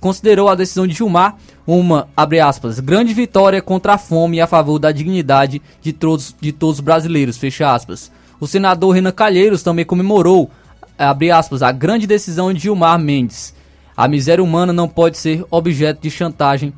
considerou 0.00 0.48
a 0.48 0.54
decisão 0.54 0.86
de 0.86 0.94
Gilmar 0.94 1.36
uma, 1.66 2.08
abre 2.16 2.40
aspas, 2.40 2.80
grande 2.80 3.12
vitória 3.12 3.60
contra 3.60 3.94
a 3.94 3.98
fome 3.98 4.38
e 4.38 4.40
a 4.40 4.46
favor 4.46 4.78
da 4.78 4.90
dignidade 4.90 5.60
de 5.82 5.92
todos, 5.92 6.34
de 6.40 6.50
todos 6.50 6.76
os 6.76 6.80
brasileiros, 6.80 7.36
fecha 7.36 7.70
aspas. 7.70 8.10
O 8.40 8.46
senador 8.46 8.94
Renan 8.94 9.12
Calheiros 9.12 9.62
também 9.62 9.84
comemorou, 9.84 10.50
abre 10.96 11.30
aspas, 11.30 11.62
a 11.62 11.70
grande 11.70 12.06
decisão 12.06 12.54
de 12.54 12.60
Gilmar 12.60 12.98
Mendes. 12.98 13.54
A 13.94 14.08
miséria 14.08 14.42
humana 14.42 14.72
não 14.72 14.88
pode 14.88 15.18
ser 15.18 15.44
objeto 15.50 16.00
de 16.00 16.10
chantagem, 16.10 16.72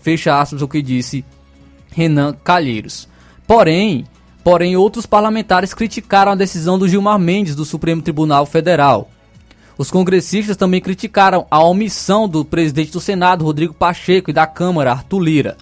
fecha 0.00 0.40
aspas, 0.40 0.62
o 0.62 0.68
que 0.68 0.80
disse 0.80 1.26
Renan 1.90 2.34
Calheiros. 2.42 3.06
Porém, 3.46 4.06
porém, 4.42 4.76
outros 4.76 5.04
parlamentares 5.04 5.74
criticaram 5.74 6.32
a 6.32 6.36
decisão 6.36 6.78
do 6.78 6.88
Gilmar 6.88 7.18
Mendes 7.18 7.54
do 7.54 7.66
Supremo 7.66 8.00
Tribunal 8.00 8.46
Federal. 8.46 9.10
Os 9.82 9.90
congressistas 9.90 10.56
também 10.56 10.80
criticaram 10.80 11.44
a 11.50 11.60
omissão 11.60 12.28
do 12.28 12.44
presidente 12.44 12.92
do 12.92 13.00
Senado, 13.00 13.44
Rodrigo 13.44 13.74
Pacheco, 13.74 14.30
e 14.30 14.32
da 14.32 14.46
Câmara, 14.46 14.92
Arthur 14.92 15.18
Lira. 15.18 15.56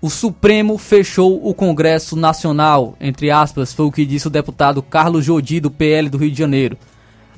O 0.00 0.08
Supremo 0.08 0.78
fechou 0.78 1.44
o 1.44 1.52
Congresso 1.52 2.14
Nacional, 2.14 2.94
entre 3.00 3.28
aspas, 3.28 3.72
foi 3.72 3.86
o 3.86 3.90
que 3.90 4.06
disse 4.06 4.28
o 4.28 4.30
deputado 4.30 4.84
Carlos 4.84 5.24
Jodi, 5.24 5.58
do 5.58 5.68
PL 5.68 6.08
do 6.08 6.16
Rio 6.16 6.30
de 6.30 6.38
Janeiro. 6.38 6.78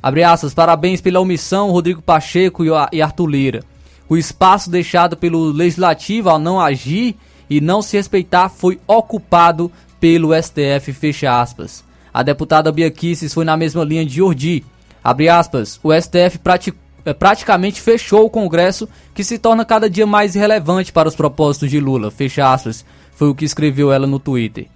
Abre 0.03 0.23
aspas, 0.23 0.53
parabéns 0.53 1.01
pela 1.01 1.21
omissão, 1.21 1.71
Rodrigo 1.71 2.03
Pacheco 2.03 2.63
e 2.93 3.01
Arthur 3.01 3.27
Lira. 3.27 3.65
O 4.11 4.19
espaço 4.19 4.69
deixado 4.69 5.17
pelo 5.17 5.51
Legislativo 5.51 6.29
ao 6.29 6.39
não 6.39 6.61
agir 6.61 7.17
e 7.49 7.59
não 7.59 7.81
se 7.81 7.97
respeitar 7.97 8.51
foi 8.51 8.79
ocupado 8.87 9.73
pelo 9.99 10.35
STF, 10.35 10.93
fecha 10.93 11.41
aspas. 11.41 11.83
A 12.13 12.23
deputada 12.23 12.71
Bia 12.71 12.91
Kicis 12.91 13.33
foi 13.33 13.47
na 13.47 13.57
mesma 13.57 13.83
linha 13.83 14.05
de 14.05 14.17
Jordi. 14.17 14.63
Abre 15.03 15.29
aspas, 15.29 15.81
o 15.83 15.93
STF 15.93 16.39
prati 16.39 16.73
praticamente 17.19 17.81
fechou 17.81 18.25
o 18.25 18.31
Congresso, 18.31 18.89
que 19.13 19.25
se 19.25 19.37
torna 19.37 19.65
cada 19.65 19.91
dia 19.91 20.07
mais 20.07 20.37
irrelevante 20.37 20.93
para 20.93 21.09
os 21.09 21.17
propósitos 21.17 21.69
de 21.69 21.81
Lula, 21.81 22.13
fecha 22.13 22.53
aspas. 22.53 22.85
Foi 23.17 23.29
o 23.29 23.35
que 23.35 23.45
escreveu 23.45 23.93
ela 23.93 24.07
no 24.07 24.21
Twitter. 24.21 24.69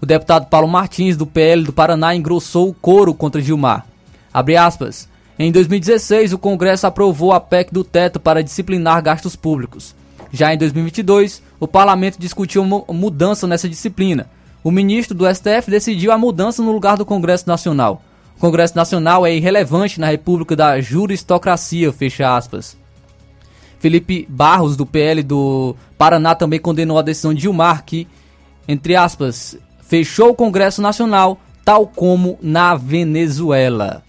O 0.00 0.06
deputado 0.06 0.46
Paulo 0.46 0.68
Martins, 0.68 1.16
do 1.16 1.26
PL 1.26 1.64
do 1.64 1.72
Paraná, 1.72 2.14
engrossou 2.14 2.68
o 2.68 2.74
coro 2.74 3.12
contra 3.12 3.40
Gilmar. 3.40 3.84
Abre 4.32 4.56
aspas. 4.56 5.08
Em 5.38 5.50
2016, 5.50 6.32
o 6.32 6.38
Congresso 6.38 6.86
aprovou 6.86 7.32
a 7.32 7.40
PEC 7.40 7.72
do 7.72 7.82
teto 7.82 8.20
para 8.20 8.44
disciplinar 8.44 9.02
gastos 9.02 9.34
públicos. 9.34 9.94
Já 10.32 10.54
em 10.54 10.58
2022, 10.58 11.42
o 11.58 11.66
parlamento 11.66 12.18
discutiu 12.18 12.64
mudança 12.64 13.46
nessa 13.46 13.68
disciplina. 13.68 14.28
O 14.62 14.70
ministro 14.70 15.16
do 15.16 15.26
STF 15.26 15.68
decidiu 15.68 16.12
a 16.12 16.18
mudança 16.18 16.62
no 16.62 16.72
lugar 16.72 16.96
do 16.96 17.04
Congresso 17.04 17.48
Nacional. 17.48 18.02
Congresso 18.42 18.74
Nacional 18.74 19.24
é 19.24 19.32
irrelevante 19.32 20.00
na 20.00 20.08
República 20.08 20.56
da 20.56 20.80
Juristocracia, 20.80 21.92
fecha 21.92 22.36
aspas. 22.36 22.76
Felipe 23.78 24.26
Barros, 24.28 24.76
do 24.76 24.84
PL 24.84 25.22
do 25.22 25.76
Paraná, 25.96 26.34
também 26.34 26.58
condenou 26.58 26.98
a 26.98 27.02
decisão 27.02 27.32
de 27.32 27.42
Gilmar, 27.42 27.84
que, 27.84 28.08
entre 28.66 28.96
aspas, 28.96 29.56
fechou 29.80 30.30
o 30.30 30.34
Congresso 30.34 30.82
Nacional, 30.82 31.38
tal 31.64 31.86
como 31.86 32.36
na 32.42 32.74
Venezuela. 32.74 34.02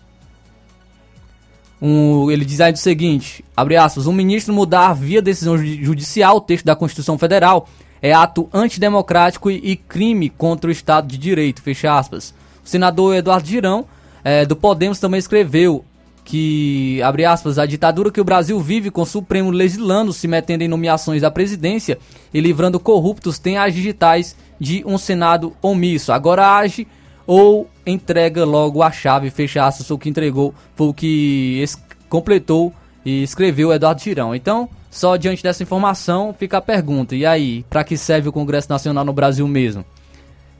Um, 1.79 2.31
ele 2.31 2.43
diz 2.43 2.59
aí 2.59 2.73
o 2.73 2.77
seguinte, 2.77 3.45
abre 3.55 3.77
aspas, 3.77 4.07
um 4.07 4.13
ministro 4.13 4.51
mudar 4.51 4.93
via 4.93 5.21
decisão 5.21 5.59
judicial 5.59 6.37
o 6.37 6.41
texto 6.41 6.65
da 6.65 6.75
Constituição 6.75 7.19
Federal 7.19 7.69
é 8.01 8.11
ato 8.11 8.49
antidemocrático 8.51 9.51
e, 9.51 9.57
e 9.63 9.75
crime 9.75 10.27
contra 10.27 10.69
o 10.69 10.73
Estado 10.73 11.05
de 11.07 11.19
Direito, 11.19 11.61
fecha 11.61 11.95
aspas. 11.95 12.33
O 12.65 12.67
senador 12.67 13.13
Eduardo 13.13 13.47
Girão, 13.47 13.85
é, 14.23 14.45
do 14.45 14.55
Podemos, 14.55 14.99
também 14.99 15.19
escreveu 15.19 15.83
que, 16.23 17.01
abre 17.01 17.25
aspas, 17.25 17.59
a 17.59 17.65
ditadura 17.65 18.11
que 18.11 18.21
o 18.21 18.23
Brasil 18.23 18.59
vive 18.59 18.89
com 18.89 19.01
o 19.01 19.05
Supremo 19.05 19.51
legislando, 19.51 20.13
se 20.13 20.27
metendo 20.27 20.63
em 20.63 20.67
nomeações 20.67 21.21
da 21.21 21.29
presidência 21.29 21.97
e 22.33 22.39
livrando 22.39 22.79
corruptos 22.79 23.37
tem 23.37 23.57
as 23.57 23.73
digitais 23.73 24.35
de 24.59 24.83
um 24.85 24.97
Senado 24.97 25.53
omisso. 25.61 26.11
Agora 26.11 26.57
age 26.57 26.87
ou 27.27 27.69
entrega 27.85 28.45
logo 28.45 28.81
a 28.81 28.91
chave, 28.91 29.29
fecha 29.29 29.65
aspas, 29.65 29.89
o 29.91 29.97
que 29.97 30.09
entregou 30.09 30.53
foi 30.75 30.87
o 30.87 30.93
que 30.93 31.63
completou 32.09 32.73
e 33.05 33.23
escreveu 33.23 33.73
Eduardo 33.73 34.01
Tirão. 34.01 34.33
Então, 34.33 34.69
só 34.89 35.17
diante 35.17 35.43
dessa 35.43 35.63
informação 35.63 36.33
fica 36.37 36.57
a 36.57 36.61
pergunta: 36.61 37.15
e 37.15 37.25
aí, 37.25 37.65
para 37.69 37.83
que 37.83 37.97
serve 37.97 38.29
o 38.29 38.33
Congresso 38.33 38.69
Nacional 38.69 39.03
no 39.03 39.13
Brasil 39.13 39.47
mesmo? 39.47 39.83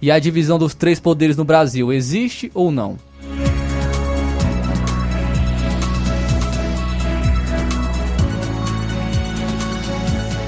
E 0.02 0.12
a 0.12 0.20
divisão 0.20 0.60
dos 0.60 0.76
três 0.76 1.00
poderes 1.00 1.38
no 1.38 1.46
Brasil 1.46 1.94
existe 1.94 2.52
ou 2.54 2.72
não? 2.72 2.98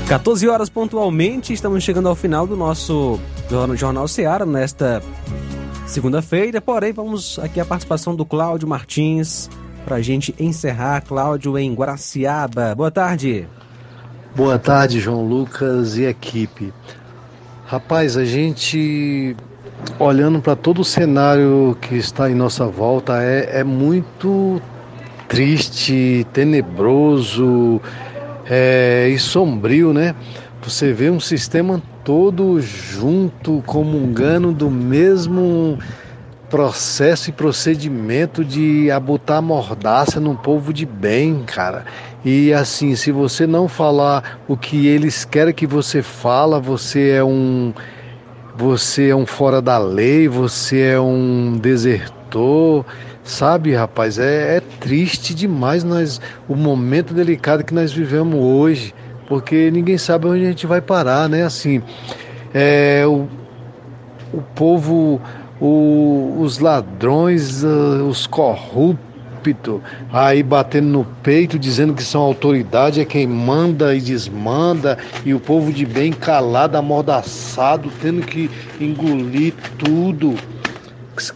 14 0.08 0.48
horas 0.48 0.70
pontualmente, 0.70 1.52
estamos 1.52 1.84
chegando 1.84 2.08
ao 2.08 2.16
final 2.16 2.46
do 2.46 2.56
nosso 2.56 3.20
Jornal 3.76 4.08
Seara 4.08 4.46
nesta 4.46 5.02
segunda-feira. 5.88 6.62
Porém, 6.62 6.94
vamos 6.94 7.40
aqui 7.40 7.60
a 7.60 7.66
participação 7.66 8.16
do 8.16 8.24
Cláudio 8.24 8.68
Martins 8.68 9.50
para 9.84 9.96
a 9.96 10.02
gente 10.04 10.36
encerrar. 10.40 11.02
Cláudio 11.02 11.58
em 11.58 11.74
Guaraciaba. 11.74 12.76
Boa 12.76 12.92
tarde. 12.92 13.48
Boa 14.36 14.60
tarde, 14.60 15.00
João 15.00 15.28
Lucas 15.28 15.98
e 15.98 16.04
equipe. 16.04 16.72
Rapaz, 17.66 18.16
a 18.16 18.24
gente 18.24 19.36
olhando 19.98 20.40
para 20.40 20.56
todo 20.56 20.82
o 20.82 20.86
cenário 20.86 21.76
que 21.82 21.96
está 21.96 22.30
em 22.30 22.36
nossa 22.36 22.68
volta 22.68 23.24
é, 23.24 23.60
é 23.60 23.64
muito 23.64 24.62
triste, 25.28 26.28
tenebroso 26.32 27.82
é, 28.50 29.10
e 29.10 29.18
sombrio, 29.18 29.94
né? 29.94 30.16
Você 30.62 30.94
vê 30.94 31.10
um 31.10 31.20
sistema 31.20 31.82
todo 32.04 32.60
junto, 32.60 33.64
comungando 33.66 34.52
do 34.52 34.70
mesmo 34.70 35.78
processo 36.50 37.30
e 37.30 37.34
procedimento 37.34 38.44
de 38.44 38.90
abotar 38.92 39.42
mordaça 39.42 40.20
num 40.20 40.36
povo 40.36 40.72
de 40.72 40.86
bem, 40.86 41.44
cara. 41.46 41.86
E 42.24 42.54
assim, 42.54 42.96
se 42.96 43.12
você 43.12 43.46
não 43.46 43.68
falar 43.68 44.40
o 44.48 44.56
que 44.56 44.88
eles 44.88 45.26
querem 45.26 45.54
que 45.54 45.68
você 45.68 46.02
fala, 46.02 46.60
você 46.60 47.10
é 47.10 47.24
um 47.24 47.74
você 48.58 49.10
é 49.10 49.16
um 49.16 49.26
fora 49.26 49.62
da 49.62 49.78
lei, 49.78 50.30
você 50.30 50.80
é 50.80 51.00
um 51.00 51.58
desertor, 51.58 52.86
Sabe, 53.26 53.74
rapaz, 53.74 54.20
é, 54.20 54.58
é, 54.58 54.60
triste 54.80 55.34
demais 55.34 55.84
nós 55.84 56.22
o 56.48 56.56
momento 56.56 57.12
delicado 57.12 57.64
que 57.64 57.74
nós 57.74 57.92
vivemos 57.92 58.40
hoje, 58.40 58.94
porque 59.28 59.72
ninguém 59.72 59.98
sabe 59.98 60.28
onde 60.28 60.46
a 60.46 60.50
gente 60.50 60.68
vai 60.68 60.80
parar, 60.80 61.28
né? 61.28 61.42
Assim, 61.42 61.82
é, 62.54 63.04
o, 63.08 63.28
o 64.32 64.42
povo, 64.54 65.20
o, 65.60 66.38
os 66.40 66.60
ladrões, 66.60 67.64
uh, 67.64 68.08
os 68.08 68.28
corruptos, 68.28 69.82
aí 70.14 70.44
batendo 70.44 70.88
no 70.88 71.04
peito, 71.24 71.58
dizendo 71.58 71.96
que 71.96 72.04
são 72.04 72.22
autoridade, 72.22 73.02
é 73.02 73.06
quem 73.06 73.26
manda 73.26 73.96
e 73.96 74.02
desmanda, 74.02 75.00
e 75.26 75.34
o 75.34 75.40
povo 75.40 75.74
de 75.74 75.84
bem 75.84 76.14
calado, 76.14 76.78
amordaçado, 76.78 77.92
tendo 78.00 78.22
que 78.22 78.52
engolir 78.80 79.56
tudo 79.80 80.36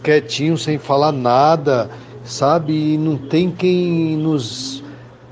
quietinho, 0.02 0.56
sem 0.56 0.78
falar 0.78 1.12
nada, 1.12 1.90
sabe? 2.24 2.94
E 2.94 2.98
não 2.98 3.16
tem 3.16 3.50
quem 3.50 4.16
nos 4.16 4.82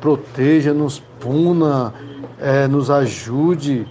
proteja, 0.00 0.72
nos 0.72 1.02
puna, 1.20 1.92
é, 2.40 2.66
nos 2.68 2.90
ajude 2.90 3.86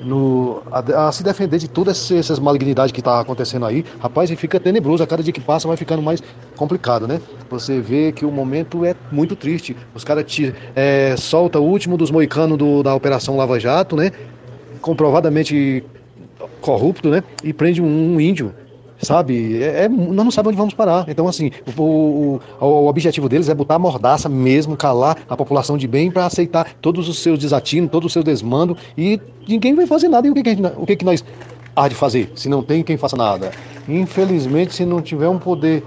no, 0.00 0.62
a, 0.70 1.08
a, 1.08 1.12
se 1.12 1.24
defender 1.24 1.58
de 1.58 1.68
todas 1.68 2.10
essas 2.10 2.38
malignidades 2.38 2.92
que 2.92 3.00
está 3.00 3.20
acontecendo 3.20 3.66
aí. 3.66 3.84
Rapaz, 3.98 4.30
e 4.30 4.36
fica 4.36 4.60
tenebroso, 4.60 5.02
a 5.02 5.06
cada 5.06 5.22
dia 5.22 5.32
que 5.32 5.40
passa 5.40 5.66
vai 5.66 5.76
ficando 5.76 6.02
mais 6.02 6.22
complicado, 6.56 7.06
né? 7.06 7.20
Você 7.50 7.80
vê 7.80 8.12
que 8.12 8.24
o 8.24 8.30
momento 8.30 8.84
é 8.84 8.94
muito 9.10 9.34
triste. 9.34 9.76
Os 9.94 10.04
caras 10.04 10.24
é, 10.76 11.14
soltam 11.16 11.62
o 11.62 11.68
último 11.68 11.96
dos 11.96 12.10
moicanos 12.10 12.56
do, 12.56 12.82
da 12.82 12.94
Operação 12.94 13.36
Lava 13.36 13.58
Jato, 13.58 13.96
né? 13.96 14.12
Comprovadamente 14.80 15.84
corrupto, 16.60 17.08
né? 17.08 17.22
E 17.42 17.52
prende 17.52 17.82
um, 17.82 18.14
um 18.14 18.20
índio 18.20 18.54
sabe? 19.00 19.62
É, 19.62 19.84
é, 19.84 19.88
nós 19.88 20.24
não 20.24 20.30
sabemos 20.30 20.54
onde 20.54 20.58
vamos 20.58 20.74
parar. 20.74 21.08
Então, 21.08 21.28
assim, 21.28 21.50
o, 21.76 21.82
o, 21.82 22.40
o, 22.60 22.86
objetivo 22.88 23.28
deles 23.28 23.48
é 23.48 23.54
botar 23.54 23.76
a 23.76 23.78
mordaça 23.78 24.28
mesmo, 24.28 24.76
calar 24.76 25.18
a 25.28 25.36
população 25.36 25.76
de 25.76 25.86
bem 25.86 26.10
para 26.10 26.26
aceitar 26.26 26.74
todos 26.80 27.08
os 27.08 27.18
seus 27.18 27.38
desatinos, 27.38 27.90
todo 27.90 28.06
o 28.06 28.10
seu 28.10 28.22
desmando 28.22 28.76
e 28.96 29.20
ninguém 29.46 29.74
vai 29.74 29.86
fazer 29.86 30.08
nada. 30.08 30.26
E 30.26 30.30
o 30.30 30.34
que, 30.34 30.42
que, 30.42 30.56
o 30.76 30.86
que, 30.86 30.96
que 30.96 31.04
nós 31.04 31.24
há 31.74 31.88
de 31.88 31.94
fazer 31.94 32.32
se 32.34 32.48
não 32.48 32.62
tem 32.62 32.82
quem 32.82 32.96
faça 32.96 33.16
nada? 33.16 33.50
Infelizmente, 33.88 34.74
se 34.74 34.84
não 34.84 35.00
tiver 35.00 35.28
um 35.28 35.38
poder, 35.38 35.82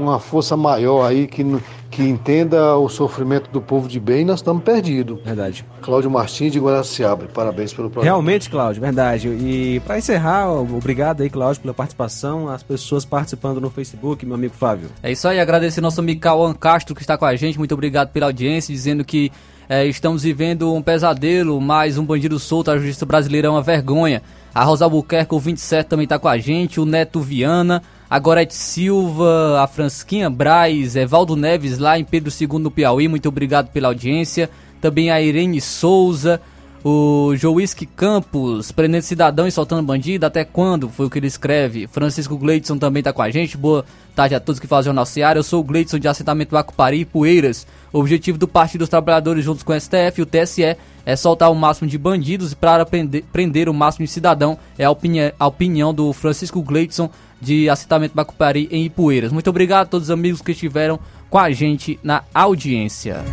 uma 0.00 0.18
força 0.18 0.56
maior 0.56 1.06
aí 1.06 1.26
que 1.26 1.44
que 1.90 2.02
entenda 2.02 2.76
o 2.76 2.88
sofrimento 2.88 3.50
do 3.50 3.60
povo 3.60 3.88
de 3.88 3.98
bem, 3.98 4.24
nós 4.24 4.40
estamos 4.40 4.62
perdidos. 4.62 5.18
Verdade. 5.24 5.64
Cláudio 5.80 6.10
Martins 6.10 6.52
de 6.52 6.60
Guaraciaba, 6.60 7.26
parabéns 7.26 7.72
pelo 7.72 7.88
programa. 7.88 8.04
Realmente, 8.04 8.50
Cláudio, 8.50 8.80
verdade. 8.80 9.28
E 9.28 9.80
para 9.80 9.98
encerrar, 9.98 10.50
obrigado 10.52 11.22
aí, 11.22 11.30
Cláudio, 11.30 11.62
pela 11.62 11.74
participação, 11.74 12.48
as 12.48 12.62
pessoas 12.62 13.04
participando 13.04 13.60
no 13.60 13.70
Facebook, 13.70 14.24
meu 14.24 14.34
amigo 14.34 14.54
Fábio. 14.54 14.90
É 15.02 15.10
isso 15.10 15.26
aí, 15.26 15.40
agradecer 15.40 15.80
nosso 15.80 16.00
amigo 16.00 16.20
Cauã 16.20 16.52
Castro 16.52 16.94
que 16.94 17.00
está 17.00 17.16
com 17.16 17.24
a 17.24 17.34
gente, 17.34 17.58
muito 17.58 17.72
obrigado 17.72 18.10
pela 18.10 18.26
audiência, 18.26 18.72
dizendo 18.72 19.04
que 19.04 19.32
é, 19.68 19.86
estamos 19.86 20.22
vivendo 20.22 20.72
um 20.72 20.82
pesadelo, 20.82 21.60
mas 21.60 21.98
um 21.98 22.04
bandido 22.04 22.38
solto, 22.38 22.70
a 22.70 22.78
justiça 22.78 23.06
brasileira 23.06 23.48
é 23.48 23.50
uma 23.50 23.62
vergonha. 23.62 24.22
A 24.54 24.64
Rosa 24.64 24.84
Albuquerque, 24.84 25.34
o 25.34 25.38
27, 25.38 25.88
também 25.88 26.04
está 26.04 26.18
com 26.18 26.28
a 26.28 26.38
gente, 26.38 26.80
o 26.80 26.84
Neto 26.84 27.20
Viana 27.20 27.82
a 28.10 28.18
Gorete 28.18 28.54
Silva, 28.54 29.60
a 29.62 29.66
Fransquinha 29.66 30.30
Braz, 30.30 30.96
Evaldo 30.96 31.36
Neves 31.36 31.78
lá 31.78 31.98
em 31.98 32.04
Pedro 32.04 32.32
II 32.32 32.58
no 32.58 32.70
Piauí, 32.70 33.06
muito 33.06 33.28
obrigado 33.28 33.68
pela 33.70 33.88
audiência. 33.88 34.48
Também 34.80 35.10
a 35.10 35.20
Irene 35.20 35.60
Souza, 35.60 36.40
o 36.84 37.34
Joisque 37.36 37.86
Campos, 37.86 38.70
prendendo 38.70 39.02
cidadão 39.02 39.46
e 39.46 39.52
soltando 39.52 39.82
bandido, 39.82 40.26
até 40.26 40.44
quando? 40.44 40.88
Foi 40.88 41.06
o 41.06 41.10
que 41.10 41.18
ele 41.18 41.26
escreve. 41.26 41.86
Francisco 41.86 42.36
Gleidson 42.36 42.78
também 42.78 43.00
está 43.00 43.12
com 43.12 43.22
a 43.22 43.30
gente. 43.30 43.56
Boa 43.56 43.84
tarde 44.14 44.34
a 44.34 44.40
todos 44.40 44.60
que 44.60 44.66
fazem 44.66 44.82
o 44.82 44.84
Jornal 44.86 45.06
Seara. 45.06 45.38
Eu 45.38 45.42
sou 45.42 45.60
o 45.60 45.64
Gleidson 45.64 45.98
de 45.98 46.08
assentamento 46.08 46.50
Bacupari 46.50 47.00
e 47.00 47.04
Poeiras. 47.04 47.66
O 47.92 47.98
objetivo 47.98 48.38
do 48.38 48.46
Partido 48.46 48.80
dos 48.80 48.88
Trabalhadores 48.88 49.44
juntos 49.44 49.62
com 49.62 49.72
o 49.72 49.80
STF 49.80 50.18
e 50.18 50.22
o 50.22 50.26
TSE 50.26 50.76
é 51.04 51.16
soltar 51.16 51.50
o 51.50 51.54
máximo 51.54 51.88
de 51.88 51.98
bandidos 51.98 52.54
para 52.54 52.84
prender, 52.84 53.24
prender 53.32 53.68
o 53.68 53.74
máximo 53.74 54.06
de 54.06 54.12
cidadão. 54.12 54.58
É 54.78 54.84
a, 54.84 54.90
opini 54.90 55.32
a 55.38 55.46
opinião 55.46 55.92
do 55.92 56.12
Francisco 56.12 56.62
Gleidson 56.62 57.10
de 57.40 57.68
assentamento 57.68 58.14
Bacupari 58.14 58.68
em 58.70 58.84
Ipueiras. 58.84 59.32
Muito 59.32 59.50
obrigado 59.50 59.86
a 59.86 59.88
todos 59.88 60.08
os 60.08 60.10
amigos 60.10 60.40
que 60.40 60.52
estiveram 60.52 60.98
com 61.30 61.38
a 61.38 61.50
gente 61.50 61.98
na 62.02 62.24
audiência. 62.34 63.24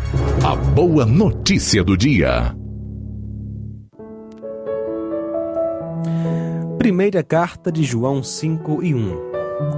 A 0.43 0.55
boa 0.55 1.05
notícia 1.05 1.83
do 1.83 1.97
dia. 1.97 2.55
Primeira 6.77 7.23
carta 7.23 7.71
de 7.71 7.83
João 7.83 8.21
5 8.23 8.83
e 8.83 8.93
1. 8.93 9.35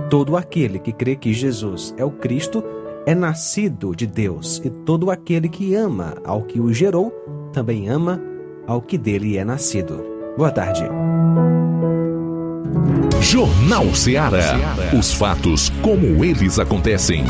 Todo 0.10 0.36
aquele 0.36 0.80
que 0.80 0.91
crê 0.91 1.16
que 1.16 1.34
Jesus 1.34 1.94
é 1.98 2.04
o 2.04 2.12
Cristo 2.12 2.64
é 3.06 3.16
nascido 3.16 3.95
de 3.95 4.06
Deus, 4.06 4.62
e 4.66 4.70
todo 4.70 5.10
aquele 5.10 5.48
que 5.48 5.74
ama 5.76 6.16
ao 6.26 6.44
que 6.44 6.60
o 6.60 6.74
gerou 6.74 7.12
também 7.54 7.88
ama 7.88 8.22
ao 8.68 8.82
que 8.82 8.98
dele 8.98 9.38
é 9.38 9.45
nascido. 9.45 10.04
Boa 10.38 10.52
tarde. 10.52 10.84
Jornal 13.22 13.94
Ceará. 13.94 14.56
Os 14.98 15.14
fatos 15.14 15.70
como 15.82 16.24
eles 16.24 16.60
acontecem. 16.60 17.24